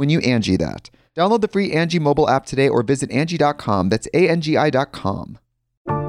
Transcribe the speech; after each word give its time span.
when 0.00 0.08
you 0.08 0.18
Angi 0.20 0.58
that. 0.58 0.88
Download 1.14 1.42
the 1.42 1.48
free 1.48 1.72
Angi 1.72 2.00
mobile 2.00 2.30
app 2.30 2.46
today 2.46 2.70
or 2.70 2.82
visit 2.82 3.10
Angi.com. 3.10 3.90
That's 3.90 4.08
A-N-G-I 4.14 4.70
dot 4.70 4.92
com. 4.92 5.38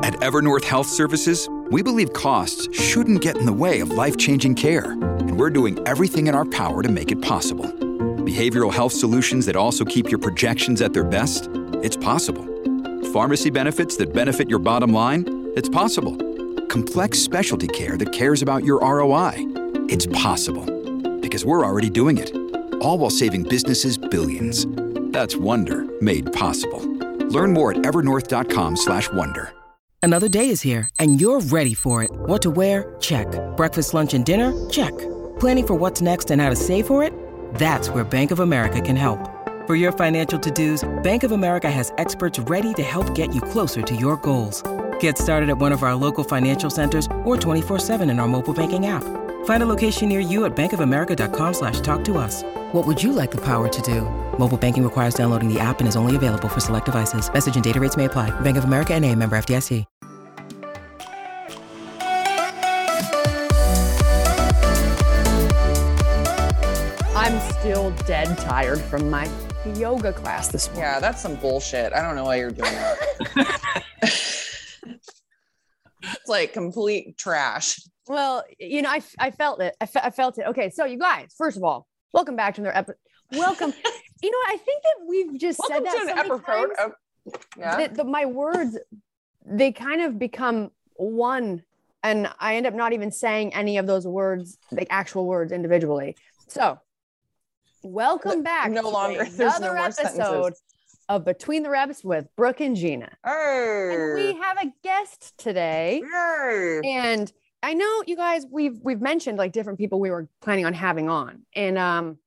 At 0.02 0.14
Evernorth 0.22 0.64
Health 0.64 0.88
Services, 0.88 1.50
we 1.72 1.84
believe 1.84 2.14
costs 2.14 2.73
shouldn't 2.73 3.19
get 3.19 3.36
in 3.36 3.45
the 3.45 3.52
way 3.52 3.81
of 3.81 3.92
life-changing 3.92 4.56
care. 4.56 4.94
And 4.94 5.38
we're 5.38 5.50
doing 5.50 5.78
everything 5.86 6.28
in 6.28 6.36
our 6.36 6.45
power 6.45 6.81
to 6.81 6.89
make 6.89 7.12
it 7.12 7.22
possible. 7.22 7.66
Behavioral 8.23 8.72
health 8.72 8.94
solutions 8.94 9.45
that 9.47 9.58
also 9.58 9.84
keep 9.84 10.09
your 10.09 10.19
projections 10.19 10.81
at 10.81 10.94
their 10.94 11.03
best? 11.03 11.50
It's 11.84 11.97
possible. 11.97 12.45
Pharmacy 13.12 13.50
benefits 13.50 13.97
that 13.97 14.14
benefit 14.14 14.50
your 14.50 14.59
bottom 14.59 14.94
line? 14.94 15.52
It's 15.58 15.67
possible. 15.67 16.16
Complex 16.67 17.19
specialty 17.19 17.67
care 17.67 17.97
that 17.97 18.14
cares 18.14 18.42
about 18.42 18.64
your 18.64 18.80
ROI? 18.80 19.34
It's 19.89 20.06
possible. 20.06 20.66
Because 21.19 21.44
we're 21.44 21.66
already 21.66 21.89
doing 21.89 22.17
it. 22.17 22.50
All 22.81 22.97
while 22.97 23.09
saving 23.09 23.43
businesses 23.43 23.97
billions. 23.97 24.67
That's 25.13 25.37
Wonder 25.37 25.85
made 26.01 26.33
possible. 26.33 26.81
Learn 27.29 27.53
more 27.53 27.71
at 27.71 27.77
evernorth.com/wonder. 27.83 29.53
Another 30.03 30.27
day 30.27 30.49
is 30.49 30.61
here, 30.61 30.89
and 30.97 31.21
you're 31.21 31.41
ready 31.41 31.75
for 31.75 32.01
it. 32.01 32.09
What 32.25 32.41
to 32.41 32.49
wear? 32.49 32.95
Check. 32.99 33.27
Breakfast, 33.55 33.93
lunch, 33.93 34.15
and 34.15 34.25
dinner? 34.25 34.51
Check. 34.69 34.97
Planning 35.39 35.67
for 35.67 35.75
what's 35.75 36.01
next 36.01 36.31
and 36.31 36.41
how 36.41 36.49
to 36.49 36.55
save 36.55 36.88
for 36.88 37.03
it? 37.03 37.13
That's 37.53 37.89
where 37.91 38.03
Bank 38.03 38.31
of 38.31 38.39
America 38.39 38.81
can 38.81 38.95
help. 38.95 39.19
For 39.67 39.75
your 39.75 39.91
financial 39.91 40.39
to-dos, 40.39 40.83
Bank 41.03 41.23
of 41.23 41.31
America 41.33 41.69
has 41.69 41.94
experts 42.00 42.39
ready 42.39 42.73
to 42.73 42.81
help 42.81 43.13
get 43.13 43.35
you 43.35 43.41
closer 43.41 43.83
to 43.83 43.95
your 43.95 44.17
goals. 44.17 44.63
Get 45.01 45.17
started 45.17 45.50
at 45.50 45.57
one 45.57 45.72
of 45.72 45.81
our 45.81 45.95
local 45.95 46.23
financial 46.23 46.69
centers 46.69 47.07
or 47.25 47.35
24-7 47.35 48.09
in 48.09 48.19
our 48.19 48.28
mobile 48.28 48.53
banking 48.53 48.85
app. 48.85 49.03
Find 49.45 49.63
a 49.63 49.66
location 49.66 50.09
near 50.09 50.19
you 50.19 50.45
at 50.45 50.56
bankofamerica.com 50.56 51.53
slash 51.53 51.79
talk 51.81 52.03
to 52.06 52.19
us. 52.19 52.44
What 52.72 52.85
would 52.85 53.01
you 53.01 53.12
like 53.12 53.31
the 53.31 53.41
power 53.41 53.67
to 53.67 53.81
do? 53.81 54.01
Mobile 54.38 54.57
banking 54.57 54.84
requires 54.84 55.13
downloading 55.13 55.51
the 55.51 55.59
app 55.59 55.79
and 55.79 55.88
is 55.88 55.95
only 55.95 56.16
available 56.16 56.50
for 56.50 56.59
select 56.59 56.85
devices. 56.85 57.31
Message 57.31 57.56
and 57.56 57.63
data 57.63 57.79
rates 57.79 57.97
may 57.97 58.06
apply. 58.06 58.29
Bank 58.41 58.57
of 58.57 58.63
America 58.63 58.94
and 58.94 59.06
a 59.06 59.16
member 59.16 59.35
FDIC. 59.35 59.85
I'm 67.16 67.39
still 67.51 67.91
dead 68.06 68.38
tired 68.38 68.81
from 68.81 69.09
my 69.09 69.29
yoga 69.75 70.13
class 70.13 70.47
this 70.50 70.68
morning. 70.68 70.83
Yeah, 70.83 71.00
that's 71.00 71.22
some 71.22 71.35
bullshit. 71.35 71.91
I 71.94 72.01
don't 72.01 72.16
know 72.16 72.25
why 72.25 72.35
you're 72.38 72.51
doing 72.51 72.72
that. 72.73 74.47
it's 74.84 76.28
like 76.28 76.53
complete 76.53 77.18
trash. 77.18 77.81
Well, 78.08 78.44
you 78.59 78.81
know, 78.81 78.90
I, 78.90 79.02
I 79.19 79.31
felt 79.31 79.62
it. 79.62 79.75
I, 79.80 79.86
fe- 79.86 80.02
I 80.03 80.09
felt 80.09 80.38
it. 80.38 80.46
Okay, 80.47 80.69
so 80.69 80.86
you 80.86 80.97
guys, 80.97 81.34
first 81.38 81.58
of 81.58 81.64
all, 81.64 81.88
welcome 82.14 82.36
back 82.36 82.56
to 82.56 82.62
another 82.62 82.75
episode. 82.75 82.97
Welcome. 83.31 83.74
you 84.24 84.31
know, 84.31 84.38
I 84.47 84.58
think 84.58 84.84
that 84.84 85.06
we've 85.08 85.40
just 85.40 85.59
Welcome 85.59 85.75
said 85.78 85.86
that 85.86 85.92
to 85.94 86.06
so 86.06 86.12
an 86.12 86.28
many 86.28 86.42
times 86.42 86.72
of 86.84 86.92
yeah. 87.58 87.78
that 87.78 87.96
the, 87.96 88.03
my 88.03 88.25
words, 88.25 88.78
they 89.46 89.72
kind 89.72 90.02
of 90.02 90.19
become 90.19 90.72
one, 90.96 91.63
and 92.03 92.30
I 92.40 92.56
end 92.56 92.68
up 92.68 92.74
not 92.74 92.94
even 92.94 93.12
saying 93.12 93.53
any 93.53 93.78
of 93.78 93.88
those 93.88 94.06
words, 94.08 94.58
like 94.72 94.88
actual 94.90 95.25
words 95.25 95.52
individually. 95.52 96.18
So, 96.48 96.80
welcome 97.84 98.44
back. 98.44 98.72
no 98.72 98.90
longer- 98.90 99.25
no 99.38 99.46
another 99.46 99.74
more 99.74 99.78
episode. 99.78 100.53
Of 101.16 101.25
Between 101.25 101.61
the 101.63 101.69
Reps 101.69 102.03
with 102.05 102.27
Brooke 102.38 102.61
and 102.61 102.73
Gina. 102.75 103.09
And 103.25 104.16
we 104.16 104.33
have 104.41 104.57
a 104.61 104.72
guest 104.81 105.38
today. 105.38 106.01
Yay. 106.01 106.81
And 106.85 107.31
I 107.61 107.73
know 107.73 108.03
you 108.07 108.16
guys 108.16 108.45
we've 108.49 108.79
we've 108.81 109.01
mentioned 109.01 109.38
like 109.38 109.51
different 109.51 109.77
people 109.77 110.00
we 110.00 110.09
were 110.09 110.29
planning 110.41 110.66
on 110.66 110.73
having 110.73 111.09
on. 111.09 111.41
And 111.53 111.77
um 111.77 112.17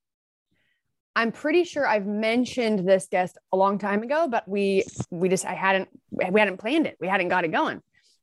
I'm 1.17 1.33
pretty 1.33 1.65
sure 1.65 1.87
I've 1.87 2.07
mentioned 2.07 2.87
this 2.87 3.07
guest 3.11 3.39
a 3.53 3.57
long 3.57 3.79
time 3.79 4.03
ago, 4.03 4.29
but 4.29 4.47
we 4.47 4.85
we 5.11 5.29
just 5.31 5.47
I 5.47 5.55
hadn't 5.55 5.89
we 6.11 6.39
hadn't 6.39 6.59
planned 6.59 6.87
it. 6.87 6.97
We 7.01 7.09
hadn't 7.09 7.29
got 7.29 7.45
it 7.45 7.49
going. 7.53 7.81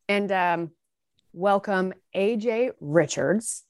And 0.07 0.31
um 0.31 0.71
welcome 1.33 1.91
AJ 2.16 2.71
Richards, 2.79 3.63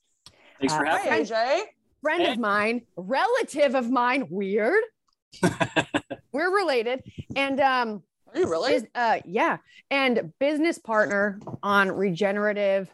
Thanks 0.60 0.76
for 0.76 0.86
Uh, 0.86 0.98
having 0.98 1.12
Hi, 1.12 1.18
me. 1.20 1.24
AJ. 1.26 1.62
friend 2.02 2.24
Hey. 2.24 2.32
of 2.34 2.38
mine, 2.38 2.82
relative 2.98 3.76
of 3.76 3.90
mine, 3.90 4.28
weird. 4.30 4.84
We're 6.32 6.56
related. 6.56 7.04
And 7.36 7.60
um 7.60 8.04
Are 8.34 8.40
you 8.40 8.50
really? 8.50 8.88
Uh, 8.96 9.20
yeah, 9.26 9.58
and 9.90 10.32
business 10.40 10.78
partner 10.78 11.40
on 11.62 11.92
regenerative 11.92 12.90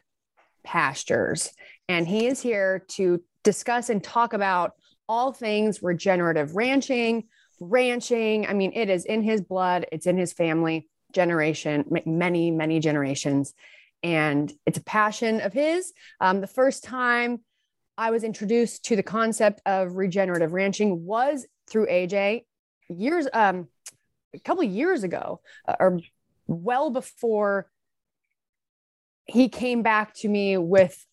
pastures. 0.63 1.51
And 1.87 2.07
he 2.07 2.27
is 2.27 2.41
here 2.41 2.83
to 2.89 3.23
discuss 3.43 3.89
and 3.89 4.03
talk 4.03 4.33
about 4.33 4.73
all 5.07 5.31
things 5.31 5.81
regenerative 5.81 6.55
ranching, 6.55 7.23
ranching. 7.61 8.45
I 8.45 8.53
mean, 8.53 8.73
it 8.73 8.89
is 8.89 9.05
in 9.05 9.21
his 9.21 9.41
blood, 9.41 9.85
it's 9.91 10.05
in 10.05 10.17
his 10.17 10.33
family, 10.33 10.89
generation, 11.13 11.85
many, 12.05 12.51
many 12.51 12.79
generations. 12.79 13.53
And 14.03 14.51
it's 14.65 14.77
a 14.77 14.83
passion 14.83 15.39
of 15.41 15.53
his. 15.53 15.93
Um, 16.19 16.41
the 16.41 16.47
first 16.47 16.83
time 16.83 17.39
I 17.97 18.11
was 18.11 18.23
introduced 18.23 18.85
to 18.85 18.95
the 18.95 19.03
concept 19.03 19.61
of 19.65 19.95
regenerative 19.95 20.51
ranching 20.51 21.05
was 21.05 21.45
through 21.69 21.87
AJ 21.87 22.45
years, 22.89 23.27
um, 23.33 23.67
a 24.33 24.39
couple 24.39 24.63
of 24.63 24.71
years 24.71 25.03
ago, 25.03 25.41
uh, 25.67 25.75
or 25.79 25.99
well 26.47 26.89
before 26.89 27.69
he 29.25 29.49
came 29.49 29.83
back 29.83 30.13
to 30.15 30.27
me 30.29 30.57
with 30.57 31.05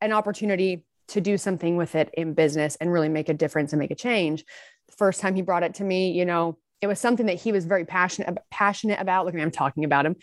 an 0.00 0.12
opportunity 0.12 0.84
to 1.08 1.20
do 1.20 1.36
something 1.38 1.76
with 1.76 1.94
it 1.94 2.10
in 2.14 2.34
business 2.34 2.76
and 2.80 2.92
really 2.92 3.08
make 3.08 3.28
a 3.28 3.34
difference 3.34 3.72
and 3.72 3.78
make 3.78 3.90
a 3.90 3.94
change. 3.94 4.44
The 4.88 4.96
first 4.96 5.20
time 5.20 5.34
he 5.34 5.42
brought 5.42 5.62
it 5.62 5.74
to 5.74 5.84
me, 5.84 6.10
you 6.10 6.24
know, 6.24 6.58
it 6.80 6.88
was 6.88 6.98
something 6.98 7.26
that 7.26 7.40
he 7.40 7.52
was 7.52 7.64
very 7.64 7.84
passionate 7.84 8.36
passionate 8.50 8.98
about. 9.00 9.24
Look 9.24 9.34
at 9.34 9.36
me, 9.36 9.42
I'm 9.42 9.52
talking 9.52 9.84
about 9.84 10.04
him, 10.04 10.16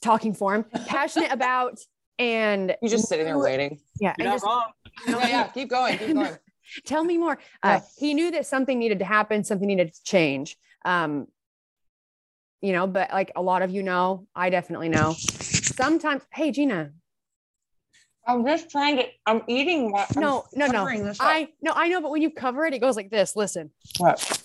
talking 0.00 0.32
for 0.34 0.54
him, 0.54 0.64
passionate 0.86 1.32
about, 1.32 1.78
and 2.20 2.76
you're 2.80 2.90
just 2.90 3.08
sitting 3.08 3.24
there 3.26 3.38
waiting. 3.38 3.80
Yeah, 4.00 4.14
You're 4.18 4.26
and 4.26 4.26
not 4.26 4.34
just- 4.34 4.44
wrong. 4.46 4.64
Yeah, 5.08 5.26
yeah. 5.28 5.46
Keep 5.48 5.70
going. 5.70 5.98
Keep 5.98 6.14
going. 6.14 6.36
Tell 6.84 7.04
me 7.04 7.18
more. 7.18 7.38
Uh, 7.62 7.68
Yeah. 7.68 7.80
he 7.96 8.14
knew 8.14 8.30
that 8.30 8.46
something 8.46 8.78
needed 8.78 8.98
to 9.00 9.04
happen, 9.04 9.44
something 9.44 9.68
needed 9.68 9.92
to 9.94 10.02
change. 10.04 10.56
Um, 10.84 11.26
you 12.60 12.72
know, 12.72 12.86
but 12.86 13.10
like 13.12 13.30
a 13.36 13.42
lot 13.42 13.62
of 13.62 13.70
you 13.70 13.82
know, 13.82 14.26
I 14.34 14.50
definitely 14.50 14.88
know. 14.88 15.12
Sometimes, 15.12 16.22
hey 16.32 16.50
Gina, 16.50 16.92
I'm 18.26 18.44
just 18.46 18.70
trying 18.70 18.96
to. 18.96 19.04
I'm 19.26 19.42
eating. 19.48 19.92
What, 19.92 20.08
I'm 20.16 20.22
no, 20.22 20.44
no, 20.54 20.66
no, 20.66 20.86
up. 20.86 21.16
I 21.20 21.48
no, 21.60 21.72
I 21.74 21.88
know, 21.88 22.00
but 22.00 22.10
when 22.10 22.22
you 22.22 22.30
cover 22.30 22.64
it, 22.64 22.72
it 22.72 22.78
goes 22.78 22.96
like 22.96 23.10
this. 23.10 23.36
Listen. 23.36 23.70
What? 23.98 24.42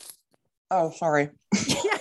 Oh, 0.70 0.92
sorry. 0.92 1.30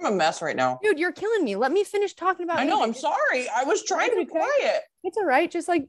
I'm 0.00 0.12
a 0.12 0.16
mess 0.16 0.40
right 0.40 0.56
now. 0.56 0.78
Dude, 0.82 0.98
you're 0.98 1.12
killing 1.12 1.44
me. 1.44 1.56
Let 1.56 1.72
me 1.72 1.84
finish 1.84 2.14
talking 2.14 2.44
about 2.44 2.58
I 2.58 2.64
know. 2.64 2.80
AJ. 2.80 2.84
I'm 2.84 2.94
sorry. 2.94 3.48
I 3.54 3.64
was 3.64 3.84
trying 3.84 4.10
to 4.10 4.16
be 4.16 4.22
okay. 4.22 4.30
quiet. 4.30 4.82
It's 5.04 5.16
all 5.16 5.26
right. 5.26 5.50
Just 5.50 5.68
like 5.68 5.86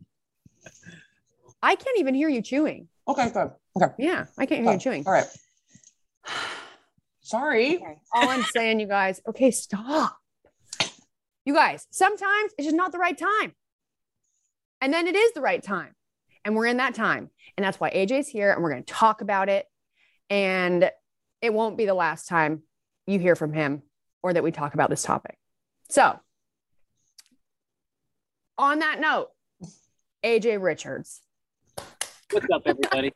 I 1.62 1.76
can't 1.76 2.00
even 2.00 2.14
hear 2.14 2.30
you 2.30 2.42
chewing. 2.42 2.88
Okay, 3.08 3.30
good. 3.30 3.52
Okay. 3.78 3.94
Yeah, 3.98 4.26
I 4.38 4.46
can't 4.46 4.64
hear 4.64 4.74
you 4.74 4.80
chewing. 4.80 5.04
All 5.06 5.14
right. 5.14 5.28
Sorry. 7.22 7.78
Okay. 7.78 7.98
All 8.14 8.30
I'm 8.30 8.44
saying, 8.44 8.80
you 8.80 8.88
guys, 8.88 9.22
okay, 9.28 9.52
stop. 9.52 10.18
You 11.46 11.54
guys, 11.54 11.88
sometimes 11.90 12.54
it's 12.58 12.66
just 12.66 12.76
not 12.76 12.92
the 12.92 12.98
right 12.98 13.18
time. 13.18 13.54
And 14.82 14.94
then 14.94 15.08
it 15.08 15.16
is 15.16 15.32
the 15.34 15.42
right 15.42 15.62
time. 15.62 15.96
And 16.44 16.56
we're 16.56 16.66
in 16.66 16.78
that 16.78 16.96
time. 16.96 17.30
And 17.56 17.64
that's 17.64 17.80
why 17.80 17.92
AJ's 17.92 18.28
here 18.28 18.52
and 18.52 18.62
we're 18.62 18.72
going 18.72 18.84
to 18.84 18.94
talk 18.94 19.22
about 19.22 19.48
it. 19.50 19.66
And 20.30 20.92
it 21.42 21.54
won't 21.54 21.78
be 21.78 21.86
the 21.86 21.94
last 21.94 22.28
time 22.28 22.64
you 23.08 23.20
hear 23.20 23.36
from 23.36 23.54
him 23.54 23.84
or 24.24 24.34
that 24.34 24.44
we 24.44 24.52
talk 24.52 24.74
about 24.74 24.90
this 24.90 25.04
topic. 25.04 25.38
So, 25.90 26.20
on 28.58 28.80
that 28.80 29.00
note, 29.00 29.30
AJ 30.24 30.62
Richards. 30.62 31.22
What's 32.32 32.46
up, 32.54 32.62
everybody? 32.66 33.14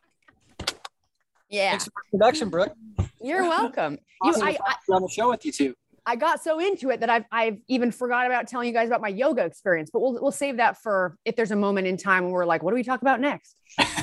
Yeah, 1.49 1.71
Thanks 1.71 1.85
for 1.85 1.91
the 2.11 2.17
introduction, 2.17 2.49
Brooke. 2.49 2.73
you're 3.21 3.43
welcome. 3.43 3.93
You, 4.23 4.31
Awesome 4.31 4.47
I, 4.47 4.53
to 4.53 4.63
I, 4.63 4.75
be 4.87 4.93
on 4.93 5.01
the 5.03 5.09
show 5.09 5.29
with 5.29 5.45
you 5.45 5.51
two. 5.51 5.75
I 6.07 6.15
got 6.15 6.41
so 6.43 6.59
into 6.59 6.89
it 6.91 6.99
that 6.99 7.09
I've 7.09 7.25
I've 7.31 7.57
even 7.67 7.91
forgot 7.91 8.25
about 8.27 8.47
telling 8.47 8.67
you 8.67 8.73
guys 8.73 8.87
about 8.87 9.01
my 9.01 9.07
yoga 9.09 9.43
experience. 9.43 9.89
But 9.91 10.01
we'll 10.01 10.19
we'll 10.21 10.31
save 10.31 10.57
that 10.57 10.77
for 10.81 11.17
if 11.25 11.35
there's 11.35 11.51
a 11.51 11.55
moment 11.55 11.87
in 11.87 11.97
time 11.97 12.23
when 12.23 12.31
we're 12.33 12.45
like, 12.45 12.61
what 12.63 12.71
do 12.71 12.75
we 12.75 12.83
talk 12.83 13.01
about 13.01 13.19
next? 13.19 13.55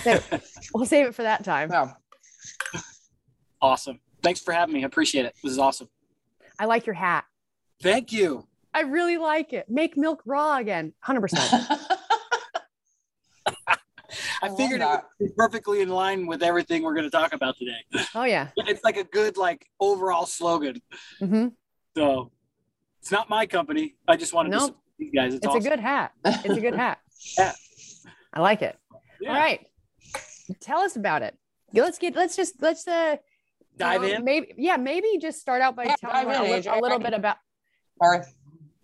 So 0.02 0.18
we'll 0.74 0.86
save 0.86 1.06
it 1.06 1.14
for 1.14 1.22
that 1.22 1.44
time. 1.44 1.68
No. 1.68 1.92
awesome. 3.60 4.00
Thanks 4.22 4.40
for 4.40 4.52
having 4.52 4.74
me. 4.74 4.82
I 4.82 4.86
appreciate 4.86 5.26
it. 5.26 5.34
This 5.42 5.52
is 5.52 5.58
awesome. 5.58 5.88
I 6.58 6.66
like 6.66 6.86
your 6.86 6.94
hat. 6.94 7.24
Thank 7.82 8.12
you. 8.12 8.46
I 8.74 8.82
really 8.82 9.18
like 9.18 9.52
it. 9.52 9.68
Make 9.68 9.96
milk 9.96 10.22
raw 10.24 10.56
again. 10.56 10.92
100%. 11.06 11.34
I, 14.42 14.48
love 14.48 14.56
figured 14.58 14.80
it 14.80 14.84
that. 14.84 15.04
was 15.20 15.32
perfectly 15.36 15.80
in 15.80 15.88
line 15.88 16.26
with 16.26 16.42
everything 16.42 16.82
we're 16.82 16.94
going 16.94 17.04
to 17.06 17.10
talk 17.10 17.32
about 17.32 17.56
today. 17.58 18.06
Oh 18.14 18.24
yeah. 18.24 18.48
It's 18.56 18.84
like 18.84 18.96
a 18.96 19.04
good, 19.04 19.36
like, 19.36 19.66
overall 19.80 20.26
slogan. 20.26 20.82
hmm 21.18 21.48
So 21.96 22.30
it's 23.00 23.10
not 23.10 23.30
my 23.30 23.46
company. 23.46 23.94
I 24.08 24.16
just 24.16 24.32
wanted 24.34 24.50
to 24.50 24.56
Nope. 24.58 24.66
support 24.66 24.82
these 24.98 25.12
guys. 25.14 25.34
It's, 25.34 25.46
It's 25.46 25.46
awesome. 25.46 25.66
a 25.66 25.68
good 25.70 25.80
hat. 25.80 26.12
It's 26.24 26.56
a 26.56 26.60
good 26.60 26.74
hat. 26.74 26.98
Yeah. 27.38 27.52
I 28.34 28.40
like 28.40 28.62
it. 28.62 28.76
Yeah. 29.20 29.28
All 29.30 29.36
right. 29.36 29.64
Tell 30.60 30.80
us 30.80 30.96
about 30.96 31.22
it. 31.22 31.38
Let's 31.72 31.98
get 31.98 32.16
let's 32.16 32.34
just 32.34 32.60
let's 32.60 32.88
uh 32.88 33.12
you 33.12 33.18
Dive 33.78 34.02
know, 34.02 34.08
in. 34.08 34.24
Maybe 34.24 34.54
yeah, 34.56 34.76
maybe 34.76 35.18
just 35.20 35.40
start 35.40 35.62
out 35.62 35.74
by 35.76 35.84
Yeah, 35.84 35.96
telling 35.96 36.26
dive 36.28 36.40
a, 36.40 36.70
li- 36.70 36.78
a 36.78 36.80
little 36.80 36.98
bit 36.98 37.14
about 37.14 37.36
Sorry. 38.02 38.18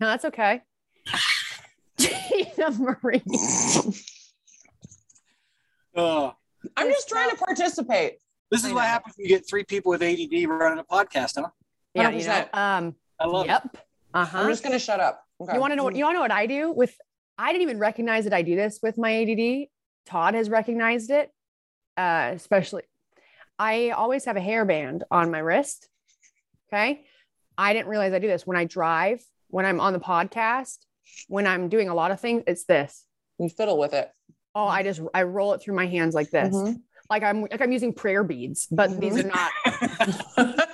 no, 0.00 0.06
that's 0.06 0.24
okay. 0.26 0.62
Gina 1.98 2.70
Marie. 2.78 3.22
Uh, 5.96 6.30
I'm 6.76 6.88
just 6.88 7.08
trying 7.08 7.30
to 7.30 7.36
participate. 7.36 8.18
this 8.50 8.64
is 8.64 8.72
what 8.72 8.84
happens 8.84 9.16
when 9.16 9.24
you 9.24 9.28
get 9.28 9.48
three 9.48 9.64
people 9.64 9.90
with 9.90 10.02
ADD 10.02 10.48
running 10.48 10.78
a 10.78 10.84
podcast, 10.84 11.32
huh? 11.36 11.48
Yeah, 11.94 12.10
you 12.10 12.24
know. 12.26 12.46
Um 12.52 12.94
I 13.18 13.26
love 13.26 13.46
it. 13.46 13.48
yep. 13.48 13.76
Uh-huh. 14.14 14.38
I'm 14.38 14.48
just 14.48 14.62
gonna 14.62 14.78
shut 14.78 15.00
up. 15.00 15.24
Okay. 15.40 15.54
You 15.54 15.60
want 15.60 15.72
to 15.72 15.76
know 15.76 15.84
what 15.84 15.96
you 15.96 16.04
want 16.04 16.14
to 16.14 16.18
know 16.18 16.22
what 16.22 16.30
I 16.32 16.46
do 16.46 16.72
with 16.72 16.94
I 17.36 17.52
didn't 17.52 17.62
even 17.62 17.78
recognize 17.78 18.24
that 18.24 18.32
I 18.32 18.42
do 18.42 18.56
this 18.56 18.80
with 18.82 18.96
my 18.98 19.22
ADD. 19.22 19.68
Todd 20.06 20.34
has 20.34 20.48
recognized 20.50 21.10
it. 21.10 21.30
Uh, 21.96 22.30
especially 22.34 22.84
I 23.58 23.90
always 23.90 24.24
have 24.26 24.36
a 24.36 24.40
hairband 24.40 25.02
on 25.10 25.30
my 25.30 25.38
wrist. 25.40 25.88
Okay? 26.72 27.04
I 27.56 27.72
didn't 27.72 27.88
realize 27.88 28.12
I 28.12 28.18
do 28.18 28.28
this 28.28 28.46
when 28.46 28.56
I 28.56 28.64
drive, 28.64 29.20
when 29.48 29.66
I'm 29.66 29.80
on 29.80 29.92
the 29.92 29.98
podcast, 30.00 30.78
when 31.26 31.46
I'm 31.46 31.68
doing 31.68 31.88
a 31.88 31.94
lot 31.94 32.10
of 32.10 32.20
things, 32.20 32.44
it's 32.46 32.64
this. 32.64 33.04
You 33.38 33.48
fiddle 33.48 33.78
with 33.78 33.94
it. 33.94 34.10
Oh, 34.54 34.66
I 34.66 34.82
just 34.82 35.00
I 35.14 35.22
roll 35.22 35.52
it 35.54 35.62
through 35.62 35.74
my 35.76 35.86
hands 35.86 36.14
like 36.14 36.30
this. 36.30 36.54
Mhm. 36.54 36.76
Like 37.10 37.22
I'm 37.22 37.42
like 37.42 37.60
I'm 37.60 37.72
using 37.72 37.92
prayer 37.94 38.22
beads, 38.22 38.66
but 38.70 39.00
these 39.00 39.18
are 39.18 39.22
not 39.28 39.50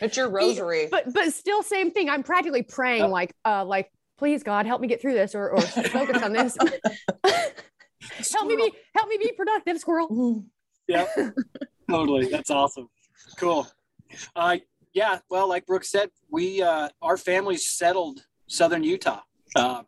it's 0.00 0.16
your 0.16 0.28
rosary. 0.30 0.88
but 0.90 1.12
but 1.12 1.32
still 1.32 1.62
same 1.62 1.90
thing 1.90 2.08
i'm 2.10 2.22
practically 2.22 2.62
praying 2.62 3.02
Yep. 3.02 3.10
like 3.10 3.34
uh 3.44 3.64
like 3.64 3.90
please 4.18 4.42
god 4.42 4.66
help 4.66 4.80
me 4.80 4.88
get 4.88 5.00
through 5.00 5.14
this 5.14 5.34
or 5.34 5.50
or 5.50 5.60
focus 5.60 6.22
on 6.22 6.32
this 6.32 6.56
help 8.32 8.46
me 8.46 8.56
be 8.56 8.72
help 8.94 9.08
me 9.08 9.16
be 9.18 9.32
productive 9.36 9.78
squirrel 9.78 10.44
Yep. 10.88 11.08
totally. 11.90 12.26
That's 12.26 12.50
awesome. 12.50 12.88
Cool. 13.38 13.66
Uh, 14.34 14.58
yeah. 14.92 15.18
Well, 15.30 15.48
like 15.48 15.66
Brooke 15.66 15.84
said, 15.84 16.10
we 16.30 16.62
uh, 16.62 16.88
our 17.02 17.16
family's 17.16 17.66
settled 17.66 18.24
southern 18.46 18.84
Utah. 18.84 19.20
Uh, 19.54 19.82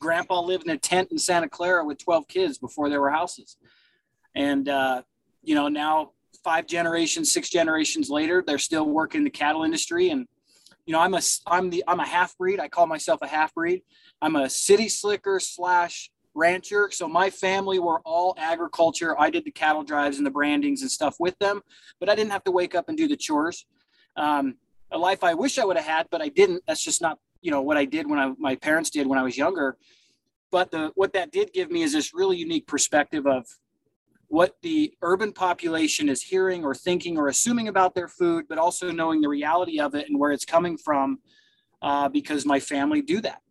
Grandpa 0.00 0.40
lived 0.40 0.64
in 0.64 0.70
a 0.70 0.78
tent 0.78 1.08
in 1.10 1.18
Santa 1.18 1.48
Clara 1.48 1.84
with 1.84 1.98
12 1.98 2.28
kids 2.28 2.58
before 2.58 2.88
there 2.88 3.00
were 3.00 3.10
houses, 3.10 3.56
and 4.34 4.68
uh, 4.68 5.02
you 5.42 5.54
know 5.54 5.68
now 5.68 6.12
five 6.42 6.66
generations, 6.66 7.32
six 7.32 7.50
generations 7.50 8.10
later, 8.10 8.42
they're 8.46 8.58
still 8.58 8.88
working 8.88 9.24
the 9.24 9.30
cattle 9.30 9.64
industry. 9.64 10.10
And 10.10 10.26
you 10.86 10.92
know, 10.92 11.00
I'm 11.00 11.14
a 11.14 11.20
I'm 11.46 11.70
the 11.70 11.84
I'm 11.86 12.00
a 12.00 12.06
half 12.06 12.36
breed. 12.36 12.60
I 12.60 12.68
call 12.68 12.86
myself 12.86 13.20
a 13.22 13.28
half 13.28 13.54
breed. 13.54 13.82
I'm 14.22 14.36
a 14.36 14.48
city 14.48 14.88
slicker 14.88 15.38
slash 15.40 16.10
rancher. 16.40 16.90
So 16.92 17.04
my 17.08 17.28
family 17.30 17.78
were 17.78 18.00
all 18.00 18.34
agriculture. 18.38 19.12
I 19.20 19.28
did 19.30 19.44
the 19.44 19.50
cattle 19.50 19.84
drives 19.84 20.16
and 20.18 20.26
the 20.26 20.30
brandings 20.38 20.82
and 20.82 20.90
stuff 20.90 21.16
with 21.18 21.38
them, 21.38 21.60
but 22.00 22.08
I 22.08 22.14
didn't 22.14 22.32
have 22.32 22.44
to 22.44 22.50
wake 22.60 22.74
up 22.74 22.88
and 22.88 22.96
do 22.96 23.06
the 23.06 23.16
chores. 23.16 23.66
Um, 24.16 24.56
a 24.90 24.98
life 24.98 25.22
I 25.22 25.34
wish 25.34 25.58
I 25.58 25.64
would 25.64 25.76
have 25.76 25.86
had, 25.86 26.06
but 26.10 26.20
I 26.20 26.28
didn't. 26.28 26.62
That's 26.66 26.82
just 26.82 27.00
not, 27.00 27.18
you 27.42 27.50
know, 27.50 27.62
what 27.62 27.76
I 27.76 27.84
did 27.84 28.08
when 28.10 28.18
I, 28.18 28.32
my 28.38 28.56
parents 28.56 28.90
did 28.90 29.06
when 29.06 29.18
I 29.18 29.22
was 29.22 29.36
younger. 29.36 29.76
But 30.50 30.70
the, 30.70 30.90
what 30.96 31.12
that 31.12 31.30
did 31.30 31.52
give 31.52 31.70
me 31.70 31.82
is 31.82 31.92
this 31.92 32.12
really 32.12 32.36
unique 32.36 32.66
perspective 32.66 33.26
of 33.26 33.46
what 34.26 34.56
the 34.62 34.92
urban 35.02 35.32
population 35.32 36.08
is 36.08 36.22
hearing 36.22 36.64
or 36.64 36.74
thinking 36.74 37.18
or 37.18 37.28
assuming 37.28 37.68
about 37.68 37.94
their 37.94 38.08
food, 38.08 38.46
but 38.48 38.58
also 38.58 38.90
knowing 38.90 39.20
the 39.20 39.28
reality 39.28 39.80
of 39.80 39.94
it 39.94 40.08
and 40.08 40.18
where 40.18 40.32
it's 40.32 40.44
coming 40.44 40.76
from, 40.76 41.18
uh, 41.82 42.08
because 42.08 42.46
my 42.46 42.60
family 42.60 43.02
do 43.02 43.20
that. 43.20 43.42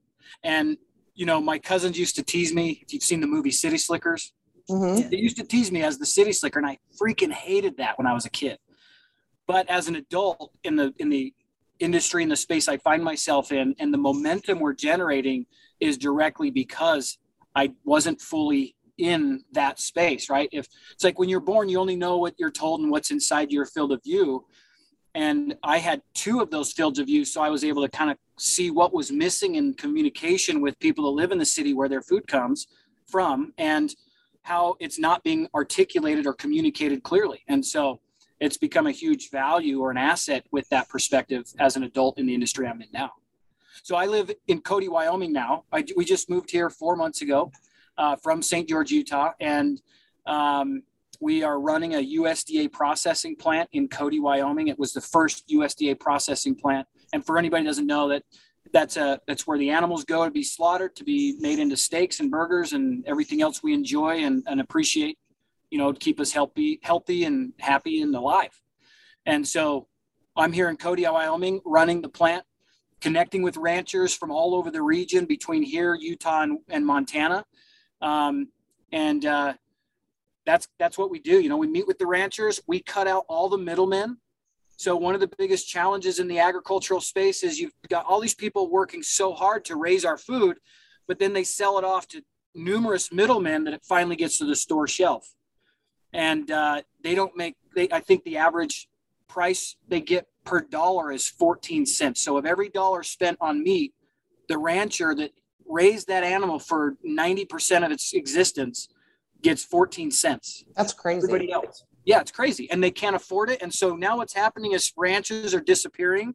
And 0.44 0.78
you 1.20 1.26
know, 1.26 1.42
my 1.42 1.60
cousins 1.60 2.00
used 2.00 2.16
to 2.16 2.24
tease 2.24 2.54
me. 2.54 2.80
If 2.82 2.94
you've 2.94 3.04
seen 3.04 3.20
the 3.20 3.28
movie 3.28 3.52
City 3.52 3.78
Slickers, 3.78 4.32
Mhm. 4.70 5.10
they 5.12 5.18
used 5.18 5.36
to 5.36 5.44
tease 5.44 5.70
me 5.70 5.84
as 5.84 5.98
the 5.98 6.06
city 6.06 6.32
slicker, 6.32 6.60
and 6.60 6.68
I 6.68 6.78
freaking 7.02 7.32
hated 7.32 7.76
that 7.78 7.98
when 7.98 8.08
I 8.08 8.14
was 8.14 8.26
a 8.26 8.30
kid. 8.30 8.58
But 9.48 9.68
as 9.70 9.90
an 9.90 9.96
adult 9.96 10.54
in 10.64 10.78
the 10.78 10.94
in 10.98 11.10
the 11.10 11.34
industry 11.80 12.24
in 12.24 12.30
the 12.30 12.36
space 12.38 12.68
I 12.70 12.78
find 12.78 13.04
myself 13.04 13.52
in, 13.52 13.76
and 13.80 13.94
the 13.94 13.98
momentum 13.98 14.60
we're 14.60 14.74
generating 14.74 15.46
is 15.82 15.98
directly 15.98 16.52
because 16.52 17.18
I 17.54 17.74
wasn't 17.84 18.22
fully 18.22 18.76
in 18.98 19.44
that 19.54 19.80
space, 19.80 20.30
right? 20.30 20.48
If 20.54 20.68
it's 20.94 21.04
like 21.04 21.18
when 21.20 21.28
you're 21.30 21.40
born, 21.42 21.68
you 21.68 21.80
only 21.80 21.96
know 21.98 22.18
what 22.18 22.36
you're 22.38 22.52
told 22.52 22.80
and 22.80 22.92
what's 22.92 23.12
inside 23.12 23.52
your 23.52 23.66
field 23.66 23.92
of 23.92 24.02
view. 24.04 24.46
And 25.16 25.56
I 25.64 25.80
had 25.80 26.02
two 26.14 26.40
of 26.40 26.52
those 26.52 26.72
fields 26.72 27.00
of 27.00 27.08
view, 27.08 27.26
so 27.26 27.42
I 27.42 27.50
was 27.50 27.64
able 27.64 27.82
to 27.82 27.90
kind 27.90 28.12
of 28.12 28.18
see 28.38 28.72
what 28.72 28.94
was 28.94 29.12
missing 29.12 29.56
in 29.56 29.74
communication 29.74 30.62
with 30.62 30.80
people 30.80 31.06
that 31.06 31.22
live 31.22 31.32
in 31.32 31.38
the 31.38 31.46
city 31.46 31.74
where 31.74 31.90
their 31.90 32.02
food 32.02 32.28
comes 32.28 32.68
from 33.08 33.54
and 33.58 33.96
how 34.44 34.76
it's 34.80 35.00
not 35.00 35.24
being 35.24 35.48
articulated 35.54 36.26
or 36.26 36.34
communicated 36.34 37.04
clearly. 37.04 37.44
And 37.48 37.66
so 37.66 38.00
it's 38.40 38.58
become 38.58 38.88
a 38.88 38.92
huge 38.92 39.30
value 39.32 39.82
or 39.82 39.92
an 39.92 39.98
asset 39.98 40.46
with 40.52 40.70
that 40.70 40.88
perspective 40.90 41.46
as 41.60 41.76
an 41.76 41.84
adult 41.84 42.18
in 42.18 42.26
the 42.26 42.34
industry 42.34 42.68
I'm 42.68 42.82
in 42.82 42.88
now. 42.94 43.12
So 43.84 43.96
I 43.96 44.06
live 44.06 44.32
in 44.48 44.62
Cody, 44.62 44.88
Wyoming 44.88 45.34
now. 45.34 45.64
I, 45.72 45.86
we 45.96 46.06
just 46.06 46.30
moved 46.30 46.52
here 46.52 46.70
four 46.70 46.96
months 46.96 47.22
ago 47.22 47.52
uh, 47.98 48.16
from 48.16 48.42
St. 48.42 48.68
George, 48.68 48.92
Utah, 48.92 49.32
and 49.40 49.82
um, 50.26 50.84
we 51.20 51.44
are 51.44 51.60
running 51.60 51.96
a 51.96 52.18
USDA 52.18 52.72
processing 52.72 53.36
plant 53.36 53.70
in 53.74 53.88
Cody, 53.88 54.20
Wyoming. 54.20 54.68
It 54.68 54.80
was 54.80 54.94
the 54.94 55.02
first 55.02 55.48
USDA 55.50 56.00
processing 56.00 56.56
plant. 56.56 56.88
And 57.14 57.26
for 57.26 57.38
anybody 57.38 57.66
doesn't 57.66 57.88
know 57.88 58.10
that, 58.10 58.24
that's 58.72 58.98
a 58.98 59.20
that's 59.28 59.48
where 59.48 59.58
the 59.58 59.72
animals 59.72 60.04
go 60.06 60.24
to 60.26 60.32
be 60.32 60.44
slaughtered, 60.44 60.96
to 60.98 61.04
be 61.04 61.36
made 61.40 61.60
into 61.60 61.76
steaks 61.76 62.20
and 62.20 62.30
burgers 62.30 62.74
and 62.74 63.04
everything 63.08 63.42
else 63.42 63.64
we 63.64 63.74
enjoy 63.74 64.24
and, 64.24 64.44
and 64.48 64.62
appreciate. 64.62 65.18
You 65.72 65.78
know, 65.78 65.92
to 65.92 66.00
keep 66.00 66.20
us 66.20 66.32
healthy, 66.32 66.80
healthy 66.82 67.26
and 67.26 67.54
happy 67.60 68.02
and 68.02 68.16
alive. 68.16 68.60
And 69.26 69.48
so, 69.48 69.88
I'm 70.36 70.52
here 70.52 70.70
in 70.70 70.78
Cody, 70.78 71.04
Wyoming, 71.04 71.62
running 71.66 72.02
the 72.02 72.10
plant, 72.10 72.44
connecting 73.02 73.44
with 73.44 73.58
ranchers 73.58 74.16
from 74.16 74.32
all 74.32 74.56
over 74.56 74.72
the 74.72 74.82
region 74.82 75.26
between 75.26 75.64
here, 75.64 75.96
Utah, 75.96 76.42
and, 76.42 76.60
and 76.70 76.86
Montana. 76.86 77.46
Um, 78.02 78.48
and 78.92 79.26
uh, 79.26 79.54
that's 80.50 80.68
that's 80.80 80.98
what 80.98 81.12
we 81.12 81.20
do. 81.20 81.40
You 81.40 81.48
know, 81.48 81.58
we 81.58 81.68
meet 81.68 81.86
with 81.86 82.00
the 82.00 82.08
ranchers, 82.08 82.60
we 82.66 82.82
cut 82.82 83.08
out 83.08 83.26
all 83.30 83.50
the 83.50 83.58
middlemen. 83.58 84.18
So 84.78 84.96
one 84.96 85.14
of 85.14 85.22
the 85.22 85.30
biggest 85.38 85.68
challenges 85.68 86.20
in 86.20 86.28
the 86.28 86.40
agricultural 86.40 87.02
space 87.02 87.44
is 87.44 87.60
you've 87.60 87.74
got 87.90 88.06
all 88.06 88.20
these 88.20 88.34
people 88.34 88.72
working 88.72 89.04
so 89.04 89.34
hard 89.34 89.64
to 89.66 89.76
raise 89.76 90.06
our 90.06 90.18
food, 90.18 90.58
but 91.08 91.20
then 91.20 91.34
they 91.34 91.44
sell 91.44 91.78
it 91.78 91.84
off 91.84 92.08
to 92.10 92.24
numerous 92.56 93.12
middlemen 93.12 93.66
that 93.66 93.74
it 93.74 93.84
finally 93.84 94.16
gets 94.16 94.38
to 94.40 94.46
the 94.46 94.56
store 94.56 94.88
shelf. 94.88 95.36
And 96.14 96.50
uh, 96.50 96.82
they 97.04 97.14
don't 97.14 97.38
make. 97.38 97.56
They, 97.76 97.88
I 97.92 98.00
think 98.00 98.24
the 98.24 98.38
average 98.38 98.90
price 99.28 99.76
they 99.88 100.02
get 100.02 100.26
per 100.46 100.62
dollar 100.62 101.12
is 101.12 101.28
14 101.28 101.86
cents. 101.86 102.24
So 102.24 102.38
of 102.38 102.48
every 102.48 102.70
dollar 102.70 103.04
spent 103.04 103.38
on 103.40 103.62
meat, 103.62 103.94
the 104.48 104.58
rancher 104.58 105.14
that 105.14 105.32
raised 105.68 106.08
that 106.08 106.24
animal 106.24 106.58
for 106.58 106.96
90% 107.06 107.86
of 107.86 107.92
its 107.92 108.14
existence 108.14 108.88
gets 109.42 109.64
14 109.64 110.12
cents. 110.12 110.64
That's 110.76 110.94
crazy. 110.94 111.26
Everybody 111.26 111.52
else. 111.52 111.86
Yeah, 112.06 112.22
it's 112.22 112.32
crazy. 112.32 112.70
And 112.72 112.84
they 112.84 112.92
can't 112.92 113.16
afford 113.16 113.50
it. 113.50 113.62
And 113.62 113.74
so 113.74 113.96
now 113.96 114.18
what's 114.18 114.34
happening 114.34 114.72
is 114.72 114.92
ranches 114.98 115.54
are 115.54 115.62
disappearing 115.62 116.34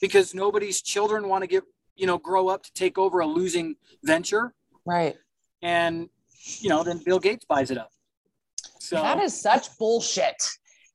because 0.00 0.34
nobody's 0.34 0.80
children 0.80 1.28
want 1.28 1.42
to 1.42 1.48
get, 1.48 1.64
you 1.96 2.06
know, 2.06 2.18
grow 2.18 2.48
up 2.48 2.62
to 2.62 2.72
take 2.72 2.96
over 2.96 3.20
a 3.20 3.26
losing 3.26 3.76
venture. 4.02 4.54
Right. 4.86 5.16
And, 5.62 6.08
you 6.58 6.68
know, 6.68 6.82
then 6.82 7.02
Bill 7.04 7.18
Gates 7.18 7.44
buys 7.44 7.70
it 7.70 7.78
up. 7.78 7.90
So 8.78 8.96
That 8.96 9.20
is 9.20 9.38
such 9.38 9.76
bullshit. 9.78 10.42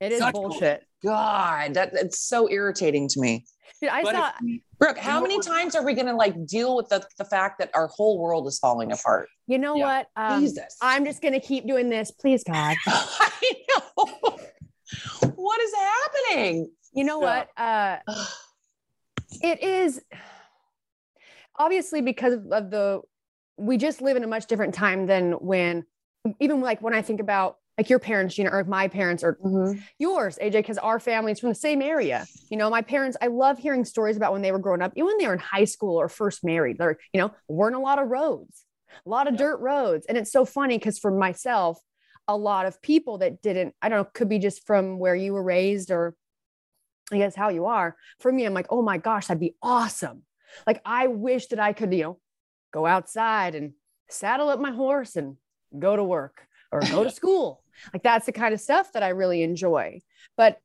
It 0.02 0.12
is 0.12 0.20
Such 0.20 0.34
bullshit. 0.34 0.84
God, 1.04 1.76
that 1.76 1.94
it's 1.94 2.20
so 2.20 2.50
irritating 2.50 3.08
to 3.10 3.20
me. 3.20 3.46
Dude, 3.82 3.90
I 3.90 4.04
but 4.04 4.16
saw 4.16 4.32
if 4.44 4.62
Brooke, 4.80 4.98
how 4.98 5.22
many 5.22 5.40
times 5.40 5.76
are 5.76 5.84
we 5.84 5.94
going 5.94 6.08
to 6.08 6.16
like 6.16 6.46
deal 6.46 6.76
with 6.76 6.90
the, 6.90 7.06
the 7.18 7.26
fact 7.26 7.60
that 7.60 7.72
our 7.74 7.88
whole 7.88 8.20
world 8.20 8.48
is 8.48 8.58
falling 8.60 8.92
apart? 8.92 9.28
you 9.48 9.58
know 9.60 9.76
Yeah. 9.76 9.86
what? 9.86 10.08
Um, 10.16 10.40
Jesus. 10.42 10.76
I'm 10.82 11.06
just 11.06 11.22
gonna 11.22 11.40
keep 11.40 11.68
doing 11.68 11.90
this. 11.90 12.10
Please, 12.12 12.44
God. 12.44 12.76
I 12.88 13.54
know. 13.70 14.06
what 15.36 15.62
is 15.62 15.72
happening? 15.74 16.72
You 16.94 17.04
know 17.04 17.22
Yeah. 17.22 17.46
what? 17.46 17.50
Uh 17.62 17.98
it 19.42 19.62
is 19.62 20.02
obviously 21.58 22.02
because 22.02 22.34
of 22.34 22.52
of 22.52 22.72
the 22.72 23.02
we 23.58 23.78
just 23.78 24.02
live 24.02 24.18
in 24.18 24.24
a 24.24 24.28
much 24.28 24.48
different 24.48 24.74
time 24.74 25.06
than 25.06 25.34
when 25.34 25.86
even 26.40 26.62
like 26.62 26.82
when 26.82 26.94
I 26.94 27.02
think 27.02 27.20
about 27.20 27.58
like 27.78 27.90
your 27.90 28.00
parents, 28.00 28.38
you 28.38 28.44
know, 28.46 28.52
or 28.52 28.64
my 28.64 28.88
parents 28.88 29.24
or 29.24 29.38
mm-hmm. 29.44 29.80
yours, 30.00 30.38
AJ, 30.42 30.54
because 30.54 30.78
our 30.78 31.00
family's 31.00 31.40
from 31.40 31.50
the 31.50 31.56
same 31.56 31.82
area. 31.82 32.26
You 32.50 32.58
know, 32.58 32.70
my 32.70 32.82
parents, 32.82 33.18
I 33.22 33.28
love 33.28 33.58
hearing 33.58 33.84
stories 33.84 34.16
about 34.16 34.32
when 34.32 34.42
they 34.42 34.52
were 34.52 34.60
growing 34.60 34.82
up, 34.82 34.94
even 34.96 35.08
when 35.08 35.18
they 35.18 35.28
were 35.28 35.34
in 35.34 35.40
high 35.40 35.66
school 35.66 35.98
or 35.98 36.08
first 36.08 36.44
married. 36.44 36.78
There, 36.78 36.98
you 37.14 37.20
know, 37.20 37.32
weren't 37.50 37.76
a 37.76 37.80
lot 37.80 38.00
of 38.00 38.08
roads, 38.08 38.64
a 39.06 39.10
lot 39.10 39.28
of 39.28 39.34
Yeah. 39.34 39.40
dirt 39.40 39.60
roads. 39.60 40.06
And 40.08 40.18
it's 40.18 40.32
so 40.32 40.46
funny 40.46 40.78
because 40.78 40.98
for 40.98 41.12
myself, 41.12 41.80
a 42.28 42.38
lot 42.38 42.66
of 42.66 42.82
people 42.82 43.20
that 43.20 43.42
didn't, 43.42 43.76
I 43.82 43.90
don't 43.90 44.00
know, 44.00 44.10
could 44.14 44.30
be 44.30 44.40
just 44.40 44.66
from 44.66 44.98
where 44.98 45.16
you 45.16 45.34
were 45.34 45.44
raised 45.44 45.92
or 45.92 46.16
I 47.12 47.18
guess 47.18 47.36
how 47.36 47.50
you 47.50 47.66
are. 47.66 47.96
For 48.20 48.32
me, 48.32 48.46
I'm 48.46 48.54
like, 48.54 48.68
oh 48.70 48.82
my 48.82 48.98
gosh, 48.98 49.28
that'd 49.28 49.40
be 49.40 49.56
awesome. 49.62 50.24
Like 50.66 50.82
I 50.86 51.08
wish 51.08 51.48
that 51.48 51.60
I 51.60 51.74
could, 51.74 51.94
you 51.94 52.04
know, 52.04 52.20
go 52.74 52.86
outside 52.86 53.54
and 53.54 53.74
saddle 54.10 54.50
up 54.50 54.60
my 54.60 54.72
horse 54.72 55.16
and 55.16 55.36
go 55.78 55.96
to 55.96 56.04
work 56.04 56.48
or 56.76 56.82
go 56.92 57.04
to 57.04 57.12
school. 57.22 57.64
Like 57.94 58.04
that's 58.04 58.26
the 58.26 58.32
kind 58.32 58.54
of 58.54 58.62
stuff 58.62 58.92
that 58.94 59.04
I 59.04 59.10
really 59.10 59.44
enjoy. 59.44 60.02
But 60.38 60.60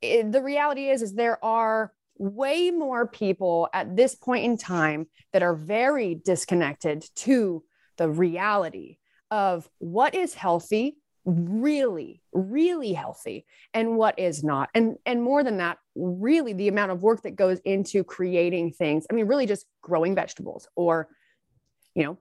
it, 0.00 0.30
the 0.32 0.42
reality 0.42 0.88
is, 0.88 1.02
is 1.02 1.14
there 1.14 1.42
are 1.44 1.92
way 2.16 2.70
more 2.70 3.06
people 3.06 3.68
at 3.72 3.96
this 3.96 4.14
point 4.14 4.44
in 4.44 4.56
time 4.56 5.06
that 5.32 5.42
are 5.42 5.54
very 5.54 6.14
disconnected 6.14 7.04
to 7.16 7.64
the 7.96 8.08
reality 8.08 8.98
of 9.30 9.68
what 9.78 10.14
is 10.14 10.34
healthy, 10.34 10.96
really, 11.24 12.22
really 12.32 12.92
healthy, 12.92 13.46
and 13.72 13.96
what 13.96 14.18
is 14.18 14.44
not. 14.44 14.68
And 14.74 14.96
and 15.06 15.22
more 15.22 15.42
than 15.42 15.56
that, 15.58 15.78
really 15.94 16.52
the 16.52 16.68
amount 16.68 16.92
of 16.92 17.02
work 17.02 17.22
that 17.22 17.36
goes 17.36 17.58
into 17.64 18.04
creating 18.04 18.72
things. 18.72 19.06
I 19.10 19.14
mean, 19.14 19.26
really 19.26 19.46
just 19.46 19.66
growing 19.82 20.14
vegetables 20.14 20.68
or, 20.76 21.08
you 21.94 22.04
know, 22.04 22.18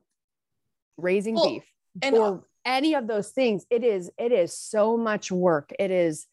raising 0.98 1.36
Well, 1.36 1.50
beef 1.50 1.64
and- 2.02 2.16
or 2.16 2.46
any 2.66 2.96
of 2.96 3.08
those 3.08 3.30
things 3.30 3.66
it 3.70 3.84
is 3.84 4.12
it 4.18 4.32
is 4.32 4.58
so 4.58 4.98
much 4.98 5.32
work. 5.32 5.72
It 5.80 5.92
is 5.92 6.28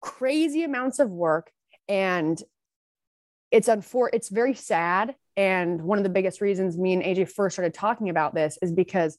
crazy 0.00 0.62
amounts 0.62 0.98
of 0.98 1.10
work 1.10 1.50
and 1.88 2.40
it's 3.50 3.68
unfor 3.68 4.08
it's 4.12 4.28
very 4.28 4.54
sad. 4.54 5.14
And 5.36 5.82
one 5.82 5.98
of 5.98 6.04
the 6.04 6.10
biggest 6.10 6.40
reasons 6.40 6.76
me 6.76 6.92
and 6.92 7.02
aj 7.02 7.30
first 7.30 7.54
started 7.54 7.74
talking 7.74 8.08
about 8.08 8.34
this 8.34 8.58
is 8.62 8.72
because 8.72 9.18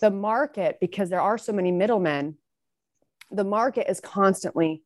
the 0.00 0.10
market 0.10 0.78
because 0.80 1.10
there 1.10 1.20
are 1.20 1.38
so 1.38 1.52
many 1.52 1.70
middlemen 1.70 2.36
the 3.30 3.44
market 3.44 3.90
is 3.90 4.00
constantly 4.00 4.82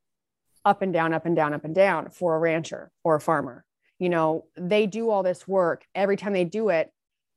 up 0.65 0.83
and 0.83 0.93
down 0.93 1.13
up 1.13 1.27
and 1.27 1.37
down 1.37 1.55
up 1.55 1.65
and 1.65 1.75
down 1.75 2.11
for 2.11 2.35
a 2.35 2.39
rancher 2.39 2.91
or 3.05 3.17
a 3.17 3.21
farmer. 3.21 3.65
You 3.99 4.11
know 4.11 4.45
they 4.57 4.87
do 4.87 5.11
all 5.11 5.23
this 5.23 5.49
work. 5.49 5.85
Every 5.95 6.17
time 6.17 6.33
they 6.33 6.45
do 6.45 6.69
it 6.69 6.93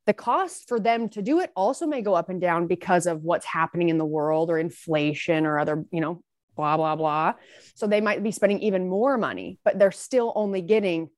the 0.05 0.13
cost 0.13 0.67
for 0.67 0.79
them 0.79 1.09
to 1.09 1.21
do 1.21 1.39
it 1.39 1.51
also 1.55 1.85
may 1.85 2.01
go 2.01 2.13
up 2.13 2.29
and 2.29 2.41
down 2.41 2.67
because 2.67 3.05
of 3.05 3.23
what's 3.23 3.45
happening 3.45 3.89
in 3.89 3.97
the 3.97 4.05
world 4.05 4.49
or 4.49 4.57
inflation 4.57 5.45
or 5.45 5.59
other, 5.59 5.85
you 5.91 6.01
know, 6.01 6.23
blah, 6.55 6.75
blah, 6.75 6.95
blah. 6.95 7.33
So 7.75 7.87
they 7.87 8.01
might 8.01 8.23
be 8.23 8.31
spending 8.31 8.59
even 8.61 8.89
more 8.89 9.17
money, 9.17 9.59
but 9.63 9.77
they're 9.77 9.91
still 9.91 10.33
only 10.35 10.61
getting 10.61 11.09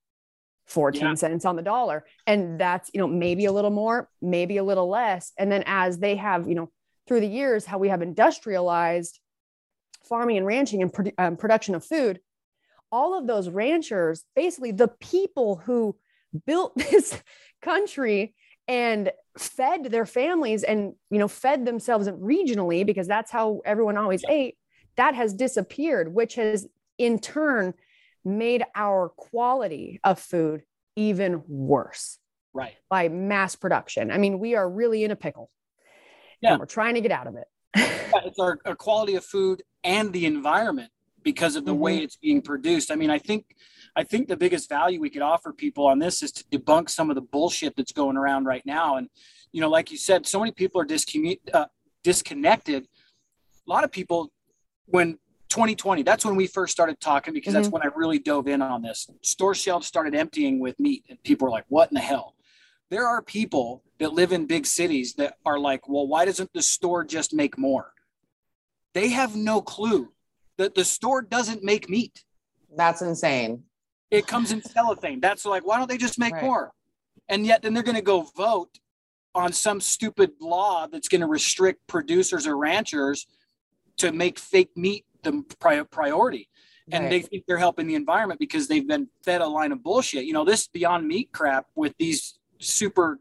14 0.67 1.01
Yeah. 1.01 1.13
cents 1.15 1.45
on 1.45 1.55
the 1.55 1.61
dollar. 1.61 2.05
And 2.27 2.59
that's, 2.59 2.89
you 2.93 2.99
know, 2.99 3.07
maybe 3.07 3.45
a 3.45 3.51
little 3.51 3.71
more, 3.71 4.09
maybe 4.21 4.57
a 4.57 4.63
little 4.63 4.89
less. 4.89 5.31
And 5.37 5.51
then 5.51 5.63
as 5.65 5.99
they 5.99 6.15
have, 6.17 6.47
you 6.47 6.55
know, 6.55 6.69
through 7.07 7.21
the 7.21 7.27
years, 7.27 7.65
how 7.65 7.77
we 7.77 7.89
have 7.89 8.01
industrialized 8.01 9.19
farming 10.07 10.37
and 10.37 10.45
ranching 10.45 10.81
and 10.81 10.91
produ- 10.91 11.13
um, 11.17 11.37
production 11.37 11.75
of 11.75 11.85
food, 11.85 12.19
all 12.91 13.17
of 13.17 13.27
those 13.27 13.49
ranchers, 13.49 14.23
basically 14.35 14.71
the 14.71 14.89
people 14.99 15.55
who 15.55 15.97
built 16.45 16.75
this 16.77 17.21
country 17.61 18.35
and 18.67 19.11
fed 19.37 19.85
their 19.85 20.05
families 20.05 20.63
and 20.63 20.93
you 21.09 21.19
know 21.19 21.27
fed 21.27 21.65
themselves 21.65 22.07
regionally 22.09 22.85
because 22.85 23.07
that's 23.07 23.31
how 23.31 23.61
everyone 23.65 23.97
always 23.97 24.23
ate 24.29 24.55
that 24.95 25.15
has 25.15 25.33
disappeared 25.33 26.13
which 26.13 26.35
has 26.35 26.67
in 26.97 27.19
turn 27.19 27.73
made 28.23 28.63
our 28.75 29.09
quality 29.09 29.99
of 30.03 30.19
food 30.19 30.63
even 30.95 31.41
worse 31.47 32.19
right. 32.53 32.73
by 32.89 33.09
mass 33.09 33.55
production 33.55 34.11
i 34.11 34.17
mean 34.17 34.39
we 34.39 34.55
are 34.55 34.69
really 34.69 35.03
in 35.03 35.11
a 35.11 35.15
pickle 35.15 35.49
Yeah. 36.41 36.51
and 36.51 36.59
we're 36.59 36.65
trying 36.67 36.93
to 36.95 37.01
get 37.01 37.11
out 37.11 37.27
of 37.27 37.35
it 37.35 37.47
Yeah, 37.75 38.19
it's 38.25 38.39
our, 38.39 38.59
our 38.65 38.75
quality 38.75 39.15
of 39.15 39.25
food 39.25 39.63
and 39.83 40.13
the 40.13 40.25
environment 40.27 40.91
because 41.23 41.55
of 41.55 41.65
the 41.65 41.73
way 41.73 41.97
it's 41.97 42.15
being 42.15 42.41
produced. 42.41 42.91
I 42.91 42.95
mean, 42.95 43.09
I 43.09 43.19
think 43.19 43.55
I 43.95 44.03
think 44.03 44.27
the 44.27 44.37
biggest 44.37 44.69
value 44.69 44.99
we 44.99 45.09
could 45.09 45.21
offer 45.21 45.53
people 45.53 45.85
on 45.87 45.99
this 45.99 46.23
is 46.23 46.31
to 46.33 46.43
debunk 46.45 46.89
some 46.89 47.09
of 47.09 47.15
the 47.15 47.21
bullshit 47.21 47.75
that's 47.75 47.91
going 47.91 48.17
around 48.17 48.45
right 48.45 48.65
now. 48.65 48.97
And 48.97 49.09
you 49.51 49.61
know, 49.61 49.69
like 49.69 49.91
you 49.91 49.97
said, 49.97 50.25
so 50.25 50.39
many 50.39 50.51
people 50.51 50.81
are 50.81 50.85
discommu- 50.85 51.39
uh, 51.53 51.67
disconnected. 52.03 52.87
A 53.67 53.69
lot 53.69 53.83
of 53.83 53.91
people, 53.91 54.31
when 54.85 55.19
2020, 55.49 56.01
that's 56.01 56.25
when 56.25 56.35
we 56.35 56.47
first 56.47 56.71
started 56.71 56.99
talking 56.99 57.33
because 57.33 57.53
that's 57.53 57.69
when 57.69 57.83
I 57.83 57.89
really 57.95 58.17
dove 58.17 58.47
in 58.47 58.61
on 58.61 58.81
this. 58.81 59.07
Store 59.21 59.53
shelves 59.53 59.85
started 59.85 60.15
emptying 60.15 60.59
with 60.59 60.79
meat, 60.79 61.05
and 61.09 61.21
people 61.23 61.45
were 61.45 61.51
like, 61.51 61.65
"What 61.69 61.91
in 61.91 61.95
the 61.95 62.01
hell?" 62.01 62.35
There 62.89 63.07
are 63.07 63.21
people 63.21 63.83
that 63.99 64.13
live 64.13 64.31
in 64.31 64.45
big 64.47 64.65
cities 64.65 65.13
that 65.15 65.37
are 65.45 65.59
like, 65.59 65.87
"Well, 65.87 66.07
why 66.07 66.25
doesn't 66.25 66.51
the 66.53 66.63
store 66.63 67.03
just 67.03 67.33
make 67.33 67.57
more?" 67.57 67.93
They 68.93 69.09
have 69.09 69.35
no 69.35 69.61
clue 69.61 70.12
that 70.57 70.75
the 70.75 70.85
store 70.85 71.21
doesn't 71.21 71.63
make 71.63 71.89
meat. 71.89 72.23
That's 72.75 73.01
insane. 73.01 73.63
It 74.11 74.27
comes 74.27 74.51
in 74.51 74.61
cellophane. 74.61 75.19
That's 75.19 75.45
like, 75.45 75.65
why 75.65 75.77
don't 75.77 75.89
they 75.89 75.97
just 75.97 76.19
make 76.19 76.33
Right. 76.33 76.43
more? 76.43 76.71
And 77.29 77.45
yet, 77.45 77.61
then 77.61 77.73
they're 77.73 77.83
going 77.83 77.95
to 77.95 78.01
go 78.01 78.21
vote 78.35 78.79
on 79.33 79.51
some 79.51 79.81
stupid 79.81 80.31
law 80.39 80.87
that's 80.87 81.07
going 81.07 81.21
to 81.21 81.27
restrict 81.27 81.87
producers 81.87 82.45
or 82.45 82.55
ranchers 82.57 83.25
to 83.97 84.11
make 84.11 84.37
fake 84.37 84.75
meat 84.75 85.05
the 85.23 85.43
pri- 85.59 85.83
priority. 85.83 86.49
And 86.91 87.09
they 87.09 87.21
think 87.21 87.45
they're 87.47 87.57
helping 87.57 87.87
the 87.87 87.95
environment 87.95 88.41
because 88.41 88.67
they've 88.67 88.85
been 88.87 89.07
fed 89.23 89.39
a 89.39 89.47
line 89.47 89.71
of 89.71 89.81
bullshit. 89.81 90.25
You 90.25 90.33
know, 90.33 90.43
this 90.43 90.67
Beyond 90.67 91.07
Meat 91.07 91.29
crap 91.31 91.67
with 91.75 91.95
these 91.97 92.37
super 92.59 93.19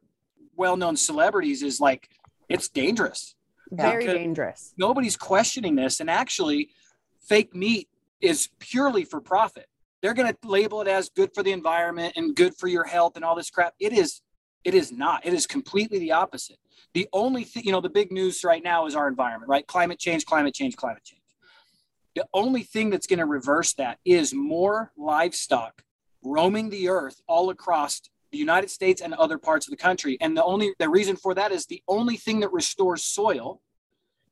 well 0.56 0.76
known 0.76 0.96
celebrities 0.96 1.62
is 1.62 1.80
like, 1.80 2.08
it's 2.48 2.68
dangerous 2.68 3.34
Yeah. 3.70 3.90
very 3.90 4.04
dangerous 4.06 4.74
nobody's 4.76 5.16
questioning 5.16 5.76
this. 5.76 6.00
And 6.00 6.10
actually, 6.10 6.70
fake 7.22 7.54
meat 7.54 7.88
is 8.20 8.48
purely 8.58 9.04
for 9.04 9.20
profit. 9.20 9.66
They're 10.00 10.14
going 10.14 10.32
to 10.32 10.48
label 10.48 10.80
it 10.80 10.88
as 10.88 11.08
good 11.08 11.32
for 11.34 11.42
the 11.42 11.52
environment 11.52 12.14
and 12.16 12.34
good 12.34 12.54
for 12.56 12.66
your 12.66 12.84
health 12.84 13.16
and 13.16 13.24
all 13.24 13.36
this 13.36 13.50
crap. 13.50 13.74
It 13.78 13.92
is, 13.92 14.20
it 14.64 14.74
is 14.74 14.90
not. 14.90 15.24
It 15.24 15.32
is 15.32 15.46
completely 15.46 15.98
the 15.98 16.12
opposite. 16.12 16.58
The 16.94 17.08
only 17.12 17.44
thing, 17.44 17.64
you 17.64 17.72
know, 17.72 17.80
the 17.80 17.88
big 17.88 18.10
news 18.10 18.44
right 18.44 18.62
now 18.62 18.86
is 18.86 18.94
our 18.94 19.08
environment, 19.08 19.48
right? 19.48 19.66
Climate 19.66 19.98
change, 19.98 20.26
climate 20.26 20.54
change, 20.54 20.76
climate 20.76 21.04
change. 21.04 21.22
The 22.14 22.26
only 22.34 22.62
thing 22.62 22.90
that's 22.90 23.06
going 23.06 23.20
to 23.20 23.26
reverse 23.26 23.72
that 23.74 23.98
is 24.04 24.34
more 24.34 24.92
livestock 24.96 25.82
roaming 26.22 26.70
the 26.70 26.88
earth 26.88 27.20
all 27.26 27.50
across 27.50 28.02
the 28.30 28.38
United 28.38 28.70
States 28.70 29.00
and 29.00 29.14
other 29.14 29.38
parts 29.38 29.66
of 29.66 29.70
the 29.70 29.76
country. 29.76 30.18
And 30.20 30.36
the 30.36 30.44
only 30.44 30.74
the 30.78 30.88
reason 30.88 31.16
for 31.16 31.34
that 31.34 31.52
is 31.52 31.66
the 31.66 31.82
only 31.88 32.16
thing 32.16 32.40
that 32.40 32.52
restores 32.52 33.04
soil 33.04 33.60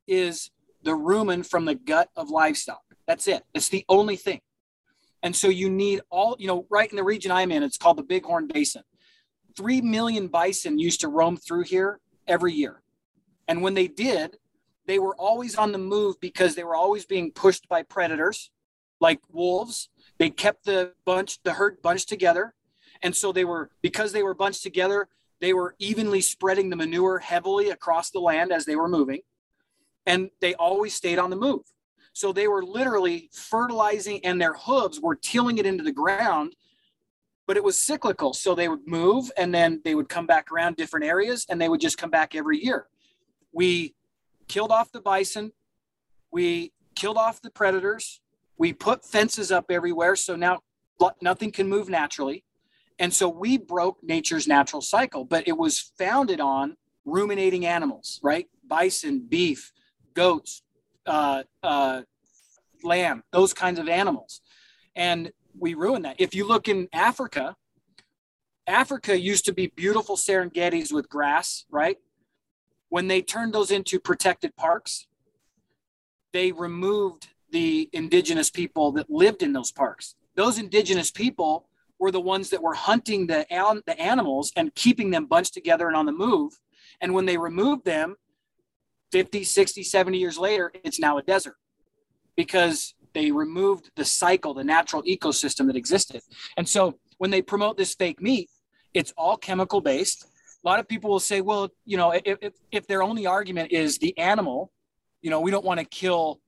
is 0.06 0.50
the 0.82 0.92
rumen 0.92 1.46
from 1.46 1.64
the 1.64 1.74
gut 1.74 2.08
of 2.16 2.30
livestock. 2.30 2.82
That's 3.06 3.26
it. 3.28 3.44
It's 3.54 3.68
the 3.68 3.84
only 3.88 4.16
thing. 4.16 4.40
And 5.22 5.36
so 5.36 5.48
you 5.48 5.68
need 5.68 6.00
all, 6.10 6.36
you 6.38 6.46
know, 6.46 6.66
right 6.70 6.90
in 6.90 6.96
the 6.96 7.04
region 7.04 7.30
I'm 7.30 7.52
in, 7.52 7.62
it's 7.62 7.76
called 7.76 7.98
the 7.98 8.02
Bighorn 8.02 8.48
Basin. 8.48 8.82
Three 9.56 9.80
million 9.80 10.28
bison 10.28 10.78
used 10.78 11.00
to 11.00 11.08
roam 11.08 11.36
through 11.36 11.64
here 11.64 12.00
every 12.26 12.54
year. 12.54 12.82
And 13.48 13.62
when 13.62 13.74
they 13.74 13.88
did, 13.88 14.36
they 14.86 14.98
were 14.98 15.16
always 15.16 15.56
on 15.56 15.72
the 15.72 15.78
move 15.78 16.18
because 16.20 16.54
they 16.54 16.64
were 16.64 16.76
always 16.76 17.04
being 17.04 17.32
pushed 17.32 17.68
by 17.68 17.82
predators 17.82 18.50
like 19.00 19.20
wolves 19.30 19.88
They 20.18 20.30
kept 20.30 20.66
the 20.66 20.92
bunch, 21.06 21.42
the 21.42 21.54
herd 21.54 21.80
bunched 21.82 22.08
together. 22.08 22.54
And 23.02 23.16
so 23.16 23.32
they 23.32 23.44
were, 23.44 23.70
because 23.80 24.12
they 24.12 24.22
were 24.22 24.34
bunched 24.34 24.62
together, 24.62 25.08
they 25.40 25.54
were 25.54 25.74
evenly 25.78 26.20
spreading 26.20 26.68
the 26.68 26.76
manure 26.76 27.18
heavily 27.18 27.70
across 27.70 28.10
the 28.10 28.20
land 28.20 28.52
as 28.52 28.66
they 28.66 28.76
were 28.76 28.88
moving. 28.88 29.20
And 30.06 30.30
they 30.40 30.54
always 30.54 30.94
stayed 30.94 31.18
on 31.18 31.30
the 31.30 31.36
move. 31.36 31.62
So 32.12 32.32
they 32.32 32.48
were 32.48 32.64
literally 32.64 33.30
fertilizing 33.32 34.24
and 34.24 34.40
their 34.40 34.54
hooves 34.54 35.00
were 35.00 35.14
tilling 35.14 35.58
it 35.58 35.66
into 35.66 35.84
the 35.84 35.92
ground, 35.92 36.56
but 37.46 37.56
it 37.56 37.64
was 37.64 37.78
cyclical. 37.78 38.32
So 38.32 38.54
they 38.54 38.68
would 38.68 38.86
move 38.86 39.30
and 39.36 39.54
then 39.54 39.80
they 39.84 39.94
would 39.94 40.08
come 40.08 40.26
back 40.26 40.50
around 40.50 40.76
different 40.76 41.06
areas 41.06 41.46
and 41.48 41.60
they 41.60 41.68
would 41.68 41.80
just 41.80 41.98
come 41.98 42.10
back 42.10 42.34
every 42.34 42.62
year. 42.62 42.88
We 43.52 43.94
killed 44.48 44.72
off 44.72 44.92
the 44.92 45.00
bison. 45.00 45.52
We 46.32 46.72
killed 46.94 47.16
off 47.16 47.40
the 47.40 47.50
predators. 47.50 48.20
We 48.58 48.72
put 48.72 49.04
fences 49.04 49.50
up 49.52 49.66
everywhere. 49.70 50.16
So 50.16 50.36
now 50.36 50.60
nothing 51.22 51.50
can 51.52 51.68
move 51.68 51.88
naturally. 51.88 52.44
And 52.98 53.14
so 53.14 53.28
we 53.28 53.56
broke 53.56 54.02
nature's 54.02 54.46
natural 54.46 54.82
cycle, 54.82 55.24
but 55.24 55.48
it 55.48 55.56
was 55.56 55.92
founded 55.96 56.40
on 56.40 56.76
ruminating 57.06 57.64
animals, 57.64 58.20
right? 58.22 58.46
Bison, 58.66 59.20
beef, 59.26 59.72
goats, 60.14 60.62
uh, 61.06 61.42
uh, 61.62 62.02
lamb, 62.82 63.22
those 63.32 63.52
kinds 63.52 63.78
of 63.78 63.88
animals. 63.88 64.40
And 64.94 65.32
we 65.58 65.74
ruin 65.74 66.02
that. 66.02 66.16
If 66.18 66.34
you 66.34 66.46
look 66.46 66.68
in 66.68 66.88
Africa, 66.92 67.56
Africa 68.66 69.18
used 69.18 69.44
to 69.46 69.52
be 69.52 69.68
beautiful 69.68 70.16
Serengetis 70.16 70.92
with 70.92 71.08
grass, 71.08 71.64
right? 71.70 71.98
When 72.88 73.08
they 73.08 73.22
turned 73.22 73.52
those 73.52 73.70
into 73.70 73.98
protected 74.00 74.56
parks, 74.56 75.06
they 76.32 76.52
removed 76.52 77.28
the 77.50 77.88
indigenous 77.92 78.50
people 78.50 78.92
that 78.92 79.10
lived 79.10 79.42
in 79.42 79.52
those 79.52 79.72
parks. 79.72 80.14
Those 80.36 80.58
indigenous 80.58 81.10
people 81.10 81.68
were 81.98 82.10
the 82.10 82.20
ones 82.20 82.50
that 82.50 82.62
were 82.62 82.74
hunting 82.74 83.26
the, 83.26 83.44
the 83.86 84.00
animals 84.00 84.52
and 84.56 84.74
keeping 84.74 85.10
them 85.10 85.26
bunched 85.26 85.54
together 85.54 85.86
and 85.86 85.96
on 85.96 86.06
the 86.06 86.12
move. 86.12 86.58
And 87.00 87.12
when 87.12 87.26
they 87.26 87.36
removed 87.36 87.84
them, 87.84 88.16
50, 89.12 89.44
60, 89.44 89.82
70 89.82 90.18
years 90.18 90.38
later, 90.38 90.72
it's 90.84 90.98
now 90.98 91.18
a 91.18 91.22
desert 91.22 91.56
because 92.36 92.94
they 93.12 93.30
removed 93.30 93.90
the 93.96 94.04
cycle, 94.04 94.54
the 94.54 94.64
natural 94.64 95.02
ecosystem 95.02 95.66
that 95.66 95.76
existed. 95.76 96.22
And 96.56 96.68
so 96.68 96.98
when 97.18 97.30
they 97.30 97.42
promote 97.42 97.76
this 97.76 97.94
fake 97.94 98.20
meat, 98.20 98.48
it's 98.94 99.12
all 99.16 99.36
chemical 99.36 99.80
based. 99.80 100.24
A 100.64 100.68
lot 100.68 100.78
of 100.78 100.88
people 100.88 101.10
will 101.10 101.20
say, 101.20 101.40
well, 101.40 101.70
you 101.84 101.96
know, 101.96 102.12
if, 102.12 102.38
if, 102.40 102.52
if 102.70 102.86
their 102.86 103.02
only 103.02 103.26
argument 103.26 103.72
is 103.72 103.98
the 103.98 104.16
animal, 104.18 104.72
you 105.22 105.30
know, 105.30 105.40
we 105.40 105.50
don't 105.50 105.64
want 105.64 105.80
to 105.80 105.86
kill, 105.86 106.40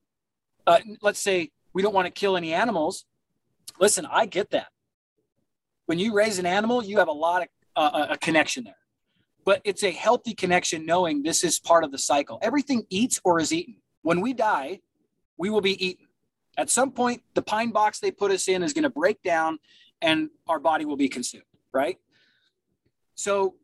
uh, 0.67 0.79
let's 1.01 1.21
say 1.21 1.51
we 1.73 1.83
don't 1.83 1.95
want 1.95 2.07
to 2.07 2.11
kill 2.11 2.37
any 2.37 2.53
animals. 2.53 3.05
Listen, 3.81 4.07
I 4.11 4.27
get 4.27 4.51
that. 4.51 4.69
When 5.87 5.99
you 5.99 6.15
raise 6.15 6.39
an 6.39 6.47
animal, 6.47 6.85
you 6.85 6.99
have 6.99 7.09
a 7.09 7.13
lot 7.13 7.43
of 7.43 7.49
uh, 7.75 8.07
a 8.11 8.19
connection 8.19 8.65
there, 8.65 8.77
but 9.45 9.61
it's 9.65 9.83
a 9.83 9.91
healthy 9.91 10.35
connection 10.35 10.87
knowing 10.87 11.23
this 11.23 11.45
is 11.45 11.59
part 11.59 11.85
of 11.85 11.93
the 11.93 11.99
cycle. 11.99 12.39
Everything 12.43 12.85
eats 12.91 13.21
or 13.25 13.41
is 13.41 13.53
eaten. 13.53 13.77
When 14.03 14.21
we 14.21 14.33
die, 14.33 14.81
we 15.37 15.51
will 15.51 15.61
be 15.61 15.85
eaten. 15.85 16.07
At 16.57 16.71
some 16.71 16.93
point, 16.93 17.23
the 17.35 17.43
pine 17.43 17.71
box 17.71 17.99
they 17.99 18.11
put 18.11 18.31
us 18.31 18.49
in 18.49 18.63
is 18.63 18.73
going 18.73 18.83
to 18.83 18.91
break 18.91 19.23
down 19.23 19.59
and 20.01 20.29
our 20.49 20.59
body 20.59 20.85
will 20.85 20.97
be 20.97 21.09
consumed, 21.09 21.45
right? 21.73 21.99
So 23.15 23.55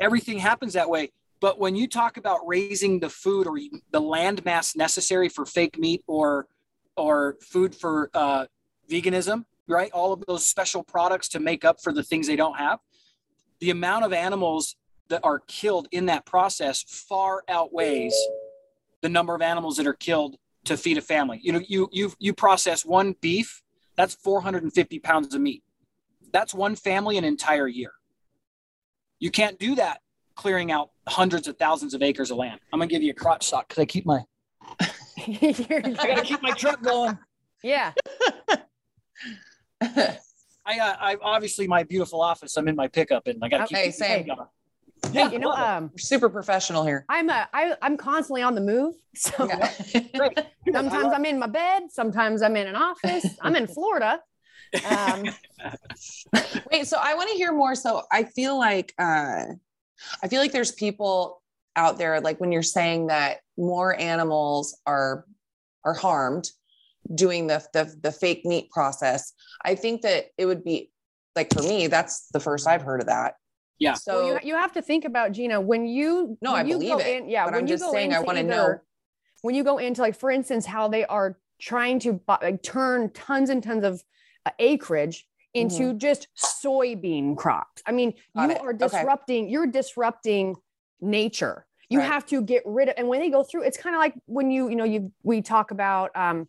everything 0.00 0.38
happens 0.38 0.72
that 0.74 0.88
way. 0.88 1.12
But 1.40 1.58
when 1.58 1.76
you 1.76 1.86
talk 1.86 2.16
about 2.16 2.40
raising 2.46 2.98
the 3.00 3.10
food 3.10 3.46
or 3.46 3.58
the 3.90 4.00
land 4.00 4.44
mass 4.44 4.74
necessary 4.74 5.28
for 5.28 5.44
fake 5.44 5.78
meat 5.78 6.02
or 6.06 6.46
or 6.96 7.36
food 7.40 7.76
for 7.76 8.10
uh, 8.12 8.46
veganism, 8.90 9.44
right? 9.68 9.90
All 9.92 10.12
of 10.12 10.24
those 10.26 10.44
special 10.44 10.82
products 10.82 11.28
to 11.28 11.40
make 11.40 11.64
up 11.64 11.80
for 11.80 11.92
the 11.92 12.02
things 12.02 12.26
they 12.26 12.34
don't 12.34 12.58
have. 12.58 12.80
The 13.60 13.70
amount 13.70 14.04
of 14.04 14.12
animals 14.12 14.74
that 15.08 15.20
are 15.24 15.40
killed 15.40 15.88
in 15.92 16.06
that 16.06 16.26
process 16.26 16.82
far 16.82 17.42
outweighs 17.48 18.14
the 19.02 19.08
number 19.08 19.34
of 19.34 19.42
animals 19.42 19.76
that 19.76 19.86
are 19.86 19.94
killed 19.94 20.36
to 20.64 20.76
feed 20.76 20.98
a 20.98 21.00
family. 21.00 21.40
You 21.42 21.52
know, 21.52 21.60
you 21.66 21.88
you 21.92 22.12
you 22.18 22.34
process 22.34 22.84
one 22.84 23.14
beef, 23.20 23.62
that's 23.96 24.14
450 24.14 24.98
pounds 25.00 25.34
of 25.34 25.40
meat. 25.40 25.62
That's 26.32 26.52
one 26.52 26.76
family 26.76 27.16
an 27.16 27.24
entire 27.24 27.68
year. 27.68 27.92
You 29.18 29.30
can't 29.30 29.58
do 29.58 29.74
that 29.76 30.00
clearing 30.36 30.70
out 30.70 30.90
hundreds 31.08 31.48
of 31.48 31.56
thousands 31.56 31.94
of 31.94 32.02
acres 32.02 32.30
of 32.30 32.36
land. 32.36 32.60
I'm 32.72 32.78
gonna 32.78 32.88
give 32.88 33.02
you 33.02 33.10
a 33.10 33.14
crotch 33.14 33.46
sock 33.46 33.68
because 33.68 33.82
I 33.82 33.86
keep 33.86 34.06
my 34.06 34.24
I 34.80 35.94
gotta 35.96 36.22
keep 36.22 36.42
my 36.42 36.52
truck 36.52 36.82
going. 36.82 37.18
Yeah. 37.62 37.92
I, 40.68 40.78
uh, 40.80 40.96
I 41.00 41.16
obviously 41.22 41.66
my 41.66 41.82
beautiful 41.82 42.20
office. 42.20 42.56
I'm 42.56 42.68
in 42.68 42.76
my 42.76 42.88
pickup 42.88 43.26
and 43.26 43.42
I 43.42 43.48
gotta 43.48 43.64
okay, 43.64 43.86
keep 43.86 43.94
same. 43.94 44.28
Yeah, 45.12 45.30
you 45.30 45.38
know, 45.38 45.50
um, 45.52 45.90
super 45.96 46.28
professional 46.28 46.84
here. 46.84 47.04
I'm 47.08 47.28
a, 47.30 47.48
I, 47.52 47.74
I'm 47.82 47.96
constantly 47.96 48.42
on 48.42 48.54
the 48.54 48.60
move. 48.60 48.94
So 49.16 49.48
Yeah. 49.48 49.70
sometimes 50.72 51.12
I'm 51.12 51.24
in 51.24 51.40
my 51.40 51.48
bed, 51.48 51.84
sometimes 51.90 52.40
I'm 52.40 52.54
in 52.54 52.68
an 52.68 52.76
office. 52.76 53.26
I'm 53.42 53.56
in 53.56 53.66
Florida. 53.66 54.20
Um, 54.84 55.24
Wait, 56.70 56.86
so 56.86 56.98
I 57.00 57.14
want 57.14 57.30
to 57.30 57.36
hear 57.36 57.52
more. 57.52 57.74
So 57.74 58.02
I 58.12 58.24
feel 58.24 58.56
like 58.58 58.94
uh 58.98 59.44
I 60.22 60.28
feel 60.28 60.40
like 60.40 60.52
there's 60.52 60.72
people 60.72 61.42
out 61.74 61.98
there 61.98 62.20
like 62.20 62.40
when 62.40 62.52
you're 62.52 62.62
saying 62.62 63.08
that 63.08 63.38
more 63.56 63.98
animals 63.98 64.78
are 64.86 65.24
are 65.84 65.94
harmed 65.94 66.50
doing 67.14 67.46
the 67.46 67.64
the, 67.72 67.92
the 68.02 68.12
fake 68.12 68.44
meat 68.44 68.70
process. 68.70 69.32
I 69.64 69.74
think 69.74 70.02
that 70.02 70.26
it 70.36 70.46
would 70.46 70.64
be 70.64 70.90
like 71.34 71.52
for 71.52 71.62
me, 71.62 71.86
that's 71.86 72.28
the 72.32 72.40
first 72.40 72.66
I've 72.68 72.82
heard 72.82 73.00
of 73.00 73.06
that. 73.06 73.34
Yeah. 73.78 73.94
So 73.94 74.24
well, 74.24 74.26
you, 74.42 74.48
you 74.50 74.54
have 74.56 74.72
to 74.72 74.82
think 74.82 75.04
about 75.04 75.32
Gina 75.32 75.60
when 75.60 75.86
you 75.86 76.36
No, 76.42 76.52
when 76.52 76.60
I 76.66 76.68
you 76.68 76.74
believe 76.74 76.92
go 76.94 76.98
it, 76.98 77.06
In, 77.06 77.28
yeah, 77.28 77.44
but 77.44 77.52
when 77.54 77.62
I'm 77.62 77.66
you 77.66 77.74
just 77.74 77.84
go 77.84 77.92
saying 77.92 78.12
I 78.12 78.16
into 78.16 78.26
wanna 78.26 78.42
know- 78.42 78.80
when 79.42 79.54
you 79.54 79.62
go 79.62 79.78
into 79.78 80.00
like 80.02 80.16
for 80.16 80.30
instance 80.30 80.66
how 80.66 80.88
they 80.88 81.04
are 81.06 81.38
trying 81.60 81.98
to 82.00 82.14
bu- 82.14 82.34
like, 82.42 82.62
turn 82.62 83.10
tons 83.10 83.50
and 83.50 83.62
tons 83.62 83.84
of 83.84 84.02
uh, 84.46 84.50
acreage 84.58 85.26
into 85.54 85.94
just 85.94 86.28
soybean 86.36 87.36
crops. 87.36 87.82
I 87.86 87.92
mean, 87.92 88.12
Mm-hmm. 88.12 88.38
Got 88.40 88.50
you 88.50 88.56
it. 88.56 88.60
are 88.62 88.68
Okay. 88.70 88.78
disrupting. 88.78 89.48
You're 89.48 89.66
disrupting 89.66 90.56
nature. 91.00 91.66
You 91.88 92.00
Right. 92.00 92.06
have 92.06 92.26
to 92.26 92.42
get 92.42 92.62
rid 92.66 92.88
of. 92.90 92.94
And 92.98 93.08
when 93.08 93.20
they 93.20 93.30
go 93.30 93.42
through, 93.42 93.62
it's 93.62 93.78
kind 93.78 93.94
of 93.96 94.00
like 94.00 94.14
when 94.26 94.50
you 94.50 94.68
you 94.68 94.76
know 94.76 94.84
you 94.84 95.12
we 95.22 95.40
talk 95.40 95.70
about 95.70 96.10
um 96.16 96.48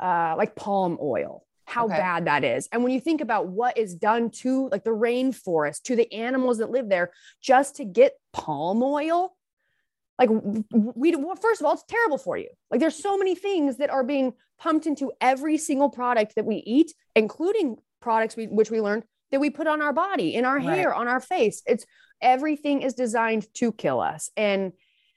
uh 0.00 0.34
like 0.38 0.54
palm 0.56 0.98
oil 1.02 1.44
how 1.70 1.86
Okay. 1.86 1.96
bad 1.96 2.24
that 2.26 2.44
is. 2.44 2.68
And 2.72 2.82
when 2.82 2.92
you 2.92 3.00
think 3.00 3.20
about 3.20 3.46
what 3.48 3.78
is 3.78 3.94
done 3.94 4.30
to 4.42 4.68
like 4.70 4.84
the 4.84 4.90
rainforest, 4.90 5.82
to 5.84 5.96
the 5.96 6.12
animals 6.12 6.58
that 6.58 6.70
live 6.70 6.88
there, 6.88 7.12
just 7.40 7.76
to 7.76 7.84
get 7.84 8.14
palm 8.32 8.82
oil, 8.82 9.36
like 10.18 10.28
we, 10.72 11.14
well, 11.16 11.36
first 11.36 11.60
of 11.60 11.66
all, 11.66 11.72
it's 11.74 11.84
terrible 11.88 12.18
for 12.18 12.36
you. 12.36 12.48
Like 12.70 12.80
there's 12.80 13.00
so 13.00 13.16
many 13.16 13.34
things 13.34 13.76
that 13.78 13.88
are 13.90 14.04
being 14.04 14.34
pumped 14.58 14.86
into 14.86 15.12
every 15.20 15.56
single 15.56 15.88
product 15.88 16.34
that 16.34 16.44
we 16.44 16.56
eat, 16.66 16.92
including 17.16 17.76
products 18.00 18.36
we, 18.36 18.46
which 18.46 18.70
we 18.70 18.80
learned 18.80 19.04
that 19.30 19.40
we 19.40 19.48
put 19.48 19.66
on 19.66 19.80
our 19.80 19.92
body, 19.92 20.34
in 20.34 20.44
our 20.44 20.56
Right. 20.56 20.76
hair, 20.76 20.92
on 20.94 21.08
our 21.08 21.20
face. 21.20 21.62
It's 21.66 21.86
everything 22.20 22.82
is 22.82 22.94
designed 22.94 23.46
to 23.54 23.72
kill 23.72 24.00
us. 24.00 24.28
And 24.36 24.72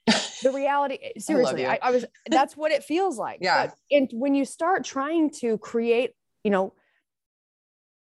the 0.05 0.51
reality, 0.53 0.99
seriously, 1.17 1.63
you. 1.63 1.67
I, 1.67 1.79
I 1.81 1.91
was, 1.91 2.05
that's 2.29 2.55
what 2.55 2.71
it 2.71 2.83
feels 2.83 3.17
like. 3.17 3.39
Yeah. 3.41 3.67
But- 3.67 3.75
and 3.91 4.09
when 4.13 4.35
you 4.35 4.45
start 4.45 4.85
trying 4.85 5.31
to 5.41 5.57
create, 5.57 6.11
you 6.43 6.51
know, 6.51 6.73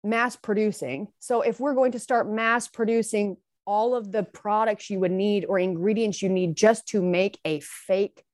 mass 0.04 0.36
producing. 0.36 1.08
So 1.18 1.42
if 1.42 1.60
we're 1.60 1.74
going 1.74 1.92
to 1.92 1.98
start 1.98 2.30
mass 2.30 2.68
producing 2.68 3.36
all 3.66 3.94
of 3.94 4.12
the 4.12 4.22
products 4.22 4.88
you 4.88 5.00
would 5.00 5.12
need 5.12 5.44
or 5.44 5.58
ingredients 5.58 6.22
you 6.22 6.28
need 6.28 6.56
just 6.56 6.86
to 6.88 7.02
make 7.02 7.38
a 7.44 7.60
fake 7.60 8.24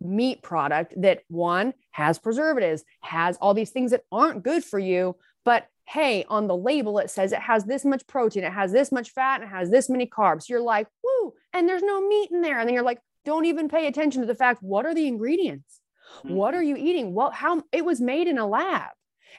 meat 0.00 0.42
product 0.42 0.94
that 0.96 1.20
one 1.28 1.72
has 1.92 2.18
preservatives, 2.18 2.84
has 3.00 3.36
all 3.40 3.54
these 3.54 3.70
things 3.70 3.90
that 3.90 4.04
aren't 4.10 4.42
good 4.42 4.64
for 4.64 4.78
you, 4.78 5.16
but 5.44 5.66
hey, 5.86 6.24
on 6.28 6.46
the 6.46 6.56
label 6.56 6.98
it 6.98 7.10
says 7.10 7.32
it 7.32 7.40
has 7.40 7.64
this 7.64 7.84
much 7.84 8.06
protein, 8.06 8.44
it 8.44 8.52
has 8.52 8.72
this 8.72 8.92
much 8.92 9.10
fat, 9.10 9.40
and 9.40 9.50
it 9.50 9.54
has 9.54 9.70
this 9.70 9.88
many 9.88 10.06
carbs. 10.06 10.48
You're 10.48 10.60
like, 10.60 10.86
woo, 11.02 11.32
and 11.52 11.68
there's 11.68 11.82
no 11.82 12.06
meat 12.06 12.30
in 12.30 12.42
there. 12.42 12.58
And 12.58 12.68
then 12.68 12.74
you're 12.74 12.84
like, 12.84 13.00
don't 13.24 13.46
even 13.46 13.68
pay 13.68 13.86
attention 13.86 14.20
to 14.20 14.26
the 14.26 14.34
fact 14.34 14.62
what 14.62 14.86
are 14.86 14.94
the 14.94 15.06
ingredients? 15.06 15.80
What 16.22 16.52
mm-hmm. 16.52 16.60
are 16.60 16.62
you 16.62 16.76
eating? 16.76 17.12
What 17.12 17.34
how 17.34 17.62
it 17.72 17.84
was 17.84 18.00
made 18.00 18.28
in 18.28 18.38
a 18.38 18.46
lab. 18.46 18.90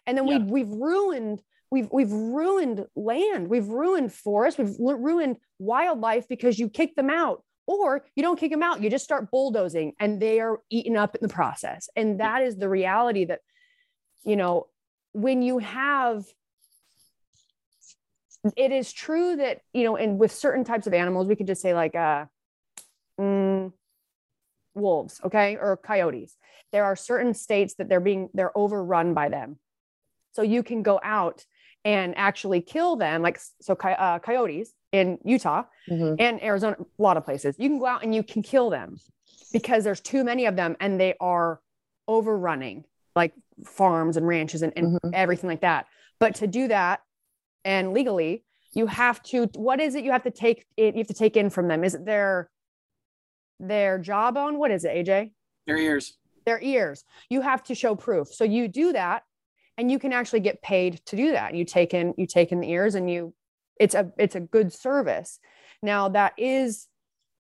And 0.05 0.17
then 0.17 0.27
Yeah. 0.27 0.39
we 0.39 0.63
we've 0.63 0.69
ruined 0.69 1.41
we've 1.69 1.89
we've 1.91 2.11
ruined 2.11 2.85
land, 2.95 3.47
we've 3.47 3.67
ruined 3.67 4.13
forests, 4.13 4.59
we've 4.59 4.75
ruined 4.79 5.37
wildlife 5.59 6.27
because 6.27 6.59
you 6.59 6.69
kick 6.69 6.95
them 6.95 7.09
out. 7.09 7.43
Or 7.67 8.03
you 8.15 8.23
don't 8.23 8.39
kick 8.39 8.51
them 8.51 8.63
out, 8.63 8.81
you 8.81 8.89
just 8.89 9.05
start 9.05 9.31
bulldozing 9.31 9.93
and 9.99 10.21
they 10.21 10.41
are 10.41 10.59
eaten 10.69 10.97
up 10.97 11.15
in 11.15 11.21
the 11.21 11.33
process. 11.33 11.89
And 11.95 12.19
that 12.19 12.41
is 12.41 12.57
the 12.57 12.67
reality 12.67 13.25
that, 13.25 13.39
you 14.23 14.35
know, 14.35 14.67
when 15.13 15.41
you 15.41 15.59
have 15.59 16.25
it 18.57 18.71
is 18.71 18.91
true 18.91 19.35
that 19.35 19.61
you 19.73 19.83
know 19.83 19.95
and 19.95 20.17
with 20.17 20.31
certain 20.31 20.63
types 20.63 20.87
of 20.87 20.93
animals 20.93 21.27
we 21.27 21.35
could 21.35 21.47
just 21.47 21.61
say 21.61 21.73
like 21.73 21.95
uh 21.95 22.25
mm, 23.19 23.71
wolves 24.73 25.21
okay 25.23 25.57
or 25.57 25.77
coyotes 25.77 26.35
there 26.71 26.85
are 26.85 26.95
certain 26.95 27.33
states 27.33 27.75
that 27.75 27.87
they're 27.87 27.99
being 27.99 28.29
they're 28.33 28.57
overrun 28.57 29.13
by 29.13 29.29
them 29.29 29.59
So 30.33 30.41
you 30.41 30.63
can 30.63 30.81
go 30.83 30.99
out 31.03 31.45
and 31.83 32.15
actually 32.17 32.61
kill 32.61 32.95
them, 32.95 33.21
like 33.21 33.39
so 33.61 33.75
coy- 33.75 33.91
uh, 33.97 34.19
coyotes 34.19 34.73
in 34.91 35.17
Utah 35.23 35.63
Mhm. 35.89 36.15
and 36.19 36.43
Arizona, 36.43 36.75
a 36.79 37.01
lot 37.01 37.17
of 37.17 37.25
places. 37.25 37.55
You 37.57 37.69
can 37.69 37.79
go 37.79 37.85
out 37.87 38.03
and 38.03 38.13
you 38.13 38.23
can 38.23 38.41
kill 38.43 38.69
them 38.69 38.97
because 39.51 39.83
there's 39.83 40.01
too 40.01 40.23
many 40.23 40.45
of 40.45 40.55
them 40.55 40.75
and 40.79 40.99
they 40.99 41.15
are 41.19 41.59
overrunning 42.07 42.85
like 43.15 43.33
farms 43.65 44.15
and 44.17 44.27
ranches 44.27 44.61
and, 44.61 44.73
and 44.75 44.99
Mhm. 44.99 45.11
everything 45.13 45.49
like 45.49 45.61
that. 45.61 45.87
But 46.19 46.35
to 46.35 46.47
do 46.47 46.67
that 46.67 47.01
and 47.65 47.93
legally, 47.93 48.43
you 48.73 48.85
have 48.87 49.21
to 49.23 49.45
what 49.55 49.79
is 49.81 49.95
it 49.95 50.03
you 50.03 50.11
have 50.11 50.23
to 50.23 50.31
take 50.31 50.65
it 50.77 50.93
you 50.95 50.99
have 50.99 51.07
to 51.07 51.13
take 51.13 51.35
in 51.35 51.49
from 51.49 51.67
them? 51.67 51.83
Is 51.83 51.95
it 51.95 52.05
their 52.05 52.49
their 53.59 53.97
jawbone? 53.99 54.57
What 54.57 54.71
is 54.71 54.85
it, 54.85 54.95
AJ? 54.95 55.31
Their 55.67 55.77
ears. 55.77 56.17
their 56.45 56.59
ears. 56.63 57.03
You 57.29 57.41
have 57.41 57.61
to 57.63 57.75
show 57.75 57.95
proof. 57.95 58.27
So 58.33 58.43
you 58.43 58.67
do 58.67 58.93
that 58.93 59.23
and 59.81 59.91
you 59.91 59.97
can 59.97 60.13
actually 60.13 60.41
get 60.41 60.61
paid 60.61 61.03
to 61.07 61.15
do 61.15 61.31
that. 61.31 61.55
You 61.55 61.65
take 61.65 61.91
in 61.95 62.13
you 62.15 62.27
take 62.27 62.51
in 62.51 62.59
the 62.59 62.69
ears 62.69 62.93
and 62.93 63.09
you 63.09 63.33
it's 63.79 63.95
a 63.95 64.11
it's 64.19 64.35
a 64.35 64.39
good 64.39 64.71
service. 64.71 65.39
Now 65.81 66.07
that 66.09 66.33
is 66.37 66.87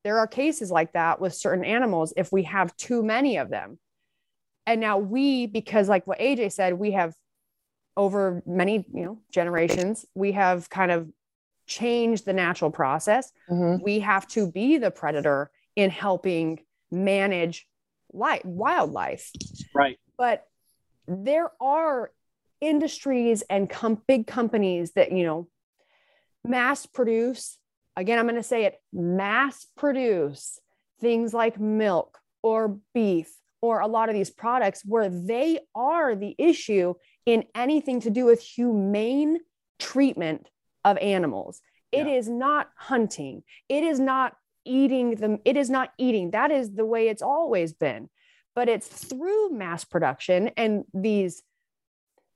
there 0.04 0.18
are 0.18 0.26
cases 0.26 0.70
like 0.70 0.94
that 0.94 1.20
with 1.20 1.34
certain 1.34 1.66
animals 1.66 2.14
if 2.16 2.32
we 2.32 2.44
have 2.44 2.74
too 2.78 3.02
many 3.02 3.36
of 3.36 3.50
them. 3.50 3.78
And 4.66 4.80
now 4.80 4.96
we 4.96 5.46
because 5.46 5.86
like 5.86 6.06
what 6.06 6.18
AJ 6.18 6.52
said, 6.52 6.72
we 6.74 6.92
have 6.92 7.14
over 7.94 8.42
many, 8.46 8.86
you 8.94 9.04
know, 9.04 9.18
generations, 9.30 10.06
we 10.14 10.32
have 10.32 10.70
kind 10.70 10.90
of 10.90 11.10
changed 11.66 12.24
the 12.24 12.32
natural 12.32 12.70
process 12.70 13.30
Mhm. 13.50 13.82
we 13.82 14.00
have 14.00 14.26
to 14.28 14.50
be 14.50 14.78
the 14.78 14.90
predator 14.90 15.50
in 15.76 15.90
helping 15.90 16.64
manage 16.90 17.68
life, 18.14 18.44
wildlife. 18.44 19.30
Right. 19.74 19.98
But 20.16 20.46
there 21.06 21.52
are 21.60 22.10
industries 22.60 23.42
and 23.50 23.68
com- 23.68 24.02
big 24.06 24.26
companies 24.26 24.92
that, 24.92 25.12
you 25.12 25.24
know, 25.24 25.48
mass 26.44 26.86
produce, 26.86 27.58
again, 27.96 28.18
I'm 28.18 28.26
going 28.26 28.36
to 28.36 28.42
say 28.42 28.64
it 28.64 28.80
mass 28.92 29.66
produce 29.76 30.58
things 31.00 31.32
like 31.32 31.58
milk 31.58 32.18
or 32.42 32.78
beef 32.94 33.34
or 33.62 33.80
a 33.80 33.86
lot 33.86 34.08
of 34.08 34.14
these 34.14 34.30
products 34.30 34.82
where 34.84 35.08
they 35.08 35.58
are 35.74 36.14
the 36.14 36.34
issue 36.38 36.94
in 37.26 37.44
anything 37.54 38.00
to 38.00 38.10
do 38.10 38.24
with 38.24 38.40
humane 38.42 39.38
treatment 39.78 40.48
of 40.84 40.96
animals. 40.98 41.60
It 41.92 42.06
Yeah. 42.06 42.14
is 42.14 42.28
not 42.28 42.70
hunting. 42.76 43.42
It 43.68 43.84
is 43.84 44.00
not 44.00 44.34
eating 44.64 45.16
them. 45.16 45.38
It 45.44 45.56
is 45.56 45.68
not 45.68 45.92
eating. 45.98 46.30
That 46.30 46.50
is 46.50 46.72
the 46.74 46.86
way 46.86 47.08
it's 47.08 47.22
always 47.22 47.72
been. 47.72 48.08
But 48.54 48.68
it's 48.68 48.86
through 48.86 49.50
mass 49.50 49.84
production 49.84 50.48
and 50.56 50.84
these, 50.94 51.42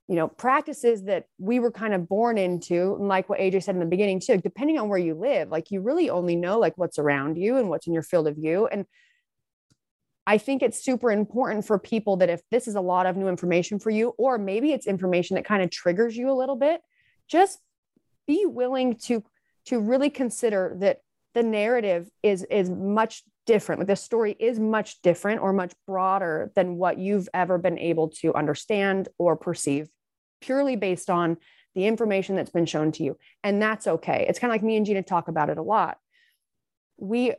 you 0.07 0.15
know, 0.15 0.27
practices 0.27 1.03
that 1.05 1.25
we 1.39 1.59
were 1.59 1.71
kind 1.71 1.93
of 1.93 2.07
born 2.07 2.37
into, 2.37 2.95
and 2.95 3.07
like 3.07 3.27
what 3.27 3.39
AJ 3.39 3.63
said 3.63 3.75
in 3.75 3.79
the 3.79 3.87
beginning 3.87 4.19
too, 4.19 4.37
depending 4.37 4.77
on 4.77 4.87
where 4.87 4.99
you 4.99 5.15
live, 5.15 5.49
like 5.49 5.71
you 5.71 5.81
really 5.81 6.09
only 6.09 6.35
know 6.35 6.59
like 6.59 6.77
what's 6.77 6.99
around 6.99 7.37
you 7.37 7.57
and 7.57 7.69
what's 7.69 7.87
in 7.87 7.93
your 7.93 8.03
field 8.03 8.27
of 8.27 8.35
view. 8.35 8.67
And 8.67 8.85
I 10.27 10.37
think 10.37 10.61
it's 10.61 10.83
super 10.83 11.11
important 11.11 11.65
for 11.65 11.79
people 11.79 12.17
that 12.17 12.29
if 12.29 12.41
this 12.51 12.67
is 12.67 12.75
a 12.75 12.81
lot 12.81 13.05
of 13.05 13.15
new 13.15 13.27
information 13.27 13.79
for 13.79 13.89
you, 13.89 14.09
or 14.17 14.37
maybe 14.37 14.71
it's 14.71 14.87
information 14.87 15.35
that 15.35 15.45
kind 15.45 15.63
of 15.63 15.69
triggers 15.69 16.15
you 16.15 16.29
a 16.29 16.33
little 16.33 16.55
bit, 16.55 16.81
just 17.27 17.59
be 18.27 18.45
willing 18.45 18.95
to 18.95 19.23
to 19.65 19.79
really 19.79 20.11
consider 20.11 20.75
that 20.79 20.99
the 21.33 21.43
narrative 21.43 22.09
is 22.23 22.43
is 22.49 22.69
much 22.69 23.23
different. 23.45 23.79
Like 23.79 23.87
the 23.87 23.95
story 23.95 24.35
is 24.39 24.59
much 24.59 25.01
different 25.01 25.41
or 25.41 25.53
much 25.53 25.73
broader 25.85 26.51
than 26.55 26.77
what 26.77 26.97
you've 26.97 27.29
ever 27.33 27.57
been 27.57 27.77
able 27.77 28.09
to 28.21 28.33
understand 28.33 29.09
or 29.17 29.35
perceive, 29.35 29.89
purely 30.45 30.75
based 30.75 31.09
on 31.09 31.37
the 31.73 31.85
information 31.85 32.35
that's 32.35 32.49
been 32.49 32.65
shown 32.65 32.91
to 32.93 33.03
you. 33.03 33.17
And 33.43 33.61
that's 33.61 33.87
okay. 33.87 34.25
It's 34.27 34.39
kind 34.39 34.51
of 34.51 34.55
like 34.55 34.63
me 34.63 34.77
and 34.77 34.85
Gina 34.85 35.03
talk 35.03 35.27
about 35.27 35.49
it 35.49 35.57
a 35.57 35.61
lot. 35.61 35.97
We 36.97 37.33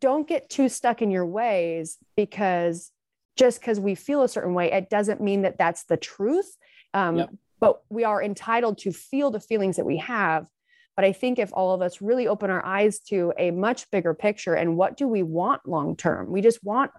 don't 0.00 0.26
get 0.26 0.50
too 0.50 0.68
stuck 0.68 1.02
in 1.02 1.10
your 1.10 1.26
ways 1.26 1.98
because 2.16 2.90
just 3.36 3.60
because 3.60 3.78
we 3.78 3.94
feel 3.94 4.22
a 4.22 4.28
certain 4.28 4.54
way, 4.54 4.72
it 4.72 4.90
doesn't 4.90 5.20
mean 5.20 5.42
that 5.42 5.58
that's 5.58 5.84
the 5.84 5.96
truth. 5.96 6.56
Um, 6.94 7.18
Yep. 7.18 7.30
But 7.60 7.82
we 7.90 8.04
are 8.04 8.22
entitled 8.22 8.78
to 8.78 8.90
feel 8.90 9.30
the 9.30 9.38
feelings 9.38 9.76
that 9.76 9.84
we 9.84 9.98
have. 9.98 10.48
But 10.96 11.04
I 11.04 11.12
think 11.12 11.38
if 11.38 11.50
all 11.52 11.74
of 11.74 11.82
us 11.82 12.00
really 12.00 12.26
open 12.26 12.48
our 12.48 12.64
eyes 12.64 13.00
to 13.10 13.34
a 13.38 13.50
much 13.50 13.90
bigger 13.90 14.14
picture 14.14 14.54
and 14.54 14.78
what 14.78 14.96
do 14.96 15.06
we 15.06 15.22
want 15.22 15.68
long 15.68 15.94
term, 15.94 16.30
we 16.32 16.40
just 16.40 16.64
want 16.64 16.90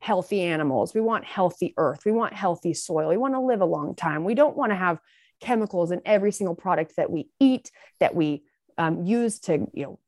healthy 0.00 0.42
animals. 0.42 0.94
We 0.94 1.00
want 1.00 1.24
healthy 1.24 1.74
earth. 1.76 2.04
We 2.04 2.12
want 2.12 2.32
healthy 2.32 2.74
soil. 2.74 3.08
We 3.08 3.16
want 3.16 3.34
to 3.34 3.40
live 3.40 3.60
a 3.60 3.66
long 3.66 3.94
time. 3.94 4.24
We 4.24 4.34
don't 4.34 4.56
want 4.56 4.72
to 4.72 4.76
have 4.76 4.98
chemicals 5.40 5.90
in 5.90 6.00
every 6.04 6.32
single 6.32 6.54
product 6.54 6.96
that 6.96 7.10
we 7.10 7.28
eat, 7.40 7.70
that 8.00 8.14
we 8.14 8.42
um, 8.78 9.04
use 9.04 9.40
to, 9.40 9.66
you 9.72 9.84
know, 9.84 9.98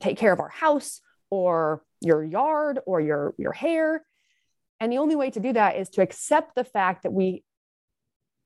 take 0.00 0.18
care 0.18 0.32
of 0.32 0.40
our 0.40 0.48
house 0.48 1.00
or 1.30 1.82
your 2.00 2.22
yard 2.24 2.80
or 2.86 3.00
your 3.00 3.34
your 3.38 3.52
hair. 3.52 4.04
And 4.80 4.92
the 4.92 4.98
only 4.98 5.14
way 5.14 5.30
to 5.30 5.40
do 5.40 5.52
that 5.52 5.76
is 5.76 5.88
to 5.90 6.02
accept 6.02 6.54
the 6.54 6.64
fact 6.64 7.04
that 7.04 7.12
we 7.12 7.44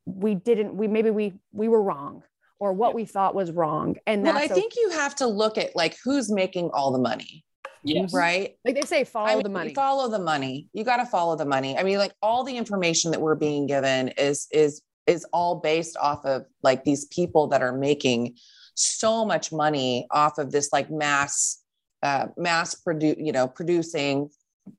we 0.05 0.35
didn't 0.35 0.77
we 0.77 0.87
maybe 0.87 1.11
we 1.11 1.35
we 1.53 1.69
were 1.69 1.83
wrong 1.83 2.23
or 2.59 2.73
what 2.73 2.95
we 2.95 3.05
thought 3.05 3.35
was 3.35 3.51
wrong. 3.51 3.97
And 4.07 4.23
Well, 4.23 4.37
I 4.37 4.49
think 4.49 4.75
you 4.77 4.91
have 4.91 5.17
to 5.17 5.27
look 5.27 5.59
at 5.59 5.75
like 5.75 5.97
who's 6.03 6.31
making 6.31 6.71
all 6.73 6.93
the 6.93 6.99
money, 6.99 7.45
Yes. 7.95 8.13
right? 8.13 8.57
like 8.65 8.75
they 8.75 8.83
say, 8.83 9.05
follow 9.05 9.29
I 9.29 9.35
mean, 9.35 9.43
the 9.45 9.49
money. 9.51 9.75
Follow 9.75 10.09
the 10.09 10.19
money. 10.19 10.69
You 10.73 10.85
got 10.85 10.97
to 10.99 11.07
follow 11.07 11.37
the 11.37 11.45
money. 11.45 11.79
I 11.79 11.83
mean, 11.83 11.99
like 11.99 12.13
all 12.21 12.45
the 12.45 12.57
information 12.57 13.11
that 13.13 13.21
we're 13.21 13.35
being 13.37 13.67
given 13.67 14.09
is 14.19 14.47
is 14.51 14.83
is 15.07 15.25
all 15.33 15.57
based 15.61 15.97
off 15.99 16.25
of 16.25 16.45
like 16.63 16.85
these 16.85 17.05
people 17.07 17.47
that 17.49 17.63
are 17.63 17.77
making 17.77 18.37
so 18.75 19.25
much 19.25 19.53
money 19.53 20.07
off 20.11 20.39
of 20.39 20.51
this 20.53 20.71
like 20.73 20.91
mass 20.91 21.63
uh 22.03 22.27
mass 22.37 22.75
produce 22.75 23.17
you 23.19 23.33
know 23.33 23.47
producing 23.49 24.29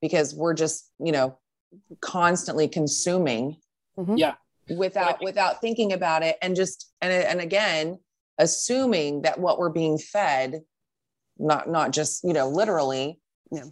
because 0.02 0.36
we're 0.36 0.54
just 0.54 0.92
you 1.00 1.12
know 1.12 1.38
constantly 2.02 2.68
consuming 2.68 3.58
Mhm. 3.98 4.18
Yeah. 4.20 4.36
without 4.70 5.24
without 5.24 5.62
thinking 5.62 5.94
about 5.94 6.22
it 6.24 6.38
and 6.42 6.56
just 6.56 6.92
and 7.02 7.12
and 7.12 7.42
again 7.42 7.98
assuming 8.38 9.24
that 9.24 9.40
what 9.40 9.58
we're 9.58 9.70
being 9.70 9.98
fed 9.98 10.62
not 11.40 11.70
not 11.70 11.92
just 11.92 12.24
you 12.24 12.34
know 12.34 12.48
literally 12.50 13.20
Yeah. 13.52 13.64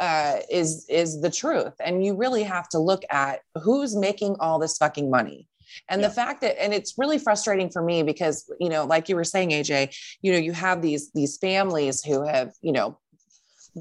uh 0.00 0.36
is 0.50 0.86
is 0.88 1.20
the 1.20 1.30
truth. 1.30 1.74
And 1.80 2.04
you 2.04 2.14
really 2.16 2.42
have 2.42 2.68
to 2.70 2.78
look 2.78 3.02
at 3.10 3.40
who's 3.62 3.96
making 3.96 4.36
all 4.40 4.58
this 4.58 4.76
fucking 4.78 5.10
money. 5.10 5.48
And 5.88 6.04
the 6.04 6.10
fact 6.10 6.42
that 6.42 6.62
and 6.62 6.74
it's 6.74 6.98
really 6.98 7.18
frustrating 7.18 7.70
for 7.70 7.82
me 7.82 8.02
because 8.02 8.50
you 8.60 8.68
know 8.68 8.84
like 8.84 9.08
you 9.08 9.16
were 9.16 9.24
saying 9.24 9.50
aj 9.50 9.96
you 10.20 10.32
know 10.32 10.38
you 10.38 10.52
have 10.52 10.82
these 10.82 11.10
these 11.12 11.38
families 11.38 12.02
who 12.04 12.26
have 12.26 12.52
you 12.60 12.72
know 12.72 12.98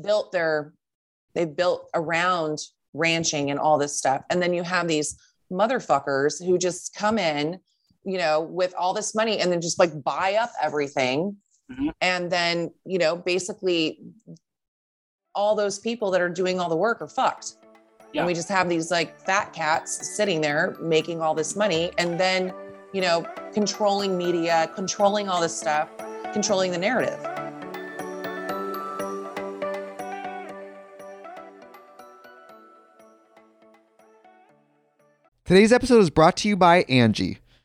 built 0.04 0.32
their 0.32 0.74
they've 1.34 1.56
built 1.56 1.90
around 1.94 2.60
ranching 2.94 3.52
and 3.52 3.60
all 3.60 3.78
this 3.78 3.98
stuff. 3.98 4.22
And 4.30 4.42
then 4.42 4.54
you 4.54 4.64
have 4.64 4.88
these 4.88 5.18
motherfuckers 5.52 6.44
who 6.46 6.58
just 6.58 6.96
come 6.96 7.18
in 7.18 7.60
you 8.06 8.18
know 8.18 8.42
with 8.42 8.74
all 8.78 8.94
this 8.94 9.14
money 9.14 9.40
and 9.40 9.52
then 9.52 9.62
just 9.62 9.78
like 9.80 9.92
buy 10.04 10.36
up 10.36 10.52
everything 10.62 11.36
Mhm. 11.72 11.94
and 12.02 12.32
then 12.32 12.72
you 12.86 12.98
know 13.00 13.16
basically 13.16 14.00
all 15.36 15.56
those 15.56 15.80
people 15.80 16.12
that 16.12 16.22
are 16.22 16.30
doing 16.30 16.60
all 16.60 16.70
the 16.70 16.76
work 16.76 17.02
are 17.02 17.08
fucked 17.08 17.56
Yeah. 18.14 18.22
and 18.22 18.28
we 18.28 18.34
just 18.34 18.50
have 18.50 18.68
these 18.70 18.92
like 18.92 19.20
fat 19.22 19.54
cats 19.54 20.16
sitting 20.16 20.42
there 20.42 20.76
making 20.82 21.22
all 21.22 21.34
this 21.34 21.56
money 21.56 21.92
and 21.98 22.20
then 22.20 22.54
you 22.94 23.02
know 23.02 23.26
controlling 23.54 24.18
media 24.18 24.70
controlling 24.76 25.30
all 25.30 25.40
this 25.42 25.58
stuff 25.58 25.90
controlling 26.34 26.72
the 26.72 26.78
narrative 26.78 27.20
Today's 35.46 35.72
episode 35.74 36.00
is 36.00 36.10
brought 36.10 36.38
to 36.38 36.48
you 36.48 36.56
by 36.56 36.84
Angi. 36.84 37.40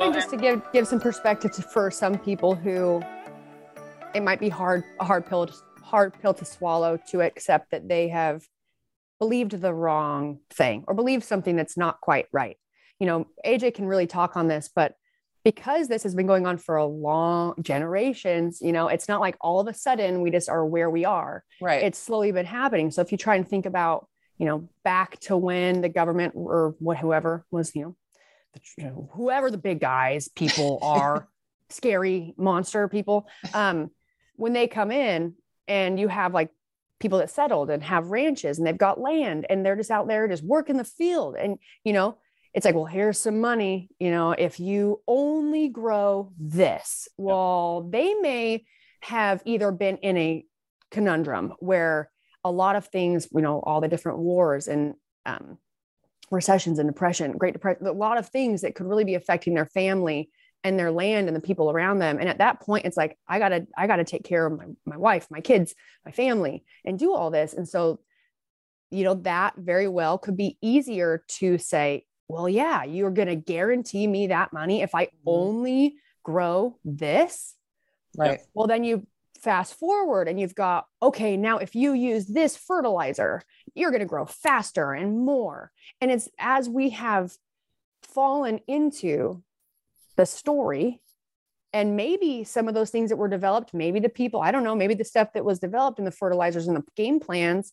Even 0.00 0.12
just 0.14 0.30
to 0.30 0.36
give 0.36 0.62
give 0.72 0.86
some 0.86 1.00
perspective 1.00 1.52
to, 1.52 1.62
for 1.62 1.90
some 1.90 2.18
people 2.18 2.54
who 2.54 3.02
it 4.14 4.22
might 4.22 4.40
be 4.40 4.48
hard 4.48 4.82
a 4.98 5.04
hard 5.04 5.26
pill 5.26 5.46
to, 5.46 5.54
hard 5.82 6.14
pill 6.20 6.34
to 6.34 6.44
swallow 6.44 6.98
to 7.10 7.20
accept 7.20 7.70
that 7.70 7.88
they 7.88 8.08
have 8.08 8.46
believed 9.18 9.52
the 9.52 9.74
wrong 9.74 10.38
thing 10.50 10.84
or 10.88 10.94
believed 10.94 11.24
something 11.24 11.54
that's 11.54 11.76
not 11.76 12.00
quite 12.00 12.26
right. 12.32 12.56
You 12.98 13.06
know, 13.06 13.26
AJ 13.44 13.74
can 13.74 13.86
really 13.86 14.06
talk 14.06 14.36
on 14.36 14.48
this, 14.48 14.70
but 14.74 14.94
because 15.44 15.88
this 15.88 16.02
has 16.02 16.14
been 16.14 16.26
going 16.26 16.46
on 16.46 16.58
for 16.58 16.76
a 16.76 16.86
long 16.86 17.54
generations, 17.62 18.60
you 18.60 18.72
know, 18.72 18.88
it's 18.88 19.08
not 19.08 19.20
like 19.20 19.36
all 19.40 19.60
of 19.60 19.68
a 19.68 19.74
sudden 19.74 20.20
we 20.20 20.30
just 20.30 20.48
are 20.48 20.64
where 20.64 20.90
we 20.90 21.04
are. 21.04 21.44
Right. 21.60 21.82
It's 21.82 21.98
slowly 21.98 22.32
been 22.32 22.46
happening. 22.46 22.90
So 22.90 23.00
if 23.00 23.12
you 23.12 23.18
try 23.18 23.36
and 23.36 23.48
think 23.48 23.66
about, 23.66 24.06
you 24.38 24.46
know, 24.46 24.68
back 24.84 25.18
to 25.20 25.36
when 25.36 25.80
the 25.80 25.88
government 25.88 26.34
or 26.36 26.74
what 26.78 26.98
whoever 26.98 27.44
was, 27.50 27.74
you 27.74 27.82
know, 27.82 27.96
the, 28.52 28.60
you 28.78 28.84
know, 28.84 29.08
whoever 29.12 29.50
the 29.50 29.58
big 29.58 29.80
guys 29.80 30.28
people 30.28 30.78
are, 30.82 31.28
scary 31.68 32.34
monster 32.36 32.88
people, 32.88 33.28
um, 33.54 33.90
when 34.36 34.52
they 34.52 34.66
come 34.66 34.90
in 34.90 35.34
and 35.68 36.00
you 36.00 36.08
have 36.08 36.34
like 36.34 36.50
people 36.98 37.18
that 37.18 37.30
settled 37.30 37.70
and 37.70 37.82
have 37.82 38.10
ranches 38.10 38.58
and 38.58 38.66
they've 38.66 38.78
got 38.78 39.00
land 39.00 39.46
and 39.48 39.64
they're 39.64 39.76
just 39.76 39.90
out 39.90 40.06
there 40.06 40.28
just 40.28 40.44
working 40.44 40.76
the 40.76 40.84
field 40.84 41.34
and 41.34 41.58
you 41.84 41.92
know 41.92 42.18
it's 42.52 42.66
like 42.66 42.74
well 42.74 42.84
here's 42.84 43.18
some 43.18 43.40
money 43.40 43.88
you 43.98 44.10
know 44.10 44.32
if 44.32 44.60
you 44.60 45.00
only 45.06 45.68
grow 45.68 46.32
this. 46.38 47.08
Well 47.16 47.88
they 47.90 48.14
may 48.14 48.64
have 49.00 49.42
either 49.44 49.72
been 49.72 49.96
in 49.98 50.16
a 50.16 50.44
conundrum 50.90 51.54
where 51.58 52.10
a 52.44 52.50
lot 52.50 52.76
of 52.76 52.86
things 52.88 53.28
you 53.32 53.40
know 53.40 53.60
all 53.60 53.80
the 53.80 53.88
different 53.88 54.18
wars 54.18 54.68
and 54.68 54.94
um, 55.26 55.58
recessions 56.30 56.78
and 56.78 56.88
depression, 56.88 57.32
Great 57.32 57.52
Depression, 57.52 57.86
a 57.86 57.92
lot 57.92 58.18
of 58.18 58.28
things 58.28 58.62
that 58.62 58.74
could 58.74 58.86
really 58.86 59.04
be 59.04 59.14
affecting 59.14 59.54
their 59.54 59.66
family 59.66 60.30
and 60.62 60.78
their 60.78 60.92
land 60.92 61.26
and 61.26 61.36
the 61.36 61.40
people 61.40 61.70
around 61.70 61.98
them. 61.98 62.18
And 62.18 62.28
at 62.28 62.38
that 62.38 62.60
point, 62.60 62.84
it's 62.84 62.96
like, 62.96 63.18
I 63.26 63.38
gotta, 63.38 63.66
I 63.76 63.86
gotta 63.86 64.04
take 64.04 64.24
care 64.24 64.46
of 64.46 64.58
my, 64.58 64.66
my 64.84 64.96
wife, 64.96 65.26
my 65.30 65.40
kids, 65.40 65.74
my 66.04 66.12
family, 66.12 66.64
and 66.84 66.98
do 66.98 67.14
all 67.14 67.30
this. 67.30 67.54
And 67.54 67.68
so, 67.68 68.00
you 68.90 69.04
know, 69.04 69.14
that 69.14 69.54
very 69.56 69.88
well 69.88 70.18
could 70.18 70.36
be 70.36 70.58
easier 70.60 71.24
to 71.28 71.58
say, 71.58 72.04
well, 72.28 72.48
yeah, 72.48 72.84
you're 72.84 73.10
gonna 73.10 73.36
guarantee 73.36 74.06
me 74.06 74.28
that 74.28 74.52
money 74.52 74.82
if 74.82 74.94
I 74.94 75.06
mm-hmm. 75.06 75.28
only 75.28 75.94
grow 76.22 76.76
this. 76.84 77.56
Right. 78.16 78.40
Well, 78.54 78.66
then 78.66 78.84
you 78.84 79.06
fast 79.40 79.78
forward 79.78 80.28
and 80.28 80.38
you've 80.38 80.54
got, 80.54 80.86
okay, 81.02 81.36
now 81.36 81.58
if 81.58 81.74
you 81.74 81.92
use 81.92 82.26
this 82.26 82.56
fertilizer, 82.56 83.42
you're 83.74 83.90
going 83.90 84.00
to 84.00 84.06
grow 84.06 84.26
faster 84.26 84.92
and 84.92 85.18
more. 85.18 85.70
And 86.00 86.10
it's 86.10 86.28
as 86.38 86.68
we 86.68 86.90
have 86.90 87.32
fallen 88.02 88.60
into 88.66 89.42
the 90.16 90.26
story 90.26 91.00
and 91.72 91.96
maybe 91.96 92.44
some 92.44 92.68
of 92.68 92.74
those 92.74 92.90
things 92.90 93.10
that 93.10 93.16
were 93.16 93.28
developed, 93.28 93.72
maybe 93.72 94.00
the 94.00 94.08
people, 94.08 94.40
I 94.40 94.50
don't 94.50 94.64
know, 94.64 94.74
maybe 94.74 94.94
the 94.94 95.04
stuff 95.04 95.32
that 95.34 95.44
was 95.44 95.60
developed 95.60 95.98
in 95.98 96.04
the 96.04 96.10
fertilizers 96.10 96.66
and 96.66 96.76
the 96.76 96.84
game 96.96 97.20
plans 97.20 97.72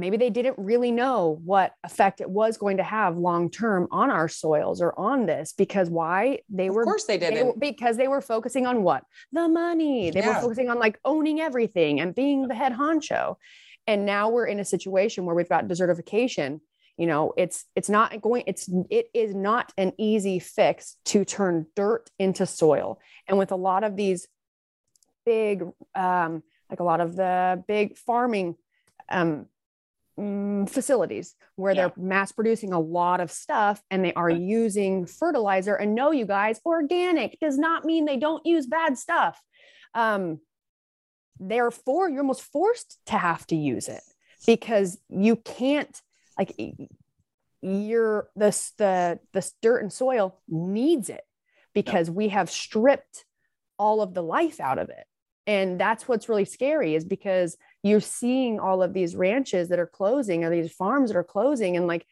maybe 0.00 0.16
they 0.16 0.30
didn't 0.30 0.56
really 0.58 0.90
know 0.90 1.40
what 1.44 1.72
effect 1.84 2.20
it 2.20 2.28
was 2.28 2.56
going 2.56 2.76
to 2.76 2.82
have 2.82 3.16
long 3.16 3.50
term 3.50 3.88
on 3.90 4.10
our 4.10 4.28
soils 4.28 4.80
or 4.80 4.98
on 4.98 5.26
this 5.26 5.52
because 5.52 5.88
why 5.88 6.40
they 6.48 6.68
of 6.68 6.74
were 6.74 6.82
of 6.82 6.86
course 6.86 7.04
they 7.04 7.18
didn't. 7.18 7.58
they, 7.60 7.70
because 7.70 7.96
they 7.96 8.08
were 8.08 8.20
focusing 8.20 8.66
on 8.66 8.82
what? 8.82 9.04
The 9.32 9.48
money. 9.48 10.10
They 10.10 10.20
yeah. 10.20 10.36
were 10.36 10.42
focusing 10.42 10.70
on 10.70 10.78
like 10.78 10.98
owning 11.04 11.40
everything 11.40 12.00
and 12.00 12.14
being 12.14 12.48
the 12.48 12.54
head 12.54 12.72
honcho. 12.72 13.36
And 13.86 14.04
now 14.04 14.28
we're 14.28 14.46
in 14.46 14.60
a 14.60 14.64
situation 14.64 15.24
where 15.24 15.34
we've 15.34 15.48
got 15.48 15.68
desertification. 15.68 16.60
You 16.96 17.06
know 17.06 17.32
it's 17.36 17.64
it's 17.76 17.88
not 17.88 18.20
going 18.20 18.44
it's 18.46 18.68
it 18.90 19.08
is 19.14 19.34
not 19.34 19.72
an 19.78 19.92
easy 19.98 20.40
fix 20.40 20.96
to 21.06 21.24
turn 21.24 21.66
dirt 21.76 22.10
into 22.18 22.44
soil. 22.46 23.00
And 23.26 23.38
with 23.38 23.52
a 23.52 23.56
lot 23.56 23.84
of 23.84 23.96
these 23.96 24.26
big 25.24 25.62
um 25.94 26.42
like 26.70 26.80
a 26.80 26.84
lot 26.84 27.00
of 27.00 27.16
the 27.16 27.62
big 27.68 27.96
farming 27.96 28.56
um 29.10 29.46
mm, 30.18 30.68
facilities 30.68 31.34
where 31.56 31.74
yeah. 31.74 31.88
they're 31.88 32.04
mass 32.04 32.32
producing 32.32 32.72
a 32.72 32.80
lot 32.80 33.20
of 33.20 33.30
stuff 33.30 33.82
and 33.90 34.04
they 34.04 34.12
are 34.14 34.30
using 34.30 35.06
fertilizer. 35.06 35.74
And 35.74 35.94
no, 35.94 36.10
you 36.10 36.26
guys, 36.26 36.60
organic 36.66 37.38
does 37.40 37.58
not 37.58 37.84
mean 37.84 38.04
they 38.04 38.16
don't 38.16 38.44
use 38.44 38.66
bad 38.66 38.98
stuff. 38.98 39.40
Um, 39.94 40.40
therefore, 41.38 42.08
you're 42.08 42.20
almost 42.20 42.42
forced 42.42 42.98
to 43.06 43.18
have 43.18 43.46
to 43.48 43.56
use 43.56 43.88
it 43.88 44.02
because 44.46 44.98
you 45.08 45.36
can't 45.36 46.00
like 46.38 46.54
you're 47.60 48.28
this 48.36 48.72
the 48.78 49.18
the 49.32 49.50
dirt 49.62 49.82
and 49.82 49.92
soil 49.92 50.40
needs 50.48 51.08
it 51.08 51.22
because 51.74 52.08
yeah. 52.08 52.14
we 52.14 52.28
have 52.28 52.50
stripped 52.50 53.24
all 53.78 54.00
of 54.00 54.14
the 54.14 54.22
life 54.22 54.60
out 54.60 54.78
of 54.78 54.90
it 54.90 55.06
and 55.48 55.80
that's 55.80 56.06
what's 56.06 56.28
really 56.28 56.44
scary 56.44 56.94
is 56.94 57.04
because 57.04 57.56
you're 57.82 58.00
seeing 58.00 58.58
all 58.58 58.82
of 58.82 58.92
these 58.92 59.14
ranches 59.14 59.68
that 59.68 59.78
are 59.78 59.86
closing 59.86 60.44
or 60.44 60.50
these 60.50 60.72
farms 60.72 61.10
that 61.10 61.16
are 61.16 61.24
closing 61.24 61.76
and 61.76 61.86
like 61.86 62.06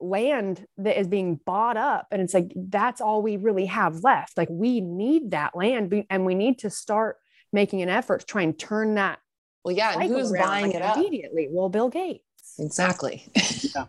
land 0.00 0.66
that 0.78 0.98
is 0.98 1.06
being 1.06 1.38
bought 1.44 1.76
up. 1.76 2.06
And 2.10 2.22
it's 2.22 2.32
like 2.32 2.52
that's 2.56 3.00
all 3.00 3.22
we 3.22 3.36
really 3.36 3.66
have 3.66 4.02
left. 4.02 4.36
Like 4.36 4.48
we 4.50 4.80
need 4.80 5.32
that 5.32 5.54
land. 5.54 6.04
And 6.08 6.24
we 6.24 6.34
need 6.34 6.58
to 6.60 6.70
start 6.70 7.18
making 7.52 7.82
an 7.82 7.88
effort 7.88 8.20
to 8.20 8.26
try 8.26 8.42
and 8.42 8.58
turn 8.58 8.94
that 8.94 9.18
well 9.64 9.74
yeah 9.74 9.92
and 9.92 10.04
who's 10.04 10.32
buying 10.32 10.66
like, 10.66 10.76
it 10.76 10.82
up? 10.82 10.96
immediately? 10.96 11.48
Well 11.50 11.68
bill 11.68 11.88
gates. 11.88 12.54
Exactly. 12.58 13.26
Yeah. 13.74 13.86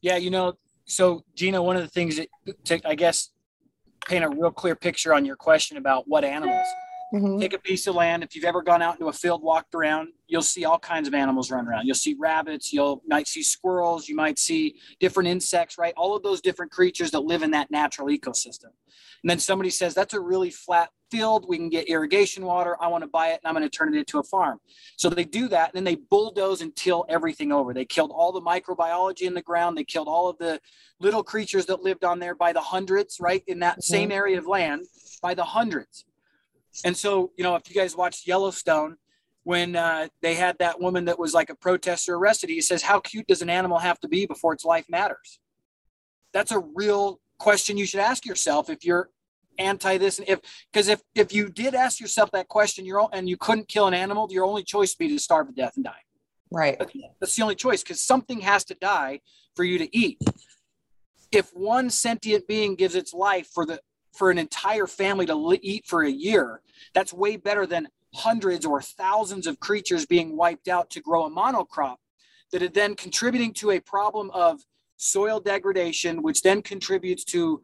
Yeah 0.00 0.16
you 0.16 0.30
know 0.30 0.54
so 0.84 1.24
gina 1.34 1.62
one 1.62 1.76
of 1.76 1.82
the 1.82 1.88
things 1.88 2.16
that 2.16 2.28
to, 2.64 2.80
i 2.88 2.94
guess 2.94 3.30
paint 4.06 4.24
a 4.24 4.28
real 4.28 4.50
clear 4.50 4.74
picture 4.74 5.12
on 5.12 5.24
your 5.24 5.36
question 5.36 5.76
about 5.76 6.08
what 6.08 6.24
animals 6.24 6.66
Mm-hmm. 7.14 7.40
Take 7.40 7.54
a 7.54 7.58
piece 7.58 7.86
of 7.86 7.94
land. 7.94 8.22
If 8.22 8.36
you've 8.36 8.44
ever 8.44 8.62
gone 8.62 8.82
out 8.82 8.94
into 8.94 9.06
a 9.06 9.12
field, 9.12 9.42
walked 9.42 9.74
around, 9.74 10.08
you'll 10.26 10.42
see 10.42 10.64
all 10.66 10.78
kinds 10.78 11.08
of 11.08 11.14
animals 11.14 11.50
run 11.50 11.66
around. 11.66 11.86
You'll 11.86 11.94
see 11.94 12.14
rabbits, 12.18 12.72
you'll 12.72 13.02
might 13.06 13.26
see 13.26 13.42
squirrels, 13.42 14.08
you 14.08 14.14
might 14.14 14.38
see 14.38 14.76
different 15.00 15.28
insects, 15.28 15.78
right? 15.78 15.94
All 15.96 16.14
of 16.14 16.22
those 16.22 16.42
different 16.42 16.70
creatures 16.70 17.10
that 17.12 17.20
live 17.20 17.42
in 17.42 17.50
that 17.52 17.70
natural 17.70 18.08
ecosystem. 18.08 18.70
And 19.22 19.30
then 19.30 19.38
somebody 19.38 19.70
says, 19.70 19.94
that's 19.94 20.14
a 20.14 20.20
really 20.20 20.50
flat 20.50 20.90
field. 21.10 21.46
We 21.48 21.56
can 21.56 21.70
get 21.70 21.88
irrigation 21.88 22.44
water. 22.44 22.76
I 22.80 22.88
want 22.88 23.02
to 23.02 23.08
buy 23.08 23.28
it 23.28 23.40
and 23.42 23.48
I'm 23.48 23.54
going 23.54 23.68
to 23.68 23.74
turn 23.74 23.94
it 23.94 23.98
into 23.98 24.18
a 24.18 24.22
farm. 24.22 24.60
So 24.96 25.08
they 25.08 25.24
do 25.24 25.48
that. 25.48 25.70
And 25.70 25.76
then 25.76 25.84
they 25.84 25.96
bulldoze 25.96 26.60
and 26.60 26.76
till 26.76 27.04
everything 27.08 27.50
over. 27.50 27.72
They 27.72 27.84
killed 27.84 28.12
all 28.14 28.32
the 28.32 28.42
microbiology 28.42 29.22
in 29.22 29.34
the 29.34 29.42
ground. 29.42 29.76
They 29.76 29.84
killed 29.84 30.08
all 30.08 30.28
of 30.28 30.38
the 30.38 30.60
little 31.00 31.24
creatures 31.24 31.66
that 31.66 31.82
lived 31.82 32.04
on 32.04 32.18
there 32.18 32.34
by 32.34 32.52
the 32.52 32.60
hundreds, 32.60 33.18
right? 33.18 33.42
In 33.46 33.60
that 33.60 33.74
mm-hmm. 33.74 33.92
same 33.92 34.12
area 34.12 34.38
of 34.38 34.46
land 34.46 34.84
by 35.22 35.34
the 35.34 35.44
hundreds. 35.44 36.04
And 36.84 36.96
so, 36.96 37.32
you 37.36 37.44
know, 37.44 37.56
if 37.56 37.68
you 37.68 37.74
guys 37.74 37.96
watched 37.96 38.26
Yellowstone, 38.26 38.96
when 39.48 39.76
uh, 39.76 40.06
they 40.20 40.34
had 40.34 40.58
that 40.58 40.78
woman 40.78 41.06
that 41.06 41.18
was 41.18 41.32
like 41.32 41.48
a 41.48 41.54
protester 41.54 42.16
arrested. 42.16 42.50
He 42.50 42.60
says, 42.60 42.82
How 42.82 43.00
cute 43.00 43.26
does 43.26 43.40
an 43.40 43.48
animal 43.48 43.78
have 43.78 43.98
to 44.00 44.08
be 44.08 44.26
before 44.26 44.52
its 44.52 44.62
life 44.62 44.84
matters? 44.90 45.40
That's 46.34 46.52
a 46.52 46.58
real 46.58 47.18
question 47.38 47.78
you 47.78 47.86
should 47.86 48.00
ask 48.00 48.26
yourself 48.26 48.68
if 48.68 48.84
you're 48.84 49.08
anti 49.58 49.96
this 49.96 50.18
and 50.18 50.28
if 50.28 50.40
because 50.70 50.88
if 50.88 51.00
if 51.14 51.32
you 51.32 51.48
did 51.48 51.74
ask 51.74 51.98
yourself 51.98 52.30
that 52.32 52.46
question 52.48 52.84
you're 52.84 53.08
and 53.12 53.28
you 53.28 53.36
couldn't 53.38 53.68
kill 53.68 53.86
an 53.86 53.94
animal 53.94 54.28
your 54.30 54.44
only 54.44 54.62
choice 54.62 54.94
would 54.96 55.04
be 55.04 55.08
to 55.08 55.18
starve 55.18 55.48
to 55.48 55.52
death 55.52 55.72
and 55.76 55.84
die 55.84 56.02
right 56.52 56.78
that's 57.20 57.34
the 57.34 57.42
only 57.42 57.56
choice 57.56 57.82
because 57.82 58.00
something 58.00 58.40
has 58.40 58.64
to 58.64 58.74
die 58.74 59.18
for 59.56 59.64
you 59.64 59.78
to 59.78 59.96
eat 59.96 60.18
if 61.32 61.50
one 61.54 61.90
sentient 61.90 62.46
being 62.46 62.76
gives 62.76 62.94
its 62.94 63.12
life 63.12 63.48
for 63.52 63.66
the 63.66 63.80
for 64.18 64.30
an 64.30 64.38
entire 64.38 64.86
family 64.86 65.24
to 65.26 65.58
eat 65.62 65.86
for 65.86 66.02
a 66.02 66.10
year 66.10 66.60
that's 66.92 67.12
way 67.12 67.36
better 67.36 67.66
than 67.66 67.88
hundreds 68.14 68.66
or 68.66 68.82
thousands 68.82 69.46
of 69.46 69.60
creatures 69.60 70.04
being 70.06 70.36
wiped 70.36 70.66
out 70.66 70.90
to 70.90 71.00
grow 71.00 71.24
a 71.24 71.30
monocrop 71.30 71.96
that 72.50 72.62
are 72.62 72.68
then 72.68 72.94
contributing 72.96 73.52
to 73.52 73.70
a 73.70 73.80
problem 73.80 74.30
of 74.32 74.60
soil 74.96 75.38
degradation 75.38 76.22
which 76.22 76.42
then 76.42 76.60
contributes 76.60 77.22
to 77.22 77.62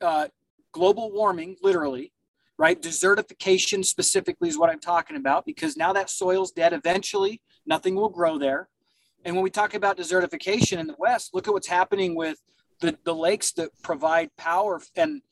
uh, 0.00 0.28
global 0.72 1.10
warming, 1.10 1.56
literally, 1.62 2.12
right? 2.56 2.80
Desertification 2.80 3.84
specifically 3.84 4.48
is 4.48 4.58
what 4.58 4.70
I'm 4.70 4.80
talking 4.80 5.16
about 5.16 5.44
because 5.44 5.76
now 5.76 5.92
that 5.94 6.10
soil's 6.10 6.52
dead, 6.52 6.72
eventually 6.72 7.40
nothing 7.66 7.96
will 7.96 8.08
grow 8.08 8.38
there. 8.38 8.68
And 9.24 9.34
when 9.34 9.42
we 9.42 9.50
talk 9.50 9.74
about 9.74 9.96
desertification 9.96 10.78
in 10.78 10.86
the 10.86 10.94
West, 10.98 11.34
look 11.34 11.48
at 11.48 11.54
what's 11.54 11.66
happening 11.66 12.14
with 12.14 12.40
the, 12.80 12.96
the 13.04 13.14
lakes 13.14 13.52
that 13.52 13.70
provide 13.82 14.30
power 14.36 14.80
and 14.94 15.22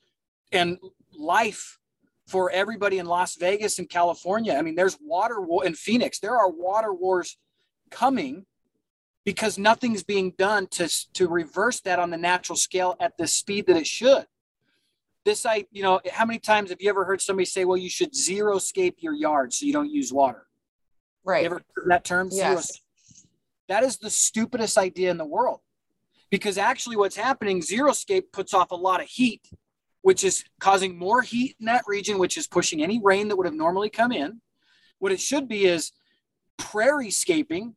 and 0.52 0.78
life 1.16 1.78
for 2.26 2.50
everybody 2.50 2.98
in 2.98 3.06
Las 3.06 3.37
Vegas 3.37 3.78
and 3.78 3.88
California. 3.88 4.54
I 4.54 4.62
mean, 4.62 4.74
there's 4.74 4.98
water 5.00 5.40
war 5.40 5.64
in 5.64 5.74
Phoenix. 5.74 6.18
There 6.18 6.37
are 6.37 6.50
water 6.50 6.92
wars 6.92 7.38
coming 7.90 8.46
because 9.24 9.59
nothing's 9.59 10.02
being 10.02 10.32
done 10.38 10.66
to 10.68 10.88
to 11.14 11.28
reverse 11.28 11.80
that 11.80 11.98
on 11.98 12.11
the 12.11 12.16
natural 12.16 12.56
scale 12.56 12.96
at 13.00 13.16
the 13.16 13.26
speed 13.26 13.66
that 13.66 13.76
it 13.76 13.87
should 13.87 14.26
this 15.26 15.44
I, 15.44 15.66
you 15.70 15.82
know, 15.82 16.00
how 16.11 16.24
many 16.24 16.38
times 16.38 16.70
have 16.70 16.80
you 16.80 16.88
ever 16.88 17.04
heard 17.04 17.20
somebody 17.20 17.44
say, 17.44 17.66
well, 17.66 17.76
you 17.76 17.90
should 17.90 18.14
zero 18.16 18.59
scape 18.59 18.98
your 19.00 19.12
yard 19.12 19.52
so 19.52 19.66
you 19.66 19.72
don't 19.74 19.90
use 19.90 20.11
water? 20.11 20.46
Right. 21.24 21.40
You 21.40 21.46
ever 21.46 21.62
heard 21.74 21.90
that 21.90 22.04
term? 22.04 22.30
Yes. 22.32 22.80
That 23.68 23.82
is 23.82 23.98
the 23.98 24.09
stupidest 24.09 24.78
idea 24.78 25.11
in 25.11 25.18
the 25.18 25.26
world. 25.26 25.61
Because 26.30 26.56
actually 26.56 26.96
what's 26.96 27.16
happening, 27.16 27.61
zero 27.61 27.92
scape 27.92 28.32
puts 28.32 28.54
off 28.54 28.70
a 28.70 28.76
lot 28.76 29.00
of 29.02 29.09
heat, 29.09 29.50
which 30.06 30.22
is 30.22 30.44
causing 30.60 30.96
more 30.96 31.20
heat 31.20 31.56
in 31.58 31.66
that 31.66 31.82
region, 31.88 32.16
which 32.16 32.38
is 32.38 32.46
pushing 32.46 32.80
any 32.80 33.00
rain 33.02 33.26
that 33.26 33.34
would 33.34 33.44
have 33.44 33.56
normally 33.56 33.90
come 33.90 34.12
in. 34.12 34.40
What 35.00 35.10
it 35.10 35.18
should 35.18 35.48
be 35.48 35.64
is 35.64 35.90
prairie 36.56 37.10
scaping. 37.10 37.74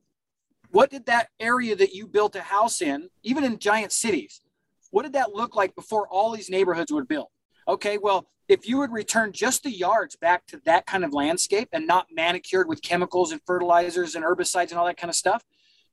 What 0.69 0.91
did 0.91 1.07
that 1.07 1.29
area 1.39 1.75
that 1.75 1.95
you 1.95 2.05
built 2.05 2.35
a 2.35 2.41
house 2.41 2.83
in, 2.83 3.09
even 3.23 3.43
in 3.43 3.57
giant 3.57 3.91
cities, 3.91 4.41
what 4.91 5.01
did 5.01 5.13
that 5.13 5.33
look 5.33 5.55
like 5.55 5.73
before 5.73 6.07
all 6.07 6.29
these 6.29 6.51
neighborhoods 6.51 6.91
were 6.91 7.03
built? 7.03 7.31
Okay, 7.67 7.97
well, 7.97 8.27
if 8.47 8.69
you 8.69 8.77
would 8.77 8.91
return 8.91 9.31
just 9.31 9.63
the 9.63 9.71
yards 9.71 10.15
back 10.15 10.45
to 10.49 10.61
that 10.65 10.85
kind 10.85 11.03
of 11.03 11.11
landscape 11.11 11.69
and 11.73 11.87
not 11.87 12.09
manicured 12.11 12.69
with 12.69 12.83
chemicals 12.83 13.31
and 13.31 13.41
fertilizers 13.47 14.13
and 14.13 14.23
herbicides 14.23 14.69
and 14.69 14.73
all 14.73 14.85
that 14.85 14.97
kind 14.97 15.09
of 15.09 15.15
stuff, 15.15 15.43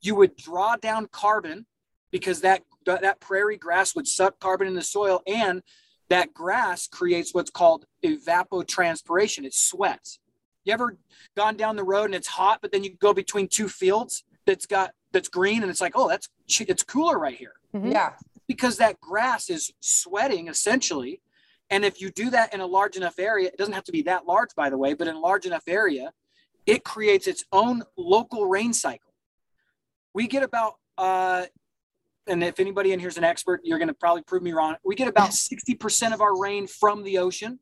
you 0.03 0.15
would 0.15 0.37
draw 0.37 0.77
down 0.77 1.09
carbon 1.11 1.65
because 2.11 2.43
that 2.43 2.61
that 2.85 3.21
prairie 3.21 3.57
grass 3.57 3.95
would 3.97 4.07
suck 4.07 4.39
carbon 4.39 4.69
in 4.69 4.75
the 4.75 4.83
soil 4.83 5.23
and 5.27 5.63
that 6.09 6.33
grass 6.35 6.87
creates 6.87 7.35
what's 7.35 7.51
called 7.51 7.85
evapotranspiration. 8.05 9.45
It 9.45 9.55
sweats. 9.55 10.19
You 10.65 10.73
ever 10.73 10.97
gone 11.37 11.57
down 11.57 11.77
the 11.77 11.85
road 11.85 12.07
and 12.07 12.15
it's 12.15 12.29
hot, 12.29 12.59
but 12.61 12.73
then 12.73 12.85
you 12.85 12.95
go 12.95 13.13
between 13.13 13.49
two 13.49 13.69
fields 13.69 14.25
that's 14.47 14.67
got 14.67 14.93
that's 15.13 15.29
green 15.29 15.63
and 15.63 15.71
it's 15.71 15.81
like, 15.81 15.93
oh, 15.95 16.09
that's 16.09 16.29
it's 16.61 16.83
cooler 16.83 17.19
right 17.19 17.37
here. 17.37 17.55
Mm-hmm. 17.75 17.93
Yeah. 17.93 18.13
Because 18.47 18.77
that 18.79 19.01
grass 19.01 19.51
is 19.51 19.73
sweating 19.81 20.49
essentially 20.49 21.21
and 21.71 21.85
if 21.85 22.01
you 22.01 22.11
do 22.11 22.31
that 22.31 22.55
in 22.55 22.61
a 22.61 22.67
large 22.67 22.97
enough 22.97 23.19
area, 23.19 23.49
it 23.49 23.57
doesn't 23.57 23.75
have 23.75 23.85
to 23.85 23.93
be 23.93 24.03
that 24.03 24.27
large, 24.27 24.55
by 24.55 24.71
the 24.71 24.79
way, 24.79 24.95
but 24.95 25.09
in 25.09 25.17
a 25.17 25.21
large 25.21 25.47
enough 25.47 25.65
area, 25.67 26.13
it 26.65 26.85
creates 26.85 27.27
its 27.27 27.45
own 27.53 27.83
local 27.97 28.47
rain 28.47 28.73
cycle. 28.73 29.13
We 30.15 30.27
get 30.27 30.43
about, 30.43 30.75
uh, 30.97 31.47
and 32.27 32.43
if 32.43 32.61
anybody 32.61 32.93
in 32.93 33.01
here 33.01 33.09
is 33.09 33.19
an 33.19 33.25
expert, 33.25 33.61
you're 33.65 33.79
going 33.79 33.89
to 33.89 33.95
probably 33.95 34.23
prove 34.23 34.43
me 34.43 34.53
wrong. 34.53 34.77
We 34.85 34.95
get 34.95 35.09
about 35.09 35.31
60% 35.31 36.13
of 36.13 36.21
our 36.21 36.39
rain 36.39 36.67
from 36.67 37.03
the 37.03 37.19
ocean. 37.19 37.61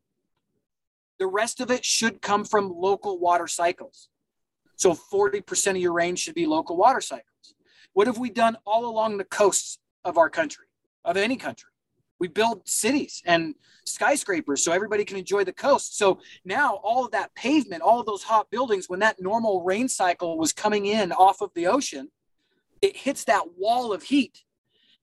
The 1.19 1.27
rest 1.27 1.61
of 1.61 1.71
it 1.71 1.85
should 1.85 2.21
come 2.21 2.43
from 2.43 2.69
local 2.69 3.19
water 3.19 3.47
cycles. 3.47 4.09
So 4.75 4.93
40% 4.93 5.71
of 5.71 5.77
your 5.77 5.93
rain 5.93 6.15
should 6.15 6.35
be 6.35 6.45
local 6.45 6.75
water 6.75 6.99
cycles. 6.99 7.55
What 7.93 8.07
have 8.07 8.17
we 8.17 8.29
done 8.29 8.57
all 8.65 8.85
along 8.85 9.17
the 9.17 9.23
coasts 9.23 9.79
of 10.03 10.17
our 10.17 10.29
country, 10.29 10.65
of 11.05 11.15
any 11.15 11.37
country? 11.37 11.69
we 12.19 12.27
build 12.27 12.67
cities 12.67 13.21
and 13.25 13.55
skyscrapers 13.85 14.63
so 14.63 14.71
everybody 14.71 15.05
can 15.05 15.17
enjoy 15.17 15.43
the 15.43 15.53
coast. 15.53 15.97
So 15.97 16.19
now 16.43 16.75
all 16.75 17.05
of 17.05 17.11
that 17.11 17.33
pavement, 17.35 17.81
all 17.81 17.99
of 17.99 18.05
those 18.05 18.23
hot 18.23 18.49
buildings, 18.49 18.89
when 18.89 18.99
that 18.99 19.21
normal 19.21 19.63
rain 19.63 19.87
cycle 19.87 20.37
was 20.37 20.53
coming 20.53 20.85
in 20.85 21.11
off 21.11 21.41
of 21.41 21.51
the 21.53 21.67
ocean, 21.67 22.09
it 22.81 22.95
hits 22.95 23.23
that 23.25 23.57
wall 23.57 23.93
of 23.93 24.03
heat 24.03 24.43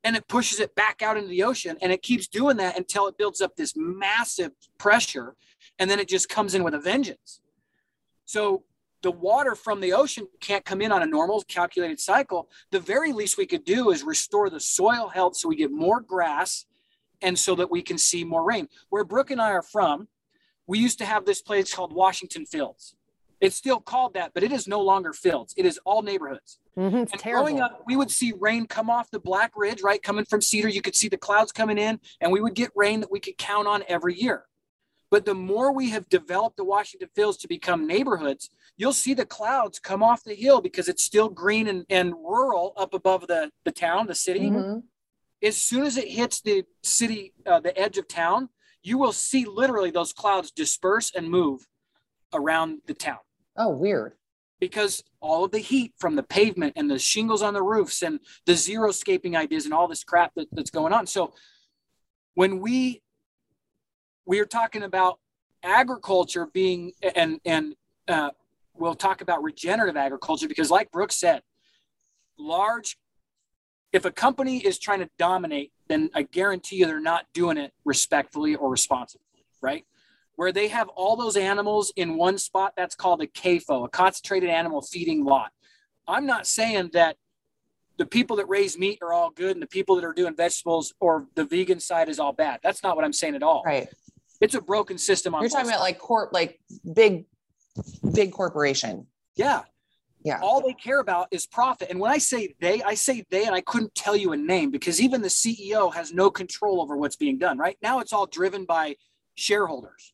and 0.04 0.16
it 0.16 0.26
pushes 0.28 0.60
it 0.60 0.74
back 0.74 1.02
out 1.02 1.16
into 1.16 1.28
the 1.28 1.42
ocean 1.42 1.76
and 1.80 1.92
it 1.92 2.02
keeps 2.02 2.26
doing 2.26 2.56
that 2.56 2.76
until 2.76 3.06
it 3.06 3.16
builds 3.16 3.40
up 3.40 3.56
this 3.56 3.74
massive 3.76 4.52
pressure 4.78 5.36
and 5.78 5.90
then 5.90 5.98
it 5.98 6.08
just 6.08 6.28
comes 6.28 6.54
in 6.54 6.64
with 6.64 6.74
a 6.74 6.80
vengeance. 6.80 7.40
So 8.24 8.64
the 9.02 9.10
water 9.10 9.54
from 9.54 9.80
the 9.80 9.92
ocean 9.92 10.26
can't 10.40 10.64
come 10.64 10.80
in 10.80 10.92
on 10.92 11.02
a 11.02 11.06
normal 11.06 11.42
calculated 11.42 12.00
cycle. 12.00 12.48
The 12.70 12.80
very 12.80 13.12
least 13.12 13.36
we 13.36 13.46
could 13.46 13.64
do 13.64 13.90
is 13.90 14.02
restore 14.02 14.48
the 14.48 14.60
soil 14.60 15.08
health 15.08 15.36
so 15.36 15.48
we 15.48 15.56
get 15.56 15.72
more 15.72 16.00
grass 16.00 16.66
and 17.20 17.38
so 17.38 17.54
that 17.56 17.70
we 17.70 17.82
can 17.82 17.98
see 17.98 18.24
more 18.24 18.44
rain. 18.44 18.68
Where 18.90 19.04
Brooke 19.04 19.30
and 19.30 19.40
I 19.40 19.50
are 19.50 19.62
from, 19.62 20.08
we 20.66 20.78
used 20.78 20.98
to 20.98 21.04
have 21.04 21.24
this 21.24 21.42
place 21.42 21.74
called 21.74 21.92
Washington 21.92 22.46
Fields. 22.46 22.94
It's 23.40 23.56
still 23.56 23.80
called 23.80 24.14
that, 24.14 24.32
but 24.34 24.44
it 24.44 24.52
is 24.52 24.68
no 24.68 24.80
longer 24.80 25.12
fields. 25.12 25.52
It 25.56 25.66
is 25.66 25.78
all 25.84 26.02
neighborhoods. 26.02 26.58
Mm-hmm, 26.76 26.96
it's 26.96 27.12
and 27.12 27.20
terrible. 27.20 27.46
growing 27.46 27.60
up, 27.60 27.82
we 27.86 27.96
would 27.96 28.10
see 28.10 28.32
rain 28.38 28.66
come 28.66 28.88
off 28.88 29.10
the 29.10 29.20
Black 29.20 29.52
Ridge, 29.56 29.82
right? 29.82 30.02
Coming 30.02 30.24
from 30.24 30.40
Cedar, 30.40 30.68
you 30.68 30.80
could 30.80 30.96
see 30.96 31.08
the 31.08 31.18
clouds 31.18 31.52
coming 31.52 31.78
in, 31.78 32.00
and 32.20 32.32
we 32.32 32.40
would 32.40 32.54
get 32.54 32.70
rain 32.74 33.00
that 33.00 33.10
we 33.10 33.20
could 33.20 33.36
count 33.36 33.68
on 33.68 33.82
every 33.88 34.14
year. 34.14 34.44
But 35.10 35.26
the 35.26 35.34
more 35.34 35.72
we 35.72 35.90
have 35.90 36.08
developed 36.08 36.56
the 36.56 36.64
Washington 36.64 37.10
Fields 37.14 37.36
to 37.38 37.48
become 37.48 37.86
neighborhoods, 37.86 38.48
you'll 38.78 38.94
see 38.94 39.12
the 39.12 39.26
clouds 39.26 39.78
come 39.78 40.02
off 40.02 40.24
the 40.24 40.34
hill 40.34 40.62
because 40.62 40.88
it's 40.88 41.02
still 41.02 41.28
green 41.28 41.68
and, 41.68 41.84
and 41.90 42.14
rural 42.14 42.72
up 42.78 42.94
above 42.94 43.26
the, 43.26 43.50
the 43.64 43.72
town, 43.72 44.06
the 44.06 44.14
city. 44.14 44.48
Mm-hmm. 44.48 44.78
As 45.42 45.56
soon 45.58 45.84
as 45.84 45.98
it 45.98 46.08
hits 46.08 46.40
the 46.40 46.64
city, 46.82 47.34
uh, 47.44 47.60
the 47.60 47.78
edge 47.78 47.98
of 47.98 48.08
town, 48.08 48.48
you 48.82 48.96
will 48.96 49.12
see 49.12 49.44
literally 49.44 49.90
those 49.90 50.14
clouds 50.14 50.50
disperse 50.50 51.12
and 51.14 51.28
move 51.28 51.66
around 52.32 52.80
the 52.86 52.94
town 52.94 53.18
Oh, 53.56 53.68
weird. 53.68 54.14
Because 54.62 55.02
all 55.20 55.44
of 55.44 55.50
the 55.50 55.58
heat 55.58 55.92
from 55.98 56.14
the 56.14 56.22
pavement 56.22 56.74
and 56.76 56.88
the 56.88 56.96
shingles 56.96 57.42
on 57.42 57.52
the 57.52 57.60
roofs 57.60 58.00
and 58.00 58.20
the 58.46 58.54
zero 58.54 58.92
scaping 58.92 59.36
ideas 59.36 59.64
and 59.64 59.74
all 59.74 59.88
this 59.88 60.04
crap 60.04 60.32
that, 60.36 60.46
that's 60.52 60.70
going 60.70 60.92
on. 60.92 61.04
So 61.04 61.32
when 62.34 62.60
we 62.60 63.02
we 64.24 64.38
are 64.38 64.46
talking 64.46 64.84
about 64.84 65.18
agriculture 65.64 66.46
being 66.46 66.92
and 67.16 67.40
and 67.44 67.74
uh, 68.06 68.30
we'll 68.72 68.94
talk 68.94 69.20
about 69.20 69.42
regenerative 69.42 69.96
agriculture 69.96 70.46
because 70.46 70.70
like 70.70 70.92
Brooks 70.92 71.16
said, 71.16 71.42
large 72.38 72.96
if 73.92 74.04
a 74.04 74.12
company 74.12 74.58
is 74.58 74.78
trying 74.78 75.00
to 75.00 75.10
dominate, 75.18 75.72
then 75.88 76.08
I 76.14 76.22
guarantee 76.22 76.76
you 76.76 76.86
they're 76.86 77.00
not 77.00 77.26
doing 77.34 77.58
it 77.58 77.72
respectfully 77.84 78.54
or 78.54 78.70
responsibly, 78.70 79.44
right? 79.60 79.84
Where 80.42 80.50
they 80.50 80.66
have 80.66 80.88
all 80.88 81.14
those 81.14 81.36
animals 81.36 81.92
in 81.94 82.16
one 82.16 82.36
spot, 82.36 82.72
that's 82.76 82.96
called 82.96 83.22
a 83.22 83.28
CAFO, 83.28 83.84
a 83.84 83.88
concentrated 83.88 84.50
animal 84.50 84.82
feeding 84.82 85.24
lot. 85.24 85.52
I'm 86.08 86.26
not 86.26 86.48
saying 86.48 86.90
that 86.94 87.16
the 87.96 88.06
people 88.06 88.34
that 88.38 88.46
raise 88.46 88.76
meat 88.76 88.98
are 89.02 89.12
all 89.12 89.30
good 89.30 89.52
and 89.52 89.62
the 89.62 89.68
people 89.68 89.94
that 89.94 90.04
are 90.04 90.12
doing 90.12 90.34
vegetables 90.34 90.94
or 90.98 91.28
the 91.36 91.44
vegan 91.44 91.78
side 91.78 92.08
is 92.08 92.18
all 92.18 92.32
bad. 92.32 92.58
That's 92.60 92.82
not 92.82 92.96
what 92.96 93.04
I'm 93.04 93.12
saying 93.12 93.36
at 93.36 93.44
all. 93.44 93.62
Right. 93.64 93.86
It's 94.40 94.56
a 94.56 94.60
broken 94.60 94.98
system 94.98 95.32
on 95.32 95.42
You're 95.42 95.48
talking 95.48 95.66
both 95.66 95.74
about 95.74 95.80
like 95.80 96.00
corp, 96.00 96.32
like 96.32 96.58
big, 96.92 97.26
big 98.12 98.32
corporation. 98.32 99.06
Yeah. 99.36 99.62
Yeah. 100.24 100.40
All 100.42 100.60
they 100.60 100.74
care 100.74 100.98
about 100.98 101.28
is 101.30 101.46
profit. 101.46 101.88
And 101.88 102.00
when 102.00 102.10
I 102.10 102.18
say 102.18 102.56
they, 102.60 102.82
I 102.82 102.94
say 102.94 103.24
they, 103.30 103.44
and 103.44 103.54
I 103.54 103.60
couldn't 103.60 103.94
tell 103.94 104.16
you 104.16 104.32
a 104.32 104.36
name 104.36 104.72
because 104.72 105.00
even 105.00 105.22
the 105.22 105.28
CEO 105.28 105.94
has 105.94 106.12
no 106.12 106.32
control 106.32 106.82
over 106.82 106.96
what's 106.96 107.14
being 107.14 107.38
done. 107.38 107.58
Right 107.58 107.76
now, 107.80 108.00
it's 108.00 108.12
all 108.12 108.26
driven 108.26 108.64
by 108.64 108.96
shareholders. 109.36 110.11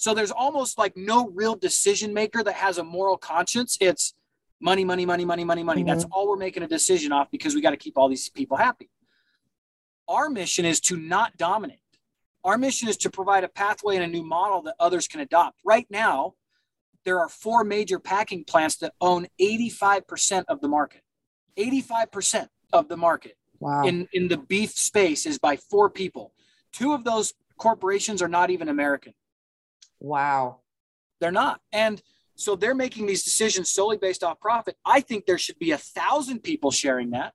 So 0.00 0.14
there's 0.14 0.30
almost 0.30 0.78
like 0.78 0.96
no 0.96 1.28
real 1.28 1.54
decision 1.54 2.14
maker 2.14 2.42
that 2.42 2.54
has 2.54 2.78
a 2.78 2.82
moral 2.82 3.18
conscience. 3.18 3.76
It's 3.82 4.14
money, 4.58 4.82
money, 4.82 5.04
money, 5.04 5.26
money, 5.26 5.44
money, 5.44 5.62
money. 5.62 5.82
That's 5.82 6.04
mm-hmm. 6.04 6.12
all 6.14 6.26
we're 6.26 6.38
making 6.38 6.62
a 6.62 6.66
decision 6.66 7.12
off 7.12 7.30
because 7.30 7.54
we 7.54 7.60
got 7.60 7.72
to 7.72 7.76
keep 7.76 7.98
all 7.98 8.08
these 8.08 8.30
people 8.30 8.56
happy. 8.56 8.88
Our 10.08 10.30
mission 10.30 10.64
is 10.64 10.80
to 10.80 10.96
not 10.96 11.36
dominate. 11.36 11.80
Our 12.44 12.56
mission 12.56 12.88
is 12.88 12.96
to 12.96 13.10
provide 13.10 13.44
a 13.44 13.48
pathway 13.48 13.96
and 13.96 14.02
a 14.02 14.06
new 14.06 14.22
model 14.22 14.62
that 14.62 14.74
others 14.80 15.06
can 15.06 15.20
adopt. 15.20 15.60
Right 15.66 15.86
now, 15.90 16.32
there 17.04 17.20
are 17.20 17.28
four 17.28 17.62
major 17.62 17.98
packing 17.98 18.44
plants 18.44 18.76
that 18.76 18.94
own 19.02 19.26
85% 19.38 20.44
of 20.48 20.62
the 20.62 20.68
market. 20.68 21.02
85% 21.58 22.48
of 22.72 22.88
the 22.88 22.96
market 22.96 23.36
Wow. 23.58 23.82
in, 23.84 24.08
in 24.14 24.28
the 24.28 24.38
beef 24.38 24.70
space 24.70 25.26
is 25.26 25.38
by 25.38 25.56
four 25.56 25.90
people. 25.90 26.32
Two 26.72 26.94
of 26.94 27.04
those 27.04 27.34
corporations 27.58 28.22
are 28.22 28.28
not 28.28 28.48
even 28.48 28.70
American. 28.70 29.12
Wow. 30.00 30.60
They're 31.20 31.30
not. 31.32 31.60
And 31.72 32.00
so 32.34 32.56
they're 32.56 32.74
making 32.74 33.06
these 33.06 33.22
decisions 33.22 33.70
solely 33.70 33.98
based 33.98 34.24
off 34.24 34.40
profit. 34.40 34.76
I 34.84 35.00
think 35.00 35.26
there 35.26 35.36
should 35.38 35.58
be 35.58 35.72
a 35.72 35.78
thousand 35.78 36.42
people 36.42 36.70
sharing 36.70 37.10
that. 37.10 37.34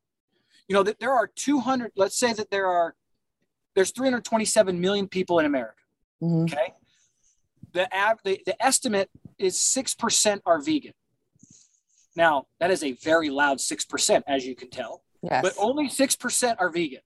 You 0.68 0.74
know, 0.74 0.82
that 0.84 0.99
there 0.99 1.11
are 1.11 1.28
200, 1.28 1.91
let's 1.95 2.18
say 2.18 2.34
that 2.34 2.49
there 2.49 2.66
are, 2.66 2.95
there's 3.76 3.91
327 3.91 4.80
million 4.82 5.07
people 5.07 5.38
in 5.39 5.45
America. 5.45 5.82
Mhm. 6.24 6.51
Okay. 6.51 6.74
The, 7.74 7.88
av- 7.95 8.20
the, 8.24 8.41
the 8.45 8.61
estimate 8.63 9.09
is 9.38 9.55
6% 9.57 10.39
are 10.45 10.59
vegan. 10.61 10.93
Now, 12.16 12.47
that 12.59 12.72
is 12.72 12.84
a 12.84 12.93
very 12.93 13.30
loud 13.30 13.57
6%, 13.59 14.24
as 14.28 14.45
you 14.47 14.55
can 14.55 14.70
tell, 14.70 15.03
Yes. 15.22 15.41
but 15.43 15.53
only 15.59 15.88
6% 15.89 16.55
are 16.57 16.70
vegan. 16.70 17.01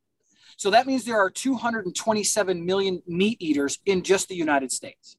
So 0.57 0.69
that 0.69 0.85
means 0.85 1.03
there 1.05 1.17
are 1.17 1.29
227 1.29 2.65
million 2.65 3.01
meat 3.07 3.37
eaters 3.41 3.79
in 3.85 4.03
just 4.03 4.27
the 4.29 4.35
United 4.35 4.71
States. 4.71 5.17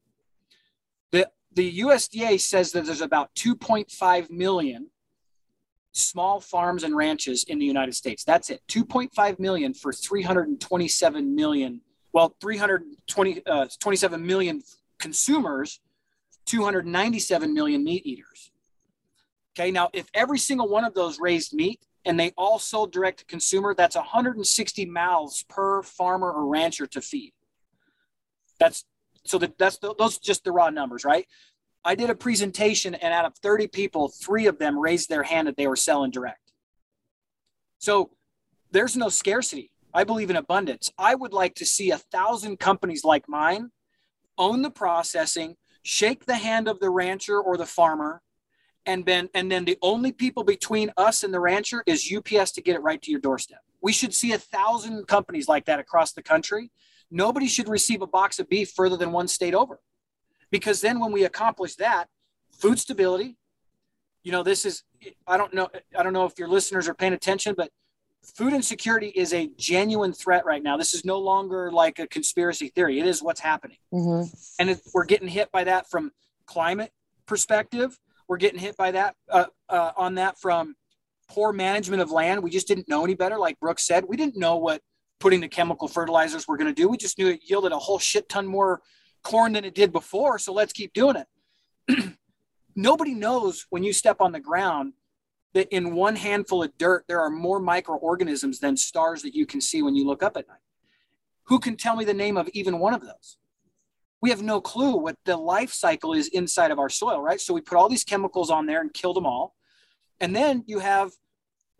The, 1.12 1.28
the 1.52 1.80
USDA 1.80 2.40
says 2.40 2.72
that 2.72 2.86
there's 2.86 3.00
about 3.00 3.34
2.5 3.34 4.30
million 4.30 4.90
small 5.92 6.40
farms 6.40 6.84
and 6.84 6.96
ranches 6.96 7.44
in 7.44 7.58
the 7.58 7.66
United 7.66 7.94
States. 7.94 8.24
That's 8.24 8.50
it. 8.50 8.62
2.5 8.68 9.38
million 9.38 9.74
for 9.74 9.92
327 9.92 11.34
million, 11.34 11.80
well, 12.12 12.34
320, 12.40 13.42
uh, 13.46 13.66
27 13.80 14.26
million 14.26 14.62
consumers, 14.98 15.80
297 16.46 17.52
million 17.52 17.84
meat 17.84 18.06
eaters. 18.06 18.52
Okay, 19.56 19.70
now 19.70 19.90
if 19.92 20.06
every 20.14 20.38
single 20.38 20.68
one 20.68 20.84
of 20.84 20.94
those 20.94 21.18
raised 21.18 21.52
meat 21.52 21.80
and 22.04 22.18
they 22.18 22.32
all 22.36 22.58
sold 22.58 22.92
direct 22.92 23.18
to 23.20 23.24
consumer, 23.24 23.74
that's 23.74 23.96
160 23.96 24.86
mouths 24.86 25.44
per 25.48 25.82
farmer 25.82 26.30
or 26.30 26.46
rancher 26.46 26.86
to 26.86 27.00
feed. 27.00 27.32
That's 28.58 28.84
so 29.30 29.38
that 29.38 29.56
that's 29.58 29.78
the, 29.78 29.94
those 29.98 30.18
just 30.18 30.44
the 30.44 30.52
raw 30.52 30.70
numbers, 30.70 31.04
right? 31.04 31.26
I 31.84 31.94
did 31.94 32.10
a 32.10 32.14
presentation, 32.14 32.94
and 32.94 33.14
out 33.14 33.24
of 33.24 33.34
30 33.38 33.68
people, 33.68 34.08
three 34.08 34.46
of 34.46 34.58
them 34.58 34.78
raised 34.78 35.08
their 35.08 35.22
hand 35.22 35.48
that 35.48 35.56
they 35.56 35.66
were 35.66 35.76
selling 35.76 36.10
direct. 36.10 36.52
So 37.78 38.10
there's 38.70 38.96
no 38.96 39.08
scarcity. 39.08 39.72
I 39.94 40.04
believe 40.04 40.30
in 40.30 40.36
abundance. 40.36 40.92
I 40.98 41.14
would 41.14 41.32
like 41.32 41.54
to 41.56 41.66
see 41.66 41.90
a 41.90 41.98
thousand 41.98 42.58
companies 42.58 43.02
like 43.02 43.28
mine 43.28 43.70
own 44.36 44.62
the 44.62 44.70
processing, 44.70 45.56
shake 45.82 46.26
the 46.26 46.36
hand 46.36 46.68
of 46.68 46.80
the 46.80 46.90
rancher 46.90 47.40
or 47.40 47.56
the 47.56 47.66
farmer, 47.66 48.22
and 48.86 49.04
then 49.04 49.28
and 49.34 49.50
then 49.50 49.64
the 49.64 49.78
only 49.82 50.12
people 50.12 50.44
between 50.44 50.90
us 50.96 51.22
and 51.22 51.32
the 51.32 51.40
rancher 51.40 51.82
is 51.86 52.12
UPS 52.14 52.52
to 52.52 52.62
get 52.62 52.76
it 52.76 52.82
right 52.82 53.00
to 53.02 53.10
your 53.10 53.20
doorstep. 53.20 53.60
We 53.82 53.92
should 53.92 54.14
see 54.14 54.32
a 54.32 54.38
thousand 54.38 55.06
companies 55.06 55.48
like 55.48 55.64
that 55.66 55.80
across 55.80 56.12
the 56.12 56.22
country. 56.22 56.70
Nobody 57.10 57.46
should 57.48 57.68
receive 57.68 58.02
a 58.02 58.06
box 58.06 58.38
of 58.38 58.48
beef 58.48 58.70
further 58.70 58.96
than 58.96 59.12
one 59.12 59.28
state 59.28 59.54
over. 59.54 59.80
Because 60.50 60.80
then 60.80 61.00
when 61.00 61.12
we 61.12 61.24
accomplish 61.24 61.76
that 61.76 62.08
food 62.52 62.78
stability 62.78 63.36
you 64.22 64.30
know 64.32 64.42
this 64.42 64.66
is 64.66 64.82
i 65.26 65.38
don't 65.38 65.54
know 65.54 65.66
i 65.98 66.02
don't 66.02 66.12
know 66.12 66.26
if 66.26 66.38
your 66.38 66.48
listeners 66.48 66.86
are 66.88 66.92
paying 66.94 67.14
attention 67.14 67.54
but 67.56 67.70
food 68.36 68.52
insecurity 68.52 69.06
is 69.08 69.32
a 69.32 69.48
genuine 69.56 70.12
threat 70.12 70.44
right 70.44 70.62
now. 70.62 70.76
This 70.76 70.92
is 70.92 71.06
no 71.06 71.18
longer 71.18 71.72
like 71.72 71.98
a 71.98 72.06
conspiracy 72.06 72.68
theory. 72.68 73.00
It 73.00 73.06
is 73.06 73.22
what's 73.22 73.40
happening. 73.40 73.78
Mhm. 73.94 74.30
and 74.58 74.68
it, 74.70 74.80
we're 74.92 75.06
getting 75.06 75.28
hit 75.28 75.50
by 75.50 75.64
that 75.64 75.88
from 75.88 76.12
climate 76.44 76.92
perspective. 77.24 77.98
We're 78.28 78.36
getting 78.36 78.60
hit 78.60 78.76
by 78.76 78.90
that 78.90 79.16
uh, 79.30 79.46
uh, 79.70 79.92
on 79.96 80.16
that 80.16 80.38
from 80.38 80.74
poor 81.28 81.50
management 81.52 82.02
of 82.02 82.10
land. 82.10 82.42
We 82.42 82.50
just 82.50 82.68
didn't 82.68 82.88
know 82.90 83.04
any 83.04 83.14
better. 83.14 83.38
Like 83.38 83.58
brooks 83.58 83.86
said 83.86 84.04
we 84.06 84.18
didn't 84.18 84.36
know 84.36 84.56
what 84.56 84.82
putting 85.20 85.40
the 85.40 85.48
chemical 85.48 85.86
fertilizers 85.86 86.48
we're 86.48 86.56
going 86.56 86.74
to 86.74 86.82
do. 86.82 86.88
We 86.88 86.96
just 86.96 87.18
knew 87.18 87.28
it 87.28 87.42
yielded 87.44 87.72
a 87.72 87.78
whole 87.78 87.98
shit 87.98 88.28
ton 88.28 88.46
more 88.46 88.80
corn 89.22 89.52
than 89.52 89.66
it 89.66 89.74
did 89.74 89.92
before 89.92 90.38
so 90.38 90.52
let's 90.52 90.72
keep 90.72 90.92
doing 90.94 91.16
it. 91.16 92.16
Nobody 92.74 93.14
knows 93.14 93.66
when 93.70 93.84
you 93.84 93.92
step 93.92 94.16
on 94.20 94.32
the 94.32 94.40
ground 94.40 94.94
that 95.52 95.68
in 95.74 95.94
one 95.94 96.16
handful 96.16 96.62
of 96.62 96.76
dirt 96.78 97.04
there 97.06 97.20
are 97.20 97.30
more 97.30 97.60
microorganisms 97.60 98.60
than 98.60 98.76
stars 98.76 99.22
that 99.22 99.34
you 99.34 99.46
can 99.46 99.60
see 99.60 99.82
when 99.82 99.94
you 99.94 100.06
look 100.06 100.22
up 100.22 100.36
at 100.36 100.48
night. 100.48 100.58
Who 101.44 101.58
can 101.58 101.76
tell 101.76 101.96
me 101.96 102.04
the 102.04 102.14
name 102.14 102.36
of 102.36 102.48
even 102.52 102.78
one 102.78 102.94
of 102.94 103.02
those? 103.02 103.36
We 104.22 104.30
have 104.30 104.42
no 104.42 104.60
clue 104.60 104.96
what 104.96 105.16
the 105.24 105.36
life 105.36 105.72
cycle 105.72 106.12
is 106.12 106.28
inside 106.28 106.70
of 106.70 106.78
our 106.78 106.88
soil 106.88 107.20
right? 107.20 107.40
So 107.40 107.52
we 107.52 107.60
put 107.60 107.76
all 107.76 107.88
these 107.88 108.04
chemicals 108.04 108.50
on 108.50 108.66
there 108.66 108.80
and 108.80 108.92
kill 108.94 109.12
them 109.12 109.26
all. 109.26 109.54
And 110.20 110.34
then 110.34 110.64
you 110.66 110.78
have 110.78 111.10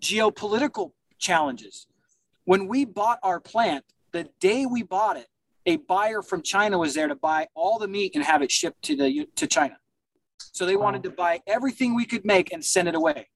geopolitical 0.03 0.93
challenges 1.19 1.87
when 2.45 2.67
we 2.67 2.85
bought 2.85 3.19
our 3.23 3.41
plant 3.41 3.85
the 4.13 4.29
day 4.41 4.67
we 4.67 4.83
bought 4.83 5.17
it 5.17 5.29
a 5.67 5.77
buyer 5.77 6.23
from 6.23 6.43
China 6.43 6.79
was 6.79 6.95
there 6.95 7.09
to 7.09 7.15
buy 7.15 7.47
all 7.55 7.79
the 7.79 7.89
meat 7.89 8.13
and 8.15 8.25
have 8.25 8.43
it 8.43 8.51
shipped 8.51 8.83
to 8.83 8.97
the 8.97 9.29
to 9.37 9.47
China. 9.47 9.77
So 10.53 10.67
they 10.67 10.77
wanted 10.77 11.03
to 11.05 11.11
buy 11.11 11.41
everything 11.47 11.95
we 11.95 12.07
could 12.07 12.25
make 12.25 12.53
and 12.53 12.65
send 12.65 12.89
it 12.89 12.95
away. 12.95 13.29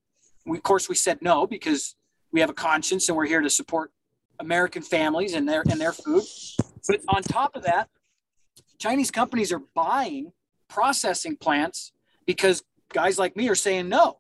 We, 0.47 0.57
of 0.57 0.63
course, 0.63 0.89
we 0.89 0.95
said 0.95 1.19
no 1.23 1.47
because 1.47 1.95
we 2.33 2.41
have 2.41 2.51
a 2.51 2.55
conscience 2.55 3.09
and 3.09 3.17
we're 3.17 3.27
here 3.27 3.41
to 3.41 3.51
support 3.51 3.93
American 4.41 4.83
families 4.83 5.35
and 5.35 5.49
their 5.49 5.63
and 5.71 5.81
their 5.81 5.93
food. 5.93 6.25
But 6.87 7.01
on 7.09 7.23
top 7.23 7.55
of 7.57 7.63
that, 7.65 7.89
Chinese 8.79 9.11
companies 9.11 9.53
are 9.53 9.63
buying 9.75 10.33
processing 10.69 11.37
plants 11.37 11.93
because 12.27 12.63
guys 12.93 13.19
like 13.19 13.37
me 13.37 13.49
are 13.49 13.55
saying 13.55 13.89
no. 13.89 14.19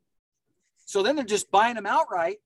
So 0.87 1.03
then 1.03 1.17
they're 1.17 1.25
just 1.25 1.51
buying 1.51 1.75
them 1.75 1.87
outright, 1.87 2.39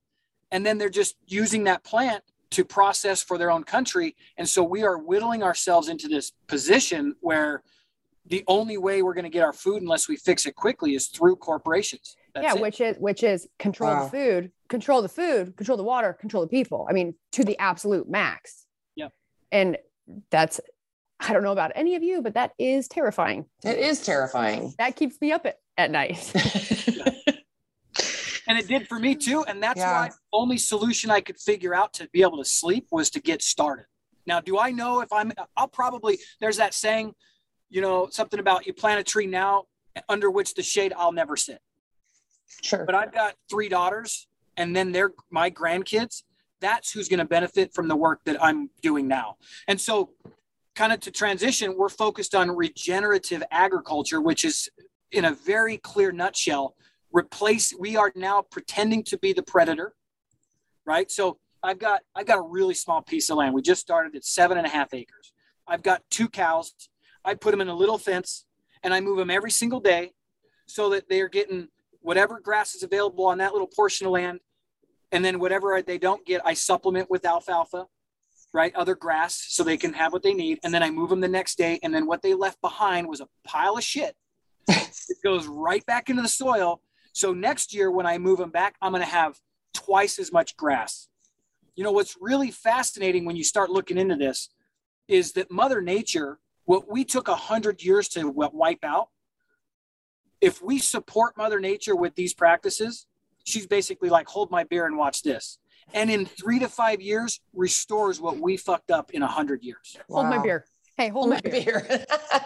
and 0.51 0.65
then 0.65 0.79
they're 0.79 0.89
just 0.89 1.17
using 1.27 1.65
that 1.65 1.85
plant 1.85 2.23
to 2.51 2.65
process 2.65 3.23
for 3.23 3.37
their 3.37 3.51
own 3.51 3.63
country. 3.65 4.17
And 4.37 4.49
so 4.49 4.63
we 4.63 4.83
are 4.83 4.99
whittling 4.99 5.43
ourselves 5.43 5.89
into 5.89 6.09
this 6.09 6.33
position 6.47 7.15
where 7.21 7.63
the 8.27 8.45
only 8.47 8.79
way 8.79 9.03
we're 9.03 9.15
going 9.15 9.25
to 9.25 9.31
get 9.31 9.43
our 9.43 9.53
food 9.53 9.83
unless 9.83 10.09
we 10.09 10.17
fix 10.17 10.47
it 10.47 10.55
quickly 10.55 10.95
is 10.95 11.09
through 11.09 11.37
corporations. 11.37 12.17
That's 12.35 12.45
yeah, 12.45 12.55
it. 12.55 12.61
which 12.61 12.81
is 12.81 12.97
which 12.99 13.23
is 13.23 13.49
control 13.59 13.91
Wow. 13.91 14.05
the 14.05 14.11
food, 14.11 14.53
control 14.69 15.03
the 15.03 15.09
food, 15.09 15.57
control 15.57 15.77
the 15.77 15.85
water, 15.85 16.13
control 16.13 16.43
the 16.43 16.49
people. 16.49 16.87
I 16.89 16.93
mean, 16.93 17.15
to 17.33 17.45
the 17.45 17.59
absolute 17.59 18.09
max. 18.09 18.67
Yep. 18.97 19.13
And 19.51 19.79
that's 20.31 20.61
I 21.21 21.33
don't 21.33 21.43
know 21.43 21.53
about 21.53 21.73
any 21.75 21.97
of 21.97 22.03
you, 22.03 22.23
but 22.23 22.35
that 22.35 22.53
is 22.59 22.87
terrifying. 22.87 23.47
It 23.65 23.79
is 23.79 24.01
terrifying. 24.03 24.75
That 24.79 24.95
keeps 24.95 25.21
me 25.21 25.33
up 25.33 25.47
at, 25.47 25.59
at 25.77 25.91
night. 25.91 26.33
and 28.49 28.59
it 28.59 28.67
did 28.67 28.89
for 28.89 28.99
me 28.99 29.15
too. 29.15 29.45
And 29.45 29.63
that's 29.63 29.79
Yeah. 29.79 29.93
why 29.93 30.09
the 30.09 30.15
only 30.33 30.59
solution 30.59 31.11
I 31.11 31.21
could 31.21 31.39
figure 31.39 31.75
out 31.75 31.93
to 31.95 32.09
be 32.09 32.23
able 32.23 32.39
to 32.39 32.45
sleep 32.45 32.89
was 32.91 33.11
to 33.11 33.21
get 33.21 33.43
started. 33.43 33.87
Now, 34.27 34.41
do 34.41 34.59
I 34.59 34.71
know 34.73 35.01
if 35.01 35.13
I'm, 35.13 35.33
I'll 35.57 35.69
probably, 35.69 36.19
there's 36.41 36.57
that 36.57 36.75
saying, 36.75 37.15
you 37.71 37.81
know, 37.81 38.09
something 38.11 38.41
about 38.41 38.67
you 38.67 38.73
plant 38.73 39.01
a 39.01 39.05
tree 39.05 39.27
now 39.27 39.67
under 40.09 40.31
which 40.31 40.55
the 40.55 40.63
shade 40.63 40.93
I'll 40.97 41.13
never 41.13 41.37
sit. 41.37 41.61
Sure. 42.63 42.85
But 42.85 42.95
I've 42.95 43.13
got 43.13 43.35
three 43.51 43.69
daughters 43.69 44.27
and 44.57 44.75
then 44.75 44.93
they're 44.93 45.13
my 45.31 45.51
grandkids. 45.51 46.23
That's 46.61 46.91
who's 46.91 47.09
going 47.09 47.19
to 47.21 47.25
benefit 47.25 47.73
from 47.75 47.87
the 47.89 47.97
work 47.97 48.21
that 48.25 48.43
I'm 48.43 48.71
doing 48.83 49.07
now. 49.07 49.37
And 49.69 49.81
so, 49.81 50.11
kind 50.75 50.93
of 50.93 51.01
to 51.01 51.11
transition, 51.11 51.77
we're 51.77 51.89
focused 51.89 52.35
on 52.35 52.51
regenerative 52.51 53.43
agriculture, 53.51 54.21
which 54.21 54.45
is 54.45 54.69
in 55.13 55.25
a 55.25 55.33
very 55.33 55.77
clear 55.77 56.13
nutshell 56.13 56.75
replace 57.19 57.75
we 57.79 57.97
are 57.97 58.13
now 58.15 58.43
pretending 58.43 59.03
to 59.05 59.19
be 59.19 59.33
the 59.33 59.43
predator 59.43 59.95
right? 60.89 61.11
So 61.11 61.39
i've 61.63 61.79
got 61.79 62.01
i've 62.15 62.27
got 62.27 62.39
a 62.39 62.43
really 62.57 62.75
small 62.75 63.03
piece 63.03 63.31
of 63.31 63.37
land. 63.37 63.55
We 63.55 63.63
just 63.63 63.81
started 63.81 64.17
at 64.17 64.25
seven 64.25 64.57
and 64.59 64.67
a 64.67 64.71
half 64.71 64.95
acres. 64.95 65.33
I've 65.67 65.83
got 65.83 66.03
two 66.11 66.29
cows. 66.29 66.73
I 67.25 67.35
put 67.35 67.51
them 67.51 67.61
in 67.61 67.69
a 67.69 67.75
little 67.75 67.99
fence 67.99 68.47
and 68.83 68.95
i 68.95 69.01
move 69.01 69.19
them 69.19 69.31
every 69.31 69.51
single 69.51 69.81
day 69.81 70.13
so 70.67 70.91
that 70.91 71.09
they're 71.09 71.29
getting 71.29 71.69
whatever 72.01 72.41
grass 72.41 72.75
is 72.75 72.83
available 72.83 73.27
on 73.27 73.39
that 73.39 73.53
little 73.53 73.67
portion 73.67 74.07
of 74.07 74.13
land. 74.13 74.41
And 75.13 75.25
then 75.25 75.39
whatever 75.39 75.83
they 75.83 75.99
don't 75.99 76.25
get 76.25 76.41
i 76.45 76.55
supplement 76.55 77.11
with 77.11 77.27
alfalfa 77.27 77.87
right? 78.55 78.75
Other 78.75 78.95
grass 78.95 79.45
so 79.49 79.63
they 79.63 79.77
can 79.77 79.93
have 79.93 80.15
what 80.15 80.23
they 80.23 80.33
need. 80.33 80.59
And 80.65 80.73
then 80.73 80.83
i 80.83 80.91
move 80.91 81.11
them 81.11 81.21
the 81.21 81.29
next 81.29 81.59
day. 81.59 81.79
And 81.83 81.93
then 81.95 82.07
what 82.07 82.23
they 82.23 82.33
left 82.33 82.59
behind 82.63 83.07
was 83.07 83.21
a 83.21 83.29
pile 83.45 83.77
of 83.77 83.85
shit. 83.85 84.17
It 85.11 85.23
goes 85.25 85.47
right 85.47 85.85
back 85.87 86.11
into 86.11 86.23
the 86.23 86.29
soil 86.29 86.83
so 87.19 87.33
next 87.33 87.75
year, 87.75 87.91
when 87.91 88.07
I 88.07 88.19
move 88.19 88.39
them 88.39 88.51
back, 88.51 88.77
I'm 88.81 88.93
going 88.93 89.03
to 89.03 89.09
have 89.09 89.39
twice 89.75 90.19
as 90.19 90.33
much 90.33 90.57
grass. 90.57 91.09
You 91.75 91.85
know, 91.85 91.93
what's 91.93 92.17
really 92.21 92.51
fascinating 92.51 93.25
when 93.25 93.37
you 93.37 93.45
start 93.45 93.71
looking 93.71 93.99
into 93.99 94.17
this 94.17 94.49
is 95.09 95.33
that 95.33 95.51
Mother 95.51 95.81
Nature, 95.81 96.39
what 96.65 96.91
we 96.91 97.05
took 97.05 97.29
a 97.29 97.35
hundred 97.35 97.83
years 97.83 98.09
to 98.11 98.29
wipe 98.29 98.85
out, 98.85 99.09
if 100.41 100.63
we 100.63 100.79
support 100.79 101.37
Mother 101.37 101.59
Nature 101.59 101.97
with 101.97 102.15
these 102.15 102.35
practices, 102.35 103.07
she's 103.45 103.67
basically 103.67 104.09
like, 104.09 104.29
hold 104.29 104.51
my 104.51 104.65
beer 104.65 104.87
and 104.87 104.97
watch 104.97 105.23
this. 105.23 105.59
And 105.95 106.11
in 106.11 106.27
three 106.27 106.59
to 106.59 106.69
five 106.69 107.01
years, 107.01 107.41
restores 107.55 108.21
what 108.21 108.39
we 108.39 108.57
fucked 108.57 108.91
up 108.91 109.11
in 109.11 109.23
a 109.23 109.27
hundred 109.27 109.63
years. 109.65 109.97
Hold 110.11 110.27
my 110.27 110.39
beer. 110.39 110.67
Hey, 110.99 111.09
hold 111.09 111.31
my 111.31 111.41
beer. 111.41 111.87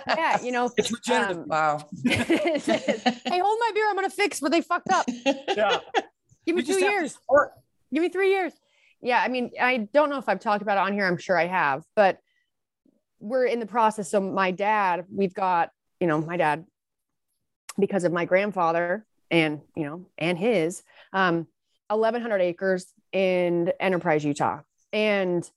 yeah, 0.07 0.41
you 0.43 0.53
know, 0.53 0.71
It's 0.77 0.93
regenerative. 0.93 1.39
um, 1.39 1.49
wow. 1.49 1.87
hey, 2.05 2.59
hold 2.61 3.59
my 3.61 3.71
beer. 3.75 3.89
I'm 3.89 3.95
gonna 3.97 4.11
fix 4.11 4.41
what 4.41 4.53
they 4.53 4.61
fucked 4.61 4.91
up. 4.91 5.07
yeah. 5.09 5.81
Give 6.47 6.55
me 6.57 6.63
You 6.63 6.67
two 6.67 6.73
just 6.73 6.81
have 6.81 6.89
to 6.91 6.95
years. 7.01 7.13
support- 7.15 7.53
Give 7.93 8.03
me 8.03 8.09
three 8.09 8.31
years. 8.31 8.53
Yeah, 9.01 9.21
I 9.21 9.29
mean, 9.29 9.51
I 9.61 9.89
don't 9.93 10.11
know 10.11 10.19
if 10.19 10.29
I've 10.29 10.39
talked 10.41 10.63
about 10.63 10.77
it 10.79 10.81
on 10.81 10.93
here. 10.93 11.07
I'm 11.07 11.17
sure 11.19 11.37
I 11.37 11.47
have, 11.47 11.83
but 11.97 12.19
we're 13.21 13.47
in 13.47 13.59
the 13.61 13.67
process. 13.67 14.11
So 14.11 14.21
my 14.21 14.51
dad, 14.51 15.05
we've 15.13 15.35
got, 15.35 15.71
you 16.01 16.07
know, 16.07 16.21
my 16.21 16.37
dad, 16.37 16.65
because 17.79 18.05
of 18.05 18.13
my 18.13 18.25
grandfather 18.25 19.05
and 19.31 19.61
you 19.77 19.85
know, 19.85 20.07
and 20.19 20.39
his, 20.39 20.83
um, 21.13 21.47
1,100 21.89 22.41
acres 22.41 22.93
in 23.13 23.73
Enterprise, 23.81 24.25
Utah, 24.25 24.61
and 24.93 25.49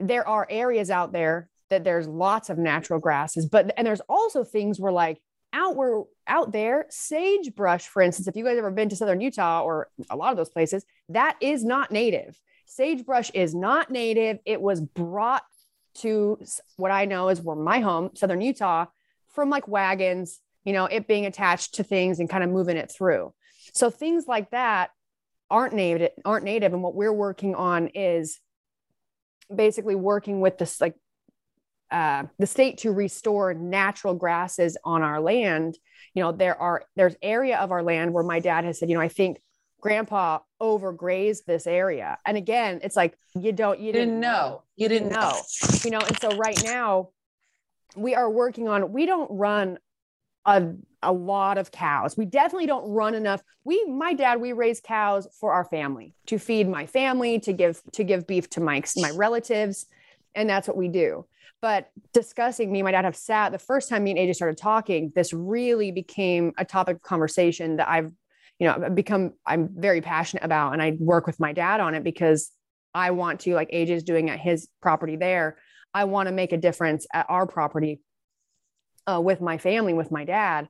there 0.00 0.26
are 0.26 0.46
areas 0.48 0.90
out 0.90 1.12
there 1.12 1.48
that 1.70 1.84
there's 1.84 2.06
lots 2.06 2.50
of 2.50 2.58
natural 2.58 2.98
grasses, 2.98 3.46
but 3.46 3.72
and 3.76 3.86
there's 3.86 4.00
also 4.08 4.44
things 4.44 4.80
where 4.80 4.92
like 4.92 5.20
out 5.52 5.76
where 5.76 6.02
out 6.26 6.52
there, 6.52 6.86
sagebrush, 6.90 7.86
for 7.86 8.02
instance, 8.02 8.28
if 8.28 8.36
you 8.36 8.44
guys 8.44 8.58
ever 8.58 8.70
been 8.70 8.88
to 8.88 8.96
southern 8.96 9.20
Utah 9.20 9.62
or 9.62 9.88
a 10.10 10.16
lot 10.16 10.30
of 10.30 10.36
those 10.36 10.50
places, 10.50 10.84
that 11.08 11.36
is 11.40 11.64
not 11.64 11.90
native. 11.90 12.38
Sagebrush 12.66 13.30
is 13.32 13.54
not 13.54 13.90
native. 13.90 14.38
It 14.44 14.60
was 14.60 14.80
brought 14.80 15.42
to 15.96 16.38
what 16.76 16.90
I 16.90 17.06
know 17.06 17.28
is 17.28 17.40
where 17.40 17.56
my 17.56 17.80
home, 17.80 18.10
southern 18.14 18.40
Utah, 18.40 18.86
from 19.34 19.50
like 19.50 19.66
wagons, 19.68 20.40
you 20.64 20.72
know, 20.72 20.84
it 20.86 21.08
being 21.08 21.26
attached 21.26 21.74
to 21.74 21.82
things 21.82 22.20
and 22.20 22.28
kind 22.28 22.44
of 22.44 22.50
moving 22.50 22.76
it 22.76 22.92
through. 22.92 23.32
So 23.72 23.90
things 23.90 24.26
like 24.26 24.50
that 24.50 24.90
aren't 25.50 25.74
native, 25.74 26.10
aren't 26.24 26.44
native. 26.44 26.72
And 26.72 26.82
what 26.82 26.94
we're 26.94 27.12
working 27.12 27.54
on 27.54 27.88
is 27.88 28.38
basically 29.54 29.94
working 29.94 30.40
with 30.40 30.58
this 30.58 30.80
like 30.80 30.94
uh, 31.90 32.24
the 32.38 32.46
state 32.46 32.78
to 32.78 32.92
restore 32.92 33.54
natural 33.54 34.14
grasses 34.14 34.76
on 34.84 35.02
our 35.02 35.20
land. 35.20 35.78
You 36.14 36.22
know, 36.22 36.32
there 36.32 36.60
are 36.60 36.84
there's 36.96 37.16
area 37.22 37.58
of 37.58 37.72
our 37.72 37.82
land 37.82 38.12
where 38.12 38.24
my 38.24 38.40
dad 38.40 38.64
has 38.64 38.78
said, 38.78 38.88
you 38.88 38.94
know, 38.94 39.00
I 39.00 39.08
think 39.08 39.40
grandpa 39.80 40.40
overgrazed 40.60 41.44
this 41.46 41.66
area. 41.66 42.18
And 42.26 42.36
again, 42.36 42.80
it's 42.82 42.96
like 42.96 43.16
you 43.34 43.52
don't 43.52 43.78
you 43.78 43.86
You 43.86 43.92
didn't 43.92 44.20
know. 44.20 44.62
You 44.76 44.88
didn't 44.88 45.10
know. 45.10 45.20
know. 45.20 45.42
You 45.84 45.90
know, 45.90 46.00
and 46.00 46.18
so 46.20 46.36
right 46.36 46.60
now 46.64 47.10
we 47.96 48.14
are 48.14 48.30
working 48.30 48.68
on 48.68 48.92
we 48.92 49.06
don't 49.06 49.30
run 49.30 49.78
a 50.44 50.72
a 51.02 51.12
lot 51.12 51.58
of 51.58 51.70
cows. 51.70 52.16
We 52.16 52.24
definitely 52.24 52.66
don't 52.66 52.90
run 52.90 53.14
enough. 53.14 53.40
We 53.64 53.84
my 53.86 54.14
dad 54.14 54.40
we 54.40 54.52
raise 54.52 54.80
cows 54.80 55.28
for 55.38 55.52
our 55.52 55.64
family, 55.64 56.14
to 56.26 56.38
feed 56.38 56.68
my 56.68 56.86
family, 56.86 57.38
to 57.40 57.52
give 57.52 57.80
to 57.92 58.04
give 58.04 58.26
beef 58.26 58.50
to 58.50 58.60
my 58.60 58.82
my 58.96 59.10
relatives, 59.10 59.86
and 60.34 60.48
that's 60.50 60.66
what 60.66 60.76
we 60.76 60.88
do. 60.88 61.26
But 61.60 61.90
discussing 62.12 62.70
me 62.70 62.80
and 62.80 62.84
my 62.84 62.92
dad 62.92 63.04
have 63.04 63.16
sat 63.16 63.50
the 63.50 63.58
first 63.58 63.88
time 63.88 64.04
me 64.04 64.12
and 64.12 64.18
AJ 64.18 64.36
started 64.36 64.58
talking, 64.58 65.10
this 65.14 65.32
really 65.32 65.90
became 65.90 66.52
a 66.56 66.64
topic 66.64 66.96
of 66.96 67.02
conversation 67.02 67.76
that 67.76 67.88
I've 67.88 68.12
you 68.58 68.66
know 68.66 68.90
become 68.90 69.32
I'm 69.46 69.68
very 69.72 70.00
passionate 70.00 70.44
about 70.44 70.72
and 70.72 70.82
I 70.82 70.96
work 70.98 71.26
with 71.26 71.40
my 71.40 71.52
dad 71.52 71.80
on 71.80 71.94
it 71.94 72.04
because 72.04 72.50
I 72.94 73.10
want 73.10 73.40
to 73.40 73.54
like 73.54 73.70
AJ 73.70 73.90
is 73.90 74.02
doing 74.04 74.30
at 74.30 74.40
his 74.40 74.68
property 74.80 75.16
there. 75.16 75.58
I 75.94 76.04
want 76.04 76.28
to 76.28 76.34
make 76.34 76.52
a 76.52 76.56
difference 76.56 77.06
at 77.12 77.26
our 77.28 77.46
property 77.46 78.00
uh, 79.08 79.20
with 79.20 79.40
my 79.40 79.58
family, 79.58 79.94
with 79.94 80.10
my 80.10 80.24
dad. 80.24 80.68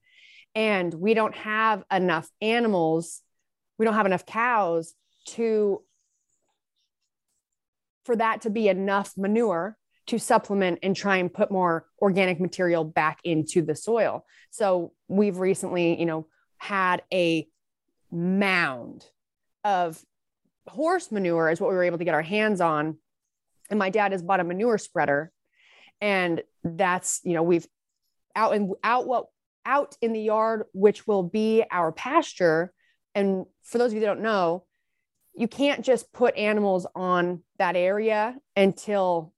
And 0.54 0.92
we 0.94 1.14
don't 1.14 1.34
have 1.36 1.84
enough 1.92 2.28
animals. 2.40 3.20
We 3.78 3.84
don't 3.84 3.94
have 3.94 4.06
enough 4.06 4.26
cows 4.26 4.94
to, 5.28 5.82
for 8.04 8.16
that 8.16 8.42
to 8.42 8.50
be 8.50 8.68
enough 8.68 9.12
manure 9.16 9.76
to 10.08 10.18
supplement 10.18 10.80
and 10.82 10.96
try 10.96 11.16
and 11.18 11.32
put 11.32 11.50
more 11.50 11.86
organic 12.00 12.40
material 12.40 12.84
back 12.84 13.20
into 13.24 13.62
the 13.62 13.76
soil. 13.76 14.24
So 14.50 14.92
we've 15.06 15.38
recently, 15.38 15.98
you 15.98 16.06
know, 16.06 16.26
had 16.56 17.02
a 17.12 17.46
mound 18.10 19.04
of 19.64 20.02
horse 20.66 21.12
manure 21.12 21.50
is 21.50 21.60
what 21.60 21.70
we 21.70 21.76
were 21.76 21.84
able 21.84 21.98
to 21.98 22.04
get 22.04 22.14
our 22.14 22.22
hands 22.22 22.60
on. 22.60 22.96
And 23.70 23.78
my 23.78 23.90
dad 23.90 24.12
has 24.12 24.22
bought 24.22 24.40
a 24.40 24.44
manure 24.44 24.78
spreader. 24.78 25.30
And 26.00 26.42
that's, 26.64 27.20
you 27.24 27.34
know, 27.34 27.42
we've 27.42 27.66
out 28.34 28.54
and 28.54 28.72
out 28.82 29.06
what 29.06 29.26
out 29.66 29.96
in 30.00 30.12
the 30.12 30.20
yard, 30.20 30.64
which 30.72 31.06
will 31.06 31.22
be 31.22 31.64
our 31.70 31.92
pasture. 31.92 32.72
And 33.14 33.44
for 33.62 33.76
those 33.78 33.90
of 33.90 33.94
you 33.94 34.00
that 34.00 34.06
don't 34.06 34.22
know, 34.22 34.64
you 35.34 35.48
can't 35.48 35.84
just 35.84 36.12
put 36.12 36.36
animals 36.36 36.86
on 36.94 37.42
that 37.58 37.76
area 37.76 38.36
until 38.56 39.34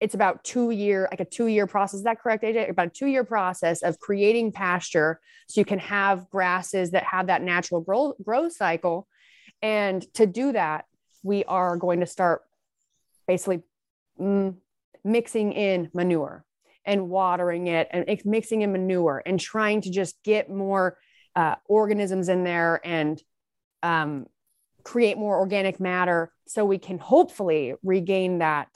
it's 0.00 0.14
about 0.14 0.44
two 0.44 0.70
year, 0.70 1.08
like 1.10 1.20
a 1.20 1.24
two 1.24 1.46
year 1.46 1.66
process. 1.66 1.98
Is 1.98 2.04
that 2.04 2.20
correct, 2.20 2.44
AJ? 2.44 2.68
About 2.68 2.88
a 2.88 2.90
two 2.90 3.06
year 3.06 3.24
process 3.24 3.82
of 3.82 3.98
creating 3.98 4.52
pasture 4.52 5.20
so 5.48 5.60
you 5.60 5.64
can 5.64 5.78
have 5.78 6.28
grasses 6.28 6.90
that 6.90 7.04
have 7.04 7.28
that 7.28 7.42
natural 7.42 7.80
grow, 7.80 8.14
growth 8.22 8.52
cycle. 8.52 9.08
And 9.62 10.02
to 10.14 10.26
do 10.26 10.52
that, 10.52 10.84
we 11.22 11.44
are 11.44 11.76
going 11.76 12.00
to 12.00 12.06
start 12.06 12.42
basically 13.26 13.62
mm, 14.20 14.54
mixing 15.02 15.52
in 15.52 15.90
manure 15.94 16.44
and 16.84 17.08
watering 17.08 17.66
it 17.66 17.88
and 17.90 18.04
mixing 18.24 18.62
in 18.62 18.72
manure 18.72 19.22
and 19.24 19.40
trying 19.40 19.80
to 19.80 19.90
just 19.90 20.22
get 20.22 20.50
more 20.50 20.98
uh, 21.34 21.56
organisms 21.66 22.28
in 22.28 22.44
there 22.44 22.80
and 22.84 23.20
um, 23.82 24.26
create 24.84 25.18
more 25.18 25.38
organic 25.38 25.80
matter 25.80 26.32
so 26.46 26.64
we 26.64 26.78
can 26.78 26.98
hopefully 26.98 27.74
regain 27.82 28.38
that 28.38 28.68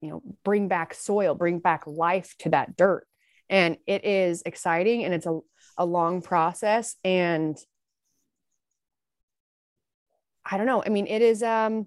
you 0.00 0.08
know 0.08 0.22
bring 0.44 0.68
back 0.68 0.94
soil 0.94 1.34
bring 1.34 1.58
back 1.58 1.86
life 1.86 2.34
to 2.38 2.50
that 2.50 2.76
dirt. 2.76 3.06
And 3.48 3.78
it 3.86 4.04
is 4.04 4.42
exciting 4.46 5.04
and 5.04 5.12
it's 5.12 5.26
a, 5.26 5.40
a 5.76 5.84
long 5.84 6.22
process 6.22 6.96
and 7.04 7.58
i 10.44 10.56
don't 10.56 10.66
know. 10.66 10.82
I 10.84 10.88
mean 10.88 11.06
it 11.06 11.22
is 11.22 11.42
um 11.42 11.86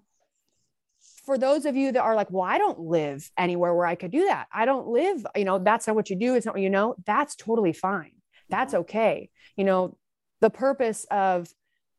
for 1.26 1.38
those 1.38 1.66
of 1.66 1.76
you 1.76 1.92
that 1.94 2.02
are 2.02 2.16
like 2.16 2.30
well 2.32 2.44
i 2.44 2.58
don't 2.58 2.80
live 2.80 3.30
anywhere 3.38 3.74
where 3.74 3.86
i 3.86 3.96
could 3.96 4.12
do 4.12 4.26
that. 4.26 4.48
I 4.54 4.66
don't 4.66 4.88
live 4.88 5.26
you 5.36 5.46
know 5.46 5.60
that's 5.60 5.88
not 5.88 5.96
what 5.96 6.10
you 6.10 6.16
do. 6.16 6.36
It's 6.36 6.46
not 6.46 6.56
what 6.56 6.62
you 6.62 6.70
know. 6.70 6.96
That's 7.06 7.36
totally 7.36 7.74
fine. 7.74 8.12
That's 8.50 8.74
okay. 8.74 9.30
You 9.56 9.64
know 9.64 9.98
the 10.42 10.50
purpose 10.50 11.06
of 11.10 11.48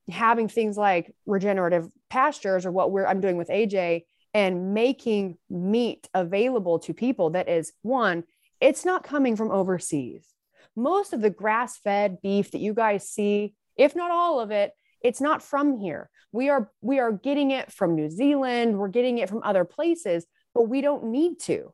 having 0.09 0.49
things 0.49 0.77
like 0.77 1.15
regenerative 1.25 1.91
pastures 2.11 2.67
or 2.67 2.73
what 2.73 2.91
we're 2.91 3.07
i'm 3.07 3.21
doing 3.21 3.37
with 3.37 3.49
aj 3.49 4.05
and 4.35 4.74
making 4.74 5.39
meat 5.49 6.09
available 6.12 6.80
to 6.80 6.93
people 6.93 7.30
that 7.30 7.49
is 7.49 7.72
one 7.82 8.24
it's 8.61 8.85
not 8.85 9.05
coming 9.05 9.37
from 9.37 9.51
overseas. 9.51 10.26
Most 10.74 11.12
of 11.12 11.20
the 11.20 11.30
grass 11.30 11.76
fed 11.76 12.18
beef 12.22 12.51
that 12.51 12.61
you 12.61 12.74
guys 12.74 13.09
see 13.09 13.55
if 13.76 13.95
not 13.95 14.11
all 14.11 14.41
of 14.41 14.51
it 14.51 14.72
it's 15.01 15.20
not 15.20 15.43
from 15.43 15.78
here. 15.78 16.11
We 16.32 16.49
are 16.49 16.70
we 16.80 16.99
are 16.99 17.12
getting 17.12 17.53
it 17.53 17.72
from 17.72 17.95
new 17.95 18.11
zealand. 18.11 18.78
We're 18.78 18.89
getting 18.89 19.18
it 19.18 19.28
from 19.28 19.43
other 19.45 19.64
places 19.64 20.26
but 20.55 20.68
we 20.68 20.80
don't 20.80 21.07
need 21.07 21.41
to. 21.41 21.72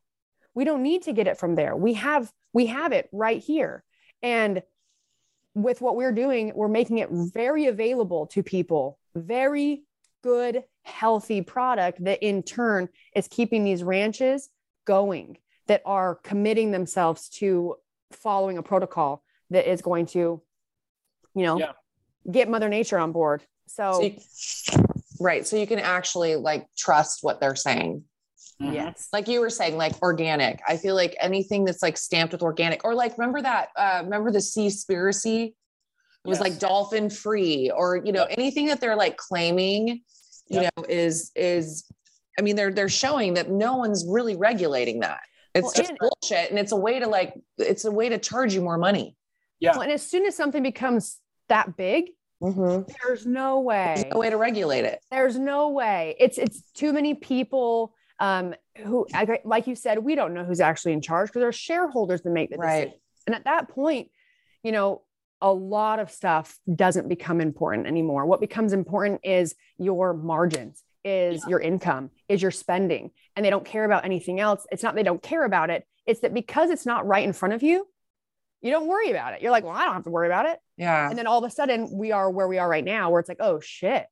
We 0.54 0.64
don't 0.64 0.82
need 0.82 1.02
to 1.02 1.12
get 1.12 1.26
it 1.26 1.38
from 1.38 1.54
there. 1.54 1.74
We 1.74 1.94
have 1.94 2.30
we 2.52 2.66
have 2.66 2.92
it 2.92 3.08
right 3.12 3.42
here. 3.42 3.84
And 4.22 4.62
with 5.54 5.80
what 5.80 5.96
we're 5.96 6.12
doing 6.12 6.52
we're 6.54 6.68
making 6.68 6.98
it 6.98 7.08
very 7.11 7.66
available 7.66 8.26
to 8.28 8.42
people. 8.42 8.98
Very 9.14 9.84
good 10.22 10.64
healthy 10.83 11.43
product 11.43 12.03
that 12.05 12.22
in 12.22 12.43
turn 12.43 12.89
is 13.14 13.28
keeping 13.28 13.64
these 13.64 13.83
ranches 13.83 14.49
going 14.87 15.37
that 15.66 15.83
are 15.85 16.16
committing 16.16 16.70
themselves 16.70 17.28
to 17.28 17.76
following 18.12 18.59
a 18.59 18.62
protocol 18.62 19.22
that 19.51 19.70
is 19.70 19.83
going 19.83 20.07
to 20.07 20.43
you 21.35 21.43
know 21.45 21.59
Yeah. 21.59 21.72
get 22.31 22.49
mother 22.49 22.68
nature 22.68 22.99
on 22.99 23.12
board 23.12 23.43
so, 23.66 23.93
So 23.93 24.03
you- 24.03 24.85
right. 25.20 25.47
So 25.47 25.55
you 25.57 25.64
can 25.66 25.78
actually 25.78 26.35
like 26.35 26.66
trust 26.76 27.18
what 27.22 27.39
they're 27.41 27.55
saying. 27.55 28.03
Mhm. 28.61 28.74
yes 28.74 29.09
Like 29.12 29.28
you 29.28 29.41
were 29.41 29.49
saying, 29.51 29.76
like 29.76 29.95
organic. 30.03 30.61
I 30.66 30.76
feel 30.76 30.97
like 30.97 31.14
anything 31.20 31.64
that's 31.64 31.81
like 31.83 31.97
stamped 31.97 32.33
with 32.33 32.43
organic, 32.43 32.85
or 32.85 32.97
like 32.97 33.16
remember 33.16 33.41
that, 33.43 33.68
uh, 33.76 34.01
remember 34.03 34.33
the 34.33 34.41
Seaspiracy? 34.41 35.55
It 36.24 36.28
was 36.28 36.41
like 36.41 36.59
dolphin 36.59 37.11
free, 37.11 37.70
or 37.70 37.97
you 38.05 38.11
know, 38.12 38.24
anything 38.24 38.66
that 38.66 38.81
they're 38.81 38.97
like 38.97 39.16
claiming, 39.16 40.03
you 40.51 40.61
Yep. 40.62 40.72
know, 40.76 40.84
is 40.88 41.30
is 41.34 41.84
I 42.38 42.42
mean, 42.42 42.57
they're 42.57 42.72
they're 42.72 42.88
showing 42.88 43.34
that 43.34 43.51
no 43.51 43.76
one's 43.76 44.05
really 44.07 44.36
regulating 44.36 45.01
that. 45.01 45.20
It's 45.55 45.64
Well, 45.64 45.72
just 45.74 45.90
and- 45.90 45.98
bullshit. 45.98 46.51
And 46.51 46.59
it's 46.59 46.72
a 46.72 46.76
way 46.76 46.98
to 47.01 47.07
like 47.07 47.34
it's 47.59 47.84
a 47.84 47.90
way 47.90 48.09
to 48.09 48.18
charge 48.18 48.55
you 48.55 48.61
more 48.61 48.78
money. 48.78 49.16
Yeah. 49.61 49.72
Well, 49.72 49.82
and 49.82 49.92
as 49.92 50.03
soon 50.03 50.24
as 50.26 50.36
something 50.36 50.62
becomes 50.62 51.18
that 51.48 51.76
big 51.76 52.11
Mm-hmm. 52.42 52.90
there's 53.05 53.26
no 53.26 53.61
way 53.61 53.92
There's 53.96 54.14
no 54.14 54.18
way 54.18 54.30
to 54.30 54.38
regulate 54.38 54.86
it. 54.86 54.98
there's 55.11 55.38
no 55.38 55.68
way 55.68 56.16
it's 56.18 56.38
it's 56.38 56.62
too 56.72 56.94
many 56.94 57.12
people 57.12 57.92
um 58.18 58.55
who 58.78 59.07
I- 59.12 59.40
like 59.44 59.66
you 59.66 59.74
said 59.74 59.98
we 59.98 60.14
don't 60.14 60.32
know 60.32 60.44
who's 60.44 60.61
actually 60.61 60.94
in 60.94 61.03
charge 61.03 61.28
because 61.28 61.40
there's 61.40 61.55
shareholders 61.57 62.22
that 62.22 62.30
make 62.30 62.48
the 62.48 62.57
Right. 62.57 62.84
decision 62.84 63.01
and 63.26 63.36
at 63.36 63.44
that 63.44 63.68
point 63.68 64.09
you 64.62 64.72
know 64.72 65.03
a 65.43 65.53
lot 65.53 65.99
of 65.99 66.11
stuff 66.11 66.59
doesn't 66.74 67.09
become 67.09 67.41
important 67.41 67.86
anymore 67.86 68.26
what 68.26 68.41
becomes 68.41 68.72
important 68.72 69.20
is 69.24 69.55
your 69.78 70.12
margins 70.12 70.82
is 71.05 71.45
your 71.47 71.61
income, 71.61 72.11
is 72.28 72.43
your 72.43 72.51
spending, 72.51 73.11
and 73.34 73.45
they 73.45 73.51
don't 73.51 73.64
care 73.64 73.84
about 73.84 74.05
anything 74.05 74.41
else. 74.41 74.66
It's 74.70 74.82
not 74.82 74.95
they 74.95 75.03
don't 75.03 75.22
care 75.22 75.45
about 75.45 75.70
it. 75.70 75.86
It's 76.07 76.20
that 76.20 76.34
because 76.34 76.70
it's 76.70 76.86
not 76.86 77.07
right 77.07 77.24
in 77.24 77.32
front 77.32 77.55
of 77.55 77.62
you, 77.62 77.86
you 78.61 78.70
don't 78.70 78.88
worry 78.88 79.11
about 79.11 79.34
it. 79.34 79.43
You're 79.43 79.51
like, 79.51 79.64
well, 79.64 79.74
I 79.74 79.84
don't 79.84 79.95
have 79.95 80.05
to 80.05 80.11
worry 80.11 80.28
about 80.28 80.47
it. 80.47 80.59
Yeah. 80.76 81.09
And 81.09 81.18
then 81.18 81.26
all 81.26 81.43
of 81.43 81.51
a 81.51 81.55
sudden 81.55 81.91
we 81.93 82.12
are 82.12 82.30
where 82.30 82.49
we 82.49 82.59
are 82.59 82.68
right 82.68 82.84
now, 82.84 83.11
where 83.11 83.20
it's 83.20 83.28
like, 83.28 83.41
oh 83.41 83.61
shit. 83.61 84.07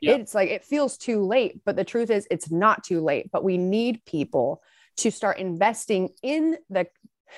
It's 0.00 0.32
like 0.32 0.48
it 0.48 0.64
feels 0.64 0.96
too 0.96 1.26
late, 1.26 1.60
but 1.66 1.74
the 1.74 1.82
truth 1.82 2.10
is 2.10 2.28
it's 2.30 2.52
not 2.52 2.84
too 2.84 3.00
late. 3.00 3.32
But 3.32 3.42
we 3.42 3.58
need 3.58 4.04
people 4.04 4.62
to 4.98 5.10
start 5.10 5.38
investing 5.38 6.10
in 6.22 6.56
the 6.70 6.86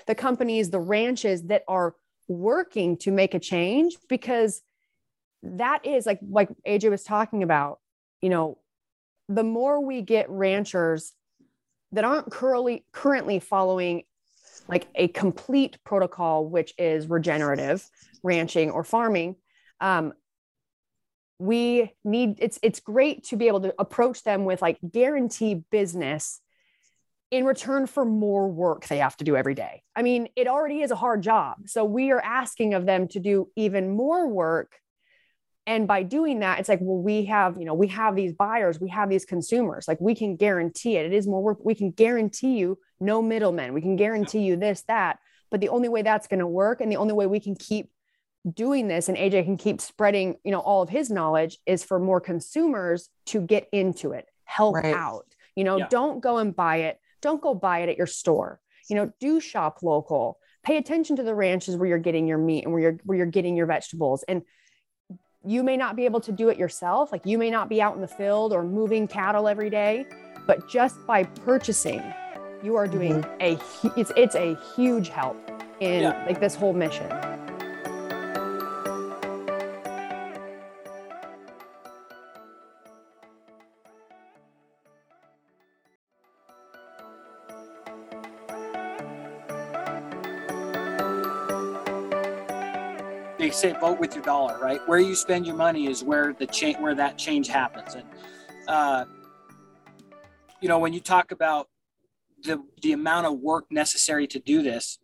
the 0.07 0.15
companies, 0.15 0.69
the 0.69 0.79
ranches 0.79 1.45
that 1.45 1.65
are 1.67 1.95
working 2.31 2.97
to 2.97 3.11
make 3.11 3.35
a 3.35 3.41
change 3.41 3.97
because 4.09 4.63
that 5.43 5.85
is 5.85 6.07
like 6.07 6.21
like 6.29 6.49
AJ 6.67 6.91
was 6.91 7.03
talking 7.03 7.43
about, 7.43 7.81
you 8.23 8.31
know, 8.31 8.59
the 9.29 9.43
more 9.43 9.85
we 9.85 10.01
get 10.01 10.31
ranchers 10.31 11.13
that 11.93 12.05
aren't 12.05 12.31
currently 12.31 12.85
currently 12.93 13.41
following 13.41 14.05
like 14.69 14.87
a 14.95 15.09
complete 15.09 15.79
protocol, 15.85 16.47
which 16.47 16.73
is 16.79 17.09
regenerative 17.09 17.85
ranching 18.23 18.71
or 18.71 18.85
farming, 18.85 19.35
um, 19.81 20.13
we 21.41 21.93
need 22.05 22.37
it's 22.39 22.59
it's 22.63 22.81
great 22.81 23.25
to 23.25 23.37
be 23.37 23.49
able 23.49 23.63
to 23.63 23.75
approach 23.79 24.23
them 24.23 24.45
with 24.45 24.63
like 24.63 24.79
guarantee 24.93 25.65
business 25.71 26.41
in 27.31 27.45
return 27.45 27.87
for 27.87 28.05
more 28.05 28.49
work 28.49 28.87
they 28.89 28.99
have 28.99 29.17
to 29.19 29.25
do 29.25 29.37
every 29.37 29.55
day. 29.55 29.83
I 29.95 30.03
mean, 30.03 30.29
it 30.37 30.49
already 30.49 30.83
is 30.83 30.91
a 30.91 30.97
hard 30.97 31.23
job. 31.23 31.59
So 31.67 31.85
we 31.85 32.11
are 32.11 32.21
asking 32.21 32.75
of 32.75 32.87
them 32.87 33.07
to 33.09 33.21
do 33.21 33.49
even 33.57 33.91
more 33.91 34.27
work. 34.29 34.77
And 35.67 35.87
by 35.87 36.03
doing 36.03 36.41
that, 36.41 36.59
it's 36.59 36.69
like, 36.69 36.81
well, 36.83 37.01
we 37.01 37.27
have, 37.27 37.57
you 37.57 37.65
know, 37.65 37.75
we 37.75 37.87
have 37.89 38.17
these 38.17 38.33
buyers, 38.33 38.81
we 38.81 38.89
have 38.89 39.09
these 39.09 39.25
consumers, 39.25 39.87
like 39.87 40.01
we 40.01 40.15
can 40.17 40.35
guarantee 40.35 40.97
it. 40.97 41.07
It 41.07 41.13
is 41.13 41.29
more 41.29 41.43
work. 41.43 41.59
We 41.65 41.77
can 41.77 41.93
guarantee 41.93 42.59
you 42.59 42.79
no 42.99 43.23
middlemen. 43.23 43.75
We 43.75 43.81
can 43.81 43.95
guarantee 43.95 44.41
you 44.41 44.57
this, 44.57 44.83
that. 44.89 45.19
But 45.51 45.61
the 45.61 45.69
only 45.69 45.89
way 45.89 46.03
that's 46.03 46.27
going 46.27 46.41
to 46.41 46.47
work 46.47 46.81
and 46.81 46.91
the 46.91 46.97
only 46.97 47.13
way 47.13 47.27
we 47.27 47.39
can 47.41 47.55
keep 47.55 47.91
doing 48.53 48.89
this 48.89 49.09
and 49.09 49.19
AJ 49.19 49.45
can 49.45 49.57
keep 49.57 49.81
spreading, 49.81 50.37
you 50.45 50.51
know, 50.51 50.61
all 50.61 50.83
of 50.83 50.89
his 50.89 51.11
knowledge 51.11 51.59
is 51.67 51.85
for 51.85 52.01
more 52.01 52.21
consumers 52.21 53.09
to 53.27 53.41
get 53.41 53.69
into 53.71 54.13
it, 54.13 54.27
help 54.45 54.77
Right. 54.77 54.95
out. 54.95 55.27
You 55.55 55.65
know, 55.65 55.77
Yeah. 55.77 55.89
don't 55.89 56.21
go 56.21 56.39
and 56.39 56.57
buy 56.57 56.79
it. 56.79 56.99
Don't 57.21 57.41
go 57.41 57.55
buy 57.55 57.81
it 57.81 57.89
at 57.89 57.99
your 57.99 58.07
store. 58.07 58.61
You 58.89 58.97
know, 58.97 59.13
do 59.21 59.41
shop 59.41 59.83
local. 59.83 60.39
Pay 60.63 60.77
attention 60.77 61.17
to 61.17 61.23
the 61.23 61.35
ranches 61.35 61.77
where 61.77 61.89
you're 61.89 61.99
getting 61.99 62.27
your 62.27 62.39
meat 62.39 62.65
and 62.65 62.73
where 62.73 62.83
you're 62.83 62.99
where 63.05 63.17
you're 63.17 63.27
getting 63.27 63.57
your 63.57 63.67
vegetables. 63.67 64.25
And 64.29 64.43
you 65.45 65.63
may 65.63 65.77
not 65.77 65.97
be 65.97 66.05
able 66.05 66.21
to 66.21 66.33
do 66.33 66.49
it 66.49 66.59
yourself. 66.59 67.13
Like 67.13 67.25
you 67.25 67.39
may 67.39 67.51
not 67.51 67.69
be 67.69 67.81
out 67.81 67.95
in 67.95 68.01
the 68.01 68.09
field 68.09 68.53
or 68.53 68.63
moving 68.63 69.09
cattle 69.09 69.49
every 69.49 69.71
day, 69.71 70.07
but 70.47 70.69
just 70.69 71.07
by 71.07 71.25
purchasing, 71.25 72.03
you 72.63 72.77
are 72.77 72.87
doing 72.87 73.23
mm-hmm. 73.23 73.87
a 73.97 73.99
it's 74.01 74.13
it's 74.17 74.35
a 74.35 74.57
huge 74.77 75.09
help 75.09 75.37
in 75.81 76.03
Yeah. 76.03 76.25
like 76.27 76.41
this 76.41 76.55
whole 76.55 76.75
mission. 76.75 77.09
They 93.51 93.57
say 93.57 93.73
vote 93.81 93.99
with 93.99 94.15
your 94.15 94.23
dollar, 94.23 94.59
right? 94.61 94.81
Where 94.87 95.01
you 95.01 95.17
spend 95.17 95.45
your 95.45 95.57
money 95.57 95.89
is 95.89 96.05
where 96.05 96.33
the 96.33 96.47
change, 96.47 96.79
where 96.79 96.95
that 96.95 97.19
change 97.19 97.49
happens. 97.49 97.97
And 97.97 98.07
uh, 98.69 99.07
you 100.61 100.69
know, 100.69 100.79
when 100.79 100.93
you 100.93 101.01
talk 101.01 101.33
about 101.33 101.69
the 102.45 102.63
the 102.83 102.93
amount 102.93 103.27
of 103.27 103.41
work 103.41 103.65
necessary 103.71 104.29
to 104.29 104.39
do 104.39 104.63
this, 104.63 105.01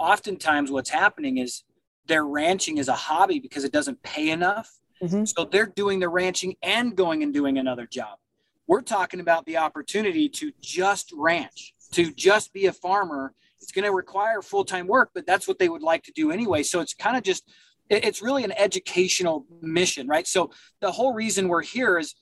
oftentimes 0.00 0.72
what's 0.72 0.90
happening 0.90 1.38
is 1.38 1.62
they're 2.06 2.26
ranching 2.26 2.78
is 2.78 2.88
a 2.88 2.94
hobby 2.94 3.38
because 3.38 3.62
it 3.62 3.70
doesn't 3.70 4.02
pay 4.02 4.30
enough. 4.30 4.80
Mhm. 5.00 5.28
So 5.28 5.44
they're 5.44 5.72
doing 5.76 6.00
the 6.00 6.08
ranching 6.08 6.56
and 6.64 6.96
going 6.96 7.22
and 7.22 7.32
doing 7.32 7.58
another 7.58 7.86
job. 7.86 8.18
We're 8.66 8.82
talking 8.82 9.20
about 9.20 9.46
the 9.46 9.58
opportunity 9.58 10.28
to 10.30 10.50
just 10.60 11.12
ranch, 11.12 11.74
to 11.92 12.12
just 12.12 12.52
be 12.52 12.66
a 12.66 12.72
farmer. 12.72 13.34
It's 13.60 13.70
going 13.72 13.84
to 13.84 13.92
require 13.92 14.42
full 14.42 14.64
time 14.64 14.86
work, 14.88 15.10
but 15.14 15.26
that's 15.26 15.46
what 15.46 15.58
they 15.58 15.68
would 15.68 15.82
like 15.82 16.02
to 16.04 16.12
do 16.12 16.32
anyway. 16.32 16.64
So 16.64 16.80
it's 16.80 16.92
kind 16.92 17.16
of 17.16 17.22
just, 17.22 17.48
it's 17.90 18.22
really 18.22 18.44
an 18.44 18.52
educational 18.52 19.46
mission, 19.60 20.08
right? 20.08 20.26
So 20.26 20.50
the 20.80 20.92
whole 20.92 21.12
reason 21.12 21.48
we're 21.48 21.62
here 21.62 21.98
is 21.98 22.14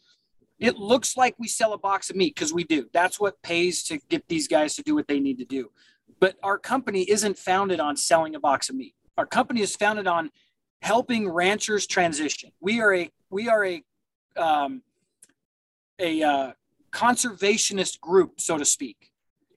it 0.58 0.76
looks 0.76 1.16
like 1.16 1.34
we 1.38 1.48
sell 1.48 1.72
a 1.72 1.78
box 1.78 2.10
of 2.10 2.16
meat 2.16 2.34
because 2.34 2.52
we 2.52 2.64
do. 2.64 2.88
That's 2.92 3.18
what 3.18 3.40
pays 3.42 3.82
to 3.84 3.98
get 4.08 4.26
these 4.28 4.48
guys 4.48 4.74
to 4.76 4.82
do 4.82 4.94
what 4.94 5.08
they 5.08 5.20
need 5.20 5.38
to 5.38 5.44
do. 5.44 5.70
But 6.20 6.36
our 6.42 6.58
company 6.58 7.02
isn't 7.02 7.38
founded 7.38 7.80
on 7.80 7.96
selling 7.96 8.34
a 8.34 8.40
box 8.40 8.68
of 8.68 8.76
meat. 8.76 8.94
Our 9.18 9.26
company 9.26 9.60
is 9.60 9.74
founded 9.74 10.06
on 10.06 10.30
helping 10.80 11.28
ranchers 11.28 11.86
transition. 11.86 12.50
We 12.60 12.80
are 12.80 12.94
a 12.94 13.10
we 13.30 13.48
are 13.48 13.64
a 13.64 13.82
um, 14.36 14.82
a 15.98 16.22
uh, 16.22 16.52
conservationist 16.92 18.00
group, 18.00 18.40
so 18.40 18.58
to 18.58 18.64
speak. 18.64 19.10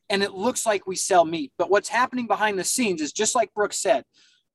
And 0.10 0.22
it 0.22 0.34
looks 0.34 0.66
like 0.66 0.86
we 0.86 0.96
sell 0.96 1.26
meat, 1.26 1.52
but 1.58 1.70
what's 1.72 1.90
happening 1.90 2.28
behind 2.28 2.60
the 2.60 2.64
scenes 2.64 3.02
is 3.02 3.12
just 3.12 3.34
like 3.36 3.54
Brooks 3.54 3.78
said. 3.78 4.06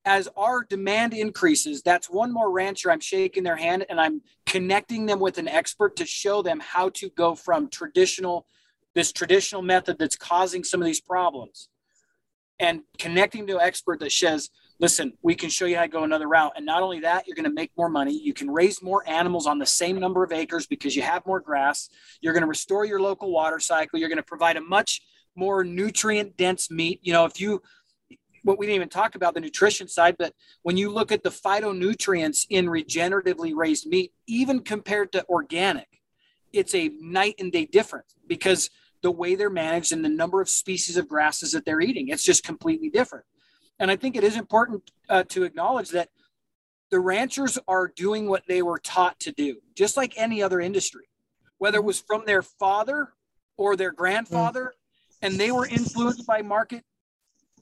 As 0.03 0.27
our 0.35 0.63
demand 0.63 1.13
increases, 1.13 1.83
that's 1.83 2.09
one 2.09 2.31
more 2.33 2.51
rancher 2.51 2.91
I'm 2.91 2.99
shaking 2.99 3.43
their 3.43 3.55
hand 3.55 3.85
and 3.89 4.01
I'm 4.01 4.21
connecting 4.45 5.05
them 5.05 5.19
with 5.19 5.37
an 5.37 5.47
expert 5.47 5.95
to 5.97 6.05
show 6.05 6.41
them 6.41 6.59
how 6.59 6.89
to 6.89 7.09
go 7.11 7.35
from 7.35 7.69
traditional, 7.69 8.47
this 8.95 9.11
traditional 9.11 9.61
method 9.61 9.99
that's 9.99 10.15
causing 10.15 10.63
some 10.63 10.81
of 10.81 10.85
these 10.85 11.01
problems, 11.01 11.69
and 12.59 12.81
connecting 12.97 13.45
to 13.47 13.55
an 13.57 13.61
expert 13.61 13.99
that 13.99 14.11
says, 14.11 14.49
listen, 14.79 15.13
we 15.21 15.35
can 15.35 15.49
show 15.49 15.65
you 15.65 15.75
how 15.75 15.83
to 15.83 15.87
go 15.87 16.03
another 16.03 16.27
route. 16.27 16.53
And 16.55 16.65
not 16.65 16.81
only 16.81 16.99
that, 17.01 17.27
you're 17.27 17.35
going 17.35 17.45
to 17.45 17.53
make 17.53 17.71
more 17.77 17.89
money. 17.89 18.19
You 18.19 18.33
can 18.33 18.49
raise 18.49 18.81
more 18.81 19.07
animals 19.07 19.45
on 19.45 19.59
the 19.59 19.65
same 19.65 19.99
number 19.99 20.23
of 20.23 20.31
acres 20.31 20.65
because 20.65 20.95
you 20.95 21.03
have 21.03 21.25
more 21.25 21.39
grass. 21.39 21.89
You're 22.21 22.33
going 22.33 22.41
to 22.41 22.47
restore 22.47 22.85
your 22.85 22.99
local 22.99 23.31
water 23.31 23.59
cycle. 23.59 23.99
You're 23.99 24.09
going 24.09 24.17
to 24.17 24.23
provide 24.23 24.57
a 24.57 24.61
much 24.61 25.01
more 25.35 25.63
nutrient 25.63 26.35
dense 26.35 26.71
meat. 26.71 26.99
You 27.03 27.13
know, 27.13 27.25
if 27.25 27.39
you, 27.39 27.61
what 28.43 28.57
we 28.57 28.65
didn't 28.65 28.75
even 28.75 28.89
talk 28.89 29.15
about 29.15 29.33
the 29.33 29.39
nutrition 29.39 29.87
side, 29.87 30.15
but 30.17 30.33
when 30.63 30.77
you 30.77 30.91
look 30.91 31.11
at 31.11 31.23
the 31.23 31.29
phytonutrients 31.29 32.45
in 32.49 32.65
regeneratively 32.65 33.53
raised 33.55 33.87
meat, 33.87 34.13
even 34.27 34.61
compared 34.61 35.11
to 35.11 35.25
organic, 35.27 35.87
it's 36.51 36.75
a 36.75 36.89
night 36.99 37.35
and 37.39 37.51
day 37.51 37.65
difference 37.65 38.15
because 38.27 38.69
the 39.01 39.11
way 39.11 39.35
they're 39.35 39.49
managed 39.49 39.91
and 39.91 40.03
the 40.03 40.09
number 40.09 40.41
of 40.41 40.49
species 40.49 40.97
of 40.97 41.07
grasses 41.07 41.51
that 41.51 41.65
they're 41.65 41.81
eating, 41.81 42.09
it's 42.09 42.23
just 42.23 42.43
completely 42.43 42.89
different. 42.89 43.25
And 43.79 43.89
I 43.89 43.95
think 43.95 44.15
it 44.15 44.23
is 44.23 44.37
important 44.37 44.91
uh, 45.09 45.23
to 45.29 45.43
acknowledge 45.43 45.89
that 45.89 46.09
the 46.91 46.99
ranchers 46.99 47.57
are 47.67 47.87
doing 47.87 48.27
what 48.27 48.43
they 48.47 48.61
were 48.61 48.77
taught 48.77 49.19
to 49.21 49.31
do, 49.31 49.57
just 49.75 49.97
like 49.97 50.13
any 50.17 50.43
other 50.43 50.59
industry, 50.59 51.05
whether 51.57 51.77
it 51.77 51.83
was 51.83 51.99
from 51.99 52.25
their 52.25 52.41
father 52.41 53.13
or 53.57 53.75
their 53.75 53.91
grandfather, 53.91 54.73
and 55.21 55.39
they 55.39 55.51
were 55.51 55.65
influenced 55.65 56.27
by 56.27 56.41
market, 56.41 56.83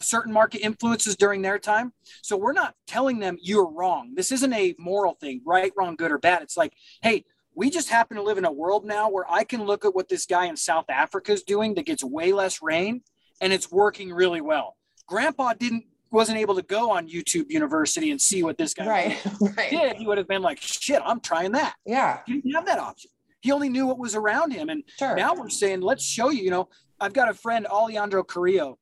certain 0.01 0.31
market 0.33 0.59
influences 0.61 1.15
during 1.15 1.41
their 1.41 1.59
time. 1.59 1.93
So 2.21 2.37
we're 2.37 2.53
not 2.53 2.75
telling 2.87 3.19
them 3.19 3.37
you're 3.41 3.69
wrong. 3.69 4.13
This 4.15 4.31
isn't 4.31 4.53
a 4.53 4.75
moral 4.79 5.15
thing, 5.15 5.41
right, 5.45 5.71
wrong, 5.77 5.95
good, 5.95 6.11
or 6.11 6.17
bad. 6.17 6.41
It's 6.41 6.57
like, 6.57 6.73
hey, 7.01 7.25
we 7.55 7.69
just 7.69 7.89
happen 7.89 8.15
to 8.17 8.23
live 8.23 8.37
in 8.37 8.45
a 8.45 8.51
world 8.51 8.85
now 8.85 9.09
where 9.09 9.25
I 9.29 9.43
can 9.43 9.63
look 9.65 9.83
at 9.83 9.93
what 9.93 10.07
this 10.07 10.25
guy 10.25 10.45
in 10.45 10.55
South 10.55 10.85
Africa 10.89 11.33
is 11.33 11.43
doing 11.43 11.73
that 11.75 11.85
gets 11.85 12.03
way 12.03 12.31
less 12.31 12.61
rain 12.61 13.01
and 13.41 13.51
it's 13.51 13.71
working 13.71 14.13
really 14.13 14.41
well. 14.41 14.77
Grandpa 15.07 15.53
didn't 15.53 15.85
wasn't 16.11 16.37
able 16.39 16.55
to 16.55 16.63
go 16.63 16.89
on 16.89 17.07
YouTube 17.07 17.51
University 17.51 18.09
and 18.09 18.19
see 18.19 18.41
what 18.41 18.57
this 18.57 18.73
guy 18.73 18.87
Right. 18.87 19.25
Right. 19.55 19.69
did. 19.69 19.95
He 19.97 20.07
would 20.07 20.17
have 20.17 20.27
been 20.27 20.41
like, 20.41 20.59
shit, 20.59 20.99
I'm 21.05 21.19
trying 21.19 21.51
that. 21.51 21.75
Yeah. 21.85 22.21
He 22.25 22.33
didn't 22.35 22.55
have 22.55 22.65
that 22.65 22.79
option. 22.79 23.11
He 23.41 23.51
only 23.51 23.69
knew 23.69 23.85
what 23.85 23.99
was 23.99 24.15
around 24.15 24.51
him. 24.51 24.69
And 24.69 24.83
Sure. 24.97 25.15
now 25.15 25.35
we're 25.35 25.49
saying, 25.49 25.81
let's 25.81 26.03
show 26.03 26.29
you, 26.31 26.41
you 26.43 26.49
know, 26.49 26.67
I've 26.99 27.13
got 27.13 27.29
a 27.29 27.33
friend, 27.35 27.67
Alejandro 27.67 28.23
Carrillo. 28.23 28.79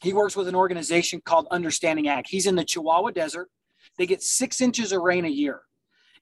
He 0.00 0.12
works 0.12 0.36
with 0.36 0.48
an 0.48 0.54
organization 0.54 1.20
called 1.24 1.46
Understanding 1.50 2.08
Ag. 2.08 2.26
He's 2.28 2.46
in 2.46 2.54
the 2.54 2.64
Chihuahua 2.64 3.10
Desert. 3.10 3.50
They 3.98 4.06
get 4.06 4.22
six 4.22 4.60
inches 4.60 4.92
of 4.92 5.02
rain 5.02 5.24
a 5.24 5.28
year. 5.28 5.62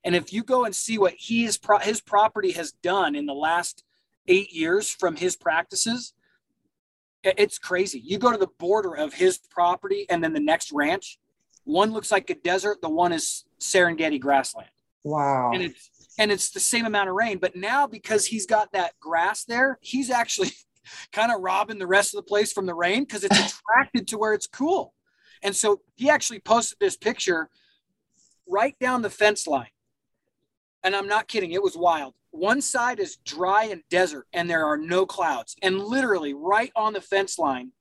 And 0.05 0.14
if 0.16 0.33
you 0.33 0.43
go 0.43 0.64
and 0.64 0.75
see 0.75 0.99
what 0.99 1.14
he 1.14 1.45
is, 1.45 1.59
pro- 1.59 1.79
his 1.79 2.01
property 2.01 2.53
has 2.53 2.73
done 2.73 3.14
in 3.14 3.27
the 3.27 3.35
last 3.35 3.85
eight 4.27 4.53
years 4.53 4.91
from 4.91 5.16
his 5.16 5.37
practices, 5.37 6.14
it's 7.23 7.59
crazy. 7.59 8.01
You 8.01 8.19
go 8.19 8.31
to 8.33 8.39
the 8.39 8.49
border 8.59 8.95
of 8.97 9.14
his 9.14 9.39
property 9.39 10.07
and 10.09 10.23
then 10.23 10.33
the 10.33 10.41
next 10.41 10.73
ranch, 10.73 11.19
one 11.64 11.93
looks 11.93 12.11
like 12.11 12.31
a 12.31 12.35
desert, 12.35 12.81
the 12.81 12.89
one 12.89 13.12
is 13.12 13.45
Serengeti 13.61 14.21
grassland 14.21 14.69
Wow. 15.05 15.51
and 15.53 15.62
it's 15.62 15.91
and 16.21 16.33
it's 16.33 16.51
the 16.51 16.61
same 16.61 16.85
amount 16.87 17.09
of 17.09 17.14
rain. 17.14 17.39
But 17.39 17.55
now 17.55 17.87
because 17.87 18.27
he's 18.27 18.47
got 18.47 18.73
that 18.73 18.93
grass 19.01 19.45
there, 19.45 19.79
he's 19.83 20.11
actually 20.11 20.51
kind 21.12 21.32
of 21.32 21.41
robbing 21.41 21.78
the 21.78 21.86
rest 21.86 22.14
of 22.14 22.18
the 22.18 22.28
place 22.28 22.53
from 22.53 22.66
the 22.66 22.74
rain 22.74 23.05
because 23.05 23.24
it's 23.24 23.39
attracted 23.62 24.09
to 24.09 24.18
where 24.18 24.34
it's 24.34 24.47
cool. 24.47 24.95
And 25.43 25.55
so 25.55 25.80
he 25.95 26.11
actually 26.11 26.41
posted 26.41 26.78
this 26.80 26.97
picture 26.97 27.49
right 28.49 28.74
down 28.80 29.03
the 29.03 29.11
fence 29.11 29.47
line. 29.47 29.70
and 30.82 30.97
I'm 30.97 31.09
not 31.09 31.28
kidding, 31.28 31.53
it 31.53 31.62
was 31.62 31.76
wild. 31.76 32.14
One 32.30 32.61
side 32.61 33.01
is 33.01 33.16
dry 33.24 33.64
and 33.64 33.82
desert, 33.91 34.26
and 34.32 34.49
there 34.49 34.66
are 34.66 34.76
no 34.76 35.07
clouds. 35.07 35.57
And 35.62 35.80
literally, 35.80 36.34
right 36.34 36.70
on 36.76 36.93
the 36.93 37.01
fence 37.01 37.39
line, 37.39 37.72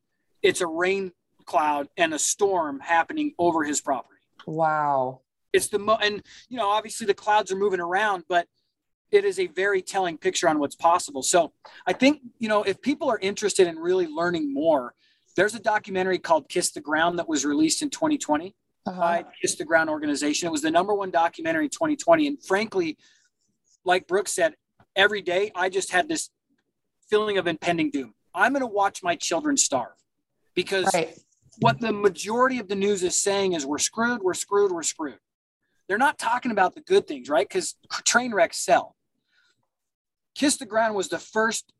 it's 0.41 0.61
a 0.61 0.67
rain 0.67 1.11
cloud 1.45 1.87
and 1.97 2.13
a 2.13 2.19
storm 2.19 2.79
happening 2.79 3.33
over 3.37 3.63
his 3.63 3.81
property. 3.81 4.21
Wow. 4.45 5.21
It's 5.53 5.67
the 5.67 5.79
mo, 5.79 5.97
and 6.01 6.23
you 6.49 6.57
know, 6.57 6.69
obviously 6.69 7.07
the 7.07 7.13
clouds 7.13 7.51
are 7.51 7.55
moving 7.55 7.79
around, 7.79 8.23
but 8.29 8.47
it 9.11 9.23
is 9.25 9.39
a 9.39 9.47
very 9.47 9.81
telling 9.81 10.17
picture 10.17 10.49
on 10.49 10.59
what's 10.59 10.75
possible. 10.75 11.23
So 11.23 11.53
I 11.85 11.93
think, 11.93 12.21
you 12.39 12.49
know, 12.49 12.63
if 12.63 12.81
people 12.81 13.09
are 13.09 13.19
interested 13.19 13.67
in 13.67 13.77
really 13.77 14.07
learning 14.07 14.53
more, 14.53 14.93
there's 15.35 15.55
a 15.55 15.59
documentary 15.59 16.17
called 16.19 16.49
Kiss 16.49 16.71
the 16.71 16.81
Ground 16.81 17.19
that 17.19 17.29
was 17.29 17.45
released 17.45 17.81
in 17.81 17.89
2020 17.89 18.55
Uh-huh. 18.85 18.99
by 18.99 19.25
Kiss 19.41 19.55
the 19.55 19.65
Ground 19.65 19.89
organization. 19.89 20.47
It 20.47 20.51
was 20.51 20.61
the 20.61 20.71
number 20.71 20.93
one 20.93 21.11
documentary 21.11 21.65
in 21.65 21.69
2020. 21.69 22.27
And 22.27 22.43
frankly, 22.43 22.97
like 23.85 24.07
Brooks 24.07 24.33
said, 24.33 24.55
every 24.95 25.21
day 25.21 25.51
I 25.55 25.69
just 25.69 25.91
had 25.91 26.09
this 26.09 26.29
feeling 27.09 27.37
of 27.37 27.47
impending 27.47 27.89
doom. 27.91 28.13
I'm 28.33 28.51
going 28.51 28.61
to 28.61 28.67
watch 28.67 29.01
my 29.03 29.15
children 29.15 29.55
starve 29.57 29.93
because 30.53 30.93
Right. 30.93 31.17
what 31.59 31.79
the 31.79 31.93
majority 31.93 32.59
of 32.59 32.67
the 32.67 32.75
news 32.75 33.03
is 33.03 33.21
saying 33.21 33.53
is 33.53 33.65
we're 33.65 33.77
screwed, 33.77 34.21
we're 34.21 34.33
screwed, 34.33 34.71
we're 34.71 34.83
screwed. 34.83 35.19
They're 35.87 35.97
not 35.97 36.19
talking 36.19 36.51
about 36.51 36.75
the 36.75 36.81
good 36.81 37.07
things, 37.07 37.29
right? 37.29 37.47
Because 37.47 37.75
train 38.03 38.33
wrecks 38.33 38.57
sell. 38.57 38.95
Kiss 40.37 40.57
the 40.57 40.67
Ground 40.67 40.93
was 40.93 41.09
the 41.09 41.17
first 41.17 41.73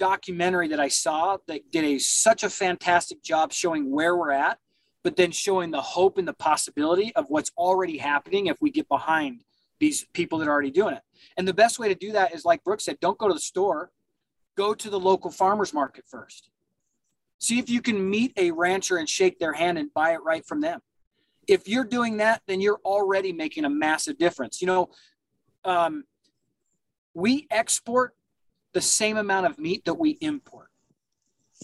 documentary 0.00 0.66
that 0.66 0.80
I 0.80 0.88
saw 0.88 1.36
that 1.46 1.70
did 1.70 1.84
a 1.84 1.98
such 1.98 2.42
a 2.42 2.50
fantastic 2.50 3.22
job 3.22 3.52
showing 3.52 3.92
where 3.92 4.16
we're 4.16 4.32
at, 4.32 4.58
but 5.04 5.14
then 5.14 5.30
showing 5.30 5.70
the 5.70 5.80
hope 5.80 6.18
and 6.18 6.26
the 6.26 6.32
possibility 6.32 7.14
of 7.14 7.26
what's 7.28 7.52
already 7.56 7.98
happening 7.98 8.46
if 8.46 8.60
we 8.60 8.72
get 8.72 8.88
behind 8.88 9.44
these 9.78 10.04
people 10.12 10.38
that 10.38 10.48
are 10.48 10.50
already 10.50 10.72
doing 10.72 10.96
it. 10.96 11.02
And 11.36 11.46
the 11.46 11.54
best 11.54 11.78
way 11.78 11.86
to 11.86 11.94
do 11.94 12.10
that 12.10 12.34
is 12.34 12.44
like 12.44 12.64
Brooke 12.64 12.80
said, 12.80 12.98
don't 12.98 13.16
go 13.16 13.28
to 13.28 13.34
the 13.34 13.38
store, 13.38 13.92
go 14.56 14.74
to 14.74 14.90
the 14.90 14.98
local 14.98 15.30
farmers 15.30 15.72
market 15.72 16.04
first. 16.08 16.50
See 17.38 17.60
if 17.60 17.70
you 17.70 17.80
can 17.80 18.10
meet 18.10 18.32
a 18.36 18.50
rancher 18.50 18.96
and 18.96 19.08
shake 19.08 19.38
their 19.38 19.52
hand 19.52 19.78
and 19.78 19.94
buy 19.94 20.14
it 20.14 20.22
right 20.24 20.44
from 20.44 20.60
them. 20.60 20.80
If 21.46 21.68
you're 21.68 21.84
doing 21.84 22.16
that, 22.16 22.42
then 22.48 22.60
you're 22.60 22.80
already 22.84 23.32
making 23.32 23.64
a 23.64 23.70
massive 23.70 24.18
difference. 24.18 24.60
You 24.60 24.66
know, 24.66 24.88
um, 25.64 26.04
we 27.14 27.46
export 27.50 28.14
the 28.72 28.80
same 28.80 29.16
amount 29.16 29.46
of 29.46 29.58
meat 29.58 29.84
that 29.84 29.94
we 29.94 30.10
import. 30.20 30.68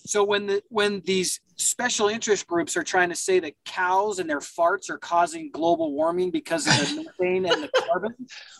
So 0.06 0.22
when 0.24 0.46
the 0.46 0.62
when 0.68 1.00
these 1.04 1.40
special 1.56 2.08
interest 2.08 2.46
groups 2.46 2.76
are 2.76 2.84
trying 2.84 3.08
to 3.10 3.16
say 3.16 3.40
that 3.40 3.54
cows 3.64 4.18
and 4.18 4.30
their 4.30 4.38
farts 4.38 4.88
are 4.88 4.96
causing 4.98 5.50
global 5.50 5.92
warming 5.92 6.30
because 6.30 6.66
of 6.66 6.72
the 6.96 7.02
methane 7.20 7.44
and 7.44 7.64
the 7.64 7.70
carbon, 7.88 8.14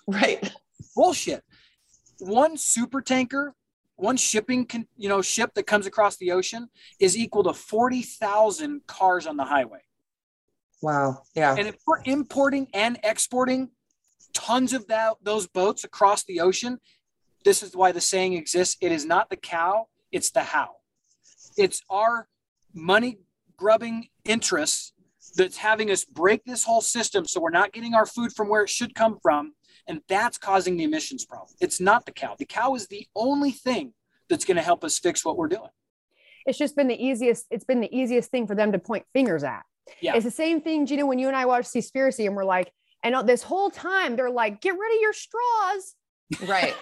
Right. 0.07 0.53
bullshit. 0.95 1.43
One 2.19 2.57
super 2.59 3.01
tanker, 3.01 3.55
one 3.97 4.17
shipping, 4.17 4.67
con- 4.67 4.89
you 4.99 5.09
know, 5.09 5.23
ship 5.23 5.55
that 5.55 5.67
comes 5.67 5.87
across 5.87 6.17
the 6.17 6.33
ocean 6.33 6.69
is 6.99 7.17
equal 7.17 7.45
to 7.45 7.55
forty 7.55 8.03
thousand 8.03 8.87
cars 8.87 9.27
on 9.27 9.37
the 9.37 9.45
highway. 9.45 9.81
Wow. 10.83 11.23
Yeah. 11.35 11.55
And 11.57 11.69
if 11.69 11.77
we're 11.87 12.03
importing 12.05 12.67
and 12.75 12.99
exporting 13.05 13.71
tons 14.33 14.73
of 14.73 14.87
that 14.89 15.15
those 15.23 15.47
boats 15.47 15.85
across 15.85 16.25
the 16.25 16.41
ocean, 16.41 16.79
this 17.45 17.63
is 17.63 17.75
why 17.75 17.93
the 17.93 18.01
saying 18.01 18.35
exists. 18.35 18.77
It 18.81 18.93
is 18.93 19.05
not 19.05 19.31
the 19.31 19.37
cow, 19.37 19.87
it's 20.13 20.31
the 20.31 20.43
how. 20.43 20.77
It's 21.57 21.83
our 21.91 22.29
money 22.73 23.19
grubbing 23.57 24.09
interests 24.25 24.93
that's 25.37 25.59
having 25.59 25.91
us 25.91 26.05
break 26.05 26.45
this 26.45 26.65
whole 26.65 26.81
system 26.81 27.25
so 27.27 27.41
we're 27.41 27.51
not 27.51 27.73
getting 27.73 27.95
our 27.95 28.07
food 28.07 28.33
from 28.33 28.49
where 28.49 28.63
it 28.63 28.71
should 28.71 28.95
come 28.95 29.19
from. 29.23 29.53
And 29.87 30.01
that's 30.09 30.39
causing 30.39 30.77
the 30.77 30.85
emissions 30.85 31.25
problem. 31.25 31.55
It's 31.61 31.81
not 31.81 32.07
the 32.07 32.13
cow. 32.13 32.37
The 32.39 32.45
cow 32.45 32.75
is 32.75 32.87
the 32.87 33.07
only 33.15 33.51
thing 33.51 33.93
that's 34.29 34.45
going 34.45 34.57
to 34.57 34.63
help 34.63 34.85
us 34.85 34.99
fix 34.99 35.25
what 35.25 35.37
we're 35.37 35.49
doing. 35.49 35.71
It's 36.47 36.59
just 36.59 36.77
been 36.77 36.89
the 36.89 37.03
easiest. 37.03 37.47
It's 37.51 37.65
been 37.65 37.81
the 37.81 37.95
easiest 37.95 38.31
thing 38.31 38.47
for 38.47 38.55
them 38.55 38.73
to 38.73 38.79
point 38.79 39.05
fingers 39.13 39.45
at. 39.45 39.63
Yeah. 40.01 40.15
It's 40.15 40.25
the 40.25 40.31
same 40.31 40.61
thing, 40.61 40.87
Gina, 40.87 41.05
when 41.05 41.19
you 41.19 41.29
and 41.29 41.37
I 41.37 41.47
watched 41.47 41.73
Seaspiracy 41.73 42.27
and 42.27 42.37
we're 42.37 42.45
like, 42.45 42.73
and 43.03 43.29
this 43.29 43.43
whole 43.43 43.71
time 43.71 44.17
they're 44.17 44.31
like, 44.31 44.61
get 44.61 44.71
rid 44.79 44.95
of 44.97 45.01
your 45.01 45.13
straws. 45.13 45.95
right. 46.47 46.75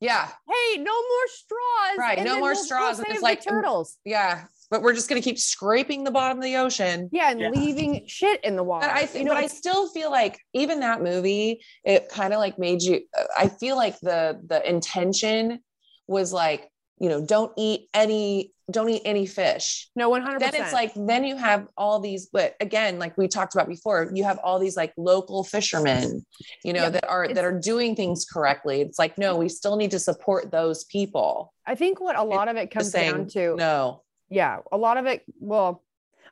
Yeah. 0.00 0.28
Hey, 0.50 0.78
no 0.78 0.92
more 0.92 1.26
straws. 1.28 1.98
Right, 1.98 2.18
And 2.18 2.26
no 2.26 2.32
more 2.34 2.40
we'll- 2.42 2.54
we'll 2.54 2.64
straws. 2.64 2.98
And 2.98 3.08
it's 3.08 3.22
like- 3.22 3.42
turtles. 3.44 3.98
Yeah. 4.04 4.44
But 4.70 4.80
we're 4.82 4.94
just 4.94 5.08
going 5.10 5.20
to 5.20 5.24
keep 5.28 5.38
scraping 5.38 6.02
the 6.02 6.10
bottom 6.10 6.38
of 6.38 6.44
the 6.44 6.56
ocean. 6.56 7.10
Yeah, 7.12 7.30
and 7.30 7.38
Yeah. 7.40 7.50
leaving 7.50 8.04
shit 8.06 8.42
in 8.42 8.56
the 8.56 8.62
water. 8.64 8.86
But 8.86 8.96
I 8.96 9.04
think, 9.04 9.18
you 9.22 9.24
know, 9.26 9.34
but 9.34 9.44
I 9.44 9.46
still 9.46 9.86
feel 9.90 10.10
like 10.10 10.38
even 10.54 10.80
that 10.80 11.02
movie, 11.02 11.62
it 11.84 12.08
kind 12.08 12.32
of 12.32 12.38
like 12.38 12.58
made 12.58 12.80
you. 12.82 13.02
Uh, 13.16 13.24
I 13.36 13.48
feel 13.48 13.76
like 13.76 14.00
the 14.00 14.40
the 14.46 14.66
intention 14.68 15.60
was 16.06 16.32
like, 16.32 16.70
you 16.98 17.10
know, 17.10 17.20
don't 17.24 17.52
eat 17.58 17.88
any, 17.92 18.51
don't 18.70 18.88
eat 18.88 19.02
any 19.04 19.26
fish. 19.26 19.88
no, 19.96 20.08
one 20.08 20.22
hundred 20.22 20.40
Then 20.40 20.54
it's 20.54 20.72
like, 20.72 20.92
then 20.94 21.24
you 21.24 21.36
have 21.36 21.66
all 21.76 22.00
these, 22.00 22.26
but 22.26 22.54
again, 22.60 22.98
like 22.98 23.16
we 23.18 23.28
talked 23.28 23.54
about 23.54 23.68
before, 23.68 24.10
you 24.14 24.24
have 24.24 24.38
all 24.38 24.58
these 24.58 24.76
like 24.76 24.92
local 24.96 25.44
fishermen, 25.44 26.24
you 26.64 26.72
know, 26.72 26.84
Yeah, 26.84 26.90
that 26.90 27.08
are 27.08 27.28
that 27.28 27.44
are 27.44 27.58
doing 27.58 27.96
things 27.96 28.24
correctly. 28.24 28.80
It's 28.80 28.98
like, 28.98 29.18
no, 29.18 29.36
we 29.36 29.48
still 29.48 29.76
need 29.76 29.90
to 29.90 29.98
support 29.98 30.50
those 30.50 30.84
people. 30.84 31.52
I 31.66 31.74
think 31.74 32.00
what 32.00 32.16
a 32.16 32.22
lot 32.22 32.48
of 32.48 32.56
it 32.56 32.70
comes 32.70 32.90
saying, 32.90 33.12
down 33.12 33.26
to 33.28 33.56
no, 33.56 34.02
yeah, 34.30 34.58
a 34.70 34.76
lot 34.76 34.96
of 34.96 35.06
it. 35.06 35.22
Well, 35.40 35.82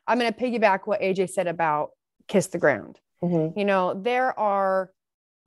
I'm 0.07 0.19
going 0.19 0.31
to 0.31 0.39
piggyback 0.39 0.81
what 0.85 1.01
AJ 1.01 1.31
said 1.31 1.47
about 1.47 1.91
kiss 2.27 2.47
the 2.47 2.57
ground. 2.57 2.99
Mhm. 3.23 3.55
You 3.57 3.65
know, 3.65 3.93
there 3.93 4.37
are 4.39 4.91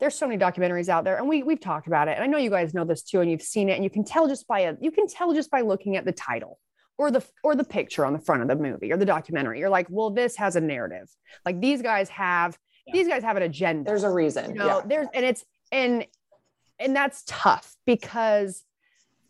there's 0.01 0.15
so 0.15 0.27
many 0.27 0.39
documentaries 0.39 0.89
out 0.89 1.05
there, 1.05 1.17
and 1.17 1.29
we 1.29 1.43
we've 1.43 1.61
talked 1.61 1.87
about 1.87 2.09
it. 2.09 2.13
And 2.13 2.25
I 2.25 2.27
know 2.27 2.39
you 2.39 2.51
guys 2.51 2.75
know 2.75 2.85
this 2.85 3.03
too, 3.03 3.21
and 3.21 3.31
you've 3.31 3.43
seen 3.43 3.69
it, 3.69 3.75
and 3.75 3.85
you 3.85 3.91
can 3.91 4.05
tell 4.05 4.29
just 4.29 4.47
by 4.47 4.61
a 4.61 4.75
you 4.81 4.91
can 4.91 5.07
tell 5.09 5.33
just 5.33 5.51
by 5.51 5.63
looking 5.63 5.97
at 5.97 6.05
the 6.05 6.13
title 6.13 6.59
or 6.99 7.11
the 7.11 7.25
or 7.43 7.55
the 7.57 7.65
picture 7.65 8.05
on 8.05 8.13
the 8.13 8.19
front 8.19 8.43
of 8.43 8.49
the 8.49 8.57
movie 8.57 8.93
or 8.93 8.97
the 8.97 9.05
documentary. 9.07 9.59
You're 9.59 9.69
like, 9.69 9.87
well, 9.91 10.11
this 10.11 10.37
has 10.37 10.57
a 10.57 10.61
narrative. 10.61 11.09
Like 11.45 11.61
these 11.61 11.83
guys 11.83 12.09
have 12.11 12.57
Yeah. 12.87 12.93
these 12.95 13.09
guys 13.09 13.23
have 13.23 13.37
an 13.37 13.43
agenda. 13.43 13.85
there's 13.91 14.05
a 14.05 14.11
reason. 14.11 14.51
you 14.51 14.57
know 14.57 14.67
yeah. 14.79 14.81
there's 14.87 15.09
and 15.15 15.25
it's 15.25 15.45
and 15.73 16.07
and 16.79 16.95
that's 16.95 17.23
tough 17.27 17.75
because 17.87 18.63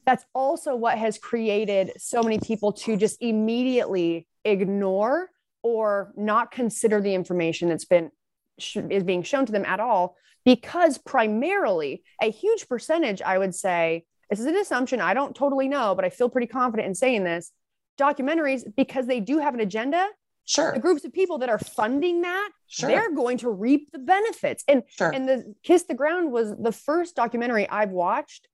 that's 0.06 0.24
also 0.34 0.74
what 0.76 0.98
has 0.98 1.16
created 1.18 1.92
so 1.96 2.22
many 2.22 2.38
people 2.38 2.72
to 2.72 2.96
just 2.96 3.16
immediately 3.22 4.26
ignore 4.44 5.30
or 5.62 6.12
not 6.16 6.50
consider 6.50 7.00
the 7.00 7.14
information 7.14 7.68
that's 7.70 7.86
been 7.86 8.10
sh- 8.58 8.76
is 8.90 9.02
being 9.02 9.22
shown 9.22 9.46
to 9.46 9.52
them 9.52 9.64
at 9.64 9.80
all 9.80 10.16
because 10.44 10.98
primarily 10.98 12.02
a 12.20 12.30
huge 12.30 12.68
percentage 12.68 13.22
i 13.22 13.38
would 13.38 13.54
say 13.54 14.04
this 14.30 14.40
is 14.40 14.46
an 14.46 14.56
assumption 14.56 15.00
i 15.00 15.14
don't 15.14 15.34
totally 15.36 15.68
know 15.68 15.94
but 15.94 16.04
i 16.04 16.10
feel 16.10 16.28
pretty 16.28 16.46
confident 16.46 16.86
in 16.88 16.94
saying 16.94 17.24
this 17.24 17.52
documentaries 17.98 18.62
because 18.76 19.06
they 19.06 19.20
do 19.20 19.38
have 19.38 19.54
an 19.54 19.60
agenda 19.60 20.06
Sure. 20.46 20.72
the 20.72 20.78
groups 20.80 21.04
of 21.06 21.12
people 21.12 21.38
that 21.38 21.48
are 21.48 21.58
funding 21.58 22.20
that 22.22 22.50
Sure. 22.66 22.88
they're 22.90 23.14
going 23.14 23.38
to 23.38 23.48
reap 23.50 23.90
the 23.92 23.98
benefits 23.98 24.62
and 24.68 24.82
Sure. 24.88 25.10
and 25.10 25.26
the 25.28 25.54
kiss 25.62 25.84
the 25.84 25.94
ground 25.94 26.32
was 26.32 26.54
the 26.58 26.72
first 26.72 27.16
documentary 27.16 27.68
i've 27.68 27.90
watched 27.90 28.46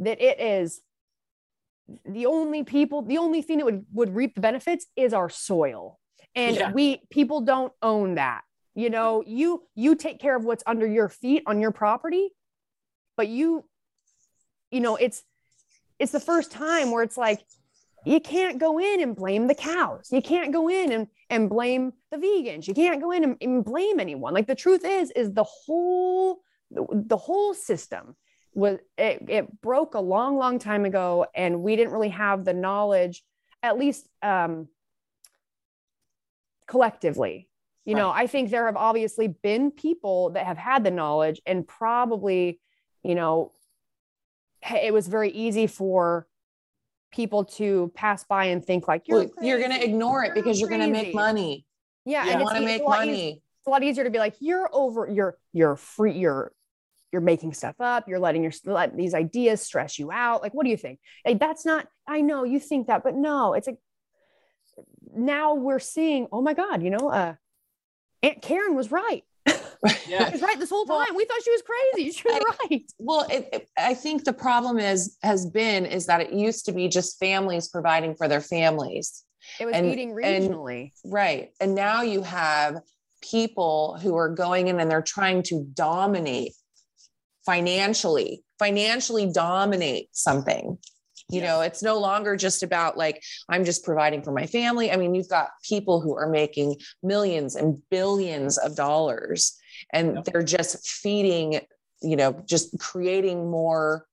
that 0.00 0.20
it 0.20 0.38
is 0.40 0.80
the 2.04 2.26
only 2.26 2.62
people 2.62 3.02
the 3.02 3.18
only 3.18 3.42
thing 3.42 3.58
that 3.58 3.64
would 3.64 3.86
would 3.92 4.14
reap 4.14 4.34
the 4.34 4.40
benefits 4.40 4.86
is 4.96 5.12
our 5.14 5.28
soil 5.30 5.98
and 6.34 6.56
Yeah. 6.56 6.72
we 6.72 7.02
people 7.10 7.40
don't 7.40 7.72
own 7.82 8.14
that 8.16 8.42
you 8.74 8.90
know 8.90 9.22
you 9.26 9.66
you 9.74 9.94
take 9.96 10.20
care 10.20 10.36
of 10.36 10.44
what's 10.44 10.62
under 10.66 10.86
your 10.86 11.08
feet 11.08 11.42
on 11.46 11.60
your 11.60 11.72
property 11.72 12.30
but 13.16 13.28
you 13.28 13.64
you 14.70 14.80
know 14.80 14.96
it's 14.96 15.22
it's 15.98 16.12
the 16.12 16.20
first 16.20 16.50
time 16.50 16.90
where 16.90 17.02
it's 17.02 17.16
like 17.16 17.44
you 18.04 18.20
can't 18.20 18.58
go 18.58 18.78
in 18.78 19.02
and 19.02 19.14
blame 19.14 19.46
the 19.46 19.54
cows. 19.54 20.08
You 20.10 20.22
can't 20.22 20.52
go 20.52 20.68
in 20.68 20.92
and 20.92 21.06
and 21.28 21.48
blame 21.48 21.92
the 22.10 22.16
vegans. 22.16 22.66
You 22.66 22.74
can't 22.74 23.00
go 23.00 23.12
in 23.12 23.24
and, 23.24 23.36
and 23.40 23.64
blame 23.64 24.00
anyone. 24.00 24.34
Like 24.34 24.46
the 24.46 24.54
truth 24.54 24.84
is 24.84 25.10
is 25.12 25.32
the 25.32 25.44
whole 25.44 26.40
the, 26.70 26.86
the 26.90 27.16
whole 27.16 27.54
system 27.54 28.16
was 28.54 28.78
it, 28.98 29.22
it 29.28 29.60
broke 29.60 29.94
a 29.94 30.00
long 30.00 30.36
long 30.36 30.58
time 30.58 30.84
ago 30.84 31.26
and 31.34 31.62
we 31.62 31.76
didn't 31.76 31.92
really 31.92 32.08
have 32.08 32.44
the 32.44 32.54
knowledge 32.54 33.22
at 33.62 33.78
least 33.78 34.08
um 34.22 34.68
collectively. 36.66 37.48
You 37.86 37.96
know 37.96 38.10
i 38.10 38.28
think 38.28 38.50
there 38.50 38.66
have 38.66 38.76
obviously 38.76 39.26
been 39.26 39.72
people 39.72 40.30
that 40.30 40.46
have 40.46 40.58
had 40.58 40.84
the 40.84 40.92
knowledge 40.92 41.40
and 41.44 41.66
probably 41.66 42.60
you 43.02 43.16
know 43.16 43.52
it 44.82 44.92
was 44.92 45.08
very 45.08 45.30
easy 45.30 45.66
for 45.66 46.26
people 47.12 47.44
to 47.44 47.90
pass 47.94 48.24
by 48.24 48.46
and 48.46 48.64
think 48.64 48.86
like 48.86 49.08
you're 49.08 49.18
Well, 49.18 49.30
you're 49.42 49.58
going 49.58 49.72
to 49.72 49.82
ignore 49.84 50.24
it 50.24 50.34
because 50.34 50.60
you're 50.60 50.68
going 50.68 50.80
to 50.82 50.86
make 50.88 51.14
money. 51.14 51.66
yeah, 52.04 52.24
You 52.24 52.30
and 52.32 52.42
want 52.42 52.56
to 52.56 52.62
make 52.64 52.76
it's 52.80 52.84
a 52.84 52.88
lot 52.88 53.02
easier- 53.06 53.12
money. 53.14 53.42
it's 53.58 53.66
a 53.66 53.70
lot 53.70 53.82
easier 53.82 54.04
to 54.04 54.10
be 54.10 54.18
like 54.18 54.36
you're 54.40 54.68
over 54.72 55.08
you're 55.10 55.36
you're 55.52 55.76
free 55.76 56.12
you're 56.12 56.52
you're 57.12 57.20
making 57.20 57.52
stuff 57.52 57.74
up 57.80 58.06
you're 58.08 58.20
letting 58.20 58.42
your 58.44 58.52
let 58.64 58.96
these 58.96 59.14
ideas 59.14 59.60
stress 59.60 59.98
you 59.98 60.12
out. 60.12 60.40
Like 60.42 60.54
what 60.54 60.62
do 60.64 60.70
you 60.70 60.76
think? 60.76 61.00
Like, 61.26 61.40
that's 61.40 61.64
not 61.66 61.88
i 62.06 62.20
know 62.20 62.44
you 62.44 62.60
think 62.60 62.86
that 62.86 63.02
but 63.02 63.14
no 63.16 63.54
it's 63.54 63.66
like 63.66 63.78
now 65.14 65.54
we're 65.54 65.78
seeing 65.80 66.28
oh 66.32 66.40
my 66.42 66.54
god 66.54 66.82
you 66.82 66.90
know 66.90 67.10
uh 67.10 67.34
aunt 68.22 68.40
karen 68.42 68.74
was 68.76 68.90
right 68.92 69.24
Yeah. 70.06 70.26
She 70.26 70.32
was 70.32 70.42
right 70.42 70.58
this 70.58 70.70
whole 70.70 70.84
time. 70.84 71.14
We 71.14 71.24
thought 71.24 71.42
she 71.44 71.50
was 71.50 71.62
crazy. 71.62 72.10
She 72.12 72.22
was 72.28 72.42
right. 72.70 72.82
Well, 72.98 73.26
it, 73.30 73.48
it- 73.52 73.68
I 73.78 73.94
think 73.94 74.24
the 74.24 74.32
problem 74.32 74.78
is 74.78 75.16
has 75.22 75.46
been 75.46 75.86
is 75.86 76.06
that 76.06 76.20
it 76.20 76.32
used 76.32 76.66
to 76.66 76.72
be 76.72 76.88
just 76.88 77.18
families 77.18 77.68
providing 77.68 78.14
for 78.14 78.28
their 78.28 78.40
families, 78.42 79.24
It 79.58 79.64
was 79.66 79.74
And- 79.74 79.86
eating 79.86 80.10
and- 80.22 80.50
regionally. 80.50 80.92
right? 81.04 81.50
And 81.60 81.74
now 81.74 82.02
you 82.02 82.22
have 82.22 82.80
people 83.22 83.98
who 84.02 84.16
are 84.16 84.28
going 84.28 84.68
in 84.68 84.80
and 84.80 84.90
they're 84.90 85.02
trying 85.02 85.42
to 85.44 85.64
dominate 85.74 86.52
financially, 87.46 88.44
financially 88.58 89.30
dominate 89.32 90.08
something. 90.12 90.78
You 91.32 91.42
know, 91.42 91.60
it's 91.60 91.80
no 91.82 91.98
longer 92.00 92.34
just 92.34 92.64
about 92.64 92.96
like 92.98 93.22
I'm 93.48 93.64
just 93.64 93.84
providing 93.84 94.22
for 94.22 94.32
my 94.32 94.46
family. 94.46 94.90
I 94.90 94.96
mean, 94.96 95.14
you've 95.14 95.28
got 95.28 95.50
people 95.62 96.00
who 96.00 96.16
are 96.16 96.28
making 96.28 96.76
millions 97.04 97.54
and 97.54 97.80
billions 97.88 98.58
of 98.58 98.74
dollars 98.74 99.56
and 99.92 100.16
Yep. 100.16 100.24
they're 100.24 100.42
just 100.42 100.86
feeding, 100.88 101.60
you 102.02 102.16
know, 102.16 102.32
just 102.46 102.78
creating 102.78 103.50
more 103.50 104.06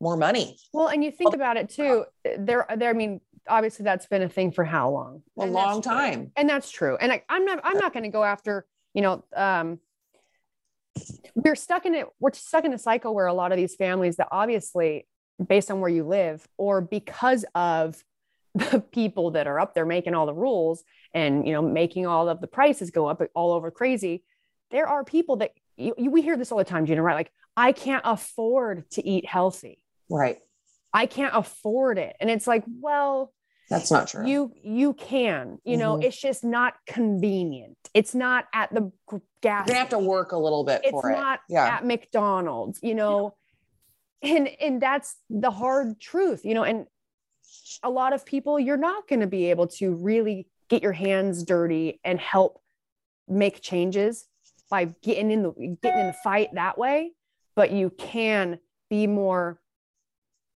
more 0.00 0.16
money. 0.16 0.56
Well, 0.72 0.86
and 0.88 1.02
you 1.02 1.10
think 1.10 1.34
about 1.34 1.56
it 1.56 1.70
too. 1.70 2.04
There, 2.22 2.66
there. 2.76 2.90
I 2.90 2.92
mean, 2.92 3.20
obviously, 3.48 3.82
that's 3.82 4.06
been 4.06 4.22
a 4.22 4.28
thing 4.28 4.52
for 4.52 4.62
how 4.64 4.90
long? 4.90 5.22
A 5.36 5.42
And 5.42 5.54
that's 5.54 5.66
long 5.66 5.82
true. 5.82 5.92
time. 5.92 6.32
and 6.36 6.48
that's 6.48 6.70
true. 6.70 6.96
And 7.00 7.10
I, 7.10 7.24
I'm 7.28 7.44
not. 7.44 7.60
I'm 7.64 7.78
not 7.78 7.92
going 7.92 8.04
to 8.04 8.08
go 8.10 8.22
after. 8.22 8.64
You 8.94 9.02
know, 9.02 9.24
um, 9.34 9.80
we're 11.34 11.56
stuck 11.56 11.84
in 11.86 11.94
it. 11.94 12.06
We're 12.20 12.32
stuck 12.32 12.64
in 12.64 12.72
a 12.72 12.78
cycle 12.78 13.14
where 13.14 13.26
a 13.26 13.32
lot 13.34 13.52
of 13.52 13.58
these 13.58 13.74
families 13.74 14.16
that 14.16 14.28
obviously, 14.30 15.06
based 15.44 15.70
on 15.70 15.80
where 15.80 15.90
you 15.90 16.04
live, 16.04 16.46
or 16.56 16.80
because 16.80 17.44
of 17.56 18.02
the 18.54 18.80
people 18.80 19.32
that 19.32 19.46
are 19.46 19.58
up 19.60 19.74
there 19.74 19.84
making 19.86 20.14
all 20.14 20.26
the 20.26 20.34
rules 20.34 20.82
and 21.12 21.46
you 21.46 21.52
know 21.52 21.62
making 21.62 22.06
all 22.06 22.28
of 22.28 22.40
the 22.40 22.46
prices 22.46 22.90
go 22.90 23.06
up 23.06 23.20
all 23.34 23.52
over 23.52 23.70
crazy, 23.70 24.22
there 24.70 24.86
are 24.86 25.04
people 25.04 25.36
that 25.36 25.52
you, 25.76 25.94
you- 25.98 26.10
we 26.10 26.22
hear 26.22 26.36
this 26.36 26.52
all 26.52 26.58
the 26.58 26.64
time, 26.64 26.86
Gina. 26.86 27.02
Right? 27.02 27.14
Like 27.14 27.32
I 27.56 27.72
can't 27.72 28.02
afford 28.04 28.88
to 28.92 29.06
eat 29.06 29.26
healthy. 29.26 29.80
Right. 30.10 30.38
I 30.92 31.06
can't 31.06 31.34
afford 31.34 31.98
it. 31.98 32.16
And 32.20 32.30
it's 32.30 32.46
like, 32.46 32.64
well, 32.80 33.32
That's 33.68 33.90
not 33.90 34.08
true. 34.08 34.26
you 34.26 34.52
you 34.62 34.94
can, 34.94 35.58
you 35.64 35.76
know, 35.76 35.96
Mhm. 35.96 36.04
it's 36.04 36.20
just 36.20 36.44
not 36.44 36.74
convenient. 36.86 37.76
It's 37.94 38.14
not 38.14 38.46
at 38.54 38.72
the 38.72 38.90
gas. 39.42 39.66
Gonna 39.66 39.78
have 39.78 39.88
to 39.90 39.98
work 39.98 40.32
a 40.32 40.38
little 40.38 40.64
bit 40.64 40.80
It's 40.84 40.90
for 40.90 41.10
not. 41.10 41.40
Yeah. 41.48 41.66
at 41.66 41.84
McDonald's, 41.84 42.80
you 42.82 42.94
know. 42.94 43.34
And 44.22 44.48
and 44.60 44.80
that's 44.80 45.16
the 45.30 45.50
hard 45.50 46.00
truth, 46.00 46.44
you 46.44 46.54
know, 46.54 46.64
and 46.64 46.86
a 47.82 47.90
lot 47.90 48.12
of 48.12 48.24
people 48.24 48.58
you're 48.58 48.76
not 48.76 49.06
going 49.08 49.20
to 49.20 49.26
be 49.26 49.50
able 49.50 49.66
to 49.68 49.94
really 49.94 50.48
get 50.68 50.82
your 50.82 50.92
hands 50.92 51.44
dirty 51.44 52.00
and 52.04 52.18
help 52.20 52.60
make 53.28 53.60
changes 53.60 54.26
by 54.70 54.86
getting 55.02 55.30
in 55.30 55.42
the 55.42 55.76
getting 55.82 56.00
in 56.00 56.06
the 56.08 56.16
fight 56.24 56.50
that 56.54 56.78
way, 56.78 57.12
but 57.56 57.70
you 57.70 57.90
can 57.90 58.58
be 58.90 59.06
more 59.06 59.60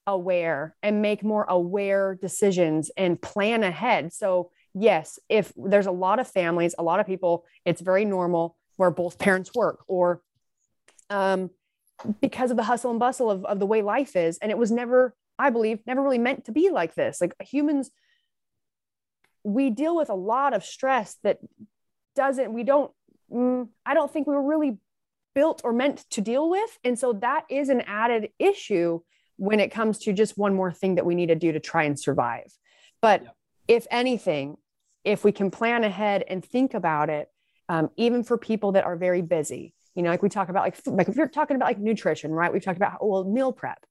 aware 0.08 0.76
and 0.82 1.02
make 1.02 1.24
more 1.24 1.46
aware 1.48 2.16
decisions 2.16 2.92
and 2.98 3.22
plan 3.22 3.64
ahead. 3.64 4.12
So, 4.14 4.52
yes, 4.74 5.20
if 5.30 5.54
there's 5.56 5.86
a 5.86 5.92
lot 5.92 6.20
of 6.20 6.28
families, 6.28 6.76
a 6.78 6.84
lot 6.84 7.00
of 7.00 7.06
people, 7.06 7.46
it's 7.66 7.82
very 7.82 8.06
normal 8.06 8.58
where 8.78 8.92
both 8.92 9.20
parents 9.20 9.52
work 9.54 9.84
or 9.88 10.22
um, 11.10 11.50
because 12.20 12.52
of 12.52 12.58
the 12.58 12.64
hustle 12.64 12.92
and 12.92 13.00
bustle 13.00 13.30
of, 13.30 13.46
of 13.46 13.60
the 13.60 13.66
way 13.66 13.82
life 13.82 14.16
is. 14.16 14.38
And 14.40 14.52
it 14.52 14.58
was 14.58 14.72
never, 14.72 15.16
I 15.38 15.50
believe, 15.50 15.80
never 15.86 16.02
really 16.02 16.18
meant 16.18 16.46
to 16.46 16.52
be 16.52 16.70
like 16.70 16.96
this. 16.96 17.22
Like 17.22 17.36
humans, 17.40 17.92
we 19.44 19.70
deal 19.70 19.96
with 19.96 20.10
a 20.10 20.16
lot 20.16 20.54
of 20.54 20.64
stress 20.64 21.18
that 21.24 21.40
doesn't, 22.16 22.54
we 22.54 22.64
don't, 22.64 22.92
mm, 23.32 23.68
I 23.86 23.94
don't 23.94 24.12
think 24.12 24.28
we 24.28 24.36
were 24.36 24.44
really 24.44 24.78
built 25.34 25.62
or 25.64 25.72
meant 25.74 26.06
to 26.12 26.22
deal 26.22 26.50
with. 26.50 26.78
And 26.84 26.98
so 27.00 27.14
that 27.14 27.46
is 27.50 27.70
an 27.70 27.82
added 27.82 28.30
issue 28.38 29.00
when 29.38 29.60
it 29.60 29.70
comes 29.72 29.98
to 30.00 30.14
just 30.14 30.38
one 30.38 30.54
more 30.54 30.72
thing 30.72 30.96
that 30.96 31.06
we 31.06 31.16
need 31.16 31.28
to 31.28 31.36
do 31.36 31.52
to 31.52 31.60
try 31.60 31.84
and 31.84 32.00
survive. 32.00 32.52
But 33.02 33.24
Yep. 33.24 33.36
if 33.68 33.88
anything, 33.90 34.58
if 35.04 35.24
we 35.24 35.32
can 35.32 35.50
plan 35.50 35.84
ahead 35.84 36.24
and 36.28 36.44
think 36.46 36.74
about 36.74 37.10
it, 37.10 37.30
um, 37.70 37.90
even 37.96 38.24
for 38.24 38.38
people 38.38 38.74
that 38.74 38.84
are 38.84 38.96
very 38.98 39.22
busy, 39.22 39.74
you 39.96 40.04
know, 40.04 40.10
like 40.10 40.22
we 40.22 40.30
talk 40.30 40.50
about, 40.50 40.64
like, 40.64 40.78
like 40.86 41.08
if 41.08 41.16
you're 41.16 41.28
talking 41.28 41.56
about 41.56 41.66
like 41.68 41.80
nutrition, 41.80 42.32
right? 42.32 42.52
We've 42.52 42.64
talked 42.64 42.78
about, 42.78 42.98
oh, 43.02 43.08
well, 43.08 43.24
meal 43.24 43.52
prep. 43.52 43.86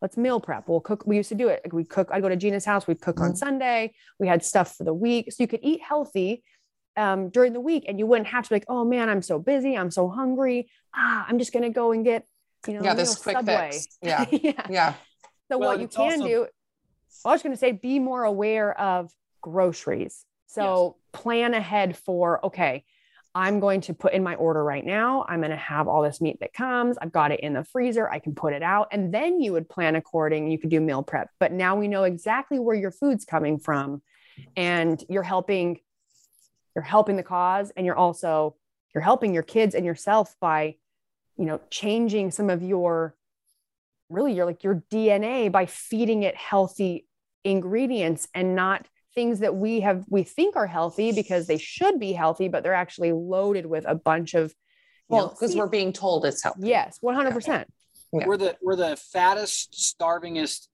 Let's 0.00 0.16
meal 0.16 0.40
prep. 0.40 0.68
We'll 0.68 0.80
cook. 0.80 1.06
We 1.06 1.16
used 1.16 1.28
to 1.30 1.34
do 1.34 1.48
it. 1.48 1.60
Like 1.64 1.72
we 1.72 1.84
cook. 1.84 2.08
I'd 2.10 2.22
go 2.22 2.28
to 2.28 2.36
Gina's 2.36 2.64
house. 2.64 2.86
We'd 2.86 3.00
cook 3.00 3.20
on 3.20 3.32
Mhm. 3.32 3.36
Sunday. 3.36 3.94
We 4.18 4.28
had 4.28 4.44
stuff 4.44 4.74
for 4.76 4.84
the 4.84 4.94
week, 4.94 5.32
so 5.32 5.42
you 5.42 5.48
could 5.48 5.60
eat 5.62 5.80
healthy 5.82 6.44
um, 6.98 7.30
during 7.30 7.52
the 7.52 7.60
week, 7.60 7.84
and 7.88 7.98
you 7.98 8.06
wouldn't 8.06 8.28
have 8.28 8.44
to 8.44 8.50
be 8.50 8.56
like, 8.56 8.64
oh 8.68 8.84
man, 8.84 9.08
I'm 9.08 9.22
so 9.22 9.38
busy. 9.38 9.76
I'm 9.76 9.90
so 9.90 10.08
hungry. 10.08 10.68
Ah, 10.94 11.24
I'm 11.28 11.38
just 11.38 11.52
gonna 11.52 11.70
go 11.70 11.92
and 11.92 12.04
get, 12.04 12.26
you 12.66 12.74
know, 12.74 12.82
Yeah, 12.82 12.94
this 12.94 13.10
little 13.10 13.22
quick 13.22 13.36
Subway. 13.36 13.70
fix. 13.72 13.86
Yeah. 14.02 14.26
yeah. 14.30 14.66
Yeah. 14.68 14.94
So 15.50 15.56
Well, 15.58 15.70
what 15.70 15.80
you 15.80 15.88
can 15.88 16.12
also- 16.20 16.26
do, 16.28 16.46
I 17.24 17.30
was 17.32 17.42
going 17.42 17.52
to 17.54 17.58
say, 17.58 17.72
be 17.72 17.98
more 17.98 18.22
aware 18.24 18.78
of 18.78 19.10
groceries. 19.40 20.24
So 20.46 20.96
plan 21.12 21.52
ahead 21.54 21.96
for, 21.96 22.44
okay, 22.46 22.84
I'm 23.34 23.60
going 23.60 23.80
to 23.82 23.94
put 23.94 24.12
in 24.12 24.22
my 24.22 24.34
order 24.36 24.62
right 24.62 24.84
now. 24.84 25.24
I'm 25.28 25.40
going 25.40 25.50
to 25.50 25.56
have 25.56 25.88
all 25.88 26.02
this 26.02 26.20
meat 26.20 26.38
that 26.40 26.52
comes. 26.52 26.96
I've 27.00 27.12
got 27.12 27.32
it 27.32 27.40
in 27.40 27.52
the 27.54 27.64
freezer. 27.64 28.08
I 28.08 28.18
can 28.18 28.34
put 28.34 28.52
it 28.52 28.62
out. 28.62 28.88
And 28.92 29.12
then 29.12 29.40
you 29.40 29.52
would 29.52 29.68
plan 29.68 29.96
according. 29.96 30.50
You 30.50 30.58
could 30.58 30.70
do 30.70 30.80
meal 30.80 31.02
prep. 31.02 31.28
But 31.40 31.52
now 31.52 31.76
we 31.76 31.88
know 31.88 32.04
exactly 32.04 32.58
where 32.58 32.76
your 32.76 32.90
food's 32.90 33.24
coming 33.24 33.58
from. 33.58 34.02
And 34.56 35.02
you're 35.08 35.22
helping, 35.24 35.80
you're 36.78 36.84
helping 36.84 37.16
the 37.16 37.24
cause. 37.24 37.72
And 37.76 37.84
you're 37.84 37.96
also, 37.96 38.54
you're 38.94 39.02
helping 39.02 39.34
your 39.34 39.42
kids 39.42 39.74
and 39.74 39.84
yourself 39.84 40.36
by, 40.40 40.76
you 41.36 41.44
know, 41.44 41.60
changing 41.70 42.30
some 42.30 42.50
of 42.50 42.62
your 42.62 43.16
really 44.08 44.32
your 44.32 44.46
like 44.46 44.62
your 44.62 44.84
DNA 44.88 45.50
by 45.50 45.66
feeding 45.66 46.22
it 46.22 46.36
healthy 46.36 47.04
ingredients 47.42 48.28
and 48.32 48.54
not 48.54 48.86
things 49.12 49.40
that 49.40 49.56
we 49.56 49.80
have 49.80 50.04
we 50.08 50.22
think 50.22 50.54
are 50.54 50.68
healthy 50.68 51.10
because 51.10 51.48
they 51.48 51.58
should 51.58 51.98
be 51.98 52.12
healthy, 52.12 52.46
but 52.46 52.62
they're 52.62 52.74
actually 52.74 53.10
loaded 53.10 53.66
with 53.66 53.84
a 53.84 53.96
bunch 53.96 54.34
of 54.34 54.54
Well, 55.08 55.30
because 55.30 55.56
we're 55.56 55.66
being 55.66 55.92
told 55.92 56.24
it's 56.24 56.44
healthy. 56.44 56.68
yes, 56.68 56.98
one 57.00 57.16
hundred 57.16 57.32
percent. 57.32 57.66
Yeah. 58.12 58.24
We're 58.28 58.36
the 58.36 58.56
we're 58.62 58.76
the 58.76 58.96
fattest, 58.96 59.72
starvingest 60.00 60.68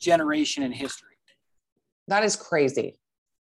generation 0.00 0.62
in 0.62 0.72
history. 0.72 1.10
That 2.08 2.24
is 2.24 2.36
crazy. 2.36 2.96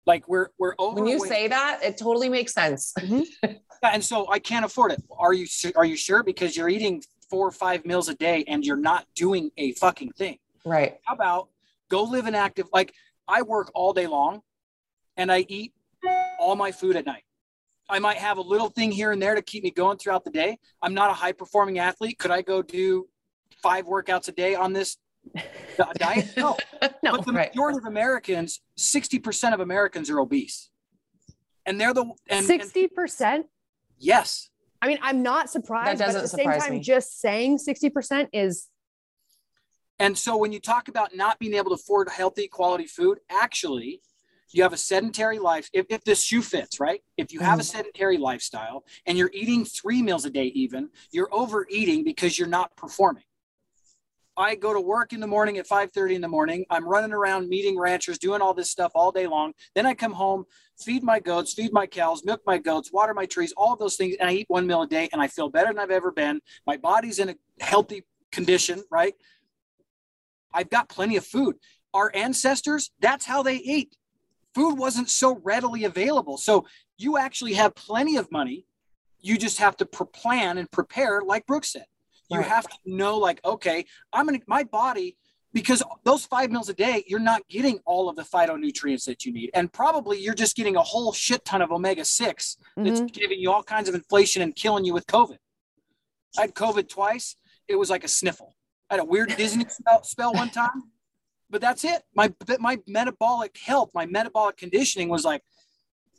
Like 0.06 0.28
we're 0.28 0.48
we're 0.58 0.74
over. 0.80 1.02
When 1.02 1.08
you 1.08 1.26
say 1.26 1.48
that, 1.48 1.80
it 1.84 1.98
totally 1.98 2.30
makes 2.30 2.54
sense. 2.54 2.94
Mm-hmm. 3.00 3.52
and 3.84 4.04
so 4.04 4.30
I 4.30 4.40
can't 4.40 4.66
afford 4.66 4.92
it. 4.92 5.04
Are 5.18 5.34
you 5.34 5.48
are 5.76 5.86
you 5.86 5.96
sure? 5.96 6.24
Because 6.24 6.58
you're 6.58 6.70
eating 6.70 7.04
four 7.30 7.48
or 7.48 7.52
five 7.52 7.86
meals 7.86 8.10
a 8.10 8.16
day 8.16 8.44
and 8.48 8.66
you're 8.66 8.76
not 8.78 9.06
doing 9.16 9.52
a 9.58 9.74
fucking 9.74 10.12
thing. 10.12 10.38
Right. 10.66 10.98
How 11.06 11.16
about 11.16 11.50
go 11.90 12.04
live 12.04 12.26
an 12.26 12.36
active? 12.36 12.68
Like 12.74 12.94
I 13.28 13.44
work 13.44 13.72
all 13.76 13.94
day 13.94 14.08
long, 14.08 14.42
and 15.18 15.32
I 15.32 15.46
eat 15.48 15.74
all 16.40 16.56
my 16.56 16.72
food 16.72 16.96
at 16.96 17.06
night. 17.06 17.24
I 17.90 18.00
might 18.00 18.18
have 18.18 18.38
a 18.38 18.42
little 18.42 18.70
thing 18.70 18.92
here 18.92 19.12
and 19.12 19.22
there 19.22 19.36
to 19.36 19.42
keep 19.42 19.64
me 19.64 19.72
going 19.72 19.98
throughout 19.98 20.24
the 20.24 20.32
day. 20.32 20.58
I'm 20.82 20.94
not 20.94 21.12
a 21.12 21.14
high 21.14 21.34
performing 21.34 21.78
athlete. 21.78 22.18
Could 22.18 22.32
I 22.32 22.42
go 22.42 22.62
do 22.62 23.08
five 23.62 23.86
workouts 23.86 24.30
a 24.30 24.32
day 24.32 24.56
on 24.56 24.74
this 24.74 24.98
diet? 25.98 26.34
No. 26.38 26.58
No, 27.04 27.18
but 27.18 27.26
the 27.26 27.34
right. 27.34 27.50
majority 27.54 27.78
of 27.78 27.86
Americans, 27.86 28.60
60% 28.78 29.54
of 29.54 29.60
Americans 29.60 30.10
are 30.10 30.20
obese. 30.20 30.70
And 31.66 31.80
they're 31.80 31.94
the 31.94 32.02
and, 32.02 32.14
and 32.30 32.46
sixty 32.46 32.88
percent. 32.88 33.46
yes. 34.00 34.50
I 34.82 34.88
mean, 34.88 34.98
I'm 35.02 35.22
not 35.22 35.50
surprised, 35.50 36.00
but 36.00 36.08
at 36.10 36.14
doesn't 36.14 36.22
the 36.24 36.28
same 36.28 36.40
surprise 36.46 36.64
time, 36.64 36.72
me. 36.74 36.80
just 36.80 37.22
saying 37.22 37.60
sixty 37.60 37.90
percent 37.90 38.30
is 38.34 38.68
And 40.00 40.18
so 40.18 40.38
when 40.38 40.52
you 40.52 40.60
talk 40.60 40.88
about 40.88 41.16
not 41.16 41.38
being 41.38 41.54
able 41.54 41.70
to 41.70 41.76
afford 41.76 42.10
healthy 42.10 42.48
quality 42.48 42.88
food, 42.88 43.20
actually, 43.30 44.02
you 44.54 44.64
have 44.64 44.74
a 44.74 44.78
sedentary 44.78 45.40
life. 45.40 45.70
If, 45.74 45.86
if 45.90 46.04
this 46.04 46.24
shoe 46.24 46.42
fits, 46.42 46.80
right? 46.80 47.02
If 47.18 47.32
you 47.32 47.40
have 47.40 47.60
a 47.60 47.62
mm-hmm. 47.62 47.78
sedentary 47.78 48.18
lifestyle 48.18 48.84
and 49.06 49.18
you're 49.18 49.32
eating 49.34 49.66
three 49.66 50.02
meals 50.02 50.26
a 50.26 50.30
day, 50.30 50.46
even, 50.48 50.90
you're 51.12 51.30
overeating 51.32 52.04
because 52.04 52.38
you're 52.38 52.48
not 52.48 52.76
performing. 52.76 53.24
I 54.38 54.56
go 54.56 54.74
to 54.74 54.80
work 54.80 55.12
in 55.14 55.20
the 55.20 55.28
morning 55.28 55.58
at 55.58 55.68
5:30 55.68 56.16
in 56.16 56.22
the 56.22 56.28
morning. 56.28 56.66
I'm 56.70 56.88
running 56.88 57.12
around 57.12 57.50
meeting 57.50 57.78
ranchers, 57.78 58.18
doing 58.18 58.42
all 58.42 58.54
this 58.54 58.72
stuff 58.72 58.92
all 58.96 59.12
day 59.12 59.28
long. 59.28 59.54
Then 59.76 59.86
I 59.86 59.94
come 59.94 60.14
home, 60.14 60.46
feed 60.80 61.04
my 61.04 61.20
goats, 61.20 61.54
feed 61.54 61.74
my 61.74 61.86
cows, 61.86 62.24
milk 62.24 62.42
my 62.46 62.58
goats, 62.58 62.92
water 62.94 63.14
my 63.14 63.26
trees, 63.26 63.54
all 63.58 63.74
of 63.74 63.80
those 63.80 63.98
things, 63.98 64.16
and 64.20 64.30
I 64.30 64.34
eat 64.34 64.46
one 64.48 64.66
meal 64.66 64.84
a 64.84 64.88
day, 64.88 65.10
and 65.12 65.22
I 65.22 65.28
feel 65.28 65.50
better 65.50 65.68
than 65.68 65.80
I've 65.80 65.92
ever 65.92 66.12
been. 66.12 66.42
My 66.66 66.78
body's 66.78 67.20
in 67.20 67.30
a 67.30 67.36
healthy 67.60 68.04
condition, 68.32 68.84
right? 68.90 69.14
I've 70.54 70.70
got 70.70 70.90
plenty 70.90 71.18
of 71.18 71.26
food. 71.26 71.58
Our 71.94 72.12
ancestors, 72.16 72.92
that's 73.00 73.26
how 73.26 73.44
they 73.44 73.58
ate. 73.58 73.98
Food 74.56 74.78
wasn't 74.78 75.10
so 75.10 75.40
readily 75.44 75.84
available. 75.84 76.38
So 76.38 76.66
you 76.98 77.18
actually 77.18 77.54
have 77.54 77.76
plenty 77.76 78.16
of 78.18 78.32
money. 78.32 78.66
You 79.20 79.38
just 79.38 79.60
have 79.60 79.78
to 79.78 79.86
plan 79.86 80.58
and 80.58 80.72
prepare, 80.72 81.22
like 81.22 81.46
Brooke 81.46 81.66
said. 81.66 81.86
You 82.32 82.40
Right. 82.40 82.48
have 82.48 82.68
to 82.70 82.78
know, 82.86 83.18
like, 83.18 83.44
okay, 83.44 83.86
I'm 84.14 84.26
gonna 84.26 84.40
my 84.48 84.64
body 84.64 85.18
because 85.52 85.84
those 86.06 86.26
five 86.26 86.50
meals 86.50 86.70
a 86.70 86.74
day, 86.74 87.04
you're 87.08 87.20
not 87.20 87.46
getting 87.50 87.80
all 87.86 88.08
of 88.08 88.16
the 88.16 88.22
phytonutrients 88.24 89.04
that 89.06 89.26
you 89.26 89.34
need. 89.34 89.50
And 89.54 89.72
probably 89.74 90.18
you're 90.18 90.34
just 90.34 90.56
getting 90.56 90.78
a 90.78 90.82
whole 90.82 91.12
shit 91.12 91.44
ton 91.44 91.62
of 91.62 91.72
omega 91.74 92.06
6 92.06 92.56
that's 92.78 93.02
Mhm. 93.02 93.12
giving 93.12 93.40
you 93.40 93.52
all 93.52 93.64
kinds 93.64 93.90
of 93.90 93.96
inflation 93.96 94.42
and 94.42 94.56
killing 94.56 94.86
you 94.86 94.94
with 94.94 95.08
COVID. 95.08 95.40
I 96.38 96.42
had 96.42 96.56
COVID 96.56 96.88
twice. 96.88 97.36
It 97.68 97.76
was 97.76 97.90
like 97.90 98.06
a 98.06 98.08
sniffle. 98.08 98.56
I 98.90 98.94
had 98.94 99.02
a 99.02 99.06
weird 99.06 99.36
dizziness 99.36 99.76
spell, 99.82 100.04
spell 100.04 100.34
one 100.34 100.52
time, 100.52 100.94
but 101.50 101.60
that's 101.60 101.84
it. 101.84 102.04
My 102.16 102.34
my 102.60 102.80
metabolic 102.88 103.58
health, 103.58 103.92
my 103.94 104.06
metabolic 104.06 104.56
conditioning 104.56 105.10
was 105.10 105.26
like, 105.26 105.44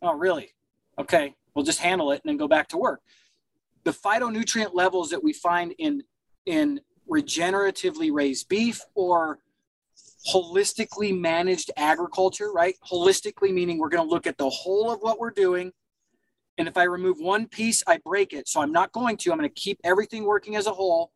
oh 0.02 0.12
really? 0.12 0.52
Okay, 0.98 1.34
we'll 1.54 1.64
just 1.64 1.78
handle 1.78 2.12
it 2.12 2.20
and 2.22 2.28
then 2.28 2.36
go 2.36 2.48
back 2.48 2.68
to 2.68 2.76
work. 2.76 3.00
The 3.84 3.92
phytonutrient 3.92 4.74
levels 4.74 5.10
that 5.10 5.22
we 5.22 5.32
find 5.32 5.74
in 5.78 6.02
in 6.46 6.80
regeneratively 7.10 8.12
raised 8.12 8.48
beef 8.48 8.80
or 8.94 9.38
holistically 10.32 11.18
managed 11.18 11.70
agriculture, 11.76 12.52
right? 12.52 12.76
Holistically 12.90 13.52
meaning 13.52 13.78
we're 13.78 13.88
going 13.88 14.06
to 14.06 14.10
look 14.10 14.26
at 14.26 14.38
the 14.38 14.48
whole 14.48 14.90
of 14.90 15.00
what 15.00 15.18
we're 15.18 15.30
doing. 15.30 15.72
And 16.58 16.68
if 16.68 16.76
I 16.76 16.84
remove 16.84 17.18
one 17.18 17.46
piece, 17.46 17.82
I 17.86 17.98
break 18.04 18.32
it. 18.32 18.48
So 18.48 18.60
I'm 18.60 18.72
not 18.72 18.92
going 18.92 19.16
to. 19.18 19.32
I'm 19.32 19.38
going 19.38 19.48
to 19.48 19.54
keep 19.54 19.80
everything 19.84 20.24
working 20.24 20.54
as 20.54 20.66
a 20.66 20.72
whole. 20.72 21.12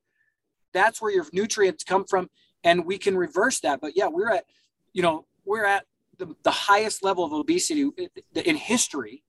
That's 0.73 1.01
where 1.01 1.13
your 1.13 1.27
nutrients 1.33 1.85
come 1.85 2.05
from. 2.05 2.31
And 2.65 2.85
we 2.85 2.99
can 2.99 3.17
reverse 3.17 3.61
that. 3.61 3.81
But 3.81 3.97
yeah, 3.97 4.09
we're 4.09 4.31
at, 4.33 4.45
you 4.93 5.03
know, 5.03 5.27
we're 5.45 5.67
at 5.67 5.85
the, 6.19 6.35
the 6.43 6.51
highest 6.51 7.05
level 7.05 7.25
of 7.25 7.33
obesity 7.33 7.89
eh, 7.99 8.43
in 8.45 8.57
history. 8.57 9.23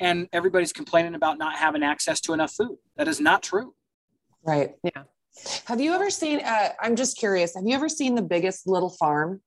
And 0.00 0.28
everybody's 0.32 0.72
complaining 0.72 1.14
about 1.14 1.38
not 1.38 1.56
having 1.56 1.82
access 1.82 2.20
to 2.22 2.32
enough 2.32 2.52
food. 2.52 2.76
That 2.96 3.08
is 3.08 3.20
not 3.20 3.42
true. 3.42 3.74
Right. 4.44 4.74
Yeah. 4.84 5.02
Have 5.66 5.80
you 5.80 5.92
ever 5.92 6.10
seen? 6.10 6.40
Uh, 6.44 6.70
I'm 6.80 6.96
just 6.96 7.16
curious. 7.18 7.54
Have 7.54 7.64
you 7.66 7.74
ever 7.74 7.88
seen 7.88 8.14
The 8.14 8.22
Biggest 8.22 8.66
Little 8.66 8.90
Farm? 8.90 9.40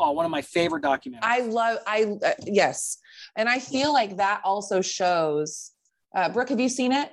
Oh, 0.00 0.10
one 0.12 0.24
of 0.24 0.30
my 0.30 0.42
favorite 0.42 0.82
documentaries. 0.82 1.18
I 1.22 1.40
love. 1.40 1.78
I 1.86 2.04
uh, 2.24 2.32
yes, 2.44 2.98
and 3.36 3.48
I 3.48 3.58
feel 3.58 3.92
like 3.92 4.16
that 4.16 4.40
also 4.44 4.80
shows. 4.80 5.70
Uh, 6.14 6.28
Brooke, 6.30 6.48
have 6.48 6.60
you 6.60 6.68
seen 6.68 6.92
it? 6.92 7.10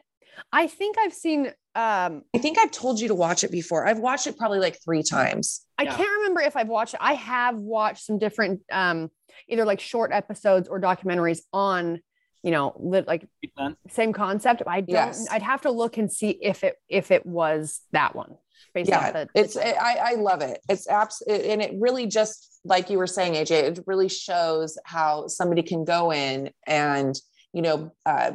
I 0.52 0.68
think 0.68 0.98
I've 0.98 1.14
seen 1.14 1.48
um 1.76 2.24
I 2.36 2.40
think 2.40 2.58
I've 2.58 2.72
told 2.72 3.00
you 3.00 3.10
to 3.10 3.16
watch 3.16 3.44
it 3.44 3.52
before. 3.52 3.86
I've 3.86 4.00
watched 4.00 4.28
it 4.28 4.38
probably 4.38 4.60
like 4.60 4.80
three 4.84 5.04
times. 5.04 5.66
I 5.78 5.84
Yeah. 5.84 5.96
can't 5.96 6.10
remember 6.18 6.42
if 6.42 6.56
I've 6.56 6.68
watched 6.70 6.96
it. 6.96 7.00
I 7.04 7.14
have 7.14 7.58
watched 7.58 8.06
some 8.06 8.18
different 8.18 8.62
um 8.72 9.10
either 9.48 9.66
like 9.66 9.80
short 9.80 10.12
episodes 10.12 10.68
or 10.68 10.82
documentaries 10.82 11.42
on, 11.54 12.00
you 12.44 12.52
know, 12.52 12.74
li- 12.80 13.04
like 13.06 13.28
Done. 13.58 13.76
same 13.90 14.14
concept. 14.14 14.64
I 14.66 14.82
don't 14.82 14.90
Yes. 14.90 15.28
I'd 15.30 15.42
have 15.42 15.62
to 15.62 15.72
look 15.72 15.98
and 15.98 16.12
see 16.12 16.30
if 16.42 16.64
it 16.64 16.76
if 16.88 17.12
it 17.12 17.26
was 17.26 17.82
that 17.92 18.16
one. 18.16 18.36
Based 18.74 18.90
yeah, 18.90 19.12
the, 19.12 19.30
it's 19.34 19.58
I, 19.58 19.98
I 20.02 20.14
love 20.16 20.42
it. 20.42 20.60
It's 20.70 20.88
abs 20.88 21.22
and 21.28 21.62
it 21.62 21.74
really 21.80 22.06
just 22.06 22.50
like 22.64 22.90
you 22.90 22.98
were 22.98 23.08
saying, 23.08 23.34
AJ. 23.34 23.52
It 23.52 23.84
really 23.88 24.10
shows 24.10 24.78
how 24.86 25.28
somebody 25.28 25.64
can 25.64 25.86
go 25.86 26.12
in 26.12 26.52
and 26.68 27.20
you 27.54 27.62
know 27.62 27.94
uh, 28.06 28.32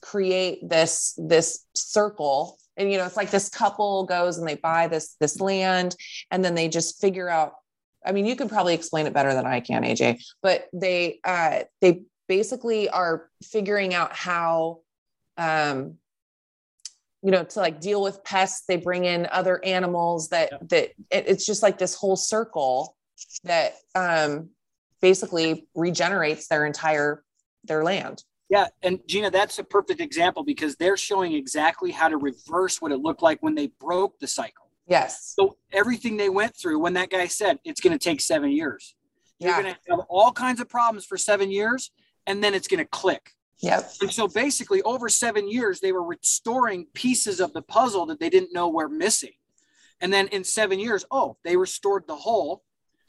create 0.00 0.68
this 0.68 1.14
this 1.16 1.64
circle. 1.74 2.58
And 2.76 2.90
you 2.90 2.98
know, 2.98 3.04
it's 3.04 3.16
like 3.16 3.30
this 3.30 3.48
couple 3.48 4.04
goes 4.06 4.38
and 4.38 4.48
they 4.48 4.56
buy 4.56 4.88
this 4.88 5.16
this 5.20 5.40
land, 5.40 5.94
and 6.30 6.44
then 6.44 6.54
they 6.54 6.68
just 6.68 7.00
figure 7.00 7.28
out. 7.28 7.52
I 8.04 8.12
mean, 8.12 8.24
you 8.24 8.34
can 8.34 8.48
probably 8.48 8.72
explain 8.72 9.06
it 9.06 9.12
better 9.12 9.34
than 9.34 9.44
I 9.44 9.60
can, 9.60 9.82
AJ. 9.82 10.22
But 10.42 10.68
they 10.72 11.20
uh, 11.22 11.60
they 11.82 12.02
basically 12.30 12.88
are 12.88 13.28
figuring 13.42 13.92
out 13.92 14.14
how 14.14 14.78
um, 15.36 15.96
you 17.22 17.32
know 17.32 17.42
to 17.42 17.58
like 17.58 17.80
deal 17.80 18.00
with 18.00 18.22
pests. 18.22 18.64
They 18.68 18.76
bring 18.76 19.04
in 19.04 19.28
other 19.32 19.62
animals 19.64 20.28
that 20.28 20.52
Yep. 20.52 20.68
that 20.68 20.84
it, 21.10 21.24
it's 21.26 21.44
just 21.44 21.60
like 21.60 21.76
this 21.76 21.94
whole 21.96 22.16
circle 22.16 22.96
that 23.42 23.74
um 23.96 24.50
basically 25.02 25.66
regenerates 25.74 26.46
their 26.46 26.64
entire 26.66 27.24
their 27.64 27.82
land. 27.82 28.22
Yeah, 28.48 28.68
and 28.82 29.00
Gina, 29.08 29.30
that's 29.30 29.58
a 29.58 29.64
perfect 29.64 30.00
example 30.00 30.44
because 30.44 30.76
they're 30.76 30.96
showing 30.96 31.32
exactly 31.32 31.90
how 31.90 32.08
to 32.08 32.16
reverse 32.16 32.80
what 32.80 32.92
it 32.92 32.98
looked 33.00 33.22
like 33.22 33.42
when 33.42 33.54
they 33.56 33.68
broke 33.80 34.18
the 34.20 34.26
cycle. 34.28 34.66
yes. 34.86 35.34
So 35.36 35.56
everything 35.72 36.16
they 36.16 36.28
went 36.28 36.56
through 36.56 36.78
when 36.78 36.94
that 36.94 37.10
guy 37.10 37.26
said 37.26 37.58
it's 37.64 37.80
going 37.80 37.96
to 37.98 38.04
take 38.10 38.20
seven 38.20 38.50
years, 38.50 38.94
you're 39.40 39.52
going 39.52 39.72
to 39.74 39.78
have 39.88 40.00
all 40.08 40.32
kinds 40.32 40.60
of 40.60 40.68
problems 40.68 41.04
for 41.06 41.16
seven 41.16 41.50
years, 41.50 41.90
and 42.30 42.42
then 42.42 42.54
it's 42.54 42.68
going 42.68 42.78
to 42.86 42.90
click. 43.02 43.24
yep 43.60 43.82
And 44.00 44.10
so 44.12 44.26
basically, 44.28 44.80
over 44.82 45.08
seven 45.08 45.44
years, 45.50 45.80
they 45.80 45.92
were 45.92 46.04
restoring 46.16 46.86
pieces 46.94 47.40
of 47.40 47.52
the 47.52 47.62
puzzle 47.62 48.06
that 48.06 48.18
they 48.20 48.30
didn't 48.30 48.52
know 48.52 48.68
were 48.68 48.88
missing. 48.88 49.32
And 50.00 50.10
then 50.12 50.28
in 50.28 50.44
seven 50.44 50.78
years, 50.78 51.04
oh, 51.10 51.36
they 51.44 51.56
restored 51.56 52.04
the 52.06 52.16
whole, 52.16 52.62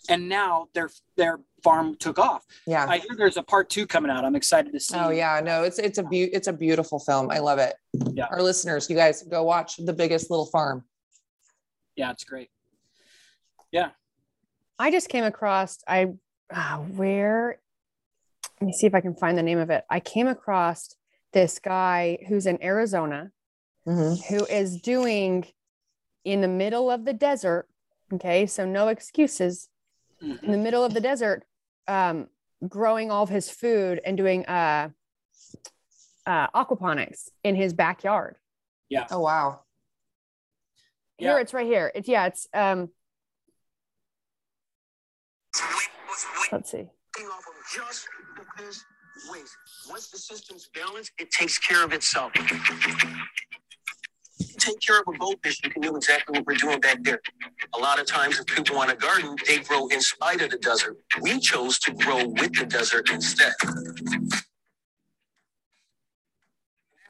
and 0.09 0.27
now 0.27 0.67
their 0.73 0.89
their 1.15 1.39
farm 1.63 1.95
took 2.05 2.17
off. 2.19 2.43
yeah 2.65 2.85
I 2.89 2.97
hear 2.97 3.15
there's 3.15 3.37
a 3.37 3.43
part 3.43 3.69
two 3.69 3.85
coming 3.85 4.11
out. 4.11 4.25
I'm 4.25 4.35
excited 4.35 4.71
to 4.73 4.79
see. 4.79 4.97
oh 4.97 5.11
yeah 5.11 5.39
no 5.51 5.63
it's 5.67 5.77
it's 5.87 5.99
a 5.99 6.03
be- 6.13 6.33
it's 6.37 6.47
a 6.47 6.53
beautiful 6.65 6.97
film 7.07 7.29
i 7.29 7.37
love 7.49 7.59
it 7.67 7.75
Yeah. 8.19 8.25
our 8.31 8.41
listeners 8.41 8.89
you 8.89 8.95
guys 8.95 9.21
go 9.21 9.43
watch 9.43 9.71
the 9.77 9.93
biggest 9.93 10.25
little 10.31 10.47
farm 10.55 10.77
Yeah, 11.95 12.09
it's 12.15 12.23
great. 12.31 12.49
Yeah. 13.71 13.89
I 14.79 14.89
just 14.97 15.07
came 15.09 15.23
across 15.33 15.77
I 15.87 15.99
uh, 16.51 16.77
where 16.99 17.59
let 18.61 18.67
me 18.67 18.73
see 18.73 18.85
if 18.85 18.93
I 18.93 19.01
can 19.01 19.15
find 19.15 19.35
the 19.37 19.41
name 19.43 19.57
of 19.57 19.71
it. 19.71 19.83
I 19.89 19.99
came 19.99 20.27
across 20.27 20.95
this 21.33 21.57
guy 21.57 22.19
who's 22.27 22.45
in 22.45 22.61
Arizona 22.63 23.31
Mhm. 23.87 24.23
who 24.27 24.45
is 24.45 24.79
doing 24.79 25.47
in 26.23 26.41
the 26.41 26.47
middle 26.47 26.91
of 26.91 27.03
the 27.03 27.13
desert. 27.13 27.67
Okay, 28.13 28.45
so 28.45 28.65
no 28.65 28.89
excuses. 28.89 29.69
In 30.21 30.51
the 30.51 30.57
middle 30.57 30.83
of 30.85 30.93
the 30.93 31.01
desert, 31.01 31.43
um, 31.87 32.29
growing 32.67 33.09
all 33.09 33.23
of 33.23 33.29
his 33.29 33.49
food 33.49 33.99
and 34.05 34.15
doing 34.15 34.45
uh, 34.45 34.89
uh, 36.27 36.47
aquaponics 36.49 37.29
in 37.43 37.55
his 37.55 37.73
backyard. 37.73 38.37
Yeah. 38.89 39.07
Oh 39.09 39.21
wow 39.21 39.61
Here, 41.17 41.31
Yeah. 41.37 41.39
it's 41.41 41.53
right 41.53 41.65
here. 41.65 41.91
It's 41.95 42.07
yeah, 42.07 42.27
it's 42.27 42.47
um. 42.53 42.91
Let's 46.51 46.69
see. 46.69 46.89
Just 47.73 48.07
because 48.35 48.85
waste. 49.31 49.55
Once 49.89 50.09
the 50.09 50.17
system's 50.17 50.69
balanced, 50.73 51.11
it 51.19 51.31
takes 51.31 51.57
care 51.57 51.83
of 51.83 51.93
itself. 51.93 52.31
Take 54.57 54.79
care 54.79 54.99
of 54.99 55.07
a 55.13 55.17
goldfish, 55.17 55.61
you 55.63 55.69
can 55.69 55.81
do 55.81 55.95
exactly 55.95 56.37
what 56.37 56.45
we're 56.47 56.55
doing 56.55 56.79
back 56.79 57.03
there. 57.03 57.21
A 57.75 57.79
lot 57.79 57.99
of 57.99 58.07
times, 58.07 58.39
if 58.39 58.45
people 58.47 58.75
want 58.75 58.91
a 58.91 58.95
garden, 58.95 59.35
they 59.47 59.59
grow 59.59 59.87
in 59.87 60.01
spite 60.01 60.41
of 60.41 60.49
the 60.49 60.57
desert. 60.57 60.97
We 61.21 61.39
chose 61.39 61.79
to 61.79 61.93
grow 61.93 62.27
with 62.27 62.53
the 62.57 62.65
desert 62.65 63.09
instead. 63.11 63.53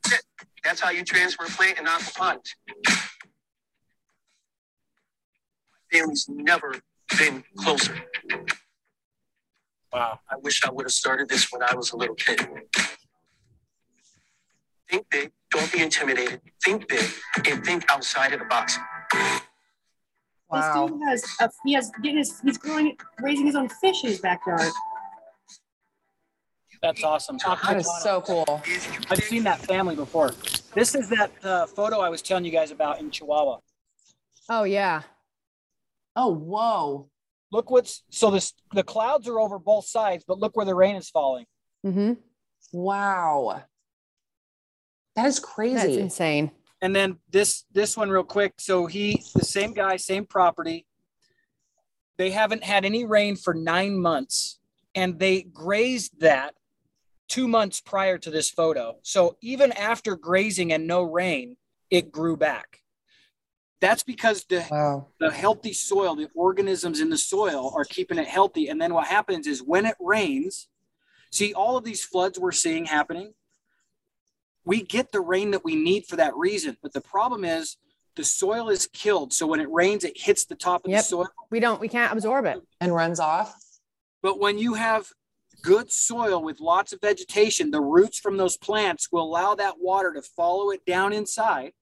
That's 0.04 0.14
it. 0.14 0.24
That's 0.64 0.82
how 0.82 0.92
you 0.92 1.04
transfer 1.04 1.46
a 1.46 1.50
plant 1.50 1.80
in 1.80 1.86
aquaponics. 1.86 2.52
Family's 5.92 6.26
never 6.30 6.76
been 7.18 7.44
closer. 7.58 7.96
Wow. 9.94 10.20
I 10.30 10.38
wish 10.38 10.64
I 10.64 10.72
would 10.72 10.86
have 10.86 10.92
started 10.92 11.28
this 11.28 11.52
when 11.52 11.62
I 11.64 11.76
was 11.76 11.92
a 11.92 11.98
little 11.98 12.16
kid. 12.16 12.40
Think 14.90 15.10
big, 15.10 15.32
don't 15.50 15.72
be 15.72 15.82
intimidated. 15.82 16.42
Think 16.64 16.88
big 16.88 17.06
and 17.48 17.64
think 17.64 17.86
outside 17.90 18.34
of 18.34 18.40
the 18.40 18.46
box. 18.46 18.78
wow 20.50 20.88
This 20.88 20.92
dude 20.92 21.02
has 21.08 21.24
a, 21.40 21.50
he 21.66 21.74
has 21.74 21.92
getting 22.02 22.18
his 22.18 22.40
he's 22.42 22.58
growing 22.58 22.98
raising 23.22 23.46
his 23.46 23.56
own 23.56 23.70
fish 23.70 24.04
in 24.04 24.10
his 24.10 24.20
backyard. 24.20 24.72
That's 26.82 27.04
awesome. 27.04 27.38
that 27.38 27.78
is 27.78 27.90
so 28.02 28.22
cool 28.22 28.62
I've 29.10 29.24
seen 29.24 29.44
that 29.44 29.60
family 29.60 29.96
before. 29.96 30.32
This 30.74 30.96
is 30.96 31.10
that 31.10 31.32
uh, 31.44 31.68
photo 31.68 32.00
I 32.00 32.10
was 32.10 32.22
telling 32.22 32.44
you 32.44 32.52
guys 32.52 32.72
about 32.72 33.00
in 33.00 33.12
Chihuahua. 33.12 33.60
Oh 34.50 34.64
yeah. 34.64 35.04
oh 36.16 36.34
whoa 36.34 37.10
Look 37.52 37.70
what's 37.70 38.04
so 38.10 38.32
this 38.32 38.54
the 38.74 38.84
clouds 38.84 39.28
are 39.28 39.40
over 39.40 39.60
both 39.60 39.86
sides, 39.86 40.24
but 40.28 40.40
look 40.40 40.56
where 40.56 40.66
the 40.66 40.76
rain 40.76 40.96
is 40.96 41.10
falling. 41.10 41.46
Mm-hmm. 41.86 42.14
wow 42.72 43.64
that 45.16 45.26
is 45.26 45.36
That's 45.36 45.54
crazy 45.54 46.00
insane. 46.00 46.52
And 46.82 46.96
then 46.96 47.18
this 47.30 47.66
this 47.72 47.96
one 47.96 48.10
real 48.10 48.24
quick. 48.24 48.54
So 48.58 48.86
he 48.86 49.24
the 49.36 49.46
same 49.46 49.74
guy, 49.74 49.98
same 49.98 50.26
property. 50.26 50.86
They 52.18 52.32
haven't 52.32 52.64
had 52.64 52.86
any 52.86 53.06
rain 53.06 53.36
for 53.36 53.54
nine 53.54 54.00
months, 54.00 54.60
and 54.96 55.20
they 55.20 55.42
grazed 55.42 56.20
that 56.22 56.56
two 57.28 57.48
months 57.48 57.82
prior 57.82 58.18
to 58.20 58.30
this 58.30 58.50
photo. 58.50 58.98
So 59.04 59.38
even 59.42 59.72
after 59.72 60.16
grazing 60.16 60.74
and 60.74 60.88
no 60.88 61.02
rain, 61.02 61.58
it 61.90 62.12
grew 62.12 62.38
back. 62.38 62.81
That's 63.82 64.04
because 64.04 64.46
the 64.46 64.66
wow 64.72 65.08
the 65.20 65.32
healthy 65.32 65.74
soil, 65.74 66.16
the 66.16 66.30
organisms 66.36 67.00
in 67.00 67.10
the 67.10 67.18
soil 67.18 67.74
are 67.76 67.84
keeping 67.84 68.18
it 68.18 68.28
healthy. 68.28 68.70
And 68.70 68.80
then 68.82 68.94
what 68.94 69.08
happens 69.08 69.48
is 69.48 69.62
when 69.62 69.86
it 69.86 69.96
rains, 70.00 70.68
see 71.32 71.54
all 71.54 71.78
of 71.78 71.84
these 71.84 72.04
floods 72.04 72.40
we're 72.40 72.52
seeing 72.52 72.86
happening, 72.86 73.34
we 74.66 74.84
get 74.84 75.12
the 75.12 75.20
rain 75.22 75.52
that 75.52 75.64
we 75.66 75.76
need 75.76 76.06
for 76.06 76.16
that 76.16 76.36
reason. 76.36 76.78
But 76.82 76.94
the 76.94 77.02
problem 77.02 77.44
is 77.44 77.78
the 78.16 78.24
soil 78.24 78.70
is 78.70 78.88
killed. 78.88 79.34
So 79.34 79.48
when 79.48 79.60
it 79.60 79.70
rains, 79.72 80.04
it 80.04 80.14
hits 80.20 80.46
the 80.46 80.56
top 80.56 80.86
of 80.86 80.92
Yep. 80.92 81.00
the 81.00 81.04
soil. 81.04 81.28
We 81.50 81.60
don't, 81.60 81.80
we 81.80 81.88
can't 81.88 82.12
absorb 82.14 82.46
it. 82.46 82.62
And 82.80 82.94
runs 82.94 83.20
off. 83.20 83.56
But 84.22 84.40
when 84.40 84.58
you 84.58 84.76
have 84.76 85.08
good 85.64 85.92
soil 85.92 86.44
with 86.44 86.60
lots 86.60 86.94
of 86.94 87.02
vegetation, 87.02 87.72
the 87.72 87.82
roots 87.82 88.20
from 88.20 88.38
those 88.38 88.58
plants 88.58 89.12
will 89.12 89.24
allow 89.24 89.56
that 89.56 89.76
water 89.80 90.14
to 90.14 90.22
follow 90.22 90.72
it 90.72 90.86
down 90.86 91.14
inside. 91.14 91.74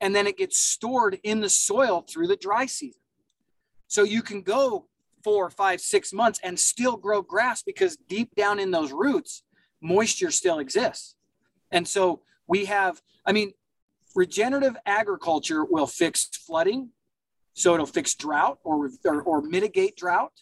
And 0.00 0.14
then 0.14 0.26
it 0.26 0.36
gets 0.36 0.58
stored 0.58 1.18
in 1.22 1.40
the 1.40 1.48
soil 1.48 2.04
through 2.08 2.26
the 2.28 2.36
dry 2.36 2.66
season. 2.66 3.00
So 3.88 4.02
you 4.02 4.22
can 4.22 4.42
go 4.42 4.86
four, 5.24 5.50
five, 5.50 5.80
six 5.80 6.12
months 6.12 6.38
and 6.42 6.58
still 6.58 6.96
grow 6.96 7.22
grass 7.22 7.62
because 7.62 7.96
deep 7.96 8.34
down 8.34 8.58
in 8.58 8.70
those 8.70 8.92
roots, 8.92 9.42
moisture 9.80 10.30
still 10.30 10.58
exists. 10.58 11.16
And 11.70 11.86
so 11.86 12.22
we 12.46 12.66
have, 12.66 13.00
I 13.24 13.32
mean, 13.32 13.52
regenerative 14.14 14.76
agriculture 14.86 15.64
will 15.64 15.86
fix 15.86 16.28
flooding. 16.46 16.90
So 17.54 17.74
it'll 17.74 17.86
fix 17.86 18.14
drought 18.14 18.58
or, 18.64 18.90
or, 19.04 19.22
or 19.22 19.42
mitigate 19.42 19.96
drought. 19.96 20.32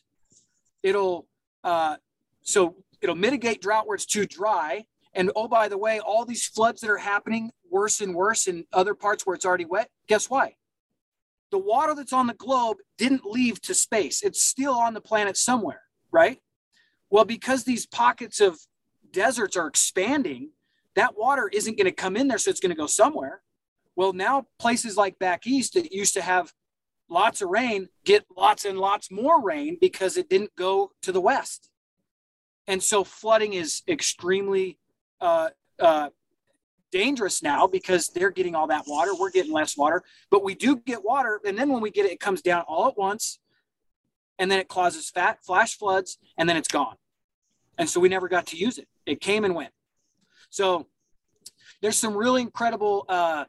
It'll, 0.82 1.28
uh, 1.62 1.96
so 2.42 2.76
it'll 3.00 3.14
mitigate 3.14 3.62
drought 3.62 3.86
where 3.86 3.94
it's 3.94 4.06
too 4.06 4.26
dry. 4.26 4.86
And 5.14 5.30
oh, 5.36 5.48
by 5.48 5.68
the 5.68 5.78
way, 5.78 6.00
all 6.00 6.24
these 6.24 6.46
floods 6.46 6.80
that 6.80 6.90
are 6.90 6.98
happening 6.98 7.52
worse 7.70 8.00
and 8.00 8.14
worse 8.14 8.46
in 8.46 8.66
other 8.72 8.94
parts 8.94 9.24
where 9.24 9.34
it's 9.34 9.44
already 9.44 9.64
wet, 9.64 9.88
guess 10.08 10.28
why? 10.28 10.56
The 11.50 11.58
water 11.58 11.94
that's 11.94 12.12
on 12.12 12.26
the 12.26 12.34
globe 12.34 12.78
didn't 12.98 13.24
leave 13.24 13.60
to 13.62 13.74
space. 13.74 14.22
It's 14.22 14.42
still 14.42 14.74
on 14.74 14.94
the 14.94 15.00
planet 15.00 15.36
somewhere, 15.36 15.82
right? 16.10 16.38
Well, 17.10 17.24
because 17.24 17.64
these 17.64 17.86
pockets 17.86 18.40
of 18.40 18.58
deserts 19.12 19.56
are 19.56 19.68
expanding, 19.68 20.50
that 20.96 21.16
water 21.16 21.48
isn't 21.52 21.78
going 21.78 21.86
to 21.86 21.92
come 21.92 22.16
in 22.16 22.28
there, 22.28 22.38
so 22.38 22.50
it's 22.50 22.60
going 22.60 22.70
to 22.70 22.76
go 22.76 22.86
somewhere. 22.86 23.42
Well, 23.96 24.12
now 24.12 24.46
places 24.58 24.96
like 24.96 25.18
back 25.20 25.46
east 25.46 25.74
that 25.74 25.92
used 25.92 26.14
to 26.14 26.22
have 26.22 26.52
lots 27.08 27.40
of 27.40 27.50
rain 27.50 27.88
get 28.04 28.24
lots 28.36 28.64
and 28.64 28.78
lots 28.78 29.10
more 29.10 29.40
rain 29.40 29.76
because 29.80 30.16
it 30.16 30.28
didn't 30.28 30.56
go 30.56 30.90
to 31.02 31.12
the 31.12 31.20
west. 31.20 31.70
And 32.66 32.82
so 32.82 33.04
flooding 33.04 33.52
is 33.52 33.82
extremely 33.86 34.78
uh, 35.20 35.50
uh, 35.78 36.10
dangerous 36.92 37.42
now 37.42 37.66
because 37.66 38.08
they're 38.08 38.30
getting 38.30 38.54
all 38.54 38.68
that 38.68 38.84
water. 38.86 39.10
We're 39.18 39.30
getting 39.30 39.52
less 39.52 39.76
water, 39.76 40.02
but 40.30 40.44
we 40.44 40.54
do 40.54 40.76
get 40.76 41.04
water. 41.04 41.40
And 41.44 41.58
then 41.58 41.70
when 41.70 41.82
we 41.82 41.90
get 41.90 42.06
it, 42.06 42.12
it 42.12 42.20
comes 42.20 42.40
down 42.40 42.62
all 42.68 42.86
at 42.86 42.96
once. 42.96 43.40
And 44.38 44.50
then 44.50 44.58
it 44.58 44.68
causes 44.68 45.10
fat 45.10 45.38
flash 45.44 45.76
floods 45.76 46.18
and 46.38 46.48
then 46.48 46.56
it's 46.56 46.68
gone. 46.68 46.96
And 47.78 47.88
so 47.88 48.00
we 48.00 48.08
never 48.08 48.28
got 48.28 48.46
to 48.48 48.56
use 48.56 48.78
it. 48.78 48.88
It 49.06 49.20
came 49.20 49.44
and 49.44 49.54
went. 49.54 49.72
So 50.50 50.86
there's 51.82 51.96
some 51.96 52.16
really 52.16 52.42
incredible 52.42 53.04
uh, 53.08 53.44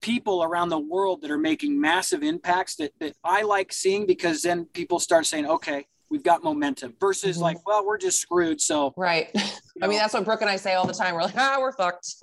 people 0.00 0.42
around 0.42 0.70
the 0.70 0.78
world 0.78 1.22
that 1.22 1.30
are 1.30 1.38
making 1.38 1.80
massive 1.80 2.22
impacts 2.22 2.76
that, 2.76 2.92
that 3.00 3.14
I 3.22 3.42
like 3.42 3.72
seeing 3.72 4.06
because 4.06 4.42
then 4.42 4.66
people 4.66 4.98
start 4.98 5.26
saying, 5.26 5.46
okay, 5.46 5.86
we've 6.14 6.22
got 6.22 6.44
momentum 6.44 6.94
versus 7.00 7.38
Mhm. 7.38 7.40
like, 7.40 7.66
well, 7.66 7.84
we're 7.84 7.98
just 7.98 8.20
screwed. 8.20 8.60
So, 8.60 8.94
Right. 8.96 9.30
I 9.82 9.88
mean, 9.88 9.98
that's 9.98 10.14
what 10.14 10.24
Brooke 10.24 10.42
and 10.42 10.48
I 10.48 10.54
say 10.54 10.74
all 10.74 10.86
the 10.86 10.92
time. 10.94 11.12
We're 11.16 11.22
like, 11.22 11.36
ah, 11.36 11.56
we're 11.58 11.72
fucked. 11.72 12.06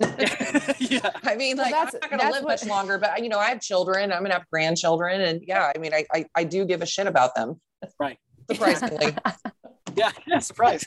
yeah. 0.80 1.10
I 1.24 1.36
mean, 1.36 1.58
Well, 1.58 1.66
like, 1.70 1.74
that's- 1.74 1.94
I'm 1.94 2.00
not 2.00 2.10
going 2.10 2.10
to 2.10 2.16
that's 2.24 2.32
live 2.36 2.44
what- 2.44 2.60
much 2.62 2.64
longer, 2.66 2.96
but 2.96 3.22
you 3.22 3.28
know, 3.28 3.38
I 3.38 3.50
have 3.50 3.60
children. 3.60 4.10
I'm 4.10 4.20
going 4.20 4.30
to 4.30 4.38
have 4.38 4.48
grandchildren. 4.50 5.20
And 5.20 5.42
yeah, 5.46 5.70
I 5.74 5.78
mean, 5.78 5.92
I, 5.92 6.06
I, 6.14 6.24
I 6.34 6.44
do 6.44 6.64
give 6.64 6.80
a 6.80 6.86
shit 6.86 7.06
about 7.06 7.34
them. 7.34 7.60
Right. 8.00 8.16
Surprisingly. 8.50 9.14
Yeah. 9.94 10.10
Yeah. 10.26 10.38
Surprise. 10.38 10.86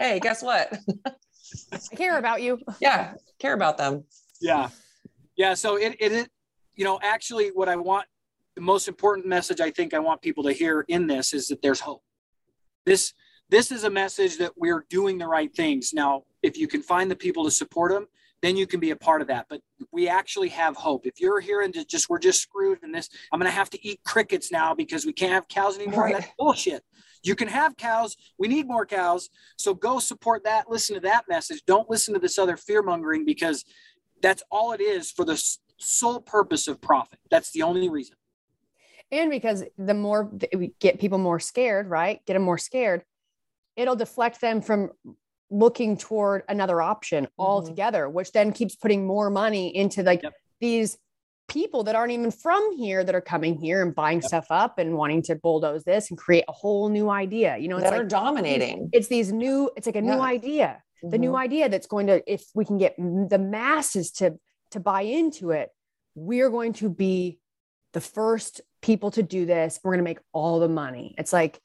hey, 0.00 0.18
guess 0.18 0.42
what? 0.42 0.76
I 1.72 1.78
care 1.94 2.18
about 2.18 2.42
you. 2.42 2.58
Yeah. 2.80 3.14
Care 3.38 3.54
about 3.54 3.78
them. 3.78 4.02
yeah. 4.40 4.68
Yeah. 5.36 5.54
So 5.54 5.76
it, 5.76 5.94
it, 6.00 6.10
it, 6.12 6.28
you 6.74 6.84
know, 6.84 6.98
actually 7.02 7.48
what 7.50 7.68
I 7.68 7.76
want, 7.76 8.06
the 8.56 8.62
most 8.62 8.88
important 8.88 9.26
message 9.28 9.60
I 9.60 9.70
think 9.70 9.94
I 9.94 9.98
want 10.00 10.20
people 10.22 10.42
to 10.44 10.52
hear 10.52 10.84
in 10.88 11.06
this 11.06 11.32
is 11.32 11.46
that 11.48 11.62
there's 11.62 11.80
hope. 11.80 12.02
This, 12.84 13.14
this 13.48 13.70
is 13.70 13.84
a 13.84 13.90
message 13.90 14.38
that 14.38 14.52
we're 14.56 14.84
doing 14.88 15.18
the 15.18 15.26
right 15.26 15.54
things. 15.54 15.92
Now, 15.92 16.22
if 16.42 16.58
you 16.58 16.66
can 16.66 16.82
find 16.82 17.10
the 17.10 17.16
people 17.16 17.44
to 17.44 17.50
support 17.50 17.92
them, 17.92 18.06
then 18.42 18.56
you 18.56 18.66
can 18.66 18.80
be 18.80 18.90
a 18.90 18.96
part 18.96 19.22
of 19.22 19.28
that. 19.28 19.46
But 19.48 19.60
we 19.92 20.08
actually 20.08 20.48
have 20.48 20.76
hope. 20.76 21.06
If 21.06 21.20
you're 21.20 21.40
hearing 21.40 21.70
that 21.72 21.88
just 21.88 22.10
we're 22.10 22.18
just 22.18 22.42
screwed 22.42 22.80
and 22.82 22.92
this, 22.94 23.08
I'm 23.30 23.38
going 23.38 23.50
to 23.50 23.56
have 23.56 23.70
to 23.70 23.86
eat 23.86 24.00
crickets 24.04 24.50
now 24.50 24.74
because 24.74 25.06
we 25.06 25.12
can't 25.12 25.32
have 25.32 25.48
cows 25.48 25.78
anymore. 25.78 26.04
Right. 26.04 26.14
That's 26.14 26.32
bullshit. 26.36 26.82
You 27.22 27.36
can 27.36 27.46
have 27.46 27.76
cows. 27.76 28.16
We 28.38 28.48
need 28.48 28.66
more 28.66 28.84
cows. 28.84 29.30
So 29.56 29.74
go 29.74 30.00
support 30.00 30.42
that. 30.44 30.68
Listen 30.68 30.96
to 30.96 31.00
that 31.02 31.26
message. 31.28 31.62
Don't 31.66 31.88
listen 31.88 32.14
to 32.14 32.20
this 32.20 32.36
other 32.36 32.56
fear 32.56 32.82
mongering 32.82 33.24
because 33.24 33.64
that's 34.20 34.42
all 34.50 34.72
it 34.72 34.80
is 34.80 35.12
for 35.12 35.24
the 35.24 35.40
sole 35.78 36.20
purpose 36.20 36.66
of 36.66 36.80
profit. 36.80 37.20
That's 37.30 37.52
the 37.52 37.62
only 37.62 37.88
reason. 37.88 38.16
And 39.12 39.30
because 39.30 39.62
the 39.78 39.94
more 39.94 40.32
we 40.56 40.74
get 40.80 40.98
people 40.98 41.18
more 41.18 41.38
scared, 41.38 41.88
right? 41.88 42.24
Get 42.26 42.32
them 42.32 42.42
more 42.42 42.58
scared, 42.58 43.04
it'll 43.76 43.94
deflect 43.96 44.40
them 44.40 44.62
from 44.62 44.90
looking 45.50 45.98
toward 45.98 46.42
another 46.48 46.80
option 46.80 47.28
altogether, 47.38 48.08
which 48.08 48.32
then 48.32 48.52
keeps 48.52 48.74
putting 48.74 49.06
more 49.06 49.28
money 49.30 49.74
into 49.76 50.02
like 50.02 50.22
Yep. 50.22 50.32
these 50.60 50.98
people 51.46 51.84
that 51.84 51.94
aren't 51.94 52.12
even 52.12 52.30
from 52.30 52.72
here 52.78 53.04
that 53.04 53.14
are 53.14 53.20
coming 53.20 53.58
here 53.58 53.82
and 53.82 53.94
buying 53.94 54.22
stuff 54.22 54.46
up 54.48 54.78
and 54.78 54.96
wanting 54.96 55.20
to 55.20 55.34
bulldoze 55.36 55.84
this 55.84 56.08
and 56.08 56.18
create 56.18 56.44
a 56.48 56.52
whole 56.52 56.88
new 56.88 57.10
idea. 57.10 57.58
You 57.58 57.68
know, 57.68 57.76
it's 57.76 57.84
that 57.84 57.92
are 57.92 57.98
like 57.98 58.08
dominating. 58.08 58.88
it's 58.92 59.08
these 59.08 59.30
new, 59.30 59.70
it's 59.76 59.86
like 59.86 59.96
a 59.96 60.00
new 60.00 60.14
Yeah. 60.14 60.20
idea 60.22 60.82
the 61.04 61.18
new 61.18 61.32
Mhm. 61.32 61.38
idea 61.38 61.68
that's 61.68 61.88
going 61.88 62.06
to 62.06 62.22
if 62.32 62.44
we 62.54 62.64
can 62.64 62.78
get 62.78 62.94
the 62.96 63.38
masses 63.38 64.12
to 64.12 64.38
to 64.70 64.78
buy 64.78 65.02
into 65.02 65.50
it 65.50 65.70
we're 66.14 66.48
going 66.48 66.72
to 66.74 66.88
be 66.88 67.40
the 67.92 68.00
first 68.00 68.60
people 68.82 69.10
to 69.10 69.22
do 69.22 69.46
this 69.46 69.80
we're 69.82 69.92
going 69.92 69.98
to 69.98 70.04
make 70.04 70.18
all 70.32 70.58
the 70.60 70.68
money 70.68 71.14
it's 71.18 71.32
like 71.32 71.60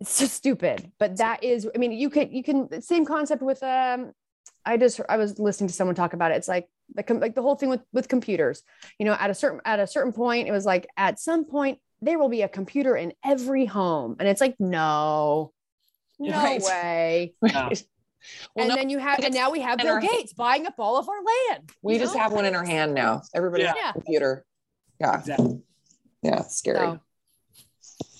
it's 0.00 0.18
just 0.18 0.34
stupid 0.34 0.90
but 0.98 1.16
that 1.18 1.44
is 1.44 1.68
i 1.74 1.78
mean 1.78 1.92
you 1.92 2.10
could 2.10 2.32
you 2.32 2.42
can 2.42 2.80
same 2.82 3.04
concept 3.04 3.42
with 3.42 3.62
um 3.62 4.10
i 4.64 4.76
just 4.76 5.00
i 5.08 5.16
was 5.16 5.38
listening 5.38 5.68
to 5.68 5.74
someone 5.74 5.94
talk 5.94 6.12
about 6.14 6.30
it 6.32 6.36
it's 6.36 6.48
like 6.48 6.68
the 6.94 7.14
like 7.14 7.34
the 7.34 7.42
whole 7.42 7.54
thing 7.54 7.68
with 7.68 7.82
with 7.92 8.08
computers 8.08 8.62
you 8.98 9.06
know 9.06 9.12
at 9.18 9.30
a 9.30 9.34
certain 9.34 9.60
at 9.64 9.78
a 9.78 9.86
certain 9.86 10.12
point 10.12 10.48
it 10.48 10.52
was 10.52 10.64
like 10.66 10.86
at 10.96 11.18
some 11.20 11.44
point 11.44 11.78
there 12.02 12.18
will 12.18 12.28
be 12.28 12.42
a 12.42 12.48
computer 12.48 12.96
in 12.96 13.12
every 13.24 13.64
home 13.66 14.16
and 14.18 14.28
it's 14.28 14.40
like 14.40 14.56
no 14.58 15.52
no 16.18 16.30
Right. 16.32 16.62
way 16.62 17.34
Right. 17.42 17.84
Well, 18.56 18.62
and 18.64 18.68
no, 18.70 18.76
then 18.76 18.88
you 18.88 18.96
have, 18.96 19.18
and 19.22 19.34
now 19.34 19.50
we 19.50 19.60
have 19.60 19.78
in 19.80 19.84
Bill 19.84 19.96
our- 19.96 20.00
Gates 20.00 20.32
buying 20.32 20.64
up 20.66 20.76
all 20.78 20.96
of 20.96 21.10
our 21.10 21.22
land. 21.50 21.70
we 21.82 21.98
just 21.98 22.14
know? 22.14 22.22
have 22.22 22.32
one 22.32 22.46
in 22.46 22.54
our 22.54 22.64
hand 22.64 22.94
now. 22.94 23.20
Everybody 23.34 23.64
has 23.64 23.74
Yeah. 23.76 23.90
a 23.90 23.92
computer. 23.92 24.46
Yeah. 24.98 25.18
Exactly. 25.18 25.60
Yeah. 26.24 26.42
Scary. 26.42 26.78
So, 26.78 27.00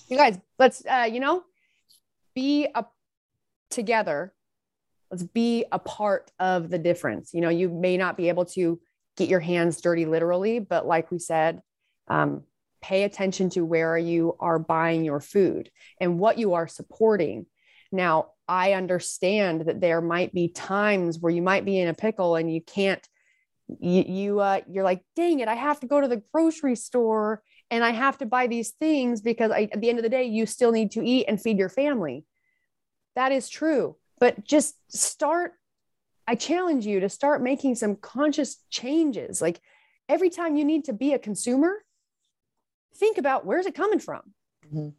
you 0.07 0.17
guys, 0.17 0.37
let's, 0.59 0.85
uh, 0.85 1.09
you 1.11 1.19
know, 1.19 1.43
be 2.35 2.67
a 2.73 2.85
together. 3.71 4.33
Let's 5.09 5.23
be 5.23 5.65
a 5.71 5.79
part 5.79 6.31
of 6.39 6.69
the 6.69 6.77
difference. 6.77 7.33
You 7.33 7.41
know, 7.41 7.49
you 7.49 7.69
may 7.69 7.97
not 7.97 8.15
be 8.15 8.29
able 8.29 8.45
to 8.45 8.79
get 9.17 9.27
your 9.27 9.39
hands 9.39 9.81
dirty 9.81 10.05
literally, 10.05 10.59
but 10.59 10.85
like 10.85 11.09
we 11.09 11.17
said, 11.17 11.61
um, 12.07 12.43
pay 12.81 13.03
attention 13.03 13.49
to 13.51 13.65
where 13.65 13.97
you 13.97 14.35
are 14.39 14.59
buying 14.59 15.03
your 15.03 15.19
food 15.19 15.71
and 15.99 16.19
what 16.19 16.37
you 16.37 16.53
are 16.53 16.67
supporting. 16.67 17.47
Now, 17.91 18.31
I 18.47 18.73
understand 18.73 19.61
that 19.61 19.81
there 19.81 20.01
might 20.01 20.31
be 20.31 20.49
times 20.49 21.17
where 21.17 21.31
you 21.31 21.41
might 21.41 21.65
be 21.65 21.79
in 21.79 21.87
a 21.87 21.93
pickle 21.95 22.35
and 22.35 22.53
you 22.53 22.61
can't 22.61 23.05
you, 23.79 24.03
you 24.03 24.39
uh 24.39 24.61
you're 24.69 24.83
like 24.83 25.01
dang 25.15 25.39
it 25.39 25.47
i 25.47 25.55
have 25.55 25.79
to 25.79 25.87
go 25.87 25.99
to 25.99 26.07
the 26.07 26.21
grocery 26.31 26.75
store 26.75 27.41
and 27.71 27.83
i 27.83 27.91
have 27.91 28.17
to 28.17 28.25
buy 28.25 28.47
these 28.47 28.71
things 28.71 29.21
because 29.21 29.51
I, 29.51 29.69
at 29.71 29.81
the 29.81 29.89
end 29.89 29.99
of 29.99 30.03
the 30.03 30.09
day 30.09 30.23
you 30.25 30.45
still 30.45 30.71
need 30.71 30.91
to 30.91 31.03
eat 31.05 31.25
and 31.27 31.41
feed 31.41 31.57
your 31.57 31.69
family. 31.69 32.25
That 33.15 33.31
is 33.31 33.49
true 33.49 33.95
but 34.19 34.43
just 34.43 34.75
start 34.89 35.53
i 36.27 36.35
challenge 36.35 36.85
you 36.85 36.99
to 37.01 37.09
start 37.09 37.41
making 37.41 37.75
some 37.75 37.95
conscious 37.95 38.57
changes. 38.69 39.41
Like 39.41 39.59
every 40.09 40.29
time 40.29 40.55
you 40.55 40.65
need 40.65 40.85
to 40.85 40.93
be 40.93 41.13
a 41.13 41.19
consumer 41.19 41.83
think 42.95 43.17
about 43.17 43.45
where's 43.45 43.65
it 43.65 43.75
coming 43.75 43.99
from. 43.99 44.21
Mhm. 44.73 44.93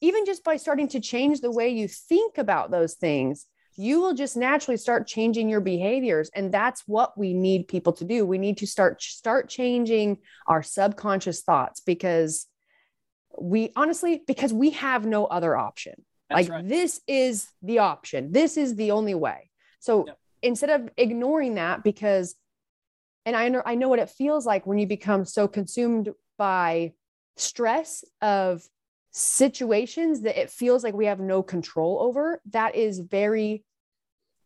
even 0.00 0.24
just 0.24 0.44
by 0.44 0.56
starting 0.56 0.88
to 0.88 1.00
change 1.00 1.40
the 1.40 1.50
way 1.50 1.68
you 1.68 1.88
think 1.88 2.38
about 2.38 2.70
those 2.70 2.94
things 2.94 3.46
you 3.78 4.00
will 4.00 4.12
just 4.12 4.36
naturally 4.36 4.76
start 4.76 5.06
changing 5.06 5.48
your 5.48 5.60
behaviors 5.60 6.30
and 6.34 6.52
that's 6.52 6.82
what 6.86 7.16
we 7.16 7.32
need 7.32 7.68
people 7.68 7.92
to 7.92 8.04
do 8.04 8.26
we 8.26 8.36
need 8.36 8.58
to 8.58 8.66
start 8.66 9.00
start 9.00 9.48
changing 9.48 10.18
our 10.48 10.62
subconscious 10.62 11.42
thoughts 11.42 11.80
because 11.80 12.46
we 13.40 13.72
honestly 13.76 14.22
because 14.26 14.52
we 14.52 14.70
have 14.70 15.06
no 15.06 15.26
other 15.26 15.56
option 15.56 15.94
That's 16.28 16.48
like 16.48 16.50
right. 16.50 16.68
this 16.68 17.00
is 17.06 17.48
the 17.62 17.78
option 17.78 18.32
this 18.32 18.56
is 18.56 18.74
the 18.74 18.90
only 18.90 19.14
way 19.14 19.50
so 19.78 20.06
Yep. 20.06 20.18
instead 20.42 20.70
of 20.70 20.90
ignoring 20.96 21.54
that 21.54 21.84
because 21.84 22.34
and 23.24 23.36
I 23.36 23.48
know 23.48 23.62
I 23.64 23.76
know 23.76 23.88
what 23.88 24.00
it 24.00 24.10
feels 24.10 24.44
like 24.44 24.66
when 24.66 24.78
you 24.78 24.86
become 24.88 25.24
so 25.24 25.46
consumed 25.46 26.10
by 26.36 26.94
stress 27.36 28.04
of 28.20 28.66
situations 29.12 30.22
that 30.22 30.40
it 30.40 30.50
feels 30.50 30.82
like 30.84 30.94
we 30.94 31.06
have 31.06 31.20
no 31.20 31.42
control 31.42 32.00
over 32.00 32.40
that 32.50 32.74
is 32.74 32.98
very 32.98 33.64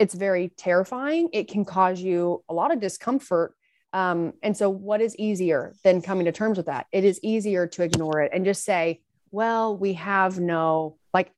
it's 0.02 0.14
very 0.14 0.48
terrifying 0.66 1.28
it 1.32 1.46
can 1.52 1.64
cause 1.64 2.00
you 2.00 2.42
a 2.48 2.54
lot 2.60 2.72
of 2.74 2.78
discomfort 2.80 3.54
Um, 3.94 4.32
and 4.42 4.56
so, 4.56 4.66
what 4.88 5.00
is 5.06 5.14
easier 5.28 5.62
than 5.84 6.00
coming 6.08 6.24
to 6.24 6.32
terms 6.32 6.56
with 6.56 6.66
that? 6.72 6.86
It 6.98 7.04
is 7.10 7.16
easier 7.22 7.66
to 7.74 7.82
ignore 7.88 8.22
it 8.24 8.30
and 8.34 8.42
just 8.50 8.64
say, 8.64 8.84
well, 9.30 9.76
we 9.84 9.92
have 10.10 10.32
no, 10.40 10.96
like, 11.16 11.28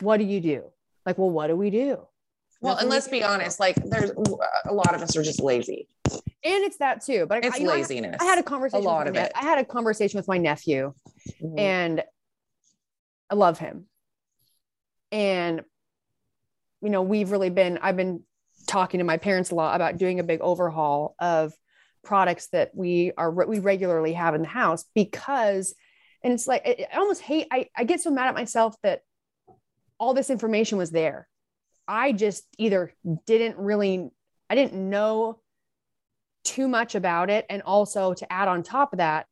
what 0.00 0.16
do 0.20 0.24
you 0.24 0.40
do? 0.40 0.58
Like, 1.06 1.18
well, 1.18 1.28
what 1.36 1.48
do 1.48 1.54
we 1.64 1.68
do? 1.70 1.90
Well, 2.62 2.74
Nothing 2.74 2.80
and 2.84 2.90
let's 2.94 3.08
be 3.08 3.22
honest, 3.22 3.60
like 3.60 3.76
there's 3.92 4.10
a 4.72 4.72
lot 4.82 4.94
of 4.96 5.00
us 5.04 5.14
are 5.18 5.22
just 5.22 5.42
lazy. 5.52 5.86
And 6.50 6.60
it's 6.66 6.78
that 6.78 6.96
too. 7.08 7.26
But 7.28 7.44
I- 7.44 7.48
It's 7.48 7.60
know, 7.60 7.70
I- 7.70 7.76
laziness. 7.76 8.16
I, 8.22 8.24
had 8.24 8.38
a 8.38 8.42
conversation. 8.52 8.82
A 8.86 8.88
lot 8.88 9.04
with 9.06 9.16
of 9.18 9.22
it. 9.24 9.32
I 9.34 9.42
had 9.50 9.58
a 9.58 9.64
conversation 9.76 10.16
with 10.18 10.28
my 10.34 10.38
nephew, 10.38 10.94
Mhm. 11.42 11.60
and 11.60 11.94
I 13.30 13.34
love 13.34 13.58
him. 13.58 13.76
And 15.12 15.62
you 16.86 16.92
know, 16.92 17.02
we've 17.02 17.32
really 17.32 17.50
been. 17.50 17.80
I've 17.82 17.96
been 17.96 18.22
talking 18.68 18.98
to 18.98 19.04
my 19.04 19.16
parents 19.16 19.50
a 19.50 19.56
lot 19.56 19.74
about 19.74 19.96
doing 19.96 20.20
a 20.20 20.24
big 20.24 20.40
overhaul 20.40 21.16
of 21.18 21.52
products 22.04 22.46
that 22.52 22.70
we 22.76 23.10
are 23.18 23.28
we 23.32 23.58
regularly 23.58 24.12
have 24.12 24.36
in 24.36 24.42
the 24.42 24.46
house 24.46 24.84
because, 24.94 25.74
and 26.22 26.32
it's 26.32 26.46
like 26.46 26.62
I 26.64 26.96
almost 26.96 27.22
hate. 27.22 27.48
I 27.50 27.66
I 27.76 27.82
get 27.82 28.00
so 28.00 28.12
mad 28.12 28.28
at 28.28 28.34
myself 28.34 28.76
that 28.84 29.00
all 29.98 30.14
this 30.14 30.30
information 30.30 30.78
was 30.78 30.92
there. 30.92 31.26
I 31.88 32.12
just 32.12 32.44
either 32.56 32.92
didn't 33.26 33.58
really. 33.58 34.08
I 34.48 34.54
didn't 34.54 34.88
know 34.88 35.40
too 36.44 36.68
much 36.68 36.94
about 36.94 37.30
it 37.30 37.46
and 37.50 37.62
also 37.62 38.14
to 38.14 38.32
add 38.32 38.46
on 38.46 38.62
top 38.62 38.92
of 38.92 38.98
that 38.98 39.26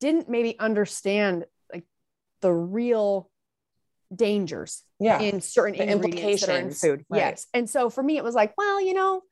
didn't 0.00 0.30
maybe 0.30 0.58
understand 0.58 1.44
like 1.70 1.84
the 2.40 2.50
real 2.50 3.29
dangers 4.14 4.82
yeah. 4.98 5.20
in 5.20 5.40
certain 5.40 5.78
The 5.78 5.90
ingredients 5.92 6.40
that 6.42 6.50
are 6.50 6.52
in 6.52 6.64
implications, 6.64 6.80
food 6.80 7.04
right. 7.08 7.18
yes 7.18 7.46
and 7.54 7.70
so 7.70 7.90
for 7.90 8.02
me 8.02 8.16
it 8.16 8.24
was 8.24 8.34
like 8.34 8.54
well 8.58 8.80
you 8.80 8.92
know 8.92 9.22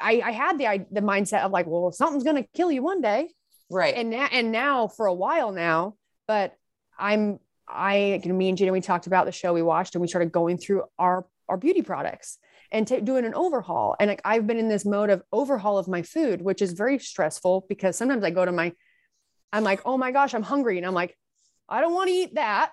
i 0.00 0.22
i 0.24 0.30
had 0.30 0.58
the 0.58 0.66
I, 0.66 0.86
the 0.90 1.02
mindset 1.02 1.42
of 1.42 1.50
like 1.50 1.66
well 1.66 1.92
something's 1.92 2.24
going 2.24 2.42
to 2.42 2.48
kill 2.54 2.72
you 2.72 2.82
one 2.82 3.02
day 3.02 3.28
right. 3.70 3.94
and 3.94 4.10
now 4.10 4.28
and 4.32 4.52
now 4.52 4.88
for 4.88 5.06
a 5.06 5.12
while 5.12 5.52
now 5.52 5.96
but 6.26 6.54
i'm 6.98 7.38
i 7.68 8.20
me 8.24 8.48
and 8.48 8.56
Gina 8.56 8.72
we 8.72 8.80
talked 8.80 9.06
about 9.06 9.26
the 9.26 9.32
show 9.32 9.52
we 9.52 9.62
watched 9.62 9.94
and 9.94 10.02
we 10.02 10.08
started 10.08 10.32
going 10.32 10.56
through 10.56 10.84
our 10.98 11.26
our 11.48 11.58
beauty 11.58 11.82
products 11.82 12.38
and 12.72 12.88
ta- 12.88 13.00
doing 13.00 13.26
an 13.26 13.34
overhaul 13.34 13.96
and 14.00 14.08
like 14.08 14.22
i've 14.24 14.46
been 14.46 14.58
in 14.58 14.68
this 14.68 14.86
mode 14.86 15.10
of 15.10 15.22
overhaul 15.30 15.76
of 15.76 15.88
my 15.88 16.00
food 16.00 16.40
which 16.40 16.62
is 16.62 16.72
very 16.72 16.98
stressful 16.98 17.66
because 17.68 17.98
sometimes 17.98 18.24
i 18.24 18.30
go 18.30 18.46
to 18.46 18.52
my 18.52 18.72
i'm 19.52 19.62
like 19.62 19.82
oh 19.84 19.98
my 19.98 20.10
gosh 20.10 20.32
i'm 20.32 20.42
hungry 20.42 20.78
and 20.78 20.86
i'm 20.86 20.94
like 20.94 21.14
i 21.68 21.82
don't 21.82 21.92
want 21.92 22.08
to 22.08 22.14
eat 22.14 22.34
that 22.36 22.70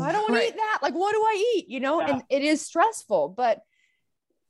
i 0.00 0.12
don't 0.12 0.22
want 0.22 0.34
Right. 0.34 0.42
to 0.42 0.48
eat 0.48 0.56
that 0.56 0.78
like 0.82 0.94
what 0.94 1.12
do 1.12 1.18
i 1.20 1.54
eat 1.56 1.68
you 1.68 1.80
know 1.80 2.00
Yeah. 2.00 2.14
and 2.14 2.22
it 2.30 2.42
is 2.42 2.60
stressful 2.62 3.34
but 3.36 3.60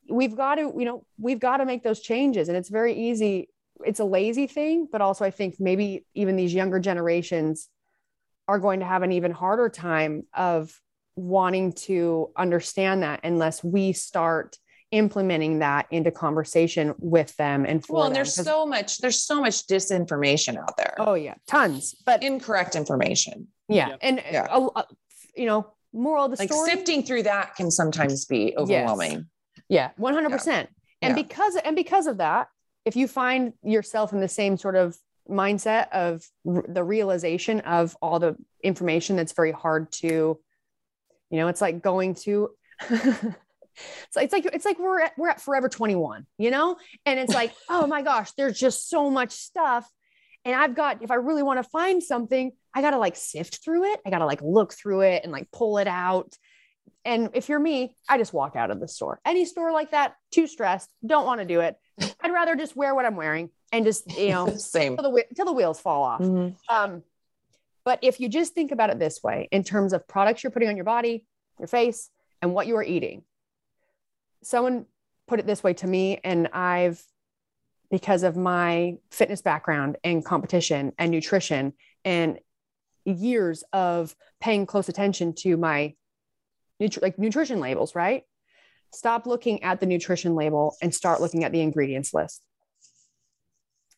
we've 0.09 0.37
got 0.37 0.57
to 0.57 0.73
you 0.77 0.85
know 0.85 1.05
we've 1.19 1.41
got 1.41 1.59
to 1.59 1.65
make 1.65 1.83
those 1.83 2.01
changes 2.01 2.49
and 2.49 2.57
it's 2.57 2.69
very 2.69 2.95
easy 2.95 3.49
it's 3.85 4.01
a 4.01 4.05
lazy 4.05 4.47
thing 4.47 4.87
but 4.91 5.01
also 5.01 5.25
i 5.25 5.31
think 5.31 5.57
maybe 5.59 6.05
even 6.15 6.37
these 6.37 6.55
younger 6.55 6.79
generations 6.79 7.69
are 8.49 8.59
going 8.59 8.81
to 8.81 8.87
have 8.87 9.03
an 9.03 9.13
even 9.13 9.31
harder 9.33 9.69
time 9.69 10.25
of 10.35 10.81
wanting 11.17 11.73
to 11.73 12.31
understand 12.37 13.03
that 13.03 13.21
unless 13.25 13.63
we 13.63 13.93
start 13.93 14.57
implementing 14.91 15.61
that 15.61 15.87
into 15.91 16.11
conversation 16.11 16.95
with 16.99 17.35
them 17.37 17.65
and 17.65 17.85
for 17.85 17.95
well, 17.97 18.07
and 18.07 18.15
them. 18.17 18.25
so 18.27 18.67
much, 18.67 18.99
there's 18.99 19.23
so 19.23 19.41
much 19.41 19.67
disinformation 19.67 20.57
out 20.59 20.77
there. 20.77 20.95
oh 20.99 21.15
yeah 21.15 21.35
tons 21.47 21.95
but 22.05 22.23
Incorrect 22.23 22.77
information. 22.77 23.49
yeah 23.69 23.89
Yep. 23.91 23.99
and 24.03 24.23
Yeah. 24.31 24.47
uh, 24.51 24.83
you 25.37 25.47
know 25.47 25.73
moral 25.93 26.25
of 26.25 26.31
the 26.31 26.37
Like 26.39 26.51
story 26.53 26.71
sifting 26.71 27.03
through 27.03 27.25
that 27.25 27.55
can 27.57 27.71
sometimes 27.71 28.25
be 28.25 28.55
overwhelming. 28.57 29.27
Yeah, 29.69 29.91
100%. 29.99 30.49
And 30.49 30.69
Yeah. 31.03 31.13
because 31.15 31.57
and 31.57 31.77
because 31.77 32.07
of 32.07 32.19
that, 32.19 32.49
if 32.85 32.97
you 32.97 33.07
find 33.09 33.53
yourself 33.63 34.13
in 34.13 34.21
the 34.21 34.29
same 34.29 34.57
sort 34.57 34.77
of 34.77 34.97
mindset 35.29 35.89
of 35.93 36.25
r- 36.47 36.65
the 36.67 36.83
realization 36.83 37.61
of 37.61 37.97
all 38.03 38.19
the 38.19 38.37
information 38.63 39.17
that's 39.17 39.33
very 39.33 39.53
hard 39.53 39.91
to 39.93 40.39
you 41.31 41.39
know, 41.39 41.49
it's 41.49 41.61
like 41.63 41.83
going 41.83 42.15
to 42.15 42.51
it's 42.91 44.17
like 44.17 44.25
it's 44.25 44.33
like 44.33 44.45
it's 44.47 44.65
like 44.65 44.79
we're 44.79 45.01
at 45.01 45.13
we're 45.17 45.29
at 45.31 45.41
Forever 45.41 45.69
21, 45.69 46.27
you 46.39 46.51
know? 46.51 46.77
And 47.07 47.19
it's 47.19 47.33
like, 47.35 47.55
"Oh 47.71 47.87
my 47.87 48.03
gosh, 48.03 48.33
there's 48.33 48.59
just 48.59 48.89
so 48.91 49.11
much 49.11 49.31
stuff." 49.33 49.89
And 50.45 50.55
I've 50.55 50.75
got 50.75 51.03
if 51.03 51.11
I 51.11 51.15
really 51.15 51.43
want 51.43 51.63
to 51.63 51.69
find 51.71 52.03
something, 52.03 52.53
I 52.75 52.81
got 52.81 52.91
to 52.91 52.99
like 52.99 53.17
sift 53.17 53.63
through 53.65 53.93
it. 53.93 54.01
I 54.07 54.11
got 54.11 54.19
to 54.19 54.27
like 54.27 54.41
look 54.43 54.73
through 54.73 55.03
it 55.03 55.23
and 55.25 55.33
like 55.33 55.51
pull 55.53 55.79
it 55.79 55.87
out. 55.89 56.37
And 57.05 57.31
if 57.35 57.49
you're 57.49 57.59
me, 57.61 57.97
I 58.09 58.17
just 58.19 58.33
walk 58.33 58.55
out 58.57 58.71
of 58.71 58.81
the 58.81 58.89
store. 58.89 59.21
Any 59.25 59.45
store 59.45 59.73
like 59.73 59.91
that, 59.91 60.15
too 60.31 60.47
stressed, 60.47 60.89
don't 61.05 61.27
want 61.27 61.41
to 61.41 61.47
do 61.47 61.61
it. 61.61 61.77
I'd 62.21 62.33
rather 62.33 62.55
just 62.57 62.77
wear 62.77 62.95
what 62.95 63.05
I'm 63.05 63.17
wearing 63.17 63.51
and 63.73 63.85
just, 63.85 64.11
you 64.17 64.31
know, 64.31 64.49
Same. 64.57 64.97
till 64.97 65.11
the, 65.13 65.25
till 65.35 65.47
the 65.47 65.53
wheels 65.53 65.81
fall 65.81 66.03
off. 66.03 66.21
Mhm. 66.21 66.57
Um, 66.69 67.03
but 67.85 67.99
if 68.03 68.21
you 68.21 68.29
just 68.29 68.55
think 68.55 68.71
about 68.71 68.91
it 68.91 68.99
this 69.01 69.23
way, 69.23 69.49
in 69.51 69.65
terms 69.65 69.93
of 69.93 70.07
products 70.07 70.45
you're 70.45 70.53
putting 70.53 70.69
on 70.69 70.77
your 70.77 70.85
body, 70.85 71.27
your 71.59 71.67
face, 71.69 72.09
and 72.41 72.55
what 72.55 72.67
you 72.69 72.77
are 72.77 72.83
eating, 72.85 73.25
someone 74.43 74.87
put 75.27 75.41
it 75.41 75.47
this 75.47 75.63
way 75.65 75.75
to 75.75 75.87
me, 75.87 76.21
and 76.23 76.49
I've, 76.53 77.03
because 77.91 78.23
of 78.23 78.37
my 78.37 78.97
fitness 79.11 79.43
background 79.43 79.97
and 80.05 80.25
competition 80.25 80.93
and 80.99 81.11
nutrition 81.11 81.73
and 82.05 82.39
years 83.05 83.65
of 83.73 84.15
paying 84.41 84.67
close 84.67 84.89
attention 84.89 85.35
to 85.35 85.57
my 85.57 85.95
nutri- 86.81 87.03
like 87.03 87.19
nutrition 87.19 87.61
labels, 87.61 87.95
right? 87.95 88.23
Stop 88.93 89.27
looking 89.27 89.63
at 89.63 89.81
the 89.81 89.87
nutrition 89.87 90.35
label 90.35 90.77
and 90.83 90.95
start 90.95 91.21
looking 91.21 91.45
at 91.45 91.53
the 91.53 91.61
ingredients 91.61 92.13
list 92.13 92.43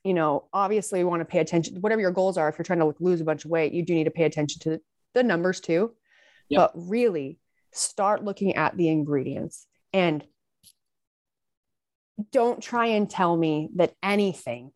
you 0.05 0.12
know, 0.12 0.44
obviously 0.52 0.98
you 0.98 1.09
want 1.09 1.22
to 1.22 1.24
pay 1.24 1.39
attention, 1.39 1.81
whatever 1.81 2.01
your 2.01 2.10
goals 2.10 2.36
are. 2.36 2.48
If 2.48 2.59
you're 2.59 2.64
trying 2.64 2.81
to 2.81 2.94
lose 3.01 3.22
a 3.22 3.24
bunch 3.24 3.47
of 3.47 3.51
weight, 3.51 3.72
you 3.72 3.82
do 3.82 3.94
need 3.94 4.05
to 4.05 4.10
pay 4.10 4.24
attention 4.24 4.60
to 4.60 4.81
the 5.14 5.22
numbers 5.22 5.60
too. 5.60 5.94
Yep. 6.51 6.59
But 6.59 6.72
really 6.74 7.39
start 7.72 8.22
looking 8.22 8.55
at 8.55 8.76
the 8.76 8.89
ingredients 8.89 9.66
and 9.94 10.22
don't 12.31 12.62
try 12.62 12.86
and 12.89 13.09
tell 13.09 13.35
me 13.35 13.70
that 13.76 13.94
anything 14.02 14.72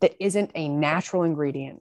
that 0.00 0.16
isn't 0.18 0.50
a 0.54 0.68
natural 0.68 1.22
ingredient 1.22 1.80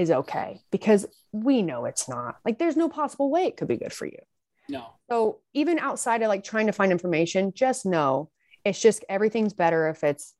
is 0.00 0.10
okay 0.10 0.62
because 0.70 1.06
we 1.32 1.62
know 1.62 1.84
it's 1.84 2.08
not. 2.08 2.36
Like 2.44 2.58
there's 2.58 2.76
no 2.76 2.88
possible 2.88 3.30
way 3.30 3.44
it 3.44 3.56
could 3.56 3.68
be 3.68 3.76
good 3.76 3.92
for 3.92 4.06
you. 4.06 4.18
No. 4.68 4.86
So 5.10 5.40
even 5.52 5.78
outside 5.78 6.22
of 6.22 6.28
like 6.28 6.44
trying 6.44 6.66
to 6.66 6.72
find 6.72 6.92
information, 6.92 7.52
just 7.54 7.84
know 7.84 8.30
it's 8.64 8.80
just 8.80 9.04
everything's 9.08 9.52
better 9.52 9.88
if 9.88 10.02
it's 10.04 10.34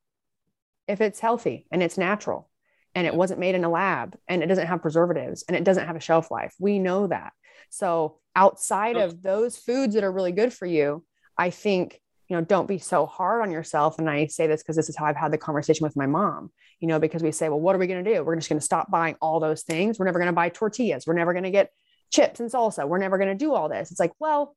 if 0.89 1.01
it's 1.01 1.21
healthy 1.21 1.67
and 1.71 1.83
it's 1.83 1.99
natural 1.99 2.51
and 2.95 3.07
it 3.07 3.15
wasn't 3.15 3.41
made 3.41 3.55
in 3.55 3.65
a 3.65 3.71
lab 3.71 4.17
and 4.27 4.43
it 4.43 4.47
doesn't 4.47 4.67
have 4.67 4.83
preservatives 4.83 5.45
and 5.47 5.57
it 5.57 5.65
doesn't 5.65 5.87
have 5.87 5.97
a 5.97 6.01
shelf 6.01 6.31
life. 6.31 6.55
We 6.59 6.79
know 6.79 7.07
that. 7.07 7.33
So 7.69 8.19
outside 8.35 8.97
of 8.97 9.23
those 9.23 9.57
foods 9.57 9.95
that 9.95 10.05
are 10.05 10.11
really 10.11 10.33
good 10.33 10.53
for 10.53 10.67
you, 10.67 11.05
I 11.39 11.51
think, 11.51 12.01
you 12.31 12.37
know, 12.37 12.45
don't 12.45 12.69
be 12.69 12.79
so 12.79 13.07
hard 13.07 13.43
on 13.43 13.51
yourself. 13.51 13.99
And 13.99 14.09
I 14.09 14.27
say 14.27 14.47
this 14.47 14.63
because 14.63 14.77
this 14.77 14.89
is 14.89 14.97
how 14.97 15.05
I've 15.05 15.17
had 15.17 15.33
the 15.33 15.39
conversation 15.39 15.83
with 15.85 15.97
my 15.97 16.07
mom, 16.07 16.53
you 16.79 16.87
know, 16.87 17.01
because 17.01 17.25
we 17.25 17.33
say, 17.33 17.49
well, 17.49 17.61
what 17.61 17.75
are 17.75 17.79
we 17.79 17.89
going 17.89 18.05
to 18.05 18.15
do? 18.15 18.23
We're 18.23 18.37
just 18.37 18.49
going 18.49 18.61
to 18.61 18.65
stop 18.65 18.89
buying 18.89 19.17
all 19.21 19.41
those 19.41 19.63
things. 19.63 19.99
We're 19.99 20.07
never 20.07 20.21
going 20.21 20.29
to 20.29 20.33
buy 20.33 20.49
tortillas. 20.49 21.09
We're 21.09 21.15
never 21.15 21.33
going 21.33 21.43
to 21.43 21.51
get 21.51 21.73
chips 22.13 22.39
and 22.39 22.49
salsa. 22.49 22.89
We're 22.89 22.99
never 22.99 23.19
going 23.19 23.31
to 23.31 23.35
do 23.35 23.53
all 23.53 23.69
this. 23.69 23.91
It's 23.91 23.99
like, 23.99 24.13
well, 24.21 24.57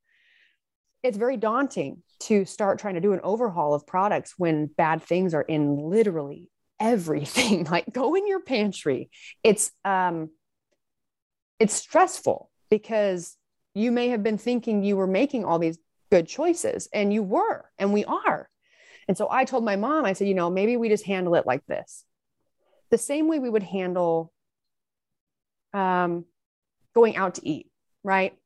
it's 1.02 1.18
very 1.18 1.36
daunting 1.36 2.04
to 2.22 2.46
start 2.46 2.78
trying 2.78 2.94
to 2.94 3.02
do 3.02 3.14
an 3.14 3.22
overhaul 3.24 3.74
of 3.74 3.88
products 3.88 4.36
when 4.38 4.68
bad 4.68 5.02
things 5.02 5.34
are 5.34 5.42
in 5.42 5.76
literally 5.76 6.52
everything. 6.80 7.64
like 7.72 7.92
go 7.92 8.14
in 8.14 8.28
your 8.28 8.42
pantry. 8.42 9.10
It's 9.44 9.72
um 9.84 10.30
it's 11.60 11.74
stressful 11.74 12.52
because 12.70 13.36
you 13.74 13.92
may 13.92 14.10
have 14.10 14.22
been 14.22 14.38
thinking 14.38 14.84
you 14.84 14.96
were 14.96 15.08
making 15.08 15.44
all 15.44 15.58
these 15.58 15.80
good 16.14 16.28
choices 16.28 16.88
and 16.94 17.12
you 17.12 17.24
were 17.24 17.66
and 17.80 17.92
we 17.92 18.06
are. 18.06 18.48
And 19.08 19.18
so 19.18 19.28
I 19.32 19.46
told 19.46 19.66
my 19.66 19.78
mom, 19.78 20.06
I 20.06 20.14
said, 20.14 20.28
you 20.28 20.36
know, 20.36 20.52
maybe 20.52 20.78
we 20.78 20.88
just 20.88 21.06
handle 21.06 21.34
it 21.34 21.48
like 21.48 21.66
this. 21.66 22.06
The 22.92 23.00
same 23.00 23.28
way 23.28 23.40
we 23.40 23.50
would 23.50 23.64
handle 23.64 24.32
um 25.74 26.26
going 26.94 27.16
out 27.16 27.34
to 27.36 27.50
eat, 27.50 27.72
right? 28.04 28.38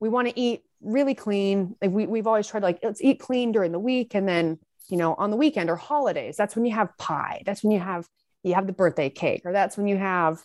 We 0.00 0.08
want 0.08 0.26
to 0.26 0.36
eat 0.38 0.62
really 0.80 1.14
clean. 1.14 1.76
Like 1.80 1.92
we, 1.92 2.04
we've 2.08 2.26
always 2.26 2.48
tried 2.48 2.60
to 2.60 2.66
like, 2.66 2.80
let's 2.82 3.00
eat 3.00 3.20
clean 3.20 3.52
during 3.52 3.70
the 3.70 3.78
week. 3.78 4.16
And 4.16 4.28
then, 4.28 4.58
you 4.88 4.96
know, 4.96 5.14
on 5.14 5.30
the 5.30 5.36
weekend 5.36 5.70
or 5.70 5.76
holidays, 5.76 6.36
that's 6.36 6.56
when 6.56 6.64
you 6.64 6.74
have 6.74 6.98
pie. 6.98 7.44
That's 7.46 7.62
when 7.62 7.70
you 7.70 7.78
have, 7.78 8.08
you 8.42 8.54
have 8.54 8.66
the 8.66 8.72
birthday 8.72 9.08
cake, 9.08 9.42
or 9.44 9.52
that's 9.52 9.76
when 9.76 9.86
you 9.86 9.96
have 9.96 10.42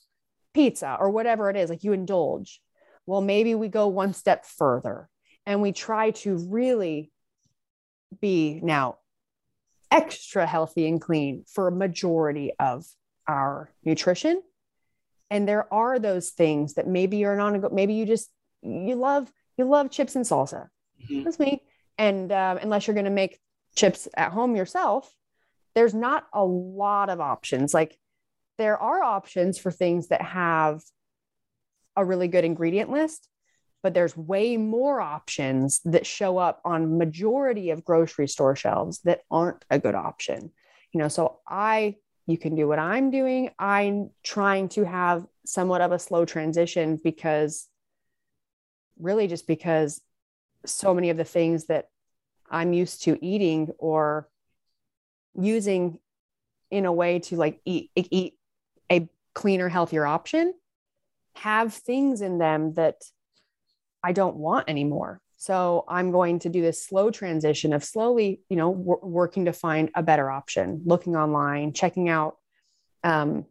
pizza 0.53 0.97
or 0.99 1.09
whatever 1.09 1.49
it 1.49 1.57
is, 1.57 1.71
like 1.71 1.83
you 1.83 1.93
indulge. 1.93 2.61
Well, 3.07 3.21
maybe 3.21 3.55
we 3.55 3.69
go 3.69 3.87
one 3.87 4.13
step 4.13 4.45
further 4.45 5.09
and 5.49 5.63
we 5.63 5.71
try 5.71 6.11
to 6.11 6.37
really 6.37 7.11
be 8.21 8.59
now 8.61 8.99
extra 9.89 10.45
healthy 10.45 10.87
and 10.87 11.01
clean 11.01 11.43
for 11.51 11.67
a 11.67 11.71
majority 11.71 12.53
of 12.59 12.85
our 13.27 13.71
nutrition. 13.83 14.43
And 15.31 15.47
there 15.47 15.71
are 15.73 15.97
those 15.97 16.29
things 16.29 16.75
that 16.75 16.87
maybe 16.87 17.17
you're 17.17 17.35
not, 17.35 17.73
maybe 17.73 17.95
you 17.95 18.05
just, 18.05 18.29
you 18.61 18.93
love, 18.93 19.31
you 19.57 19.65
love 19.65 19.89
chips 19.89 20.15
and 20.15 20.23
salsa. 20.23 20.67
Mhm. 21.09 21.23
That's 21.23 21.39
me. 21.39 21.63
And 21.97 22.31
um, 22.31 22.59
unless 22.59 22.85
you're 22.85 22.93
going 22.93 23.05
to 23.05 23.09
make 23.09 23.39
chips 23.75 24.07
at 24.15 24.31
home 24.31 24.55
yourself, 24.55 25.11
there's 25.73 25.95
not 25.95 26.27
a 26.31 26.45
lot 26.45 27.09
of 27.09 27.19
options. 27.19 27.73
Like 27.73 27.97
there 28.59 28.77
are 28.77 29.01
options 29.01 29.57
for 29.57 29.71
things 29.71 30.09
that 30.09 30.21
have 30.21 30.83
a 31.95 32.05
really 32.05 32.27
good 32.27 32.45
ingredient 32.45 32.91
list, 32.91 33.27
but 33.81 33.93
there's 33.93 34.15
way 34.15 34.57
more 34.57 34.99
options 34.99 35.81
that 35.85 36.05
show 36.05 36.37
up 36.37 36.61
on 36.65 36.97
majority 36.97 37.69
of 37.69 37.85
grocery 37.85 38.27
store 38.27 38.55
shelves 38.55 38.99
that 39.05 39.21
aren't 39.31 39.63
a 39.69 39.79
good 39.79 39.95
option. 39.95 40.51
You 40.91 40.99
know, 40.99 41.07
so 41.07 41.39
I 41.47 41.95
you 42.27 42.37
can 42.37 42.55
do 42.55 42.67
what 42.67 42.77
I'm 42.77 43.09
doing. 43.09 43.49
I'm 43.57 44.11
trying 44.23 44.69
to 44.69 44.83
have 44.83 45.25
somewhat 45.45 45.81
of 45.81 45.91
a 45.91 45.99
slow 45.99 46.25
transition 46.25 46.99
because 47.03 47.67
really 48.99 49.27
just 49.27 49.47
because 49.47 50.01
so 50.65 50.93
many 50.93 51.09
of 51.09 51.17
the 51.17 51.23
things 51.23 51.65
that 51.65 51.89
I'm 52.49 52.73
used 52.73 53.03
to 53.03 53.17
eating 53.25 53.71
or 53.79 54.29
using 55.39 55.99
in 56.69 56.85
a 56.85 56.93
way 56.93 57.19
to 57.19 57.35
like 57.35 57.61
eat 57.65 57.91
eat 57.95 58.35
a 58.91 59.07
cleaner 59.33 59.69
healthier 59.69 60.05
option 60.05 60.53
have 61.35 61.73
things 61.73 62.21
in 62.21 62.37
them 62.37 62.73
that 62.73 63.01
I 64.03 64.11
don't 64.11 64.37
want 64.37 64.69
anymore. 64.69 65.21
So 65.37 65.85
I'm 65.87 66.11
going 66.11 66.39
to 66.39 66.49
do 66.49 66.61
this 66.61 66.83
slow 66.83 67.11
transition 67.11 67.71
of 67.71 67.83
slowly, 67.83 68.41
you 68.49 68.57
know, 68.57 68.69
working 68.69 69.45
to 69.45 69.53
find 69.53 69.89
a 69.95 70.03
better 70.03 70.29
option, 70.29 70.81
looking 70.85 71.15
online, 71.15 71.71
checking 71.71 72.09
out, 72.09 72.37
um, 73.03 73.45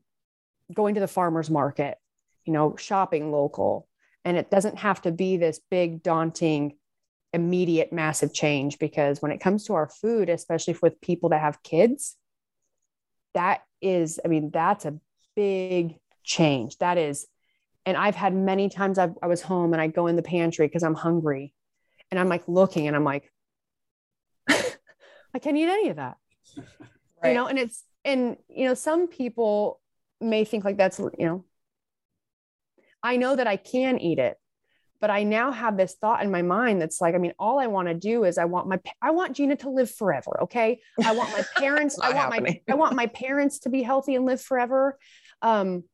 going 0.72 0.94
to 0.94 1.00
the 1.00 1.08
farmer's 1.08 1.48
market, 1.48 1.96
you 2.44 2.52
know, 2.52 2.76
shopping 2.76 3.32
local. 3.32 3.88
And 4.24 4.36
it 4.36 4.50
doesn't 4.50 4.78
have 4.78 5.00
to 5.02 5.10
be 5.10 5.38
this 5.38 5.60
big, 5.70 6.02
daunting, 6.02 6.76
immediate, 7.32 7.92
massive 7.92 8.34
change 8.34 8.78
because 8.78 9.22
when 9.22 9.32
it 9.32 9.40
comes 9.40 9.64
to 9.64 9.74
our 9.74 9.88
food, 9.88 10.28
especially 10.28 10.76
with 10.82 11.00
people 11.00 11.30
that 11.30 11.40
have 11.40 11.62
kids, 11.62 12.16
that 13.32 13.62
is, 13.80 14.20
I 14.22 14.28
mean, 14.28 14.50
that's 14.50 14.84
a 14.84 14.98
big 15.34 15.96
change. 16.22 16.76
That 16.78 16.98
is, 16.98 17.26
and 17.88 17.96
I've 17.96 18.14
had 18.14 18.34
many 18.34 18.68
times 18.68 18.98
I've, 18.98 19.14
I 19.22 19.28
was 19.28 19.40
home 19.40 19.72
and 19.72 19.80
I 19.80 19.86
go 19.86 20.08
in 20.08 20.16
the 20.16 20.22
pantry 20.22 20.66
because 20.66 20.82
I'm 20.82 20.94
hungry 20.94 21.54
and 22.10 22.20
I'm 22.20 22.28
like 22.28 22.46
looking 22.46 22.86
and 22.86 22.94
I'm 22.94 23.02
like, 23.02 23.32
I 24.48 25.38
can't 25.40 25.56
eat 25.56 25.70
any 25.70 25.88
of 25.88 25.96
that. 25.96 26.18
Right. 27.22 27.30
You 27.30 27.34
know, 27.34 27.46
and 27.46 27.58
it's, 27.58 27.82
and, 28.04 28.36
you 28.50 28.68
know, 28.68 28.74
some 28.74 29.08
people 29.08 29.80
may 30.20 30.44
think 30.44 30.66
like 30.66 30.76
that's, 30.76 30.98
you 30.98 31.26
know, 31.26 31.44
I 33.02 33.16
know 33.16 33.34
that 33.34 33.46
I 33.46 33.56
can 33.56 33.98
eat 33.98 34.18
it, 34.18 34.36
but 35.00 35.08
I 35.08 35.22
now 35.22 35.50
have 35.50 35.78
this 35.78 35.94
thought 35.94 36.22
in 36.22 36.30
my 36.30 36.42
mind 36.42 36.82
that's 36.82 37.00
like, 37.00 37.14
I 37.14 37.18
mean, 37.18 37.32
all 37.38 37.58
I 37.58 37.68
want 37.68 37.88
to 37.88 37.94
do 37.94 38.24
is 38.24 38.36
I 38.36 38.44
want 38.44 38.68
my, 38.68 38.78
I 39.00 39.12
want 39.12 39.34
Gina 39.34 39.56
to 39.56 39.70
live 39.70 39.90
forever. 39.90 40.42
Okay. 40.42 40.82
I 41.02 41.12
want 41.12 41.32
my 41.32 41.42
parents, 41.56 41.98
I 41.98 42.12
want 42.12 42.34
happening. 42.34 42.60
my, 42.68 42.74
I 42.74 42.76
want 42.76 42.94
my 42.94 43.06
parents 43.06 43.60
to 43.60 43.70
be 43.70 43.82
healthy 43.82 44.14
and 44.14 44.26
live 44.26 44.42
forever. 44.42 44.98
Um, 45.40 45.84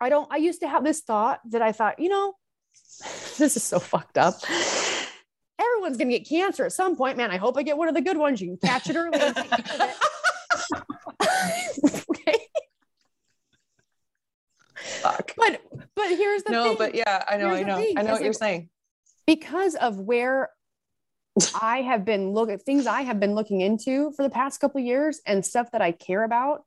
I 0.00 0.08
don't, 0.08 0.32
I 0.32 0.36
used 0.36 0.60
to 0.60 0.68
have 0.68 0.82
this 0.84 1.00
thought 1.00 1.40
that 1.50 1.60
I 1.62 1.72
thought, 1.72 1.98
you 1.98 2.08
know, 2.08 2.34
this 3.38 3.56
is 3.56 3.62
so 3.62 3.78
fucked 3.78 4.16
up. 4.18 4.34
Everyone's 5.58 5.96
going 5.98 6.08
to 6.08 6.18
get 6.18 6.28
cancer 6.28 6.64
at 6.64 6.72
some 6.72 6.96
point, 6.96 7.16
man. 7.16 7.30
I 7.30 7.36
hope 7.36 7.58
I 7.58 7.62
get 7.62 7.76
one 7.76 7.88
of 7.88 7.94
the 7.94 8.00
good 8.00 8.16
ones. 8.16 8.40
You 8.40 8.56
can 8.56 8.68
catch 8.68 8.88
it 8.88 8.96
early. 8.96 9.18
okay. 12.10 12.46
Fuck. 14.74 15.34
But, 15.36 15.60
but 15.94 16.08
here's 16.08 16.42
the 16.44 16.52
no, 16.52 16.64
thing. 16.64 16.76
but 16.78 16.94
yeah, 16.94 17.22
I 17.28 17.36
know, 17.36 17.50
here's 17.50 17.60
I 17.60 17.62
know, 17.64 17.84
I 17.98 18.02
know 18.02 18.12
what 18.12 18.22
you're 18.22 18.32
saying. 18.32 18.70
Because 19.26 19.74
of 19.74 19.98
where 19.98 20.48
I 21.60 21.82
have 21.82 22.04
been 22.04 22.32
looking 22.32 22.58
things 22.58 22.86
I 22.86 23.02
have 23.02 23.20
been 23.20 23.34
looking 23.34 23.60
into 23.60 24.12
for 24.12 24.22
the 24.22 24.30
past 24.30 24.60
couple 24.60 24.80
years 24.80 25.20
and 25.26 25.44
stuff 25.44 25.70
that 25.72 25.82
I 25.82 25.92
care 25.92 26.24
about 26.24 26.64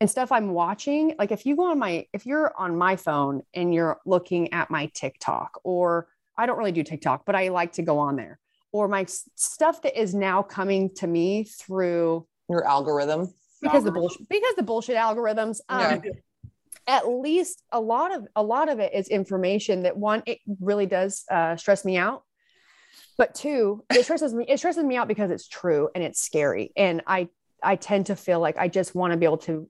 and 0.00 0.10
stuff 0.10 0.32
I'm 0.32 0.52
watching, 0.52 1.14
like 1.18 1.30
if 1.30 1.44
you 1.44 1.56
go 1.56 1.70
on 1.70 1.78
my, 1.78 2.06
if 2.12 2.24
you're 2.24 2.52
on 2.56 2.76
my 2.76 2.96
phone 2.96 3.42
and 3.54 3.74
you're 3.74 3.98
looking 4.06 4.52
at 4.52 4.70
my 4.70 4.86
TikTok, 4.94 5.60
or 5.62 6.08
I 6.38 6.46
don't 6.46 6.56
really 6.58 6.72
do 6.72 6.82
TikTok, 6.82 7.26
but 7.26 7.36
I 7.36 7.48
like 7.48 7.72
to 7.72 7.82
go 7.82 7.98
on 7.98 8.16
there, 8.16 8.38
or 8.72 8.88
my 8.88 9.04
stuff 9.34 9.82
that 9.82 10.00
is 10.00 10.14
now 10.14 10.42
coming 10.42 10.94
to 10.96 11.06
me 11.06 11.44
through 11.44 12.26
your 12.48 12.66
algorithm 12.66 13.32
because 13.60 13.84
the 13.84 13.92
bullshit 13.92 14.28
because 14.28 14.54
the 14.56 14.62
bullshit 14.62 14.96
algorithms. 14.96 15.60
Um, 15.68 16.02
yeah. 16.04 16.12
At 16.86 17.06
least 17.06 17.62
a 17.70 17.78
lot 17.78 18.12
of 18.12 18.26
a 18.34 18.42
lot 18.42 18.68
of 18.68 18.80
it 18.80 18.94
is 18.94 19.08
information 19.08 19.82
that 19.82 19.96
one 19.96 20.22
it 20.26 20.38
really 20.60 20.86
does 20.86 21.24
uh, 21.30 21.54
stress 21.56 21.84
me 21.84 21.96
out, 21.96 22.24
but 23.18 23.34
two 23.34 23.84
it 23.90 24.02
stresses 24.04 24.32
me 24.34 24.46
it 24.48 24.58
stresses 24.58 24.82
me 24.82 24.96
out 24.96 25.06
because 25.06 25.30
it's 25.30 25.46
true 25.46 25.90
and 25.94 26.02
it's 26.02 26.20
scary 26.20 26.72
and 26.76 27.02
I 27.06 27.28
I 27.62 27.76
tend 27.76 28.06
to 28.06 28.16
feel 28.16 28.40
like 28.40 28.58
I 28.58 28.66
just 28.68 28.94
want 28.94 29.12
to 29.12 29.18
be 29.18 29.26
able 29.26 29.38
to 29.38 29.68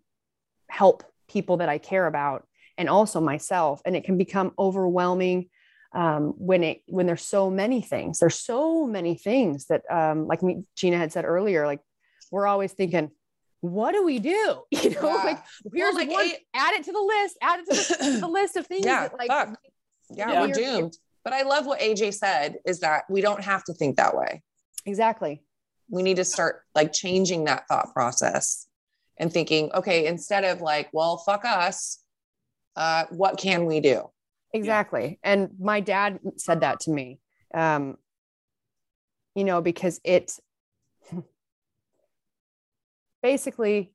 help 0.70 1.04
people 1.28 1.58
that 1.58 1.68
I 1.68 1.78
care 1.78 2.06
about 2.06 2.46
and 2.78 2.88
also 2.88 3.20
myself. 3.20 3.82
And 3.84 3.94
it 3.96 4.04
can 4.04 4.16
become 4.16 4.52
overwhelming 4.58 5.48
um, 5.92 6.34
when 6.38 6.62
it 6.62 6.82
when 6.86 7.06
there's 7.06 7.24
so 7.24 7.50
many 7.50 7.82
things. 7.82 8.20
There's 8.20 8.38
so 8.38 8.86
many 8.86 9.16
things 9.16 9.66
that, 9.66 9.82
um, 9.90 10.26
like 10.26 10.42
me, 10.42 10.64
Gina 10.76 10.96
had 10.96 11.12
said 11.12 11.24
earlier, 11.24 11.66
like 11.66 11.80
we're 12.30 12.46
always 12.46 12.72
thinking, 12.72 13.10
what 13.60 13.92
do 13.92 14.04
we 14.04 14.18
do? 14.18 14.62
You 14.70 14.90
know, 14.90 15.02
yeah. 15.02 15.24
like 15.24 15.38
here's 15.74 15.94
well, 15.94 16.06
like 16.06 16.10
one, 16.10 16.30
add 16.54 16.74
it 16.74 16.84
to 16.84 16.92
the 16.92 17.00
list, 17.00 17.36
add 17.42 17.60
it 17.60 17.66
to 17.66 18.04
the, 18.04 18.20
the 18.20 18.28
list 18.40 18.56
of 18.56 18.66
things. 18.66 18.86
Yeah, 18.86 19.08
that, 19.08 19.18
like, 19.18 19.28
fuck. 19.28 19.58
yeah, 20.10 20.32
yeah, 20.32 20.40
we're 20.40 20.52
doomed. 20.52 20.96
But 21.24 21.34
I 21.34 21.42
love 21.42 21.66
what 21.66 21.80
AJ 21.80 22.14
said 22.14 22.56
is 22.64 22.80
that 22.80 23.04
we 23.10 23.20
don't 23.20 23.42
have 23.42 23.62
to 23.64 23.74
think 23.74 23.96
that 23.96 24.16
way. 24.16 24.42
Exactly. 24.86 25.42
We 25.90 26.02
need 26.02 26.16
to 26.16 26.24
start 26.24 26.62
like 26.74 26.92
changing 26.92 27.44
that 27.44 27.68
thought 27.68 27.92
process 27.92 28.66
and 29.20 29.30
thinking, 29.30 29.70
okay, 29.74 30.06
instead 30.06 30.44
of 30.44 30.62
like, 30.62 30.88
well, 30.92 31.18
fuck 31.18 31.44
us, 31.44 31.98
uh, 32.74 33.04
what 33.10 33.36
can 33.36 33.66
we 33.66 33.78
do? 33.78 34.10
Exactly. 34.54 35.20
And 35.22 35.50
my 35.60 35.80
dad 35.80 36.18
said 36.38 36.62
that 36.62 36.80
to 36.80 36.90
me, 36.90 37.20
um, 37.52 37.98
you 39.34 39.44
know, 39.44 39.60
because 39.60 40.00
it 40.02 40.32
basically 43.22 43.92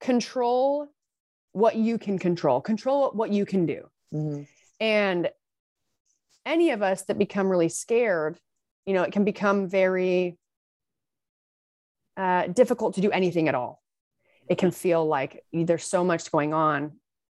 control 0.00 0.86
what 1.52 1.76
you 1.76 1.96
can 1.96 2.18
control, 2.18 2.60
control 2.60 3.12
what 3.12 3.30
you 3.30 3.46
can 3.46 3.64
do. 3.64 3.88
Mm-hmm. 4.12 4.42
And 4.78 5.30
any 6.44 6.70
of 6.70 6.82
us 6.82 7.02
that 7.04 7.18
become 7.18 7.48
really 7.48 7.70
scared, 7.70 8.38
you 8.84 8.92
know, 8.92 9.04
it 9.04 9.12
can 9.12 9.24
become 9.24 9.68
very 9.68 10.36
uh, 12.16 12.46
difficult 12.48 12.94
to 12.94 13.00
do 13.00 13.10
anything 13.10 13.48
at 13.48 13.54
all. 13.54 13.82
It 14.48 14.58
can 14.58 14.70
feel 14.70 15.06
like 15.06 15.44
there's 15.52 15.84
so 15.84 16.04
much 16.04 16.30
going 16.30 16.52
on. 16.52 16.92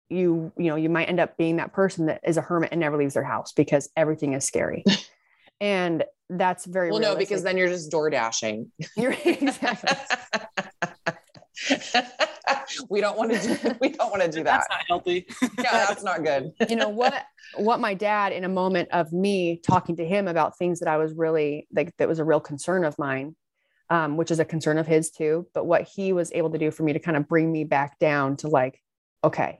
You, 0.09 0.51
you 0.57 0.65
know, 0.65 0.75
you 0.75 0.89
might 0.89 1.09
end 1.09 1.19
up 1.19 1.37
being 1.37 1.57
that 1.57 1.73
person 1.73 2.07
that 2.07 2.21
is 2.25 2.37
a 2.37 2.41
hermit 2.41 2.69
and 2.71 2.79
never 2.79 2.97
leaves 2.97 3.13
their 3.13 3.23
house 3.23 3.53
because 3.53 3.89
everything 3.95 4.33
is 4.33 4.45
scary. 4.45 4.83
and 5.61 6.03
that's 6.29 6.65
very 6.65 6.89
well, 6.89 6.99
realistic. 6.99 7.17
no, 7.17 7.19
because 7.19 7.43
then 7.43 7.57
you're 7.57 7.69
just 7.69 7.91
door 7.91 8.09
dashing. 8.09 8.71
You're 8.97 9.15
exactly. 9.23 9.95
we 12.89 12.99
don't 13.01 13.17
want 13.17 13.31
to 13.31 13.39
do 13.39 13.75
we 13.79 13.89
don't 13.89 14.09
want 14.09 14.23
to 14.23 14.29
do 14.29 14.43
that. 14.43 14.63
That's 14.67 14.69
not 14.69 14.81
healthy. 14.87 15.27
yeah, 15.41 15.85
that's 15.87 16.03
not 16.03 16.23
good. 16.23 16.51
you 16.67 16.75
know 16.75 16.89
what 16.89 17.23
what 17.57 17.79
my 17.79 17.93
dad 17.93 18.33
in 18.33 18.43
a 18.43 18.49
moment 18.49 18.89
of 18.91 19.13
me 19.13 19.61
talking 19.65 19.95
to 19.97 20.05
him 20.05 20.27
about 20.27 20.57
things 20.57 20.79
that 20.79 20.89
I 20.89 20.97
was 20.97 21.13
really 21.13 21.67
like 21.73 21.95
that 21.97 22.07
was 22.07 22.19
a 22.19 22.23
real 22.23 22.39
concern 22.39 22.83
of 22.83 22.97
mine 22.97 23.35
um, 23.89 24.17
which 24.17 24.31
is 24.31 24.39
a 24.39 24.45
concern 24.45 24.77
of 24.77 24.87
his 24.87 25.11
too. 25.11 25.47
But 25.53 25.65
what 25.65 25.83
he 25.83 26.13
was 26.13 26.31
able 26.33 26.51
to 26.51 26.57
do 26.57 26.71
for 26.71 26.83
me 26.83 26.93
to 26.93 26.99
kind 26.99 27.17
of 27.17 27.27
bring 27.27 27.51
me 27.51 27.63
back 27.63 27.99
down 27.99 28.37
to 28.37 28.47
like, 28.47 28.81
okay, 29.23 29.59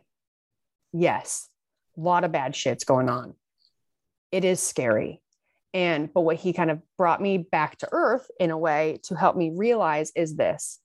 yes, 0.94 1.50
a 1.98 2.02
lot 2.02 2.24
of 2.24 2.32
bad 2.32 2.56
shit's 2.56 2.84
going 2.84 3.10
on. 3.10 3.36
It 4.32 4.44
is 4.46 4.60
scary. 4.60 5.22
And, 5.74 6.12
but 6.14 6.22
what 6.22 6.38
he 6.38 6.54
kind 6.54 6.72
of 6.72 6.82
brought 6.98 7.22
me 7.22 7.38
back 7.38 7.78
to 7.80 7.90
earth 7.92 8.30
in 8.40 8.50
a 8.50 8.58
way 8.58 9.00
to 9.04 9.16
help 9.16 9.36
me 9.36 9.52
realize 9.54 10.12
is 10.16 10.36
this 10.36 10.80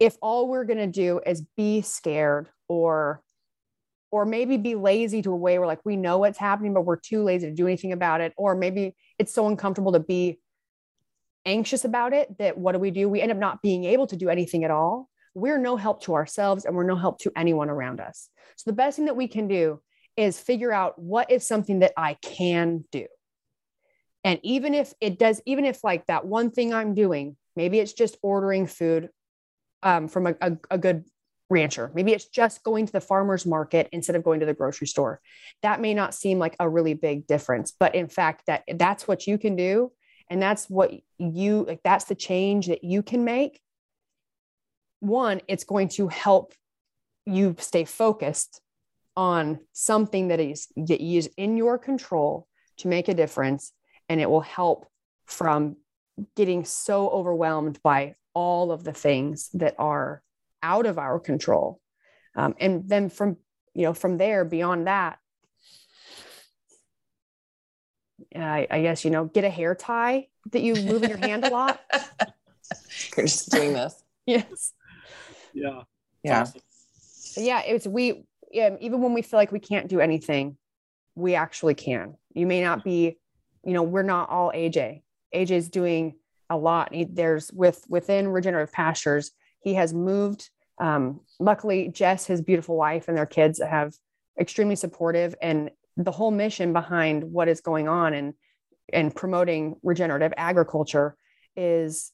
if 0.00 0.16
all 0.20 0.48
we're 0.48 0.64
going 0.64 0.78
to 0.78 0.86
do 0.86 1.20
is 1.24 1.42
be 1.56 1.80
scared 1.80 2.48
or 2.68 3.22
or 4.10 4.24
maybe 4.24 4.56
be 4.56 4.76
lazy 4.76 5.22
to 5.22 5.32
a 5.32 5.36
way 5.36 5.58
where 5.58 5.66
like 5.66 5.80
we 5.84 5.96
know 5.96 6.18
what's 6.18 6.38
happening 6.38 6.74
but 6.74 6.82
we're 6.82 6.96
too 6.96 7.22
lazy 7.22 7.46
to 7.46 7.54
do 7.54 7.66
anything 7.66 7.92
about 7.92 8.20
it 8.20 8.32
or 8.36 8.54
maybe 8.54 8.94
it's 9.18 9.32
so 9.32 9.48
uncomfortable 9.48 9.92
to 9.92 10.00
be 10.00 10.38
anxious 11.46 11.84
about 11.84 12.12
it 12.12 12.38
that 12.38 12.56
what 12.58 12.72
do 12.72 12.78
we 12.78 12.90
do? 12.90 13.08
We 13.08 13.20
end 13.20 13.32
up 13.32 13.38
not 13.38 13.62
being 13.62 13.84
able 13.84 14.06
to 14.08 14.16
do 14.16 14.28
anything 14.28 14.64
at 14.64 14.70
all. 14.70 15.08
We're 15.34 15.58
no 15.58 15.76
help 15.76 16.02
to 16.04 16.14
ourselves 16.14 16.64
and 16.64 16.74
we're 16.76 16.84
no 16.84 16.96
help 16.96 17.18
to 17.20 17.32
anyone 17.36 17.70
around 17.70 18.00
us. 18.00 18.28
So 18.56 18.70
the 18.70 18.76
best 18.76 18.96
thing 18.96 19.06
that 19.06 19.16
we 19.16 19.28
can 19.28 19.48
do 19.48 19.80
is 20.16 20.38
figure 20.38 20.72
out 20.72 20.98
what 20.98 21.30
is 21.30 21.46
something 21.46 21.80
that 21.80 21.92
I 21.96 22.14
can 22.22 22.84
do. 22.92 23.06
And 24.22 24.40
even 24.42 24.74
if 24.74 24.94
it 25.00 25.18
does, 25.18 25.42
even 25.44 25.64
if 25.64 25.84
like 25.84 26.06
that 26.06 26.24
one 26.24 26.50
thing 26.50 26.72
I'm 26.72 26.94
doing, 26.94 27.36
maybe 27.56 27.78
it's 27.78 27.92
just 27.92 28.16
ordering 28.22 28.66
food 28.66 29.10
um, 29.82 30.08
from 30.08 30.28
a, 30.28 30.34
a, 30.40 30.56
a 30.70 30.78
good 30.78 31.04
rancher. 31.50 31.90
Maybe 31.94 32.12
it's 32.12 32.26
just 32.26 32.62
going 32.62 32.86
to 32.86 32.92
the 32.92 33.00
farmer's 33.00 33.44
market 33.44 33.88
instead 33.92 34.16
of 34.16 34.24
going 34.24 34.40
to 34.40 34.46
the 34.46 34.54
grocery 34.54 34.86
store. 34.86 35.20
That 35.62 35.80
may 35.80 35.92
not 35.92 36.14
seem 36.14 36.38
like 36.38 36.56
a 36.58 36.68
really 36.68 36.94
big 36.94 37.26
difference, 37.26 37.72
but 37.78 37.94
in 37.94 38.08
fact, 38.08 38.44
that 38.46 38.64
that's 38.76 39.06
what 39.06 39.26
you 39.26 39.36
can 39.36 39.56
do 39.56 39.92
and 40.30 40.40
that's 40.40 40.68
what 40.68 40.92
you 41.18 41.64
like 41.64 41.80
that's 41.84 42.06
the 42.06 42.14
change 42.14 42.66
that 42.66 42.84
you 42.84 43.02
can 43.02 43.24
make. 43.24 43.60
One 45.00 45.40
it's 45.48 45.64
going 45.64 45.88
to 45.90 46.08
help 46.08 46.54
you 47.26 47.56
stay 47.58 47.84
focused 47.84 48.60
on 49.16 49.60
something 49.72 50.28
that 50.28 50.40
is 50.40 50.68
that 50.76 51.00
is 51.00 51.30
in 51.36 51.56
your 51.56 51.78
control 51.78 52.48
to 52.78 52.88
make 52.88 53.08
a 53.08 53.14
difference. 53.14 53.72
And 54.08 54.20
it 54.20 54.28
will 54.28 54.40
help 54.40 54.86
from 55.24 55.76
getting 56.36 56.64
so 56.64 57.08
overwhelmed 57.08 57.80
by 57.82 58.14
all 58.34 58.72
of 58.72 58.84
the 58.84 58.92
things 58.92 59.48
that 59.54 59.74
are 59.78 60.22
out 60.62 60.86
of 60.86 60.98
our 60.98 61.18
control. 61.18 61.80
Um, 62.36 62.54
and 62.58 62.88
then 62.88 63.08
from 63.08 63.36
you 63.74 63.82
know 63.82 63.94
from 63.94 64.18
there 64.18 64.44
beyond 64.44 64.86
that 64.86 65.18
I, 68.36 68.66
I 68.70 68.82
guess 68.82 69.04
you 69.04 69.10
know 69.10 69.26
get 69.26 69.44
a 69.44 69.50
hair 69.50 69.74
tie 69.74 70.28
that 70.52 70.62
you 70.62 70.74
move 70.74 71.02
in 71.02 71.08
your 71.10 71.18
hand 71.18 71.44
a 71.44 71.50
lot 71.50 71.80
You're 73.16 73.26
just 73.26 73.50
doing 73.50 73.72
this. 73.72 74.02
yes 74.26 74.72
Yeah. 75.52 75.82
Yeah. 76.22 76.42
Awesome. 76.42 76.60
yeah 77.36 77.60
it's 77.60 77.86
we 77.86 78.24
yeah, 78.50 78.76
even 78.80 79.02
when 79.02 79.14
we 79.14 79.22
feel 79.22 79.38
like 79.38 79.50
we 79.50 79.58
can't 79.58 79.88
do 79.88 80.00
anything 80.00 80.56
we 81.14 81.34
actually 81.34 81.74
can 81.74 82.16
you 82.34 82.46
may 82.46 82.60
not 82.60 82.84
be 82.84 83.18
you 83.64 83.72
know 83.72 83.82
we're 83.82 84.02
not 84.02 84.28
all 84.30 84.50
aj 84.52 85.02
aj's 85.34 85.68
doing 85.68 86.14
a 86.50 86.56
lot 86.56 86.92
he, 86.94 87.04
there's 87.04 87.50
with 87.52 87.84
within 87.88 88.28
regenerative 88.28 88.72
pastures 88.72 89.30
he 89.60 89.74
has 89.74 89.92
moved 89.94 90.50
um, 90.80 91.20
luckily 91.38 91.88
jess 91.88 92.26
his 92.26 92.42
beautiful 92.42 92.76
wife 92.76 93.08
and 93.08 93.16
their 93.16 93.26
kids 93.26 93.60
have 93.62 93.94
extremely 94.40 94.76
supportive 94.76 95.34
and 95.40 95.70
the 95.96 96.10
whole 96.10 96.30
mission 96.30 96.72
behind 96.72 97.24
what 97.24 97.48
is 97.48 97.60
going 97.60 97.88
on 97.88 98.14
and 98.14 98.34
and 98.92 99.14
promoting 99.14 99.76
regenerative 99.82 100.32
agriculture 100.36 101.16
is 101.56 102.12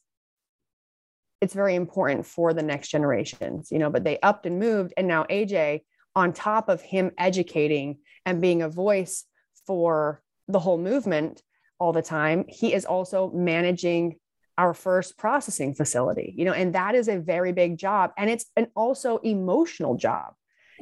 it's 1.41 1.53
very 1.53 1.75
important 1.75 2.25
for 2.25 2.53
the 2.53 2.61
next 2.61 2.89
generations 2.89 3.69
you 3.71 3.79
know 3.79 3.89
but 3.89 4.03
they 4.03 4.19
upped 4.21 4.45
and 4.45 4.59
moved. 4.59 4.93
And 4.97 5.07
now 5.07 5.23
aj 5.25 5.81
on 6.15 6.33
top 6.33 6.69
of 6.69 6.81
him 6.81 7.11
educating 7.17 7.97
and 8.25 8.41
being 8.41 8.61
a 8.61 8.69
voice 8.69 9.25
for 9.65 10.21
the 10.47 10.59
whole 10.59 10.77
movement 10.77 11.41
all 11.79 11.93
the 11.93 12.01
time 12.01 12.45
he 12.47 12.73
is 12.73 12.85
also 12.85 13.31
managing 13.31 14.17
our 14.57 14.73
first 14.73 15.17
processing 15.17 15.73
facility 15.73 16.33
you 16.37 16.45
know 16.45 16.53
and 16.53 16.75
that 16.75 16.93
is 16.93 17.07
a 17.07 17.17
very 17.19 17.51
big 17.51 17.77
job. 17.77 18.11
And 18.17 18.29
it's 18.29 18.45
an 18.55 18.67
also 18.75 19.17
emotional 19.17 19.95
job 19.95 20.33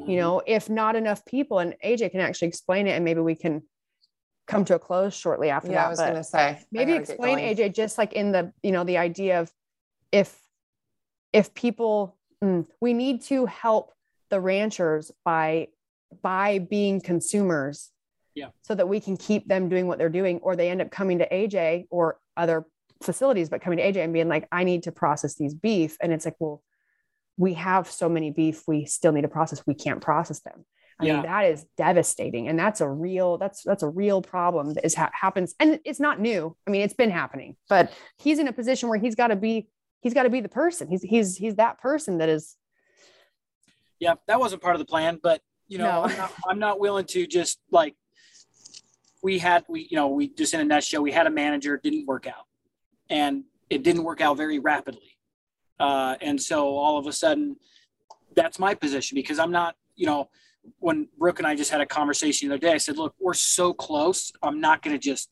you 0.08 0.18
know 0.18 0.42
if 0.46 0.70
not 0.70 0.96
enough 0.96 1.26
people 1.26 1.60
and 1.60 1.76
aj 1.84 2.10
can 2.12 2.20
actually 2.22 2.48
explain 2.48 2.88
it 2.88 2.92
and 2.92 3.04
maybe 3.06 3.20
we 3.22 3.36
can 3.36 3.62
come 4.48 4.66
to 4.66 4.76
a 4.76 4.80
close 4.80 5.16
shortly 5.16 5.50
after 5.50 5.70
Yeah, 5.72 5.76
that 5.76 5.86
I 5.86 5.90
was 5.90 6.00
gonna 6.00 6.24
say. 6.24 6.60
Maybe 6.72 6.94
explain 6.94 7.38
aj 7.40 7.74
just 7.74 7.98
like 7.98 8.14
in 8.14 8.32
the 8.32 8.52
you 8.64 8.72
know 8.72 8.84
the 8.84 8.98
idea 8.98 9.42
of 9.42 9.52
if 10.12 10.36
if 11.34 11.54
people 11.54 12.18
mm, 12.44 12.66
we 12.82 12.94
need 12.94 13.22
to 13.24 13.46
help 13.46 13.94
the 14.30 14.40
ranchers 14.40 15.12
by 15.24 15.68
by 16.24 16.60
being 16.60 17.02
consumers 17.02 17.92
Yeah. 18.36 18.50
so 18.64 18.74
that 18.76 18.88
we 18.88 19.00
can 19.00 19.18
keep 19.18 19.48
them 19.48 19.70
doing 19.70 19.86
what 19.88 19.98
they're 20.00 20.10
doing 20.10 20.40
or 20.40 20.56
they 20.56 20.70
end 20.70 20.82
up 20.82 20.90
coming 20.90 21.20
to 21.20 21.28
aj 21.30 21.86
or 21.92 22.20
other 22.36 22.66
facilities 23.04 23.50
but 23.50 23.62
coming 23.62 23.78
to 23.78 23.84
aj 23.84 23.98
and 23.98 24.14
being 24.14 24.28
like 24.28 24.48
i 24.52 24.64
need 24.64 24.84
to 24.84 24.92
process 24.92 25.36
these 25.36 25.54
beef 25.54 25.98
and 26.02 26.12
it's 26.12 26.26
like 26.26 26.36
well 26.40 26.64
we 27.40 27.54
have 27.54 27.90
so 27.90 28.10
many 28.10 28.30
beef 28.32 28.64
we 28.68 28.86
still 28.86 29.14
need 29.14 29.22
to 29.22 29.28
process 29.30 29.64
we 29.66 29.74
can't 29.74 30.02
process 30.02 30.42
them. 30.42 30.66
I 31.00 31.06
Yeah. 31.06 31.14
mean 31.14 31.24
that 31.24 31.46
is 31.46 31.66
devastating 31.78 32.50
and 32.50 32.60
that's 32.60 32.82
a 32.82 32.90
real 32.90 33.38
that's 33.38 33.64
that's 33.64 33.82
a 33.82 33.88
real 33.90 34.22
problem 34.22 34.74
that 34.74 34.86
is 34.86 34.94
ha- 34.94 35.10
happens 35.14 35.56
and 35.60 35.80
it's 35.86 36.00
not 36.02 36.20
new. 36.20 36.56
I 36.68 36.72
mean 36.72 36.82
it's 36.82 36.94
been 36.94 37.10
happening 37.10 37.56
but 37.70 37.92
he's 38.18 38.38
in 38.40 38.48
a 38.50 38.54
position 38.54 38.90
where 38.90 39.00
he's 39.00 39.16
got 39.16 39.28
to 39.28 39.38
be 39.38 39.70
he's 40.02 40.14
got 40.14 40.24
to 40.24 40.30
be 40.30 40.42
the 40.42 40.50
person. 40.50 40.90
He's 40.90 41.02
he's 41.02 41.38
he's 41.38 41.56
that 41.56 41.80
person 41.80 42.18
that 42.20 42.28
is 42.30 42.58
Yeah, 44.00 44.16
that 44.28 44.40
wasn't 44.40 44.62
part 44.62 44.76
of 44.76 44.80
the 44.80 44.86
plan, 44.86 45.20
but 45.24 45.42
you 45.70 45.78
know, 45.78 45.86
No. 45.86 46.02
I'm, 46.04 46.18
not, 46.18 46.34
I'm 46.48 46.60
not 46.60 46.80
willing 46.80 47.06
to 47.06 47.26
just 47.26 47.60
like 47.72 47.96
we 49.24 49.38
had 49.40 49.64
we 49.70 49.88
you 49.90 49.96
know 49.96 50.08
we 50.10 50.28
just 50.28 50.54
in 50.54 50.60
a 50.60 50.66
nutshell 50.66 51.02
we 51.02 51.12
had 51.14 51.28
a 51.28 51.30
manager 51.30 51.76
it 51.76 51.84
didn't 51.84 52.06
work 52.08 52.28
out, 52.28 52.46
and 53.10 53.44
it 53.70 53.84
didn't 53.84 54.04
work 54.04 54.20
out 54.20 54.36
very 54.36 54.60
rapidly, 54.60 55.09
uh, 55.80 56.16
and 56.22 56.42
so 56.42 56.76
all 56.76 56.98
of 56.98 57.08
a 57.08 57.14
sudden, 57.14 57.56
that's 58.36 58.60
my 58.60 58.74
position 58.74 59.16
because 59.16 59.40
I'm 59.40 59.52
not 59.52 59.76
you 59.96 60.06
know 60.06 60.30
when 60.80 61.08
Brooke 61.18 61.40
and 61.40 61.48
I 61.48 61.56
just 61.56 61.72
had 61.72 61.82
a 61.82 61.86
conversation 61.86 62.50
the 62.50 62.56
other 62.56 62.62
day 62.62 62.74
I 62.74 62.78
said 62.78 62.98
look 62.98 63.16
we're 63.20 63.34
so 63.34 63.74
close. 63.74 64.32
I'm 64.44 64.60
not 64.60 64.82
going 64.82 64.96
to 64.96 65.00
just 65.00 65.30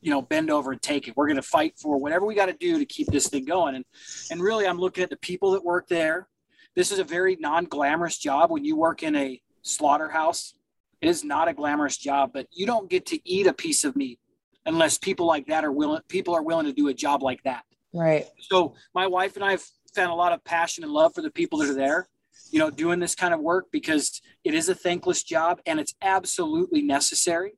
you 0.00 0.10
know 0.10 0.22
bend 0.22 0.50
over 0.50 0.72
and 0.72 0.82
take 0.82 1.08
it. 1.08 1.16
We're 1.16 1.26
going 1.26 1.36
to 1.36 1.42
fight 1.42 1.78
for 1.78 1.98
whatever 1.98 2.26
we 2.26 2.34
got 2.34 2.46
to 2.46 2.52
do 2.52 2.78
to 2.78 2.84
keep 2.84 3.08
this 3.08 3.28
thing 3.28 3.44
going. 3.44 3.76
And 3.76 3.84
and 4.30 4.40
really 4.40 4.66
I'm 4.66 4.78
looking 4.78 5.04
at 5.04 5.10
the 5.10 5.16
people 5.16 5.52
that 5.52 5.64
work 5.64 5.88
there. 5.88 6.28
This 6.74 6.92
is 6.92 6.98
a 6.98 7.04
very 7.04 7.36
non-glamorous 7.40 8.18
job. 8.18 8.50
When 8.50 8.64
you 8.64 8.76
work 8.76 9.02
in 9.02 9.16
a 9.16 9.40
slaughterhouse 9.62 10.54
it 11.00 11.08
is 11.08 11.24
not 11.24 11.48
a 11.48 11.52
glamorous 11.52 11.96
job 11.96 12.30
but 12.32 12.46
you 12.52 12.66
don't 12.66 12.90
get 12.90 13.06
to 13.06 13.28
eat 13.28 13.46
a 13.46 13.52
piece 13.52 13.84
of 13.84 13.94
meat 13.96 14.18
unless 14.66 14.98
people 14.98 15.26
like 15.26 15.46
that 15.46 15.64
are 15.64 15.72
willing 15.72 16.00
people 16.08 16.34
are 16.34 16.42
willing 16.42 16.66
to 16.66 16.72
do 16.72 16.88
a 16.88 16.94
job 16.94 17.22
like 17.22 17.42
that 17.44 17.64
Right. 17.94 18.26
so 18.38 18.74
my 18.94 19.06
wife 19.06 19.36
and 19.36 19.44
i've 19.44 19.64
found 19.94 20.10
a 20.10 20.14
lot 20.14 20.32
of 20.32 20.44
passion 20.44 20.84
and 20.84 20.92
love 20.92 21.14
for 21.14 21.22
the 21.22 21.30
people 21.30 21.58
that 21.60 21.70
are 21.70 21.74
there 21.74 22.08
you 22.50 22.58
know 22.58 22.70
doing 22.70 22.98
this 22.98 23.14
kind 23.14 23.34
of 23.34 23.40
work 23.40 23.66
because 23.72 24.20
it 24.44 24.54
is 24.54 24.68
a 24.68 24.74
thankless 24.74 25.22
job 25.22 25.60
and 25.66 25.78
it's 25.78 25.94
absolutely 26.02 26.82
necessary. 26.82 27.52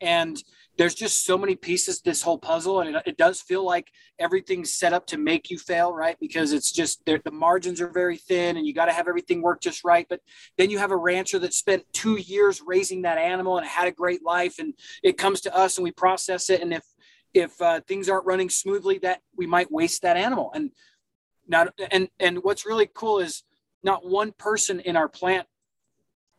And 0.00 0.42
there's 0.78 0.94
just 0.94 1.26
so 1.26 1.36
many 1.36 1.54
pieces 1.54 2.00
this 2.00 2.22
whole 2.22 2.38
puzzle 2.38 2.80
and 2.80 2.96
it, 2.96 3.02
it 3.06 3.16
does 3.16 3.40
feel 3.40 3.64
like 3.64 3.88
everything's 4.18 4.72
set 4.72 4.92
up 4.92 5.06
to 5.08 5.18
make 5.18 5.50
you 5.50 5.58
fail 5.58 5.92
right? 5.92 6.16
Because 6.18 6.52
it's 6.52 6.72
just 6.72 7.04
the 7.04 7.20
margins 7.30 7.80
are 7.80 7.90
very 7.90 8.16
thin 8.16 8.56
and 8.56 8.66
you 8.66 8.72
got 8.72 8.86
to 8.86 8.92
have 8.92 9.06
everything 9.06 9.42
work 9.42 9.60
just 9.60 9.84
right. 9.84 10.06
But 10.08 10.20
then 10.56 10.70
you 10.70 10.78
have 10.78 10.90
a 10.90 10.96
rancher 10.96 11.38
that 11.40 11.52
spent 11.52 11.84
two 11.92 12.16
years 12.16 12.62
raising 12.66 13.02
that 13.02 13.18
animal 13.18 13.58
and 13.58 13.66
had 13.66 13.86
a 13.86 13.92
great 13.92 14.24
life 14.24 14.58
and 14.58 14.74
it 15.02 15.18
comes 15.18 15.42
to 15.42 15.54
us 15.54 15.76
and 15.76 15.84
we 15.84 15.92
process 15.92 16.48
it. 16.48 16.62
And 16.62 16.72
if 16.72 16.82
if 17.34 17.60
uh, 17.60 17.80
things 17.80 18.08
aren't 18.08 18.26
running 18.26 18.50
smoothly 18.50 18.98
that 18.98 19.20
we 19.36 19.46
might 19.46 19.70
waste 19.70 20.02
that 20.02 20.16
animal 20.16 20.50
and 20.54 20.70
not 21.48 21.68
and 21.90 22.08
and 22.18 22.42
what's 22.42 22.66
really 22.66 22.88
cool 22.92 23.18
is 23.18 23.42
not 23.82 24.06
one 24.06 24.32
person 24.32 24.80
in 24.80 24.96
our 24.96 25.08
plant 25.08 25.46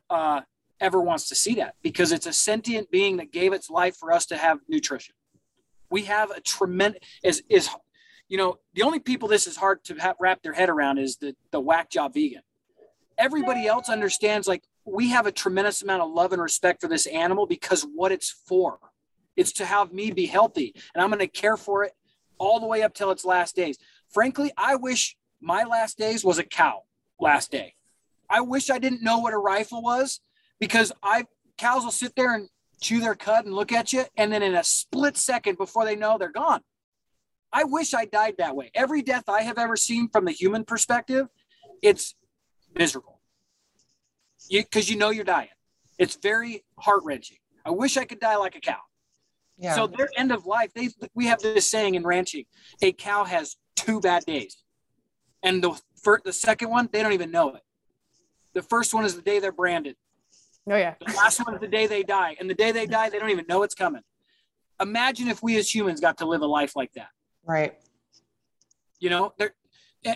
uh, 0.09 0.41
ever 0.79 1.01
wants 1.01 1.29
to 1.29 1.35
see 1.35 1.55
that 1.55 1.75
because 1.81 2.11
it's 2.11 2.25
a 2.25 2.33
sentient 2.33 2.91
being 2.91 3.17
that 3.17 3.31
gave 3.31 3.53
its 3.53 3.69
life 3.69 3.95
for 3.95 4.11
us 4.11 4.25
to 4.27 4.37
have 4.37 4.59
nutrition. 4.67 5.15
We 5.89 6.03
have 6.03 6.31
a 6.31 6.41
tremendous 6.41 7.01
is 7.23 7.43
is 7.49 7.69
you 8.27 8.37
know 8.37 8.59
the 8.73 8.83
only 8.83 8.99
people 8.99 9.27
this 9.27 9.47
is 9.47 9.57
hard 9.57 9.83
to 9.85 9.95
have, 9.95 10.15
wrap 10.19 10.41
their 10.41 10.53
head 10.53 10.69
around 10.69 10.97
is 10.97 11.17
the 11.17 11.35
the 11.51 11.59
whack 11.59 11.89
job 11.89 12.13
vegan. 12.13 12.41
Everybody 13.17 13.67
else 13.67 13.89
understands 13.89 14.47
like 14.47 14.63
we 14.85 15.09
have 15.09 15.27
a 15.27 15.31
tremendous 15.31 15.81
amount 15.81 16.01
of 16.01 16.11
love 16.11 16.33
and 16.33 16.41
respect 16.41 16.81
for 16.81 16.87
this 16.87 17.05
animal 17.05 17.45
because 17.45 17.85
what 17.93 18.11
it's 18.11 18.29
for. 18.47 18.79
It's 19.35 19.51
to 19.53 19.65
have 19.65 19.93
me 19.93 20.11
be 20.11 20.25
healthy 20.25 20.73
and 20.93 21.03
I'm 21.03 21.09
going 21.09 21.19
to 21.19 21.27
care 21.27 21.57
for 21.57 21.83
it 21.83 21.93
all 22.37 22.59
the 22.59 22.67
way 22.67 22.83
up 22.83 22.93
till 22.93 23.11
its 23.11 23.25
last 23.25 23.55
days. 23.55 23.77
Frankly, 24.09 24.51
I 24.57 24.75
wish 24.75 25.15
my 25.41 25.63
last 25.63 25.97
days 25.97 26.23
was 26.23 26.39
a 26.39 26.43
cow 26.43 26.83
last 27.19 27.51
day. 27.51 27.75
I 28.29 28.41
wish 28.41 28.69
I 28.69 28.79
didn't 28.79 29.03
know 29.03 29.19
what 29.19 29.33
a 29.33 29.37
rifle 29.37 29.81
was 29.81 30.19
because 30.59 30.91
I 31.03 31.25
cows 31.57 31.83
will 31.83 31.91
sit 31.91 32.15
there 32.15 32.33
and 32.33 32.49
chew 32.81 32.99
their 32.99 33.15
cud 33.15 33.45
and 33.45 33.53
look 33.53 33.71
at 33.71 33.93
you, 33.93 34.03
and 34.17 34.31
then 34.31 34.43
in 34.43 34.55
a 34.55 34.63
split 34.63 35.17
second 35.17 35.57
before 35.57 35.85
they 35.85 35.95
know 35.95 36.17
they're 36.17 36.31
gone. 36.31 36.61
I 37.51 37.63
wish 37.63 37.93
I 37.93 38.05
died 38.05 38.35
that 38.39 38.55
way. 38.55 38.71
Every 38.73 39.01
death 39.01 39.29
I 39.29 39.43
have 39.43 39.57
ever 39.57 39.75
seen 39.75 40.09
from 40.09 40.25
the 40.25 40.31
human 40.31 40.65
perspective, 40.65 41.27
it's 41.81 42.15
miserable. 42.75 43.21
You 44.49 44.63
because 44.63 44.89
you 44.89 44.97
know 44.97 45.11
you're 45.11 45.23
dying. 45.23 45.49
It's 45.97 46.15
very 46.15 46.63
heart 46.77 47.03
wrenching. 47.03 47.37
I 47.65 47.69
wish 47.69 47.95
I 47.95 48.05
could 48.05 48.19
die 48.19 48.35
like 48.35 48.55
a 48.55 48.59
cow. 48.59 48.79
Yeah. 49.63 49.75
So 49.75 49.87
their 49.87 50.09
end 50.17 50.33
of 50.33 50.45
life, 50.45 50.73
they 50.73 50.89
we 51.15 51.25
have 51.27 51.39
this 51.39 51.71
saying 51.71 51.95
in 51.95 52.03
ranching: 52.03 52.43
a 52.81 52.91
cow 52.91 53.23
has 53.23 53.55
two 53.77 54.01
bad 54.01 54.25
days, 54.25 54.61
and 55.41 55.63
the 55.63 55.79
first, 56.03 56.25
the 56.25 56.33
second 56.33 56.69
one 56.69 56.89
they 56.91 57.01
don't 57.01 57.13
even 57.13 57.31
know 57.31 57.55
it. 57.55 57.61
The 58.53 58.61
first 58.61 58.93
one 58.93 59.05
is 59.05 59.15
the 59.15 59.21
day 59.21 59.39
they're 59.39 59.53
branded. 59.53 59.95
oh 60.69 60.75
yeah 60.75 60.95
The 60.99 61.13
last 61.13 61.39
one 61.45 61.55
is 61.55 61.61
the 61.61 61.69
day 61.69 61.87
they 61.87 62.03
die, 62.03 62.35
and 62.41 62.49
the 62.49 62.53
day 62.53 62.73
they 62.73 62.85
die, 62.85 63.09
they 63.09 63.19
don't 63.19 63.29
even 63.29 63.45
know 63.47 63.63
it's 63.63 63.73
coming. 63.73 64.01
Imagine 64.81 65.29
if 65.29 65.41
we 65.41 65.55
as 65.57 65.73
humans 65.73 66.01
got 66.01 66.17
to 66.17 66.25
live 66.25 66.41
a 66.41 66.45
life 66.45 66.75
like 66.75 66.91
that. 66.93 67.07
right. 67.45 67.73
You 68.99 69.09
know, 69.09 69.33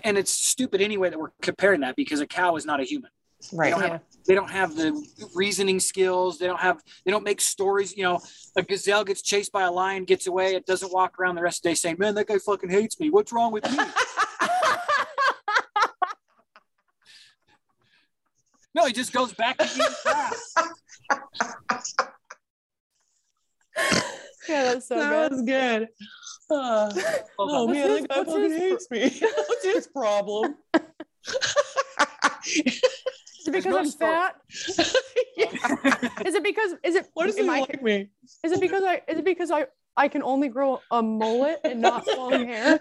and 0.04 0.18
it's 0.18 0.32
stupid 0.32 0.82
anyway 0.82 1.10
that 1.10 1.20
we're 1.20 1.32
comparing 1.42 1.82
that 1.82 1.96
because 1.96 2.20
a 2.20 2.28
cow 2.28 2.58
is 2.58 2.66
not 2.66 2.80
a 2.82 2.84
human. 2.84 3.12
Right. 3.54 3.70
don't 3.72 3.82
have- 3.82 4.02
They 4.26 4.36
don't 4.36 4.50
have 4.52 4.76
the 4.76 4.92
reasoning 5.36 5.80
skills. 5.80 6.38
They 6.38 6.48
don't 6.48 6.60
have. 6.60 6.82
They 7.06 7.12
don't 7.12 7.24
make 7.24 7.40
stories. 7.40 7.96
You 7.96 8.04
know, 8.04 8.20
a 8.58 8.62
gazelle 8.62 9.06
gets 9.06 9.22
chased 9.22 9.54
by 9.54 9.64
a 9.64 9.72
lion, 9.72 10.04
gets 10.04 10.28
away. 10.28 10.54
It 10.56 10.66
doesn't 10.66 10.92
walk 10.92 11.18
around 11.18 11.36
the 11.36 11.42
rest 11.42 11.60
of 11.60 11.64
the 11.64 11.70
day 11.70 11.76
saying, 11.76 11.96
"Man, 11.98 12.14
that 12.16 12.28
guy 12.28 12.38
fucking 12.40 12.70
hates 12.70 13.00
me. 13.00 13.10
What's 13.10 13.32
wrong 13.32 13.54
with 13.54 13.64
me?" 13.72 13.78
no, 18.76 18.86
he 18.86 18.92
just 18.94 19.14
goes 19.14 19.34
back 19.34 19.58
to 19.60 19.66
eating 19.66 19.86
grass. 20.04 20.54
Yeah, 24.50 24.64
that's 24.64 24.88
so 24.88 24.96
that 24.96 25.10
good. 25.10 25.32
was 25.32 25.42
good. 25.44 25.88
Uh, 26.50 26.92
oh 27.40 27.66
What's 27.66 27.78
man, 27.78 27.90
his- 27.90 28.02
that 28.02 28.10
guy 28.10 28.24
fucking 28.26 28.42
his 28.52 28.58
hates 28.58 28.92
me. 28.92 29.20
What's 29.48 29.64
his 29.66 29.88
problem? 29.88 30.56
Is 33.48 33.56
it 33.56 33.64
because 33.64 33.76
I'm 33.76 33.86
story. 33.88 34.12
fat? 34.12 34.36
Is 36.26 36.36
it 36.36 36.44
because 36.44 36.72
is 36.84 36.96
it 36.96 37.08
Why 37.14 37.28
does 37.28 37.38
am 37.38 37.46
he 37.46 37.50
I- 37.52 37.60
like 37.62 37.82
me? 37.84 38.10
is 38.44 38.52
it 38.52 38.60
because 38.60 38.84
I 38.84 39.02
is 39.08 39.20
it 39.20 39.26
because 39.26 39.52
I 39.52 39.68
I 39.96 40.08
can 40.08 40.22
only 40.24 40.48
grow 40.50 40.82
a 40.92 41.02
mullet 41.02 41.60
and 41.64 41.82
not 41.82 42.06
long 42.18 42.46
hair? 42.46 42.80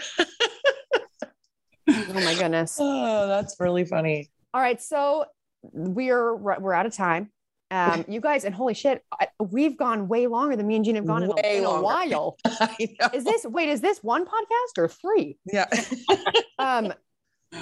Oh 1.88 2.12
my 2.14 2.34
goodness. 2.34 2.78
Oh, 2.80 3.26
that's 3.28 3.56
really 3.60 3.84
funny. 3.84 4.30
All 4.54 4.60
right, 4.60 4.80
so 4.80 5.26
we're 5.62 6.34
we're 6.34 6.72
out 6.72 6.86
of 6.86 6.94
time. 6.94 7.30
Um, 7.72 8.04
you 8.08 8.20
guys, 8.20 8.44
and 8.44 8.54
holy 8.54 8.74
shit, 8.74 9.02
I, 9.20 9.26
we've 9.40 9.76
gone 9.76 10.06
way 10.08 10.28
longer 10.28 10.54
than 10.56 10.66
me 10.68 10.76
and 10.76 10.84
Gene 10.84 10.94
have 10.94 11.06
gone 11.06 11.24
in, 11.24 11.30
a, 11.32 11.56
in 11.58 11.64
a 11.64 11.80
while. 11.82 12.36
Is 13.12 13.24
this 13.24 13.44
wait? 13.44 13.68
Is 13.68 13.80
this 13.80 13.98
one 14.04 14.24
podcast 14.24 14.78
or 14.78 14.88
three? 14.88 15.36
Yeah. 15.52 15.66
Um, 16.58 16.92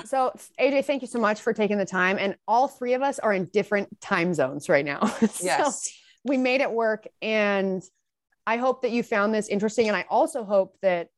so 0.04 0.32
AJ, 0.60 0.84
thank 0.84 1.02
you 1.02 1.08
so 1.08 1.18
much 1.18 1.40
for 1.40 1.52
taking 1.52 1.78
the 1.78 1.84
time. 1.84 2.16
And 2.18 2.36
all 2.46 2.68
three 2.68 2.94
of 2.94 3.02
us 3.02 3.18
are 3.18 3.32
in 3.32 3.46
different 3.46 4.00
time 4.00 4.34
zones 4.34 4.68
right 4.68 4.84
now. 4.84 5.00
So 5.28 5.44
yes. 5.44 5.88
we 6.24 6.36
made 6.36 6.60
it 6.60 6.70
work, 6.70 7.06
and 7.22 7.82
I 8.46 8.56
hope 8.56 8.82
that 8.82 8.90
you 8.90 9.02
found 9.02 9.34
this 9.34 9.48
interesting. 9.48 9.88
And 9.88 9.96
I 9.96 10.04
also 10.08 10.44
hope 10.44 10.76
that 10.82 11.08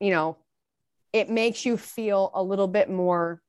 you 0.00 0.10
know 0.10 0.36
it 1.12 1.30
makes 1.30 1.64
you 1.64 1.76
feel 1.76 2.30
a 2.34 2.42
little 2.42 2.68
bit 2.68 2.90
more 2.90 3.42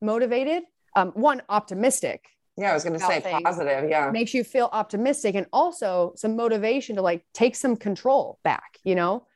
motivated. 0.00 0.62
Um, 0.96 1.10
one, 1.12 1.42
optimistic 1.48 2.24
Yeah, 2.56 2.70
I 2.70 2.74
was 2.74 2.84
going 2.84 2.98
to 2.98 3.04
say 3.04 3.20
things. 3.20 3.42
positive. 3.44 3.90
Yeah. 3.90 4.10
makes 4.12 4.32
you 4.32 4.44
feel 4.44 4.68
optimistic 4.72 5.34
and 5.34 5.46
also 5.52 6.12
some 6.16 6.36
motivation 6.36 6.96
to 6.96 7.02
like 7.02 7.24
take 7.34 7.56
some 7.56 7.76
control 7.76 8.38
back 8.44 8.78
you 8.84 8.94
know 8.94 9.26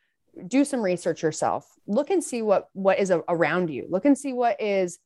do 0.46 0.64
some 0.64 0.80
research 0.80 1.22
yourself. 1.22 1.66
Look 1.86 2.10
and 2.10 2.22
see 2.22 2.42
what 2.42 2.68
what 2.72 2.98
is 2.98 3.10
around 3.10 3.70
you. 3.70 3.86
Look 3.88 4.04
and 4.04 4.16
see 4.16 4.32
what 4.32 4.60
is 4.60 4.98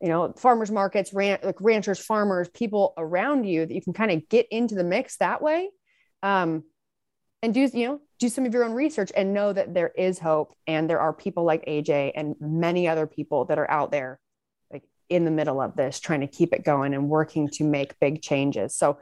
you 0.00 0.08
know 0.08 0.32
farmers 0.36 0.70
markets 0.70 1.12
ran, 1.12 1.38
like 1.42 1.60
ranchers 1.60 1.98
farmers 1.98 2.48
people 2.48 2.94
around 2.96 3.44
you 3.44 3.66
that 3.66 3.74
you 3.74 3.82
can 3.82 3.92
kind 3.92 4.10
of 4.10 4.28
get 4.28 4.46
into 4.50 4.74
the 4.74 4.84
mix 4.84 5.16
that 5.18 5.42
way. 5.42 5.70
Um 6.22 6.64
and 7.42 7.54
do 7.54 7.60
you 7.60 7.88
know 7.88 8.00
do 8.18 8.28
some 8.28 8.44
of 8.44 8.52
your 8.52 8.64
own 8.64 8.72
research 8.72 9.10
and 9.16 9.32
know 9.32 9.52
that 9.52 9.72
there 9.72 9.92
is 9.96 10.18
hope 10.18 10.54
and 10.66 10.90
there 10.90 11.00
are 11.00 11.12
people 11.12 11.44
like 11.44 11.64
aj 11.66 12.12
and 12.14 12.34
many 12.38 12.86
other 12.86 13.06
people 13.06 13.46
that 13.46 13.58
are 13.58 13.70
out 13.70 13.90
there 13.90 14.20
like 14.70 14.82
in 15.08 15.24
the 15.24 15.30
middle 15.30 15.60
of 15.60 15.74
this 15.74 16.00
trying 16.00 16.20
to 16.20 16.26
keep 16.26 16.52
it 16.52 16.64
going 16.64 16.92
and 16.92 17.08
working 17.08 17.48
to 17.48 17.64
make 17.64 17.98
big 17.98 18.20
changes. 18.20 18.74
So 18.74 18.98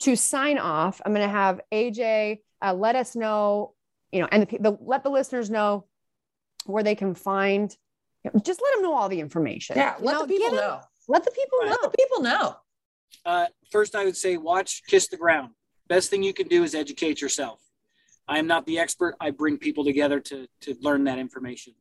to 0.00 0.16
sign 0.16 0.58
off 0.58 1.00
i'm 1.04 1.14
going 1.14 1.26
to 1.26 1.32
have 1.32 1.60
aj 1.72 2.40
uh, 2.62 2.74
let 2.74 2.96
us 2.96 3.14
know 3.14 3.74
you 4.12 4.20
know 4.20 4.28
and 4.32 4.46
the, 4.48 4.58
the 4.58 4.78
let 4.80 5.02
the 5.02 5.10
listeners 5.10 5.50
know 5.50 5.84
where 6.66 6.82
they 6.82 6.94
can 6.94 7.14
find 7.14 7.76
just 8.44 8.60
let 8.62 8.74
them 8.74 8.82
know 8.82 8.94
all 8.94 9.08
the 9.08 9.20
information 9.20 9.76
Yeah. 9.76 9.96
You 9.98 10.04
Let 10.04 10.12
know, 10.14 10.22
the 10.22 10.28
people 10.28 10.50
get 10.50 10.58
'em- 10.62 10.68
know. 10.70 10.80
let 11.08 11.24
the 11.24 11.30
people 11.30 11.58
know 11.62 11.70
Let 11.70 11.82
the 11.82 11.90
people 11.96 12.20
know. 12.22 12.56
Uh, 13.24 13.46
first, 13.70 13.94
I 13.96 14.04
would 14.04 14.16
say 14.16 14.36
watch 14.36 14.82
Kiss 14.86 15.08
the 15.08 15.16
Ground. 15.16 15.50
Best 15.88 16.10
thing 16.10 16.22
you 16.22 16.32
can 16.34 16.46
do 16.48 16.62
is 16.62 16.74
educate 16.74 17.20
yourself. 17.20 17.60
I 18.28 18.38
am 18.38 18.46
not 18.46 18.64
the 18.66 18.78
expert. 18.78 19.16
I 19.20 19.30
bring 19.30 19.58
people 19.58 19.84
together 19.84 20.20
to, 20.20 20.46
to 20.60 20.76
learn 20.80 21.04
that 21.04 21.18
information. 21.18 21.74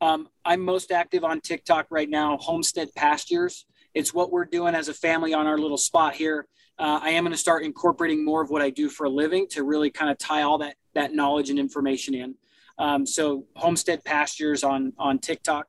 Um, 0.00 0.28
I'm 0.44 0.60
most 0.60 0.92
active 0.92 1.24
on 1.24 1.40
TikTok 1.40 1.86
right 1.90 2.08
now, 2.08 2.36
Homestead 2.36 2.88
Pastures. 2.94 3.66
It's 3.96 4.12
what 4.12 4.30
we're 4.30 4.44
doing 4.44 4.74
as 4.74 4.88
a 4.88 4.94
family 4.94 5.32
on 5.32 5.46
our 5.46 5.56
little 5.56 5.78
spot 5.78 6.14
here. 6.14 6.46
Uh, 6.78 7.00
I 7.02 7.10
am 7.12 7.24
going 7.24 7.32
to 7.32 7.38
start 7.38 7.64
incorporating 7.64 8.22
more 8.22 8.42
of 8.42 8.50
what 8.50 8.60
I 8.60 8.68
do 8.68 8.90
for 8.90 9.04
a 9.04 9.08
living 9.08 9.46
to 9.52 9.64
really 9.64 9.90
kind 9.90 10.10
of 10.10 10.18
tie 10.18 10.42
all 10.42 10.58
that 10.58 10.76
that 10.92 11.14
knowledge 11.14 11.48
and 11.48 11.58
information 11.58 12.14
in. 12.14 12.34
Um, 12.78 13.06
so 13.06 13.46
Homestead 13.56 14.04
Pastures 14.04 14.62
on 14.62 14.92
on 14.98 15.18
TikTok. 15.18 15.68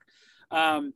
Um, 0.51 0.93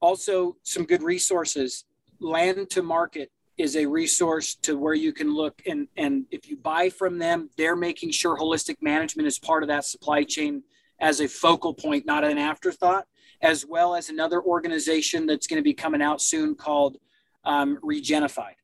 also, 0.00 0.56
some 0.62 0.84
good 0.84 1.02
resources. 1.02 1.84
Land 2.20 2.70
to 2.70 2.82
Market 2.82 3.32
is 3.58 3.74
a 3.74 3.84
resource 3.84 4.54
to 4.54 4.78
where 4.78 4.94
you 4.94 5.12
can 5.12 5.34
look 5.34 5.60
and 5.66 5.88
and 5.96 6.26
if 6.30 6.48
you 6.48 6.56
buy 6.56 6.90
from 6.90 7.18
them, 7.18 7.50
they're 7.56 7.74
making 7.74 8.12
sure 8.12 8.38
holistic 8.38 8.76
management 8.80 9.26
is 9.26 9.36
part 9.36 9.64
of 9.64 9.68
that 9.68 9.84
supply 9.84 10.22
chain 10.22 10.62
as 11.00 11.20
a 11.20 11.26
focal 11.26 11.74
point, 11.74 12.06
not 12.06 12.22
an 12.22 12.38
afterthought, 12.38 13.04
as 13.42 13.66
well 13.66 13.94
as 13.94 14.08
another 14.08 14.42
organization 14.42 15.26
that's 15.26 15.46
going 15.46 15.58
to 15.58 15.64
be 15.64 15.74
coming 15.74 16.02
out 16.02 16.20
soon 16.20 16.54
called 16.54 16.96
um, 17.44 17.78
Regenified. 17.82 18.54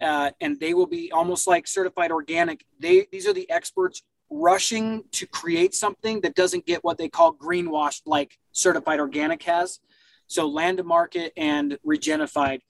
Uh, 0.00 0.30
and 0.40 0.58
they 0.58 0.74
will 0.74 0.86
be 0.86 1.12
almost 1.12 1.46
like 1.46 1.66
certified 1.66 2.10
organic. 2.10 2.64
They 2.80 3.06
these 3.12 3.26
are 3.28 3.32
the 3.32 3.48
experts 3.48 4.02
rushing 4.30 5.04
to 5.12 5.26
create 5.26 5.74
something 5.74 6.20
that 6.22 6.34
doesn't 6.34 6.66
get 6.66 6.82
what 6.82 6.98
they 6.98 7.08
call 7.08 7.34
greenwashed 7.34 8.02
like 8.06 8.38
certified 8.50 8.98
organic 8.98 9.42
has. 9.44 9.78
So 10.26 10.48
land 10.48 10.78
to 10.78 10.84
market 10.84 11.32
and 11.36 11.78
Regenified. 11.86 12.60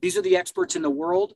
These 0.00 0.16
are 0.16 0.22
the 0.22 0.36
experts 0.36 0.76
in 0.76 0.82
the 0.82 0.90
world. 0.90 1.34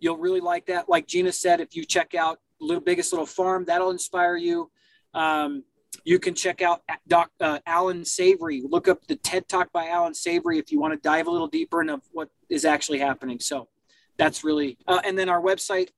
You'll 0.00 0.16
really 0.16 0.40
like 0.40 0.66
that. 0.66 0.88
Like 0.88 1.06
Gina 1.06 1.32
said, 1.32 1.60
if 1.60 1.76
you 1.76 1.84
check 1.84 2.14
out 2.14 2.40
Little 2.60 2.82
Biggest 2.82 3.12
Little 3.12 3.26
Farm, 3.26 3.64
that'll 3.66 3.90
inspire 3.90 4.36
you. 4.36 4.70
Um, 5.14 5.64
you 6.04 6.18
can 6.18 6.34
check 6.34 6.62
out 6.62 6.82
Doc 7.06 7.30
uh, 7.40 7.58
Allan 7.66 8.04
Savory. 8.04 8.62
Look 8.68 8.88
up 8.88 9.06
the 9.06 9.16
TED 9.16 9.48
Talk 9.48 9.72
by 9.72 9.88
Allan 9.88 10.14
Savory 10.14 10.58
if 10.58 10.72
you 10.72 10.80
want 10.80 10.94
to 10.94 11.00
dive 11.00 11.26
a 11.26 11.30
little 11.30 11.48
deeper 11.48 11.80
into 11.80 12.00
what 12.12 12.28
is 12.48 12.64
actually 12.64 12.98
happening. 12.98 13.40
So 13.40 13.68
that's 14.16 14.44
really, 14.44 14.78
uh, 14.86 15.00
and 15.04 15.18
then 15.18 15.28
our 15.28 15.40
website, 15.40 15.90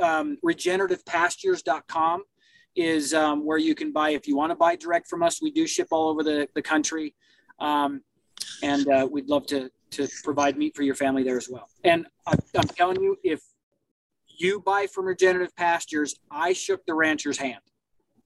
um, 0.00 0.38
regenerativepastures.com 0.44 2.24
is 2.74 3.12
um, 3.12 3.44
where 3.44 3.58
you 3.58 3.74
can 3.74 3.92
buy 3.92 4.10
if 4.10 4.26
you 4.26 4.36
want 4.36 4.50
to 4.50 4.56
buy 4.56 4.76
direct 4.76 5.08
from 5.08 5.22
us. 5.22 5.42
We 5.42 5.50
do 5.50 5.66
ship 5.66 5.88
all 5.90 6.08
over 6.08 6.22
the, 6.22 6.48
the 6.54 6.62
country. 6.62 7.14
Um, 7.58 8.02
and 8.62 8.88
uh, 8.88 9.08
we'd 9.10 9.28
love 9.28 9.46
to 9.46 9.70
to 9.92 10.08
provide 10.24 10.56
meat 10.56 10.74
for 10.74 10.82
your 10.82 10.94
family 10.94 11.22
there 11.22 11.36
as 11.36 11.48
well. 11.50 11.68
And 11.84 12.06
I, 12.26 12.34
I'm 12.56 12.68
telling 12.68 13.02
you, 13.02 13.16
if 13.22 13.42
you 14.26 14.60
buy 14.60 14.86
from 14.86 15.04
Regenerative 15.04 15.54
Pastures, 15.54 16.16
I 16.30 16.54
shook 16.54 16.84
the 16.86 16.94
rancher's 16.94 17.38
hand, 17.38 17.60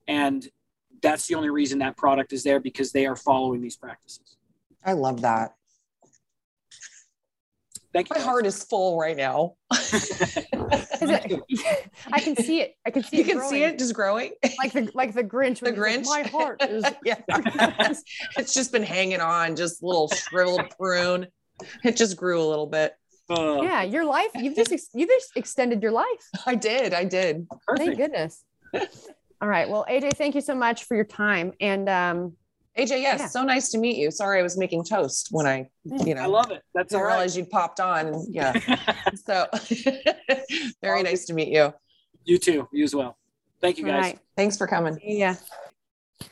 and 0.07 0.47
that's 1.01 1.27
the 1.27 1.35
only 1.35 1.49
reason 1.49 1.79
that 1.79 1.97
product 1.97 2.33
is 2.33 2.43
there 2.43 2.59
because 2.59 2.91
they 2.91 3.05
are 3.05 3.15
following 3.15 3.61
these 3.61 3.75
practices. 3.77 4.37
I 4.85 4.93
love 4.93 5.21
that. 5.21 5.53
Thank 7.93 8.09
you. 8.09 8.15
My 8.17 8.21
heart 8.21 8.45
is 8.45 8.63
full 8.63 8.97
right 8.99 9.17
now. 9.17 9.55
It- 10.99 11.41
I 12.11 12.19
can 12.19 12.35
see 12.35 12.61
it. 12.61 12.75
I 12.85 12.89
can 12.91 13.03
see 13.03 13.17
You 13.17 13.23
it. 13.23 13.27
can 13.27 13.41
see 13.43 13.63
it 13.63 13.77
just 13.79 13.93
growing. 13.93 14.33
like 14.59 14.73
the 14.73 14.89
like 14.93 15.13
the 15.13 15.23
Grinch. 15.23 15.59
The 15.61 15.71
when 15.79 15.99
he's 15.99 16.07
like, 16.07 16.25
Grinch. 16.27 16.33
My 16.33 16.39
heart 16.39 16.63
is. 16.63 16.83
yeah. 17.05 17.21
it's 18.37 18.53
just 18.53 18.71
been 18.71 18.83
hanging 18.83 19.21
on, 19.21 19.55
just 19.55 19.81
little 19.83 20.09
shriveled 20.09 20.73
prune. 20.77 21.27
It 21.83 21.95
just 21.95 22.17
grew 22.17 22.41
a 22.41 22.45
little 22.47 22.67
bit. 22.67 22.93
Uh, 23.29 23.61
yeah, 23.61 23.83
your 23.83 24.05
life. 24.05 24.29
You've 24.35 24.55
just 24.55 24.71
ex- 24.71 24.89
you've 24.93 25.09
just 25.09 25.31
extended 25.35 25.81
your 25.81 25.91
life. 25.91 26.05
I 26.45 26.55
did. 26.55 26.93
I 26.93 27.03
did. 27.05 27.47
Thank 27.77 27.97
goodness. 27.97 28.43
All 29.41 29.47
right. 29.47 29.69
Well, 29.69 29.85
AJ, 29.89 30.13
thank 30.17 30.35
you 30.35 30.41
so 30.41 30.55
much 30.55 30.85
for 30.85 30.95
your 30.95 31.05
time. 31.05 31.53
And 31.61 31.87
um, 31.89 32.33
AJ, 32.77 33.01
yes, 33.01 33.19
Yeah. 33.19 33.27
so 33.27 33.43
nice 33.43 33.69
to 33.71 33.77
meet 33.77 33.97
you. 33.97 34.09
Sorry, 34.11 34.39
I 34.39 34.43
was 34.43 34.57
making 34.57 34.83
toast 34.83 35.27
when 35.31 35.45
I, 35.45 35.69
you 35.83 36.15
know, 36.15 36.21
I 36.21 36.25
love 36.25 36.51
it. 36.51 36.63
That's 36.73 36.93
all 36.93 37.01
didn't 37.03 37.37
you'd 37.37 37.49
popped 37.49 37.79
on. 37.79 38.25
Yeah. 38.29 38.53
So 39.25 39.47
very 40.81 41.03
nice 41.03 41.25
to 41.25 41.33
meet 41.33 41.49
you. 41.49 41.73
you 42.25 42.37
too. 42.37 42.67
You 42.71 42.83
as 42.83 42.95
well. 42.95 43.17
Thank 43.61 43.77
you 43.77 43.85
guys. 43.85 44.01
right. 44.01 44.19
Thanks 44.35 44.57
for 44.57 44.67
coming. 44.67 44.99
Yeah. 45.03 45.35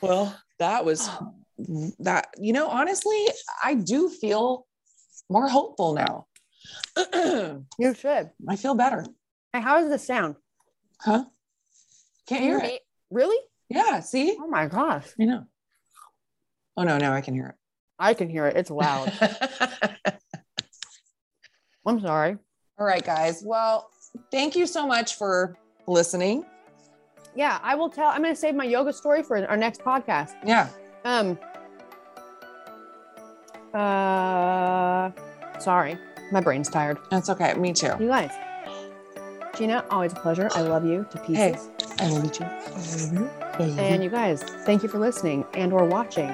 Well, 0.01 0.35
that 0.59 0.83
was 0.85 1.09
that, 1.99 2.27
you 2.37 2.53
know, 2.53 2.67
honestly, 2.67 3.17
I 3.63 3.75
do 3.75 4.09
feel 4.09 4.65
more 5.29 5.47
hopeful 5.47 5.93
now. 5.93 6.25
You 7.77 7.93
should. 7.93 8.31
I 8.47 8.55
feel 8.55 8.75
better. 8.75 9.05
Hey, 9.53 9.61
how 9.61 9.79
does 9.79 9.89
this 9.89 10.05
sound? 10.05 10.35
Huh? 11.01 11.25
Can't 12.27 12.41
hear 12.43 12.59
Hear 12.59 12.69
it. 12.75 12.81
Really? 13.11 13.37
Yeah, 13.69 13.99
see? 13.99 14.37
Oh 14.39 14.47
my 14.47 14.67
gosh. 14.67 15.07
I 15.19 15.25
know. 15.25 15.45
Oh 16.77 16.83
no, 16.83 16.97
now 16.97 17.13
I 17.13 17.21
can 17.21 17.33
hear 17.33 17.47
it. 17.47 17.55
I 17.97 18.13
can 18.13 18.29
hear 18.29 18.45
it. 18.45 18.57
It's 18.57 18.69
loud. 18.69 19.11
I'm 21.87 21.99
sorry. 22.01 22.37
All 22.77 22.85
right, 22.85 23.03
guys. 23.03 23.43
Well, 23.45 23.89
thank 24.31 24.55
you 24.55 24.65
so 24.65 24.85
much 24.85 25.15
for 25.15 25.55
listening. 25.87 26.45
Yeah, 27.35 27.59
I 27.61 27.75
will 27.75 27.89
tell. 27.89 28.07
I'm 28.07 28.21
going 28.21 28.33
to 28.33 28.39
save 28.39 28.55
my 28.55 28.63
yoga 28.63 28.91
story 28.91 29.23
for 29.23 29.37
our 29.47 29.57
next 29.57 29.81
podcast. 29.81 30.33
Yeah. 30.45 30.69
Um. 31.03 31.37
Uh. 33.73 35.11
Sorry, 35.59 35.97
my 36.31 36.41
brain's 36.41 36.69
tired. 36.69 36.97
That's 37.11 37.29
okay. 37.29 37.53
Me 37.53 37.71
too. 37.71 37.93
You 37.99 38.07
guys. 38.07 38.31
Gina, 39.55 39.85
always 39.89 40.11
a 40.11 40.15
pleasure. 40.15 40.49
I 40.53 40.61
love 40.61 40.85
you 40.85 41.05
to 41.11 41.17
pieces. 41.19 41.35
Hey, 41.37 42.05
I 42.05 42.09
love 42.09 42.25
you 42.25 42.29
too. 42.29 43.29
And 43.79 44.03
you 44.03 44.09
guys, 44.09 44.43
thank 44.43 44.83
you 44.83 44.89
for 44.89 44.99
listening 44.99 45.45
and 45.53 45.71
or 45.71 45.85
watching. 45.85 46.29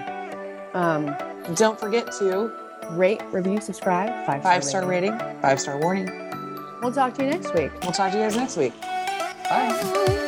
Um, 0.74 1.16
Don't 1.56 1.80
forget 1.80 2.12
to 2.20 2.52
rate, 2.92 3.22
review, 3.32 3.62
subscribe, 3.62 4.26
five 4.26 4.42
five 4.44 4.64
star 4.64 4.86
rating, 4.86 5.18
five 5.42 5.60
star 5.60 5.80
warning. 5.80 6.08
We'll 6.82 6.92
talk 6.92 7.14
to 7.16 7.24
you 7.24 7.30
next 7.30 7.54
week. 7.54 7.72
We'll 7.84 7.92
talk 7.92 8.12
to 8.12 8.18
you 8.18 8.24
guys 8.24 8.36
next 8.36 8.58
week. 8.58 8.80
Bye. 8.82 10.28